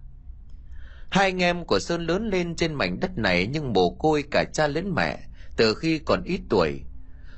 Hai 1.10 1.26
anh 1.26 1.42
em 1.42 1.66
của 1.66 1.80
sơn 1.80 2.08
lớn 2.08 2.30
lên 2.30 2.56
trên 2.56 2.74
mảnh 2.74 3.00
đất 3.00 3.18
này 3.18 3.48
nhưng 3.48 3.74
mồ 3.74 3.90
côi 3.90 4.24
cả 4.32 4.44
cha 4.54 4.68
lẫn 4.68 4.96
mẹ 4.96 5.20
từ 5.58 5.76
khi 5.76 6.00
còn 6.00 6.24
ít 6.24 6.42
tuổi. 6.50 6.82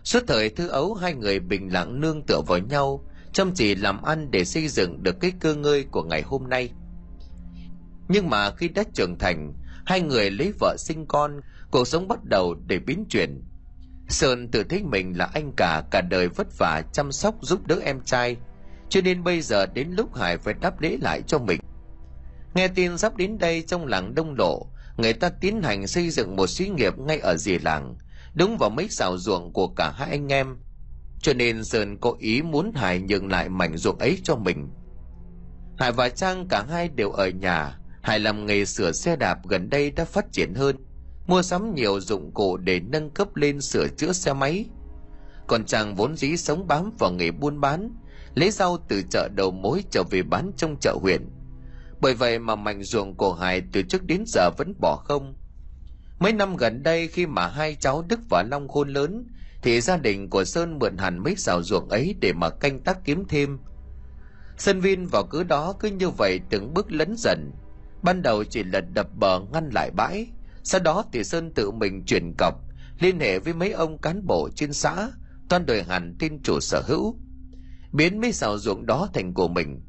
Suốt 0.04 0.24
thời 0.28 0.50
thư 0.50 0.68
ấu, 0.68 0.94
hai 0.94 1.14
người 1.14 1.40
bình 1.40 1.74
lặng 1.74 2.02
nương 2.02 2.22
tựa 2.26 2.42
vào 2.48 2.60
nhau, 2.60 3.06
chăm 3.34 3.52
chỉ 3.56 3.76
làm 3.76 4.02
ăn 4.02 4.32
để 4.32 4.46
xây 4.46 4.68
dựng 4.68 5.04
được 5.04 5.20
cái 5.20 5.32
cơ 5.40 5.56
ngơi 5.56 5.86
của 5.92 6.04
ngày 6.04 6.22
hôm 6.22 6.50
nay. 6.50 6.70
Nhưng 8.08 8.30
mà 8.30 8.52
khi 8.52 8.68
đã 8.68 8.84
trưởng 8.94 9.18
thành, 9.20 9.54
hai 9.86 10.02
người 10.02 10.32
lấy 10.32 10.54
vợ 10.60 10.76
sinh 10.80 11.06
con, 11.08 11.42
cuộc 11.72 11.88
sống 11.88 12.08
bắt 12.08 12.20
đầu 12.24 12.56
để 12.68 12.80
biến 12.80 13.06
chuyển 13.10 13.42
sơn 14.10 14.48
tự 14.52 14.64
thấy 14.64 14.84
mình 14.84 15.18
là 15.18 15.30
anh 15.34 15.52
cả 15.58 15.84
cả 15.92 16.02
đời 16.02 16.28
vất 16.28 16.48
vả 16.58 16.82
chăm 16.94 17.12
sóc 17.12 17.36
giúp 17.42 17.68
đỡ 17.68 17.80
em 17.84 18.02
trai. 18.02 18.38
Cho 18.90 19.02
nên 19.02 19.24
bây 19.24 19.42
giờ 19.42 19.66
đến 19.66 19.90
lúc 19.92 20.16
hải 20.16 20.38
phải 20.38 20.54
đáp 20.54 20.82
lễ 20.82 20.98
lại 21.02 21.22
cho 21.28 21.40
mình. 21.40 21.60
Nghe 22.54 22.68
tin 22.68 22.98
sắp 22.98 23.18
đến 23.18 23.38
đây 23.38 23.64
trong 23.68 23.86
làng 23.86 24.16
đông 24.16 24.36
lộ, 24.38 24.68
người 24.98 25.14
ta 25.14 25.30
tiến 25.30 25.62
hành 25.62 25.88
xây 25.88 26.10
dựng 26.10 26.36
một 26.36 26.48
xí 26.48 26.68
nghiệp 26.68 26.98
ngay 26.98 27.20
ở 27.20 27.38
dì 27.38 27.60
làng, 27.60 27.96
đúng 28.34 28.58
vào 28.58 28.70
mấy 28.70 28.90
xào 28.90 29.18
ruộng 29.18 29.54
của 29.54 29.68
cả 29.68 29.92
hai 29.96 30.10
anh 30.10 30.32
em. 30.32 30.58
Cho 31.22 31.34
nên 31.34 31.64
sơn 31.64 31.98
có 32.02 32.14
ý 32.20 32.42
muốn 32.42 32.72
hải 32.76 33.00
nhường 33.00 33.32
lại 33.32 33.50
mảnh 33.50 33.78
ruộng 33.78 33.98
ấy 33.98 34.20
cho 34.24 34.36
mình. 34.36 34.70
Hải 35.78 35.92
và 35.92 36.10
trang 36.10 36.48
cả 36.48 36.66
hai 36.70 36.90
đều 36.90 37.12
ở 37.12 37.30
nhà. 37.30 37.78
Hải 38.02 38.20
làm 38.20 38.46
nghề 38.46 38.66
sửa 38.66 38.92
xe 38.92 39.16
đạp 39.16 39.38
gần 39.48 39.70
đây 39.70 39.92
đã 39.92 40.06
phát 40.06 40.26
triển 40.32 40.54
hơn 40.54 40.85
mua 41.28 41.42
sắm 41.42 41.76
nhiều 41.76 42.00
dụng 42.00 42.32
cụ 42.34 42.58
để 42.58 42.80
nâng 42.80 43.10
cấp 43.10 43.36
lên 43.36 43.62
sửa 43.62 43.88
chữa 43.88 44.12
xe 44.12 44.34
máy. 44.34 44.66
Còn 45.48 45.66
chàng 45.66 45.96
vốn 45.96 46.18
dĩ 46.18 46.38
sống 46.38 46.68
bám 46.68 46.92
vào 47.00 47.12
nghề 47.12 47.32
buôn 47.32 47.62
bán, 47.62 47.90
lấy 48.34 48.52
rau 48.52 48.78
từ 48.88 49.02
chợ 49.10 49.30
đầu 49.36 49.52
mối 49.52 49.84
trở 49.92 50.04
về 50.04 50.24
bán 50.24 50.52
trong 50.58 50.76
chợ 50.82 50.98
huyện. 51.02 51.30
Bởi 52.02 52.14
vậy 52.14 52.40
mà 52.40 52.56
mảnh 52.56 52.84
ruộng 52.84 53.16
của 53.16 53.34
hải 53.34 53.62
từ 53.72 53.82
trước 53.82 54.04
đến 54.04 54.24
giờ 54.28 54.50
vẫn 54.58 54.74
bỏ 54.82 54.96
không. 54.96 55.36
Mấy 56.20 56.34
năm 56.34 56.58
gần 56.58 56.84
đây 56.84 57.08
khi 57.08 57.26
mà 57.26 57.48
hai 57.48 57.76
cháu 57.76 58.06
đức 58.08 58.20
và 58.30 58.44
long 58.52 58.68
khôn 58.68 58.90
lớn, 58.90 59.28
thì 59.62 59.82
gia 59.82 59.98
đình 59.98 60.30
của 60.30 60.44
sơn 60.44 60.80
mượn 60.80 60.98
hẳn 60.98 61.24
mấy 61.24 61.36
xào 61.36 61.64
ruộng 61.64 61.90
ấy 61.90 62.16
để 62.20 62.34
mà 62.34 62.50
canh 62.50 62.80
tác 62.80 62.98
kiếm 63.06 63.26
thêm. 63.30 63.60
Sơn 64.58 64.80
Vin 64.80 65.06
vào 65.06 65.24
cứ 65.24 65.44
đó 65.44 65.74
cứ 65.80 65.90
như 65.90 66.10
vậy 66.10 66.40
từng 66.50 66.74
bước 66.74 66.92
lấn 66.92 67.16
dần, 67.18 67.52
ban 68.02 68.22
đầu 68.22 68.44
chỉ 68.44 68.64
là 68.64 68.82
đập 68.82 69.08
bờ 69.16 69.40
ngăn 69.40 69.70
lại 69.74 69.92
bãi 69.92 70.28
sau 70.66 70.82
đó 70.82 71.04
thì 71.12 71.24
sơn 71.24 71.52
tự 71.56 71.72
mình 71.72 72.04
chuyển 72.06 72.34
cọc, 72.38 72.54
liên 73.00 73.20
hệ 73.20 73.40
với 73.40 73.54
mấy 73.54 73.72
ông 73.72 73.98
cán 73.98 74.26
bộ 74.26 74.50
trên 74.56 74.74
xã 74.74 75.12
toàn 75.50 75.66
đời 75.66 75.84
hẳn 75.84 76.16
tin 76.20 76.42
chủ 76.44 76.60
sở 76.60 76.82
hữu. 76.88 77.20
Biến 77.92 78.22
mấy 78.22 78.32
xào 78.32 78.58
ruộng 78.58 78.86
đó 78.86 79.10
thành 79.14 79.34
của 79.34 79.48
mình. 79.48 79.82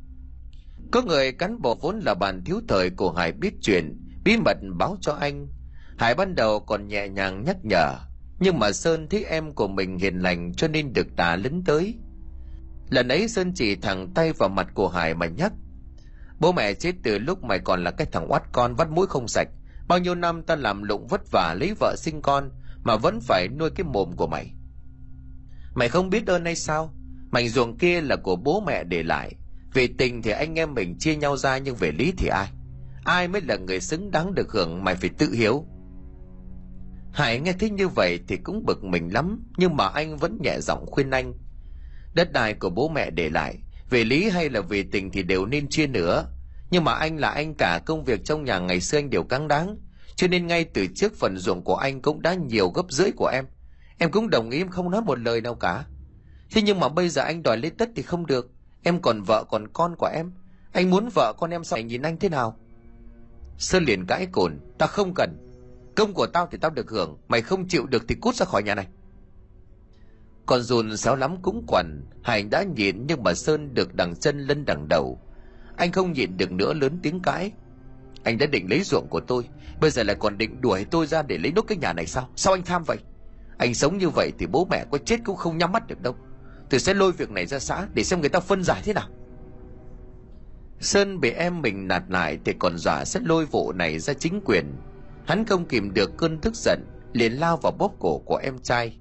Có 0.92 1.02
người 1.02 1.32
cán 1.32 1.62
bộ 1.62 1.74
vốn 1.74 2.00
là 2.00 2.14
bạn 2.14 2.44
thiếu 2.44 2.60
thời 2.68 2.90
của 2.90 3.12
hải 3.12 3.32
biết 3.32 3.54
chuyện, 3.62 4.00
bí 4.24 4.36
mật 4.36 4.56
báo 4.78 4.96
cho 5.00 5.12
anh. 5.12 5.48
Hải 5.98 6.14
ban 6.14 6.34
đầu 6.34 6.60
còn 6.60 6.88
nhẹ 6.88 7.08
nhàng 7.08 7.44
nhắc 7.44 7.56
nhở, 7.64 7.94
nhưng 8.40 8.58
mà 8.58 8.72
sơn 8.72 9.06
thấy 9.10 9.24
em 9.24 9.54
của 9.54 9.68
mình 9.68 9.98
hiền 9.98 10.18
lành 10.18 10.52
cho 10.54 10.68
nên 10.68 10.92
được 10.92 11.06
tà 11.16 11.36
lính 11.36 11.62
tới. 11.64 11.94
Lần 12.90 13.08
ấy 13.08 13.28
sơn 13.28 13.52
chỉ 13.54 13.76
thẳng 13.76 14.10
tay 14.14 14.32
vào 14.32 14.48
mặt 14.48 14.68
của 14.74 14.88
hải 14.88 15.14
mà 15.14 15.26
nhắc, 15.26 15.52
bố 16.40 16.52
mẹ 16.52 16.74
chết 16.74 16.92
từ 17.02 17.18
lúc 17.18 17.44
mày 17.44 17.58
còn 17.58 17.84
là 17.84 17.90
cái 17.90 18.06
thằng 18.12 18.32
oát 18.32 18.42
con 18.52 18.74
vắt 18.74 18.90
mũi 18.90 19.06
không 19.06 19.28
sạch 19.28 19.48
bao 19.88 19.98
nhiêu 19.98 20.14
năm 20.14 20.42
ta 20.42 20.56
làm 20.56 20.82
lụng 20.82 21.06
vất 21.06 21.20
vả 21.32 21.54
lấy 21.60 21.74
vợ 21.80 21.94
sinh 21.98 22.22
con 22.22 22.50
mà 22.84 22.96
vẫn 22.96 23.20
phải 23.20 23.48
nuôi 23.58 23.70
cái 23.70 23.84
mồm 23.84 24.12
của 24.16 24.26
mày? 24.26 24.52
Mày 25.74 25.88
không 25.88 26.10
biết 26.10 26.26
ơn 26.26 26.44
hay 26.44 26.56
sao? 26.56 26.94
Mảnh 27.30 27.48
ruộng 27.48 27.78
kia 27.78 28.00
là 28.00 28.16
của 28.16 28.36
bố 28.36 28.62
mẹ 28.66 28.84
để 28.84 29.02
lại. 29.02 29.34
Về 29.74 29.88
tình 29.98 30.22
thì 30.22 30.30
anh 30.30 30.58
em 30.58 30.74
mình 30.74 30.98
chia 30.98 31.16
nhau 31.16 31.36
ra 31.36 31.58
nhưng 31.58 31.76
về 31.76 31.92
lý 31.92 32.12
thì 32.18 32.28
ai? 32.28 32.48
Ai 33.04 33.28
mới 33.28 33.40
là 33.40 33.56
người 33.56 33.80
xứng 33.80 34.10
đáng 34.10 34.34
được 34.34 34.52
hưởng 34.52 34.84
mày 34.84 34.94
phải 34.94 35.10
tự 35.18 35.32
hiểu 35.32 35.66
hải 37.16 37.40
nghe 37.40 37.52
thấy 37.52 37.70
như 37.70 37.88
vậy 37.88 38.20
thì 38.28 38.36
cũng 38.36 38.66
bực 38.66 38.84
mình 38.84 39.12
lắm, 39.12 39.44
nhưng 39.56 39.76
mà 39.76 39.88
anh 39.88 40.16
vẫn 40.16 40.38
nhẹ 40.42 40.60
giọng 40.60 40.86
khuyên 40.86 41.10
anh. 41.10 41.34
Đất 42.14 42.32
đai 42.32 42.54
của 42.54 42.70
bố 42.70 42.88
mẹ 42.88 43.10
để 43.10 43.30
lại, 43.30 43.58
về 43.90 44.04
lý 44.04 44.28
hay 44.28 44.50
là 44.50 44.60
về 44.60 44.84
tình 44.92 45.10
thì 45.10 45.22
đều 45.22 45.46
nên 45.46 45.68
chia 45.68 45.86
nữa 45.86 46.26
nhưng 46.70 46.84
mà 46.84 46.92
anh 46.92 47.18
là 47.18 47.30
anh 47.30 47.54
cả, 47.54 47.80
công 47.86 48.04
việc 48.04 48.24
trong 48.24 48.44
nhà 48.44 48.58
ngày 48.58 48.80
xưa 48.80 48.98
anh 48.98 49.10
đều 49.10 49.24
căng 49.24 49.48
đáng. 49.48 49.76
Cho 50.16 50.28
nên 50.28 50.46
ngay 50.46 50.64
từ 50.64 50.86
trước 50.94 51.14
phần 51.14 51.38
ruộng 51.38 51.62
của 51.62 51.76
anh 51.76 52.02
cũng 52.02 52.22
đã 52.22 52.34
nhiều 52.34 52.68
gấp 52.68 52.86
rưỡi 52.88 53.10
của 53.16 53.26
em. 53.26 53.44
Em 53.98 54.10
cũng 54.10 54.30
đồng 54.30 54.50
ý, 54.50 54.58
em 54.58 54.68
không 54.68 54.90
nói 54.90 55.02
một 55.02 55.18
lời 55.18 55.40
nào 55.40 55.54
cả. 55.54 55.84
Thế 56.50 56.62
nhưng 56.62 56.80
mà 56.80 56.88
bây 56.88 57.08
giờ 57.08 57.22
anh 57.22 57.42
đòi 57.42 57.56
lấy 57.56 57.70
tất 57.70 57.90
thì 57.96 58.02
không 58.02 58.26
được. 58.26 58.50
Em 58.82 59.00
còn 59.02 59.22
vợ, 59.22 59.44
còn 59.50 59.68
con 59.68 59.96
của 59.96 60.10
em. 60.14 60.32
Anh 60.72 60.90
muốn 60.90 61.08
vợ 61.14 61.32
con 61.38 61.50
em 61.50 61.64
sao? 61.64 61.78
Nhìn 61.78 62.02
anh 62.02 62.16
thế 62.16 62.28
nào? 62.28 62.56
Sơn 63.58 63.84
liền 63.84 64.06
cãi 64.06 64.26
cồn. 64.32 64.60
Ta 64.78 64.86
không 64.86 65.14
cần. 65.14 65.36
Công 65.96 66.12
của 66.12 66.26
tao 66.26 66.48
thì 66.50 66.58
tao 66.58 66.70
được 66.70 66.90
hưởng. 66.90 67.18
Mày 67.28 67.42
không 67.42 67.68
chịu 67.68 67.86
được 67.86 68.04
thì 68.08 68.14
cút 68.14 68.34
ra 68.34 68.46
khỏi 68.46 68.62
nhà 68.62 68.74
này. 68.74 68.86
Còn 70.46 70.62
dùn 70.62 70.96
xéo 70.96 71.16
lắm 71.16 71.36
cũng 71.42 71.64
quằn. 71.68 72.02
Hải 72.22 72.42
đã 72.42 72.62
nhịn 72.62 73.06
nhưng 73.06 73.22
mà 73.22 73.34
sơn 73.34 73.74
được 73.74 73.94
đằng 73.94 74.16
chân 74.16 74.40
lên 74.40 74.64
đằng 74.64 74.88
đầu 74.88 75.20
anh 75.76 75.92
không 75.92 76.12
nhịn 76.12 76.36
được 76.36 76.52
nữa 76.52 76.74
lớn 76.74 76.98
tiếng 77.02 77.20
cãi. 77.20 77.52
Anh 78.24 78.38
đã 78.38 78.46
định 78.46 78.66
lấy 78.70 78.82
ruộng 78.82 79.06
của 79.08 79.20
tôi, 79.20 79.48
bây 79.80 79.90
giờ 79.90 80.02
lại 80.02 80.16
còn 80.18 80.38
định 80.38 80.60
đuổi 80.60 80.86
tôi 80.90 81.06
ra 81.06 81.22
để 81.22 81.38
lấy 81.38 81.52
nốt 81.52 81.62
cái 81.62 81.78
nhà 81.78 81.92
này 81.92 82.06
sao? 82.06 82.28
Sao 82.36 82.54
anh 82.54 82.62
tham 82.62 82.84
vậy? 82.84 82.98
Anh 83.58 83.74
sống 83.74 83.98
như 83.98 84.08
vậy 84.08 84.32
thì 84.38 84.46
bố 84.46 84.66
mẹ 84.70 84.84
có 84.90 84.98
chết 84.98 85.16
cũng 85.24 85.36
không 85.36 85.58
nhắm 85.58 85.72
mắt 85.72 85.86
được 85.88 86.02
đâu. 86.02 86.16
Tôi 86.70 86.80
sẽ 86.80 86.94
lôi 86.94 87.12
việc 87.12 87.30
này 87.30 87.46
ra 87.46 87.58
xã 87.58 87.86
để 87.94 88.04
xem 88.04 88.20
người 88.20 88.28
ta 88.28 88.40
phân 88.40 88.62
giải 88.62 88.82
thế 88.84 88.92
nào. 88.92 89.08
Sơn 90.80 91.20
bị 91.20 91.30
em 91.30 91.62
mình 91.62 91.88
nạt 91.88 92.02
lại 92.08 92.38
thì 92.44 92.52
còn 92.58 92.78
dọa 92.78 93.04
sẽ 93.04 93.20
lôi 93.24 93.46
vụ 93.46 93.72
này 93.72 93.98
ra 93.98 94.14
chính 94.14 94.40
quyền. 94.44 94.74
Hắn 95.26 95.44
không 95.44 95.66
kìm 95.66 95.94
được 95.94 96.16
cơn 96.16 96.38
tức 96.38 96.54
giận, 96.54 96.80
liền 97.12 97.32
lao 97.32 97.56
vào 97.56 97.72
bóp 97.72 97.92
cổ 97.98 98.18
của 98.18 98.36
em 98.36 98.58
trai. 98.58 98.96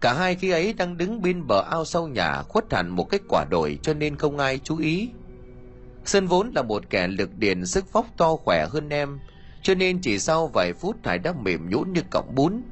Cả 0.00 0.12
hai 0.12 0.34
khi 0.34 0.50
ấy 0.50 0.72
đang 0.72 0.96
đứng 0.96 1.22
bên 1.22 1.46
bờ 1.46 1.62
ao 1.70 1.84
sau 1.84 2.08
nhà 2.08 2.42
khuất 2.42 2.72
hẳn 2.72 2.88
một 2.88 3.04
cái 3.04 3.20
quả 3.28 3.44
đồi 3.50 3.78
cho 3.82 3.94
nên 3.94 4.16
không 4.16 4.38
ai 4.38 4.58
chú 4.58 4.78
ý 4.78 5.10
sơn 6.08 6.26
vốn 6.26 6.52
là 6.54 6.62
một 6.62 6.90
kẻ 6.90 7.08
lực 7.08 7.38
điền 7.38 7.66
sức 7.66 7.92
vóc 7.92 8.06
to 8.16 8.36
khỏe 8.36 8.66
hơn 8.70 8.88
em, 8.88 9.18
cho 9.62 9.74
nên 9.74 10.00
chỉ 10.00 10.18
sau 10.18 10.46
vài 10.46 10.72
phút 10.72 10.96
hải 11.04 11.18
đã 11.18 11.32
mềm 11.32 11.68
nhũn 11.70 11.92
như 11.92 12.02
cọng 12.10 12.34
bún. 12.34 12.62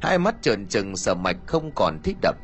Hai 0.00 0.18
mắt 0.18 0.34
trợn 0.42 0.66
trừng, 0.66 0.96
sợ 0.96 1.14
mạch 1.14 1.36
không 1.46 1.70
còn 1.74 1.98
thích 2.04 2.16
đập. 2.22 2.36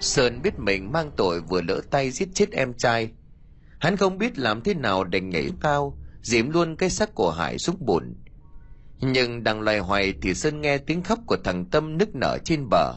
Sơn 0.00 0.42
biết 0.42 0.58
mình 0.58 0.92
mang 0.92 1.10
tội 1.16 1.40
vừa 1.40 1.62
lỡ 1.62 1.80
tay 1.90 2.10
giết 2.10 2.28
chết 2.34 2.52
em 2.52 2.74
trai. 2.74 3.10
Hắn 3.78 3.96
không 3.96 4.18
biết 4.18 4.38
làm 4.38 4.60
thế 4.62 4.74
nào 4.74 5.04
để 5.04 5.20
nhảy 5.20 5.50
cao, 5.60 5.98
dìm 6.22 6.50
luôn 6.50 6.76
cái 6.76 6.90
xác 6.90 7.14
của 7.14 7.30
hải 7.30 7.58
xuống 7.58 7.76
bùn. 7.80 8.14
Nhưng 9.00 9.44
đang 9.44 9.60
loay 9.60 9.78
hoay 9.78 10.14
thì 10.22 10.34
sơn 10.34 10.60
nghe 10.60 10.78
tiếng 10.78 11.02
khóc 11.02 11.18
của 11.26 11.36
thằng 11.44 11.64
tâm 11.64 11.98
nức 11.98 12.14
nở 12.14 12.38
trên 12.44 12.68
bờ. 12.70 12.94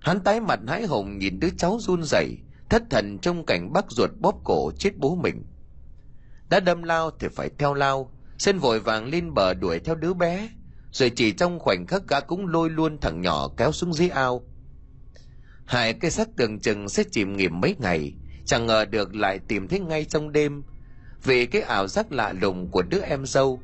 Hắn 0.00 0.20
tái 0.20 0.40
mặt 0.40 0.60
hãi 0.68 0.86
hùng 0.86 1.18
nhìn 1.18 1.40
đứa 1.40 1.50
cháu 1.58 1.78
run 1.80 2.02
rẩy, 2.02 2.38
thất 2.70 2.82
thần 2.90 3.18
trong 3.18 3.46
cảnh 3.46 3.72
bác 3.72 3.90
ruột 3.90 4.10
bóp 4.20 4.40
cổ 4.44 4.72
chết 4.78 4.90
bố 4.98 5.14
mình 5.14 5.44
đã 6.50 6.60
đâm 6.60 6.82
lao 6.82 7.10
thì 7.10 7.28
phải 7.28 7.50
theo 7.58 7.74
lao 7.74 8.10
sơn 8.40 8.58
vội 8.58 8.80
vàng 8.80 9.06
lên 9.06 9.34
bờ 9.34 9.54
đuổi 9.54 9.78
theo 9.78 9.94
đứa 9.94 10.14
bé, 10.14 10.48
rồi 10.92 11.10
chỉ 11.10 11.32
trong 11.32 11.58
khoảnh 11.58 11.86
khắc 11.86 12.02
gã 12.08 12.20
cũng 12.20 12.46
lôi 12.46 12.70
luôn 12.70 12.98
thằng 13.00 13.20
nhỏ 13.20 13.48
kéo 13.56 13.72
xuống 13.72 13.92
dưới 13.92 14.08
ao. 14.08 14.42
Hai 15.64 15.92
cái 15.92 16.10
xác 16.10 16.28
tưởng 16.36 16.60
chừng 16.60 16.88
sẽ 16.88 17.02
chìm 17.10 17.36
nghỉm 17.36 17.60
mấy 17.60 17.76
ngày, 17.78 18.14
chẳng 18.44 18.66
ngờ 18.66 18.84
được 18.84 19.14
lại 19.14 19.38
tìm 19.48 19.68
thấy 19.68 19.80
ngay 19.80 20.04
trong 20.04 20.32
đêm, 20.32 20.62
vì 21.24 21.46
cái 21.46 21.62
ảo 21.62 21.86
giác 21.86 22.12
lạ 22.12 22.32
lùng 22.40 22.70
của 22.70 22.82
đứa 22.82 23.00
em 23.00 23.26
dâu. 23.26 23.60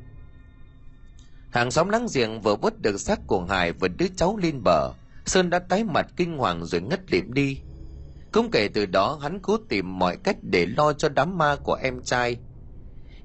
Hàng 1.51 1.71
xóm 1.71 1.89
láng 1.89 2.07
giềng 2.13 2.41
vừa 2.41 2.55
vớt 2.55 2.81
được 2.81 2.97
xác 2.97 3.19
của 3.27 3.45
hải 3.45 3.73
và 3.73 3.87
đứa 3.87 4.07
cháu 4.15 4.37
lên 4.37 4.63
bờ, 4.63 4.93
sơn 5.25 5.49
đã 5.49 5.59
tái 5.59 5.83
mặt 5.83 6.07
kinh 6.15 6.37
hoàng 6.37 6.65
rồi 6.65 6.81
ngất 6.81 7.11
lịm 7.11 7.33
đi. 7.33 7.61
Cũng 8.31 8.51
kể 8.51 8.67
từ 8.67 8.85
đó 8.85 9.19
hắn 9.21 9.39
cố 9.39 9.57
tìm 9.69 9.99
mọi 9.99 10.17
cách 10.17 10.37
để 10.41 10.65
lo 10.65 10.93
cho 10.93 11.09
đám 11.09 11.37
ma 11.37 11.55
của 11.63 11.73
em 11.83 12.01
trai 12.03 12.37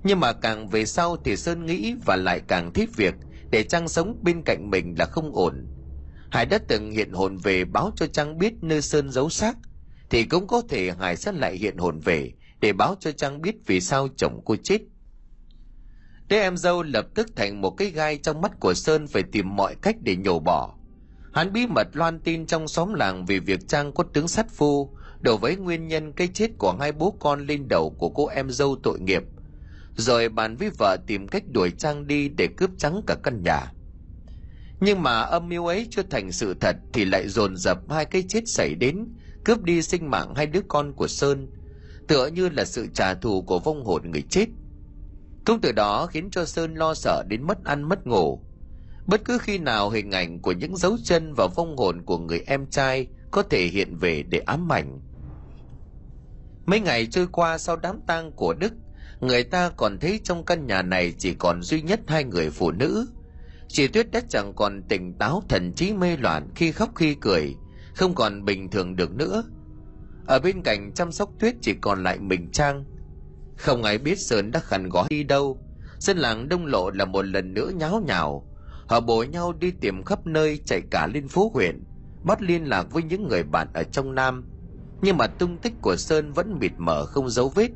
nhưng 0.05 0.21
mà 0.21 0.33
càng 0.33 0.69
về 0.69 0.87
sau 0.87 1.17
thì 1.17 1.37
sơn 1.37 1.67
nghĩ 1.67 1.95
và 2.07 2.17
lại 2.17 2.41
càng 2.49 2.73
thích 2.73 2.91
việc, 2.97 3.15
để 3.51 3.63
trang 3.63 3.89
sống 3.89 4.19
bên 4.23 4.43
cạnh 4.43 4.71
mình 4.71 4.95
là 4.99 5.05
không 5.05 5.35
ổn. 5.35 5.67
Hải 6.31 6.47
đã 6.47 6.59
từng 6.69 6.91
hiện 6.91 7.13
hồn 7.13 7.37
về 7.37 7.65
báo 7.65 7.93
cho 7.97 8.07
trang 8.07 8.39
biết 8.39 8.53
nơi 8.63 8.83
sơn 8.83 9.11
giấu 9.11 9.31
xác, 9.31 9.57
thì 10.11 10.25
cũng 10.25 10.47
có 10.47 10.63
thể 10.69 10.91
hải 11.01 11.17
sẽ 11.17 11.33
lại 11.33 11.57
hiện 11.57 11.77
hồn 11.77 12.01
về 12.01 12.33
để 12.61 12.73
báo 12.73 12.97
cho 13.01 13.13
trang 13.13 13.43
biết 13.43 13.55
vì 13.67 13.81
sao 13.81 14.09
chồng 14.17 14.41
cô 14.45 14.57
chết. 14.63 14.79
Đứa 16.29 16.37
em 16.39 16.57
dâu 16.57 16.83
lập 16.83 17.07
tức 17.15 17.29
thành 17.37 17.61
một 17.61 17.71
cái 17.71 17.91
gai 17.91 18.17
trong 18.17 18.41
mắt 18.41 18.61
của 18.61 18.75
sơn 18.75 19.07
phải 19.07 19.23
tìm 19.23 19.57
mọi 19.57 19.75
cách 19.83 19.97
để 20.01 20.17
nhổ 20.17 20.41
bỏ. 20.41 20.75
Hắn 21.33 21.53
bí 21.53 21.67
mật 21.67 21.87
loan 21.93 22.21
tin 22.21 22.47
trong 22.47 22.69
xóm 22.69 22.95
làng 22.95 23.25
về 23.27 23.39
việc 23.39 23.69
trang 23.69 23.93
có 23.93 24.05
tướng 24.13 24.29
sát 24.29 24.47
phu, 24.51 24.97
đổ 25.21 25.37
với 25.37 25.57
nguyên 25.57 25.89
nhân 25.89 26.13
cái 26.13 26.29
chết 26.35 26.51
của 26.59 26.77
hai 26.81 26.93
bố 26.93 27.17
con 27.21 27.47
lên 27.47 27.69
đầu 27.69 27.95
của 27.99 28.09
cô 28.09 28.27
em 28.27 28.51
dâu 28.51 28.77
tội 28.83 29.01
nghiệp 29.01 29.23
rồi 29.97 30.29
bàn 30.29 30.57
với 30.57 30.71
vợ 30.79 30.97
tìm 31.07 31.29
cách 31.29 31.43
đuổi 31.53 31.71
trang 31.79 32.07
đi 32.07 32.29
để 32.29 32.47
cướp 32.57 32.71
trắng 32.79 33.01
cả 33.07 33.17
căn 33.23 33.43
nhà. 33.43 33.73
Nhưng 34.81 35.03
mà 35.03 35.21
âm 35.21 35.49
mưu 35.49 35.67
ấy 35.67 35.89
chưa 35.91 36.03
thành 36.03 36.33
sự 36.33 36.55
thật 36.61 36.77
thì 36.93 37.05
lại 37.05 37.29
dồn 37.29 37.57
dập 37.57 37.79
hai 37.91 38.05
cái 38.05 38.25
chết 38.29 38.43
xảy 38.47 38.75
đến, 38.75 39.09
cướp 39.45 39.63
đi 39.63 39.83
sinh 39.83 40.11
mạng 40.11 40.35
hai 40.37 40.47
đứa 40.47 40.61
con 40.69 40.93
của 40.93 41.09
sơn, 41.09 41.51
tựa 42.09 42.27
như 42.27 42.49
là 42.49 42.65
sự 42.65 42.87
trả 42.95 43.15
thù 43.15 43.43
của 43.43 43.59
vong 43.59 43.85
hồn 43.85 44.11
người 44.11 44.23
chết. 44.23 44.47
Cũng 45.47 45.61
từ 45.61 45.73
đó 45.73 46.07
khiến 46.07 46.31
cho 46.31 46.45
sơn 46.45 46.75
lo 46.75 46.95
sợ 46.95 47.25
đến 47.29 47.47
mất 47.47 47.65
ăn 47.65 47.83
mất 47.83 48.07
ngủ. 48.07 48.41
Bất 49.07 49.25
cứ 49.25 49.39
khi 49.39 49.59
nào 49.59 49.91
hình 49.91 50.11
ảnh 50.11 50.41
của 50.43 50.53
những 50.53 50.77
dấu 50.77 50.97
chân 51.05 51.35
và 51.37 51.47
vong 51.47 51.77
hồn 51.77 52.03
của 52.03 52.19
người 52.19 52.43
em 52.47 52.67
trai 52.67 53.07
có 53.31 53.43
thể 53.43 53.67
hiện 53.67 53.97
về 53.97 54.23
để 54.23 54.39
ám 54.39 54.73
ảnh. 54.73 55.01
Mấy 56.67 56.81
ngày 56.81 57.07
trôi 57.07 57.27
qua 57.27 57.59
sau 57.59 57.77
đám 57.77 58.01
tang 58.07 58.33
của 58.33 58.55
đức 58.55 58.73
người 59.23 59.45
ta 59.45 59.71
còn 59.77 59.99
thấy 59.99 60.21
trong 60.25 60.45
căn 60.45 60.67
nhà 60.67 60.83
này 60.83 61.15
chỉ 61.19 61.35
còn 61.35 61.63
duy 61.63 61.83
nhất 61.83 62.01
hai 62.07 62.25
người 62.25 62.51
phụ 62.51 62.71
nữ. 62.71 63.07
Chị 63.69 63.89
tuyết 63.89 64.11
đã 64.11 64.21
chẳng 64.29 64.53
còn 64.57 64.83
tỉnh 64.89 65.15
táo, 65.19 65.43
thần 65.49 65.73
trí 65.73 65.93
mê 65.93 66.17
loạn, 66.17 66.49
khi 66.55 66.73
khóc 66.73 66.91
khi 66.97 67.15
cười, 67.15 67.55
không 67.95 68.15
còn 68.15 68.45
bình 68.45 68.71
thường 68.71 68.97
được 68.97 69.15
nữa. 69.15 69.45
Ở 70.27 70.39
bên 70.39 70.63
cạnh 70.63 70.93
chăm 70.95 71.13
sóc 71.13 71.31
tuyết 71.39 71.55
chỉ 71.61 71.75
còn 71.81 72.03
lại 72.03 72.19
mình 72.19 72.51
trang. 72.53 72.85
Không 73.57 73.83
ai 73.83 73.99
biết 73.99 74.19
sơn 74.19 74.51
đã 74.51 74.61
khăn 74.61 74.89
gói 74.89 75.07
đi 75.11 75.25
đâu. 75.25 75.59
Dân 75.99 76.19
làng 76.19 76.49
đông 76.49 76.67
lộ 76.67 76.91
là 76.91 77.05
một 77.05 77.23
lần 77.23 77.55
nữa 77.55 77.71
nháo 77.75 78.03
nhào. 78.07 78.49
Họ 78.87 79.01
bổ 79.01 79.23
nhau 79.23 79.53
đi 79.53 79.71
tìm 79.71 80.05
khắp 80.05 80.27
nơi, 80.27 80.61
chạy 80.65 80.83
cả 80.91 81.07
lên 81.07 81.29
phố 81.29 81.51
huyện, 81.55 81.85
bắt 82.25 82.43
liên 82.43 82.65
lạc 82.65 82.87
với 82.91 83.03
những 83.03 83.29
người 83.29 83.43
bạn 83.43 83.69
ở 83.75 83.83
trong 83.83 84.15
nam. 84.15 84.45
Nhưng 85.03 85.17
mà 85.17 85.27
tung 85.27 85.59
tích 85.59 85.73
của 85.83 85.97
sơn 85.97 86.33
vẫn 86.33 86.59
mịt 86.61 86.73
mờ, 86.77 87.05
không 87.07 87.31
dấu 87.31 87.49
vết 87.49 87.69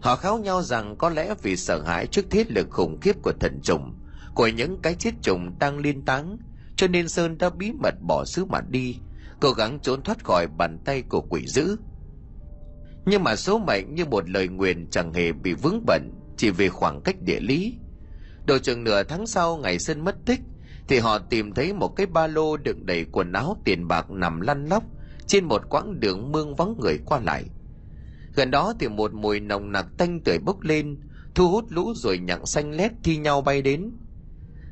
họ 0.00 0.16
kháo 0.16 0.38
nhau 0.38 0.62
rằng 0.62 0.96
có 0.96 1.08
lẽ 1.08 1.34
vì 1.42 1.56
sợ 1.56 1.82
hãi 1.82 2.06
trước 2.06 2.30
thiết 2.30 2.50
lực 2.50 2.70
khủng 2.70 3.00
khiếp 3.00 3.22
của 3.22 3.32
thần 3.40 3.60
trùng, 3.62 3.94
của 4.34 4.46
những 4.46 4.82
cái 4.82 4.94
chết 4.94 5.10
trùng 5.22 5.58
đang 5.58 5.78
liên 5.78 6.04
táng, 6.04 6.38
cho 6.76 6.86
nên 6.86 7.08
sơn 7.08 7.38
đã 7.38 7.50
bí 7.50 7.72
mật 7.72 7.94
bỏ 8.00 8.24
xứ 8.24 8.44
mà 8.44 8.60
đi, 8.68 8.96
cố 9.40 9.52
gắng 9.52 9.78
trốn 9.82 10.02
thoát 10.02 10.24
khỏi 10.24 10.46
bàn 10.58 10.78
tay 10.84 11.02
của 11.02 11.20
quỷ 11.20 11.46
dữ. 11.46 11.76
Nhưng 13.06 13.24
mà 13.24 13.36
số 13.36 13.58
mệnh 13.58 13.94
như 13.94 14.04
một 14.04 14.30
lời 14.30 14.48
nguyền 14.48 14.90
chẳng 14.90 15.12
hề 15.12 15.32
bị 15.32 15.52
vướng 15.52 15.82
bận, 15.86 16.10
chỉ 16.36 16.50
vì 16.50 16.68
khoảng 16.68 17.00
cách 17.00 17.16
địa 17.22 17.40
lý. 17.40 17.74
Đồ 18.46 18.58
chừng 18.58 18.84
nửa 18.84 19.02
tháng 19.02 19.26
sau 19.26 19.56
ngày 19.56 19.78
sơn 19.78 20.04
mất 20.04 20.16
tích, 20.26 20.40
thì 20.88 20.98
họ 20.98 21.18
tìm 21.18 21.54
thấy 21.54 21.72
một 21.72 21.96
cái 21.96 22.06
ba 22.06 22.26
lô 22.26 22.56
đựng 22.56 22.86
đầy 22.86 23.04
quần 23.12 23.32
áo 23.32 23.56
tiền 23.64 23.88
bạc 23.88 24.10
nằm 24.10 24.40
lăn 24.40 24.66
lóc 24.66 24.84
trên 25.26 25.44
một 25.44 25.62
quãng 25.70 26.00
đường 26.00 26.32
mương 26.32 26.54
vắng 26.54 26.74
người 26.80 26.98
qua 27.06 27.20
lại 27.24 27.44
gần 28.34 28.50
đó 28.50 28.74
thì 28.80 28.88
một 28.88 29.14
mùi 29.14 29.40
nồng 29.40 29.72
nặc 29.72 29.86
tanh 29.98 30.20
tưởi 30.20 30.38
bốc 30.38 30.60
lên, 30.60 31.00
thu 31.34 31.50
hút 31.50 31.64
lũ 31.68 31.92
rồi 31.96 32.18
nhặng 32.18 32.46
xanh 32.46 32.72
lét 32.72 32.92
thi 33.04 33.16
nhau 33.16 33.40
bay 33.40 33.62
đến. 33.62 33.90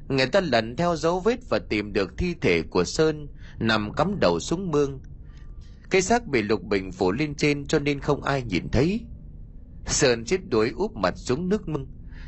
Người 0.09 0.27
ta 0.27 0.41
lần 0.41 0.77
theo 0.77 0.97
dấu 0.97 1.21
vết 1.21 1.39
và 1.49 1.59
tìm 1.59 1.93
được 1.93 2.19
thi 2.19 2.35
thể 2.41 2.63
của 2.63 2.85
sơn 2.85 3.29
nằm 3.59 3.93
cắm 3.93 4.21
đầu 4.21 4.41
xuống 4.41 4.71
mương. 4.71 5.01
Cây 5.91 6.03
xác 6.03 6.27
bị 6.27 6.43
lục 6.43 6.63
bình 6.63 6.93
phủ 6.93 7.13
lên 7.13 7.35
trên 7.35 7.67
cho 7.67 7.79
nên 7.79 8.01
không 8.01 8.23
ai 8.23 8.43
nhìn 8.43 8.69
thấy. 8.69 9.01
Sơn 9.87 10.25
chết 10.25 10.39
đuối 10.49 10.73
úp 10.77 10.97
mặt 10.97 11.15
xuống 11.17 11.49
nước 11.49 11.69
mương, 11.69 11.87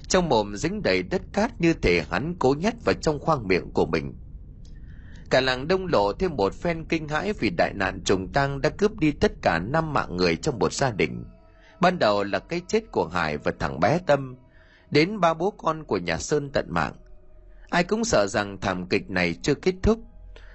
trong 0.08 0.28
mồm 0.28 0.56
dính 0.56 0.82
đầy 0.82 1.02
đất 1.02 1.22
cát 1.32 1.60
như 1.60 1.74
thể 1.74 2.02
hắn 2.10 2.34
cố 2.38 2.54
nhét 2.54 2.74
vào 2.84 2.94
trong 3.00 3.18
khoang 3.18 3.48
miệng 3.48 3.70
của 3.72 3.86
mình 3.86 4.14
cả 5.30 5.40
làng 5.40 5.68
đông 5.68 5.86
lộ 5.86 6.12
thêm 6.12 6.36
một 6.36 6.54
phen 6.54 6.84
kinh 6.84 7.08
hãi 7.08 7.32
vì 7.32 7.50
đại 7.50 7.72
nạn 7.74 8.00
trùng 8.04 8.28
tăng 8.32 8.60
đã 8.60 8.70
cướp 8.70 8.98
đi 8.98 9.12
tất 9.12 9.32
cả 9.42 9.58
năm 9.58 9.92
mạng 9.92 10.16
người 10.16 10.36
trong 10.36 10.58
một 10.58 10.72
gia 10.72 10.90
đình. 10.90 11.24
Ban 11.80 11.98
đầu 11.98 12.24
là 12.24 12.38
cái 12.38 12.60
chết 12.68 12.92
của 12.92 13.06
hải 13.06 13.38
và 13.38 13.52
thằng 13.58 13.80
bé 13.80 13.98
tâm. 14.06 14.36
Đến 14.90 15.20
ba 15.20 15.34
bố 15.34 15.50
con 15.50 15.84
của 15.84 15.98
nhà 15.98 16.18
sơn 16.18 16.50
tận 16.52 16.66
mạng. 16.68 16.92
Ai 17.70 17.84
cũng 17.84 18.04
sợ 18.04 18.26
rằng 18.26 18.60
thảm 18.60 18.86
kịch 18.86 19.10
này 19.10 19.34
chưa 19.42 19.54
kết 19.54 19.74
thúc. 19.82 19.98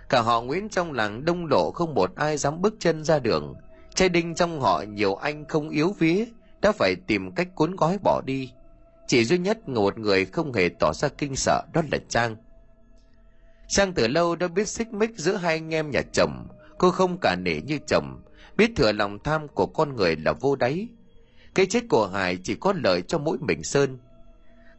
Cả 0.09 0.21
họ 0.21 0.41
nguyễn 0.41 0.69
trong 0.69 0.91
làng 0.91 1.25
đông 1.25 1.45
lộ 1.45 1.71
không 1.71 1.93
một 1.93 2.15
ai 2.15 2.37
dám 2.37 2.61
bước 2.61 2.73
chân 2.79 3.03
ra 3.03 3.19
đường. 3.19 3.53
Trai 3.95 4.09
đinh 4.09 4.35
trong 4.35 4.61
họ 4.61 4.83
nhiều 4.87 5.15
anh 5.15 5.45
không 5.45 5.69
yếu 5.69 5.95
vía, 5.99 6.25
đã 6.61 6.71
phải 6.71 6.95
tìm 7.07 7.31
cách 7.31 7.47
cuốn 7.55 7.75
gói 7.75 7.97
bỏ 8.03 8.21
đi. 8.25 8.51
Chỉ 9.07 9.23
duy 9.23 9.37
nhất 9.37 9.69
một 9.69 9.97
người 9.97 10.25
không 10.25 10.53
hề 10.53 10.69
tỏ 10.79 10.93
ra 10.93 11.07
kinh 11.17 11.35
sợ 11.35 11.63
đó 11.73 11.81
là 11.91 11.97
trang. 12.09 12.35
Sang 13.67 13.93
từ 13.93 14.07
lâu 14.07 14.35
đã 14.35 14.47
biết 14.47 14.67
xích 14.67 14.93
mích 14.93 15.11
giữa 15.15 15.35
hai 15.35 15.53
anh 15.53 15.73
em 15.73 15.91
nhà 15.91 16.01
chồng 16.13 16.47
cô 16.77 16.91
không 16.91 17.17
cả 17.21 17.35
nể 17.35 17.61
như 17.61 17.77
chồng 17.87 18.21
biết 18.57 18.71
thừa 18.75 18.91
lòng 18.91 19.19
tham 19.23 19.47
của 19.47 19.65
con 19.65 19.95
người 19.95 20.15
là 20.15 20.33
vô 20.33 20.55
đáy 20.55 20.87
cái 21.55 21.65
chết 21.65 21.83
của 21.89 22.07
hải 22.07 22.37
chỉ 22.43 22.55
có 22.55 22.73
lợi 22.83 23.01
cho 23.01 23.17
mỗi 23.17 23.37
mình 23.41 23.63
sơn 23.63 23.97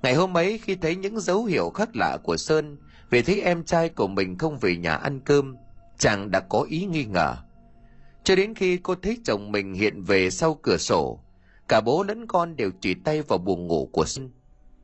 Ngày 0.02 0.14
hôm 0.14 0.36
ấy 0.36 0.58
khi 0.58 0.74
thấy 0.74 0.96
những 0.96 1.20
dấu 1.20 1.44
hiệu 1.44 1.70
khác 1.70 1.96
lạ 1.96 2.18
của 2.22 2.36
Sơn 2.36 2.76
vì 3.10 3.22
thấy 3.22 3.40
em 3.40 3.64
trai 3.64 3.88
của 3.88 4.06
mình 4.06 4.38
không 4.38 4.58
về 4.58 4.76
nhà 4.76 4.94
ăn 4.94 5.20
cơm, 5.20 5.56
chàng 5.98 6.30
đã 6.30 6.40
có 6.40 6.66
ý 6.68 6.84
nghi 6.84 7.04
ngờ. 7.04 7.36
Cho 8.24 8.36
đến 8.36 8.54
khi 8.54 8.76
cô 8.76 8.94
thấy 8.94 9.18
chồng 9.24 9.52
mình 9.52 9.74
hiện 9.74 10.02
về 10.02 10.30
sau 10.30 10.54
cửa 10.54 10.76
sổ, 10.76 11.20
cả 11.68 11.80
bố 11.80 12.02
lẫn 12.02 12.26
con 12.26 12.56
đều 12.56 12.70
chỉ 12.80 12.94
tay 12.94 13.22
vào 13.22 13.38
buồng 13.38 13.66
ngủ 13.66 13.88
của 13.92 14.04
Sơn. 14.04 14.30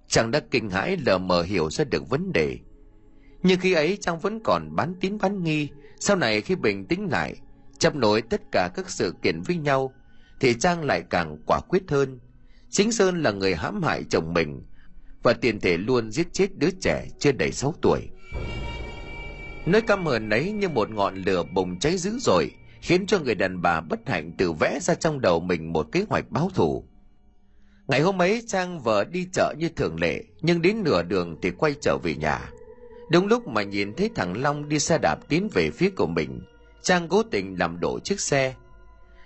Chàng 0.08 0.30
đã 0.30 0.40
kinh 0.50 0.70
hãi 0.70 0.96
lờ 1.06 1.18
mờ 1.18 1.42
hiểu 1.42 1.70
ra 1.70 1.84
được 1.84 2.08
vấn 2.08 2.32
đề. 2.32 2.58
Nhưng 3.42 3.60
khi 3.60 3.72
ấy 3.72 3.98
trang 4.00 4.18
vẫn 4.18 4.40
còn 4.44 4.76
bán 4.76 4.94
tín 5.00 5.18
bán 5.18 5.44
nghi, 5.44 5.68
sau 6.00 6.16
này 6.16 6.40
khi 6.40 6.54
bình 6.54 6.86
tĩnh 6.86 7.08
lại, 7.10 7.34
chấp 7.78 7.96
nối 7.96 8.22
tất 8.22 8.40
cả 8.52 8.70
các 8.74 8.90
sự 8.90 9.14
kiện 9.22 9.42
với 9.42 9.56
nhau, 9.56 9.92
thì 10.40 10.54
Trang 10.54 10.84
lại 10.84 11.02
càng 11.10 11.36
quả 11.46 11.60
quyết 11.68 11.82
hơn. 11.88 12.20
Chính 12.70 12.92
Sơn 12.92 13.22
là 13.22 13.30
người 13.30 13.54
hãm 13.54 13.82
hại 13.82 14.04
chồng 14.10 14.32
mình, 14.34 14.62
và 15.22 15.32
tiền 15.32 15.60
thể 15.60 15.76
luôn 15.76 16.10
giết 16.10 16.32
chết 16.32 16.58
đứa 16.58 16.70
trẻ 16.80 17.06
chưa 17.18 17.32
đầy 17.32 17.52
6 17.52 17.74
tuổi. 17.82 18.00
Nơi 19.66 19.80
căm 19.82 20.06
hờn 20.06 20.30
ấy 20.30 20.52
như 20.52 20.68
một 20.68 20.90
ngọn 20.90 21.16
lửa 21.16 21.42
bùng 21.42 21.78
cháy 21.78 21.96
dữ 21.96 22.18
dội, 22.18 22.50
khiến 22.80 23.06
cho 23.06 23.18
người 23.18 23.34
đàn 23.34 23.62
bà 23.62 23.80
bất 23.80 24.08
hạnh 24.08 24.32
tự 24.38 24.52
vẽ 24.52 24.78
ra 24.82 24.94
trong 24.94 25.20
đầu 25.20 25.40
mình 25.40 25.72
một 25.72 25.88
kế 25.92 26.04
hoạch 26.08 26.30
báo 26.30 26.50
thù. 26.54 26.84
Ngày 27.86 28.00
hôm 28.00 28.22
ấy 28.22 28.42
Trang 28.46 28.80
vợ 28.80 29.04
đi 29.04 29.26
chợ 29.32 29.54
như 29.58 29.68
thường 29.68 30.00
lệ, 30.00 30.24
nhưng 30.40 30.62
đến 30.62 30.82
nửa 30.84 31.02
đường 31.02 31.36
thì 31.42 31.50
quay 31.50 31.74
trở 31.80 31.98
về 31.98 32.14
nhà. 32.14 32.50
Đúng 33.12 33.26
lúc 33.26 33.48
mà 33.48 33.62
nhìn 33.62 33.94
thấy 33.94 34.10
thằng 34.14 34.42
Long 34.42 34.68
đi 34.68 34.78
xe 34.78 34.98
đạp 34.98 35.18
tiến 35.28 35.48
về 35.52 35.70
phía 35.70 35.90
của 35.90 36.06
mình, 36.06 36.40
Trang 36.82 37.08
cố 37.08 37.22
tình 37.22 37.58
làm 37.58 37.80
đổ 37.80 37.98
chiếc 37.98 38.20
xe. 38.20 38.54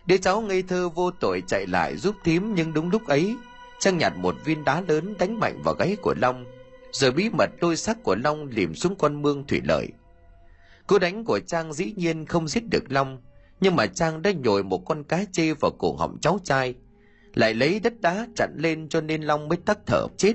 Đứa 0.07 0.16
cháu 0.16 0.41
ngây 0.41 0.62
thơ 0.62 0.89
vô 0.89 1.11
tội 1.11 1.43
chạy 1.47 1.66
lại 1.66 1.97
giúp 1.97 2.14
thím 2.24 2.55
nhưng 2.55 2.72
đúng 2.72 2.91
lúc 2.91 3.07
ấy, 3.07 3.37
Trang 3.78 3.99
nhặt 3.99 4.12
một 4.16 4.37
viên 4.45 4.64
đá 4.64 4.80
lớn 4.80 5.14
đánh 5.18 5.41
mạnh 5.41 5.62
vào 5.64 5.74
gáy 5.74 5.97
của 6.03 6.14
Long, 6.20 6.45
rồi 6.93 7.12
bí 7.12 7.30
mật 7.30 7.51
đôi 7.61 7.76
xác 7.76 8.03
của 8.03 8.14
Long 8.14 8.47
lìm 8.47 8.74
xuống 8.74 8.97
con 8.97 9.22
mương 9.22 9.47
thủy 9.47 9.61
lợi. 9.64 9.89
Cú 10.87 10.99
đánh 10.99 11.24
của 11.24 11.41
Trang 11.47 11.72
dĩ 11.72 11.93
nhiên 11.97 12.26
không 12.26 12.49
giết 12.49 12.62
được 12.70 12.84
Long, 12.89 13.22
nhưng 13.61 13.76
mà 13.76 13.87
Trang 13.87 14.22
đã 14.22 14.32
nhồi 14.32 14.62
một 14.62 14.78
con 14.78 15.05
cá 15.05 15.24
chê 15.32 15.53
vào 15.53 15.70
cổ 15.78 15.97
họng 15.97 16.18
cháu 16.20 16.39
trai, 16.45 16.74
lại 17.34 17.55
lấy 17.55 17.80
đất 17.80 18.01
đá 18.01 18.26
chặn 18.37 18.57
lên 18.59 18.89
cho 18.89 19.01
nên 19.01 19.22
Long 19.22 19.49
mới 19.49 19.59
tắt 19.66 19.78
thở 19.87 20.07
chết. 20.16 20.34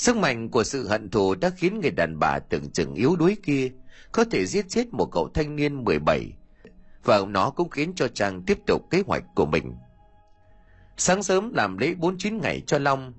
Sức 0.00 0.16
mạnh 0.16 0.48
của 0.48 0.64
sự 0.64 0.88
hận 0.88 1.10
thù 1.10 1.34
đã 1.34 1.50
khiến 1.50 1.80
người 1.80 1.90
đàn 1.90 2.18
bà 2.18 2.38
tưởng 2.38 2.70
chừng 2.70 2.94
yếu 2.94 3.16
đuối 3.16 3.36
kia 3.42 3.70
có 4.12 4.24
thể 4.24 4.46
giết 4.46 4.66
chết 4.68 4.92
một 4.92 5.08
cậu 5.12 5.30
thanh 5.34 5.56
niên 5.56 5.84
17 5.84 6.32
và 7.04 7.20
nó 7.28 7.50
cũng 7.50 7.70
khiến 7.70 7.92
cho 7.96 8.08
Trang 8.08 8.42
tiếp 8.46 8.58
tục 8.66 8.82
kế 8.90 9.02
hoạch 9.06 9.24
của 9.34 9.46
mình. 9.46 9.74
Sáng 10.96 11.22
sớm 11.22 11.52
làm 11.54 11.78
lễ 11.78 11.94
49 11.94 12.38
ngày 12.38 12.62
cho 12.66 12.78
Long, 12.78 13.12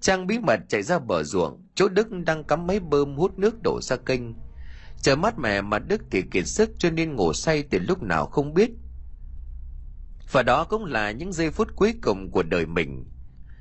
Trang 0.00 0.26
bí 0.26 0.38
mật 0.38 0.60
chạy 0.68 0.82
ra 0.82 0.98
bờ 0.98 1.22
ruộng, 1.22 1.66
chỗ 1.74 1.88
Đức 1.88 2.08
đang 2.10 2.44
cắm 2.44 2.66
máy 2.66 2.80
bơm 2.80 3.16
hút 3.16 3.38
nước 3.38 3.62
đổ 3.62 3.80
ra 3.82 3.96
kênh. 3.96 4.22
Chờ 5.02 5.16
mắt 5.16 5.38
mẹ 5.38 5.60
mà 5.60 5.78
Đức 5.78 6.02
thì 6.10 6.22
kiệt 6.30 6.46
sức 6.46 6.70
cho 6.78 6.90
nên 6.90 7.14
ngủ 7.14 7.32
say 7.32 7.62
từ 7.62 7.78
lúc 7.78 8.02
nào 8.02 8.26
không 8.26 8.54
biết. 8.54 8.70
Và 10.32 10.42
đó 10.42 10.64
cũng 10.64 10.84
là 10.84 11.10
những 11.10 11.32
giây 11.32 11.50
phút 11.50 11.68
cuối 11.76 11.94
cùng 12.02 12.30
của 12.30 12.42
đời 12.42 12.66
mình. 12.66 13.04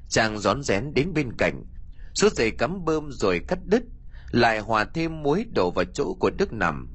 Trang 0.09 0.39
rón 0.39 0.63
rén 0.63 0.93
đến 0.93 1.13
bên 1.13 1.33
cạnh, 1.37 1.65
Số 2.13 2.29
dây 2.29 2.51
cắm 2.51 2.85
bơm 2.85 3.11
rồi 3.11 3.39
cắt 3.47 3.59
đứt, 3.65 3.83
lại 4.31 4.59
hòa 4.59 4.85
thêm 4.93 5.23
muối 5.23 5.45
đổ 5.55 5.71
vào 5.71 5.85
chỗ 5.93 6.13
của 6.13 6.29
Đức 6.29 6.53
nằm. 6.53 6.89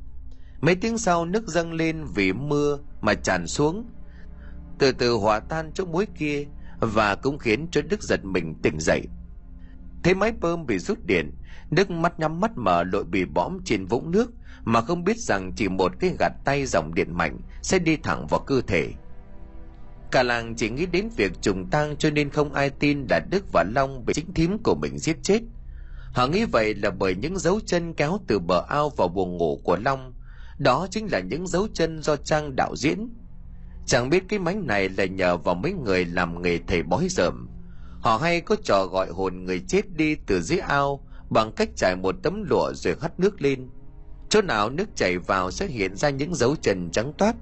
Mấy 0.60 0.74
tiếng 0.74 0.98
sau 0.98 1.24
nước 1.24 1.48
dâng 1.48 1.72
lên 1.72 2.04
vì 2.14 2.32
mưa 2.32 2.78
mà 3.00 3.14
tràn 3.14 3.46
xuống, 3.46 3.86
từ 4.78 4.92
từ 4.92 5.12
hòa 5.12 5.40
tan 5.40 5.70
chỗ 5.74 5.84
muối 5.84 6.06
kia 6.18 6.44
và 6.80 7.14
cũng 7.14 7.38
khiến 7.38 7.68
cho 7.70 7.82
Đức 7.82 8.02
giật 8.02 8.24
mình 8.24 8.54
tỉnh 8.62 8.80
dậy. 8.80 9.02
Thấy 10.02 10.14
máy 10.14 10.32
bơm 10.40 10.66
bị 10.66 10.78
rút 10.78 10.98
điện, 11.06 11.30
Đức 11.70 11.90
mắt 11.90 12.20
nhắm 12.20 12.40
mắt 12.40 12.50
mở 12.56 12.84
lội 12.84 13.04
bị 13.04 13.24
bõm 13.24 13.58
trên 13.64 13.86
vũng 13.86 14.10
nước 14.10 14.30
mà 14.64 14.80
không 14.80 15.04
biết 15.04 15.16
rằng 15.18 15.52
chỉ 15.56 15.68
một 15.68 15.92
cái 16.00 16.16
gạt 16.18 16.32
tay 16.44 16.66
dòng 16.66 16.94
điện 16.94 17.16
mạnh 17.16 17.38
sẽ 17.62 17.78
đi 17.78 17.96
thẳng 17.96 18.26
vào 18.26 18.40
cơ 18.40 18.60
thể. 18.66 18.92
Cả 20.10 20.22
làng 20.22 20.54
chỉ 20.54 20.70
nghĩ 20.70 20.86
đến 20.86 21.08
việc 21.16 21.32
trùng 21.42 21.70
tang 21.70 21.96
cho 21.96 22.10
nên 22.10 22.30
không 22.30 22.52
ai 22.52 22.70
tin 22.70 23.06
là 23.10 23.20
Đức 23.30 23.44
và 23.52 23.64
Long 23.74 24.06
bị 24.06 24.14
chính 24.14 24.34
thím 24.34 24.58
của 24.58 24.74
mình 24.74 24.98
giết 24.98 25.16
chết. 25.22 25.40
Họ 26.12 26.26
nghĩ 26.26 26.44
vậy 26.44 26.74
là 26.74 26.90
bởi 26.90 27.14
những 27.14 27.38
dấu 27.38 27.60
chân 27.66 27.94
kéo 27.94 28.18
từ 28.26 28.38
bờ 28.38 28.64
ao 28.68 28.90
vào 28.90 29.08
buồng 29.08 29.36
ngủ 29.36 29.60
của 29.64 29.76
Long. 29.76 30.14
Đó 30.58 30.86
chính 30.90 31.06
là 31.12 31.20
những 31.20 31.46
dấu 31.46 31.68
chân 31.74 32.02
do 32.02 32.16
Trang 32.16 32.56
đạo 32.56 32.76
diễn. 32.76 33.08
Chẳng 33.86 34.10
biết 34.10 34.24
cái 34.28 34.38
mánh 34.38 34.66
này 34.66 34.88
là 34.88 35.04
nhờ 35.04 35.36
vào 35.36 35.54
mấy 35.54 35.72
người 35.72 36.04
làm 36.04 36.42
nghề 36.42 36.58
thầy 36.66 36.82
bói 36.82 37.06
dởm. 37.10 37.48
Họ 38.00 38.16
hay 38.16 38.40
có 38.40 38.56
trò 38.64 38.86
gọi 38.86 39.08
hồn 39.10 39.44
người 39.44 39.62
chết 39.68 39.96
đi 39.96 40.14
từ 40.26 40.40
dưới 40.40 40.58
ao 40.58 41.00
bằng 41.30 41.52
cách 41.52 41.68
trải 41.76 41.96
một 41.96 42.14
tấm 42.22 42.42
lụa 42.42 42.72
rồi 42.72 42.96
hắt 43.00 43.20
nước 43.20 43.42
lên. 43.42 43.68
Chỗ 44.28 44.42
nào 44.42 44.70
nước 44.70 44.88
chảy 44.96 45.18
vào 45.18 45.50
sẽ 45.50 45.66
hiện 45.66 45.96
ra 45.96 46.10
những 46.10 46.34
dấu 46.34 46.56
chân 46.56 46.90
trắng 46.92 47.12
toát. 47.18 47.36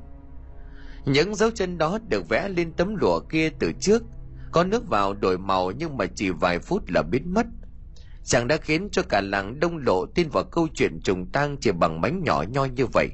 Những 1.06 1.34
dấu 1.34 1.50
chân 1.50 1.78
đó 1.78 1.98
được 2.08 2.28
vẽ 2.28 2.48
lên 2.48 2.72
tấm 2.72 2.96
lụa 2.96 3.20
kia 3.20 3.50
từ 3.58 3.72
trước. 3.80 4.02
Có 4.52 4.64
nước 4.64 4.88
vào 4.88 5.14
đổi 5.14 5.38
màu 5.38 5.70
nhưng 5.70 5.96
mà 5.96 6.06
chỉ 6.06 6.30
vài 6.30 6.58
phút 6.58 6.82
là 6.88 7.02
biến 7.02 7.34
mất. 7.34 7.46
Chàng 8.24 8.48
đã 8.48 8.56
khiến 8.56 8.88
cho 8.92 9.02
cả 9.02 9.20
làng 9.20 9.60
đông 9.60 9.78
lộ 9.78 10.06
tin 10.06 10.28
vào 10.28 10.44
câu 10.44 10.68
chuyện 10.74 11.00
trùng 11.00 11.26
tang 11.32 11.56
chỉ 11.60 11.72
bằng 11.72 12.00
mánh 12.00 12.24
nhỏ 12.24 12.44
nhoi 12.48 12.70
như 12.70 12.86
vậy. 12.86 13.08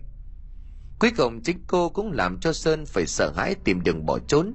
Cuối 0.99 1.11
cùng 1.17 1.43
chính 1.43 1.59
cô 1.67 1.89
cũng 1.89 2.13
làm 2.13 2.41
cho 2.41 2.53
Sơn 2.53 2.87
phải 2.87 3.07
sợ 3.07 3.33
hãi 3.37 3.55
tìm 3.65 3.83
đường 3.83 4.07
bỏ 4.07 4.19
trốn. 4.19 4.55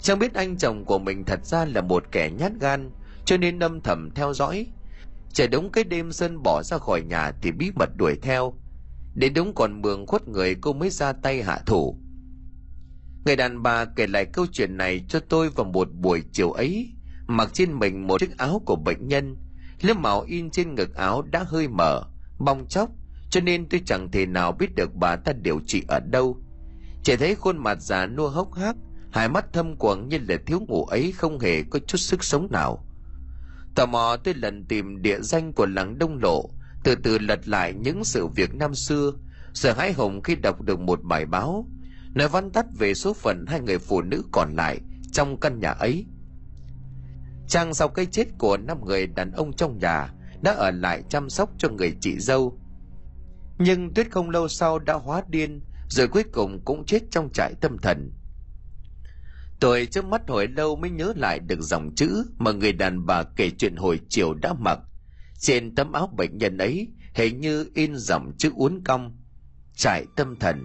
Chẳng 0.00 0.18
biết 0.18 0.34
anh 0.34 0.56
chồng 0.56 0.84
của 0.84 0.98
mình 0.98 1.24
thật 1.24 1.46
ra 1.46 1.64
là 1.64 1.80
một 1.80 2.04
kẻ 2.12 2.30
nhát 2.38 2.52
gan, 2.60 2.90
cho 3.24 3.36
nên 3.36 3.58
âm 3.58 3.80
thầm 3.80 4.10
theo 4.14 4.34
dõi. 4.34 4.66
Chờ 5.32 5.46
đúng 5.46 5.72
cái 5.72 5.84
đêm 5.84 6.12
Sơn 6.12 6.42
bỏ 6.42 6.62
ra 6.62 6.78
khỏi 6.78 7.02
nhà 7.02 7.32
thì 7.42 7.52
bí 7.52 7.70
mật 7.74 7.88
đuổi 7.96 8.16
theo. 8.22 8.54
Đến 9.14 9.34
đúng 9.34 9.54
còn 9.54 9.82
mường 9.82 10.06
khuất 10.06 10.28
người 10.28 10.54
cô 10.60 10.72
mới 10.72 10.90
ra 10.90 11.12
tay 11.12 11.42
hạ 11.42 11.58
thủ. 11.66 11.98
Người 13.24 13.36
đàn 13.36 13.62
bà 13.62 13.84
kể 13.84 14.06
lại 14.06 14.24
câu 14.24 14.46
chuyện 14.52 14.76
này 14.76 15.04
cho 15.08 15.20
tôi 15.20 15.50
vào 15.50 15.64
một 15.64 15.88
buổi 15.92 16.22
chiều 16.32 16.52
ấy, 16.52 16.92
mặc 17.26 17.50
trên 17.52 17.78
mình 17.78 18.06
một 18.06 18.20
chiếc 18.20 18.38
áo 18.38 18.62
của 18.66 18.76
bệnh 18.76 19.08
nhân, 19.08 19.36
lớp 19.80 19.96
màu 19.96 20.22
in 20.22 20.50
trên 20.50 20.74
ngực 20.74 20.94
áo 20.94 21.22
đã 21.22 21.44
hơi 21.46 21.68
mở, 21.68 22.02
bong 22.38 22.66
chóc, 22.68 22.90
cho 23.30 23.40
nên 23.40 23.68
tôi 23.68 23.82
chẳng 23.86 24.10
thể 24.10 24.26
nào 24.26 24.52
biết 24.52 24.74
được 24.74 24.94
bà 24.94 25.16
ta 25.16 25.32
điều 25.32 25.60
trị 25.66 25.82
ở 25.88 26.00
đâu. 26.00 26.36
Chỉ 27.02 27.16
thấy 27.16 27.34
khuôn 27.34 27.58
mặt 27.58 27.78
già 27.80 28.06
nua 28.06 28.28
hốc 28.28 28.54
hác, 28.54 28.76
hai 29.12 29.28
mắt 29.28 29.52
thâm 29.52 29.76
quầng 29.76 30.08
như 30.08 30.18
là 30.28 30.36
thiếu 30.46 30.60
ngủ 30.60 30.84
ấy 30.84 31.12
không 31.12 31.38
hề 31.38 31.62
có 31.62 31.78
chút 31.86 31.98
sức 31.98 32.24
sống 32.24 32.48
nào. 32.50 32.86
Tò 33.74 33.86
mò 33.86 34.16
tôi 34.24 34.34
lần 34.34 34.64
tìm 34.64 35.02
địa 35.02 35.20
danh 35.20 35.52
của 35.52 35.66
làng 35.66 35.98
Đông 35.98 36.18
Lộ, 36.22 36.50
từ 36.84 36.94
từ 36.94 37.18
lật 37.18 37.48
lại 37.48 37.74
những 37.74 38.04
sự 38.04 38.26
việc 38.26 38.54
năm 38.54 38.74
xưa, 38.74 39.12
sợ 39.54 39.72
hãi 39.72 39.92
hùng 39.92 40.22
khi 40.22 40.36
đọc 40.36 40.60
được 40.60 40.80
một 40.80 41.00
bài 41.02 41.26
báo, 41.26 41.66
nói 42.14 42.28
vắn 42.28 42.50
tắt 42.50 42.66
về 42.78 42.94
số 42.94 43.12
phận 43.12 43.44
hai 43.48 43.60
người 43.60 43.78
phụ 43.78 44.02
nữ 44.02 44.22
còn 44.32 44.54
lại 44.56 44.80
trong 45.12 45.40
căn 45.40 45.60
nhà 45.60 45.70
ấy. 45.70 46.06
Trang 47.48 47.74
sau 47.74 47.88
cái 47.88 48.06
chết 48.06 48.28
của 48.38 48.56
năm 48.56 48.84
người 48.84 49.06
đàn 49.06 49.32
ông 49.32 49.52
trong 49.52 49.78
nhà 49.78 50.12
đã 50.42 50.52
ở 50.52 50.70
lại 50.70 51.02
chăm 51.08 51.30
sóc 51.30 51.50
cho 51.58 51.68
người 51.68 51.96
chị 52.00 52.18
dâu. 52.18 52.58
Nhưng 53.58 53.94
Tuyết 53.94 54.10
không 54.10 54.30
lâu 54.30 54.48
sau 54.48 54.78
đã 54.78 54.94
hóa 54.94 55.22
điên, 55.28 55.60
rồi 55.88 56.08
cuối 56.08 56.24
cùng 56.32 56.60
cũng 56.64 56.84
chết 56.84 57.02
trong 57.10 57.30
trại 57.32 57.54
tâm 57.60 57.78
thần. 57.78 58.12
Tôi 59.60 59.86
trước 59.86 60.04
mắt 60.04 60.22
hồi 60.28 60.48
lâu 60.48 60.76
mới 60.76 60.90
nhớ 60.90 61.12
lại 61.16 61.38
được 61.38 61.60
dòng 61.60 61.94
chữ 61.94 62.24
mà 62.38 62.52
người 62.52 62.72
đàn 62.72 63.06
bà 63.06 63.22
kể 63.22 63.50
chuyện 63.50 63.76
hồi 63.76 64.00
chiều 64.08 64.34
đã 64.34 64.52
mặc. 64.52 64.78
Trên 65.38 65.74
tấm 65.74 65.92
áo 65.92 66.06
bệnh 66.16 66.38
nhân 66.38 66.58
ấy 66.58 66.88
hình 67.14 67.40
như 67.40 67.66
in 67.74 67.96
dòng 67.96 68.32
chữ 68.38 68.50
uốn 68.54 68.80
cong. 68.84 69.16
Trại 69.76 70.06
tâm 70.16 70.36
thần, 70.40 70.64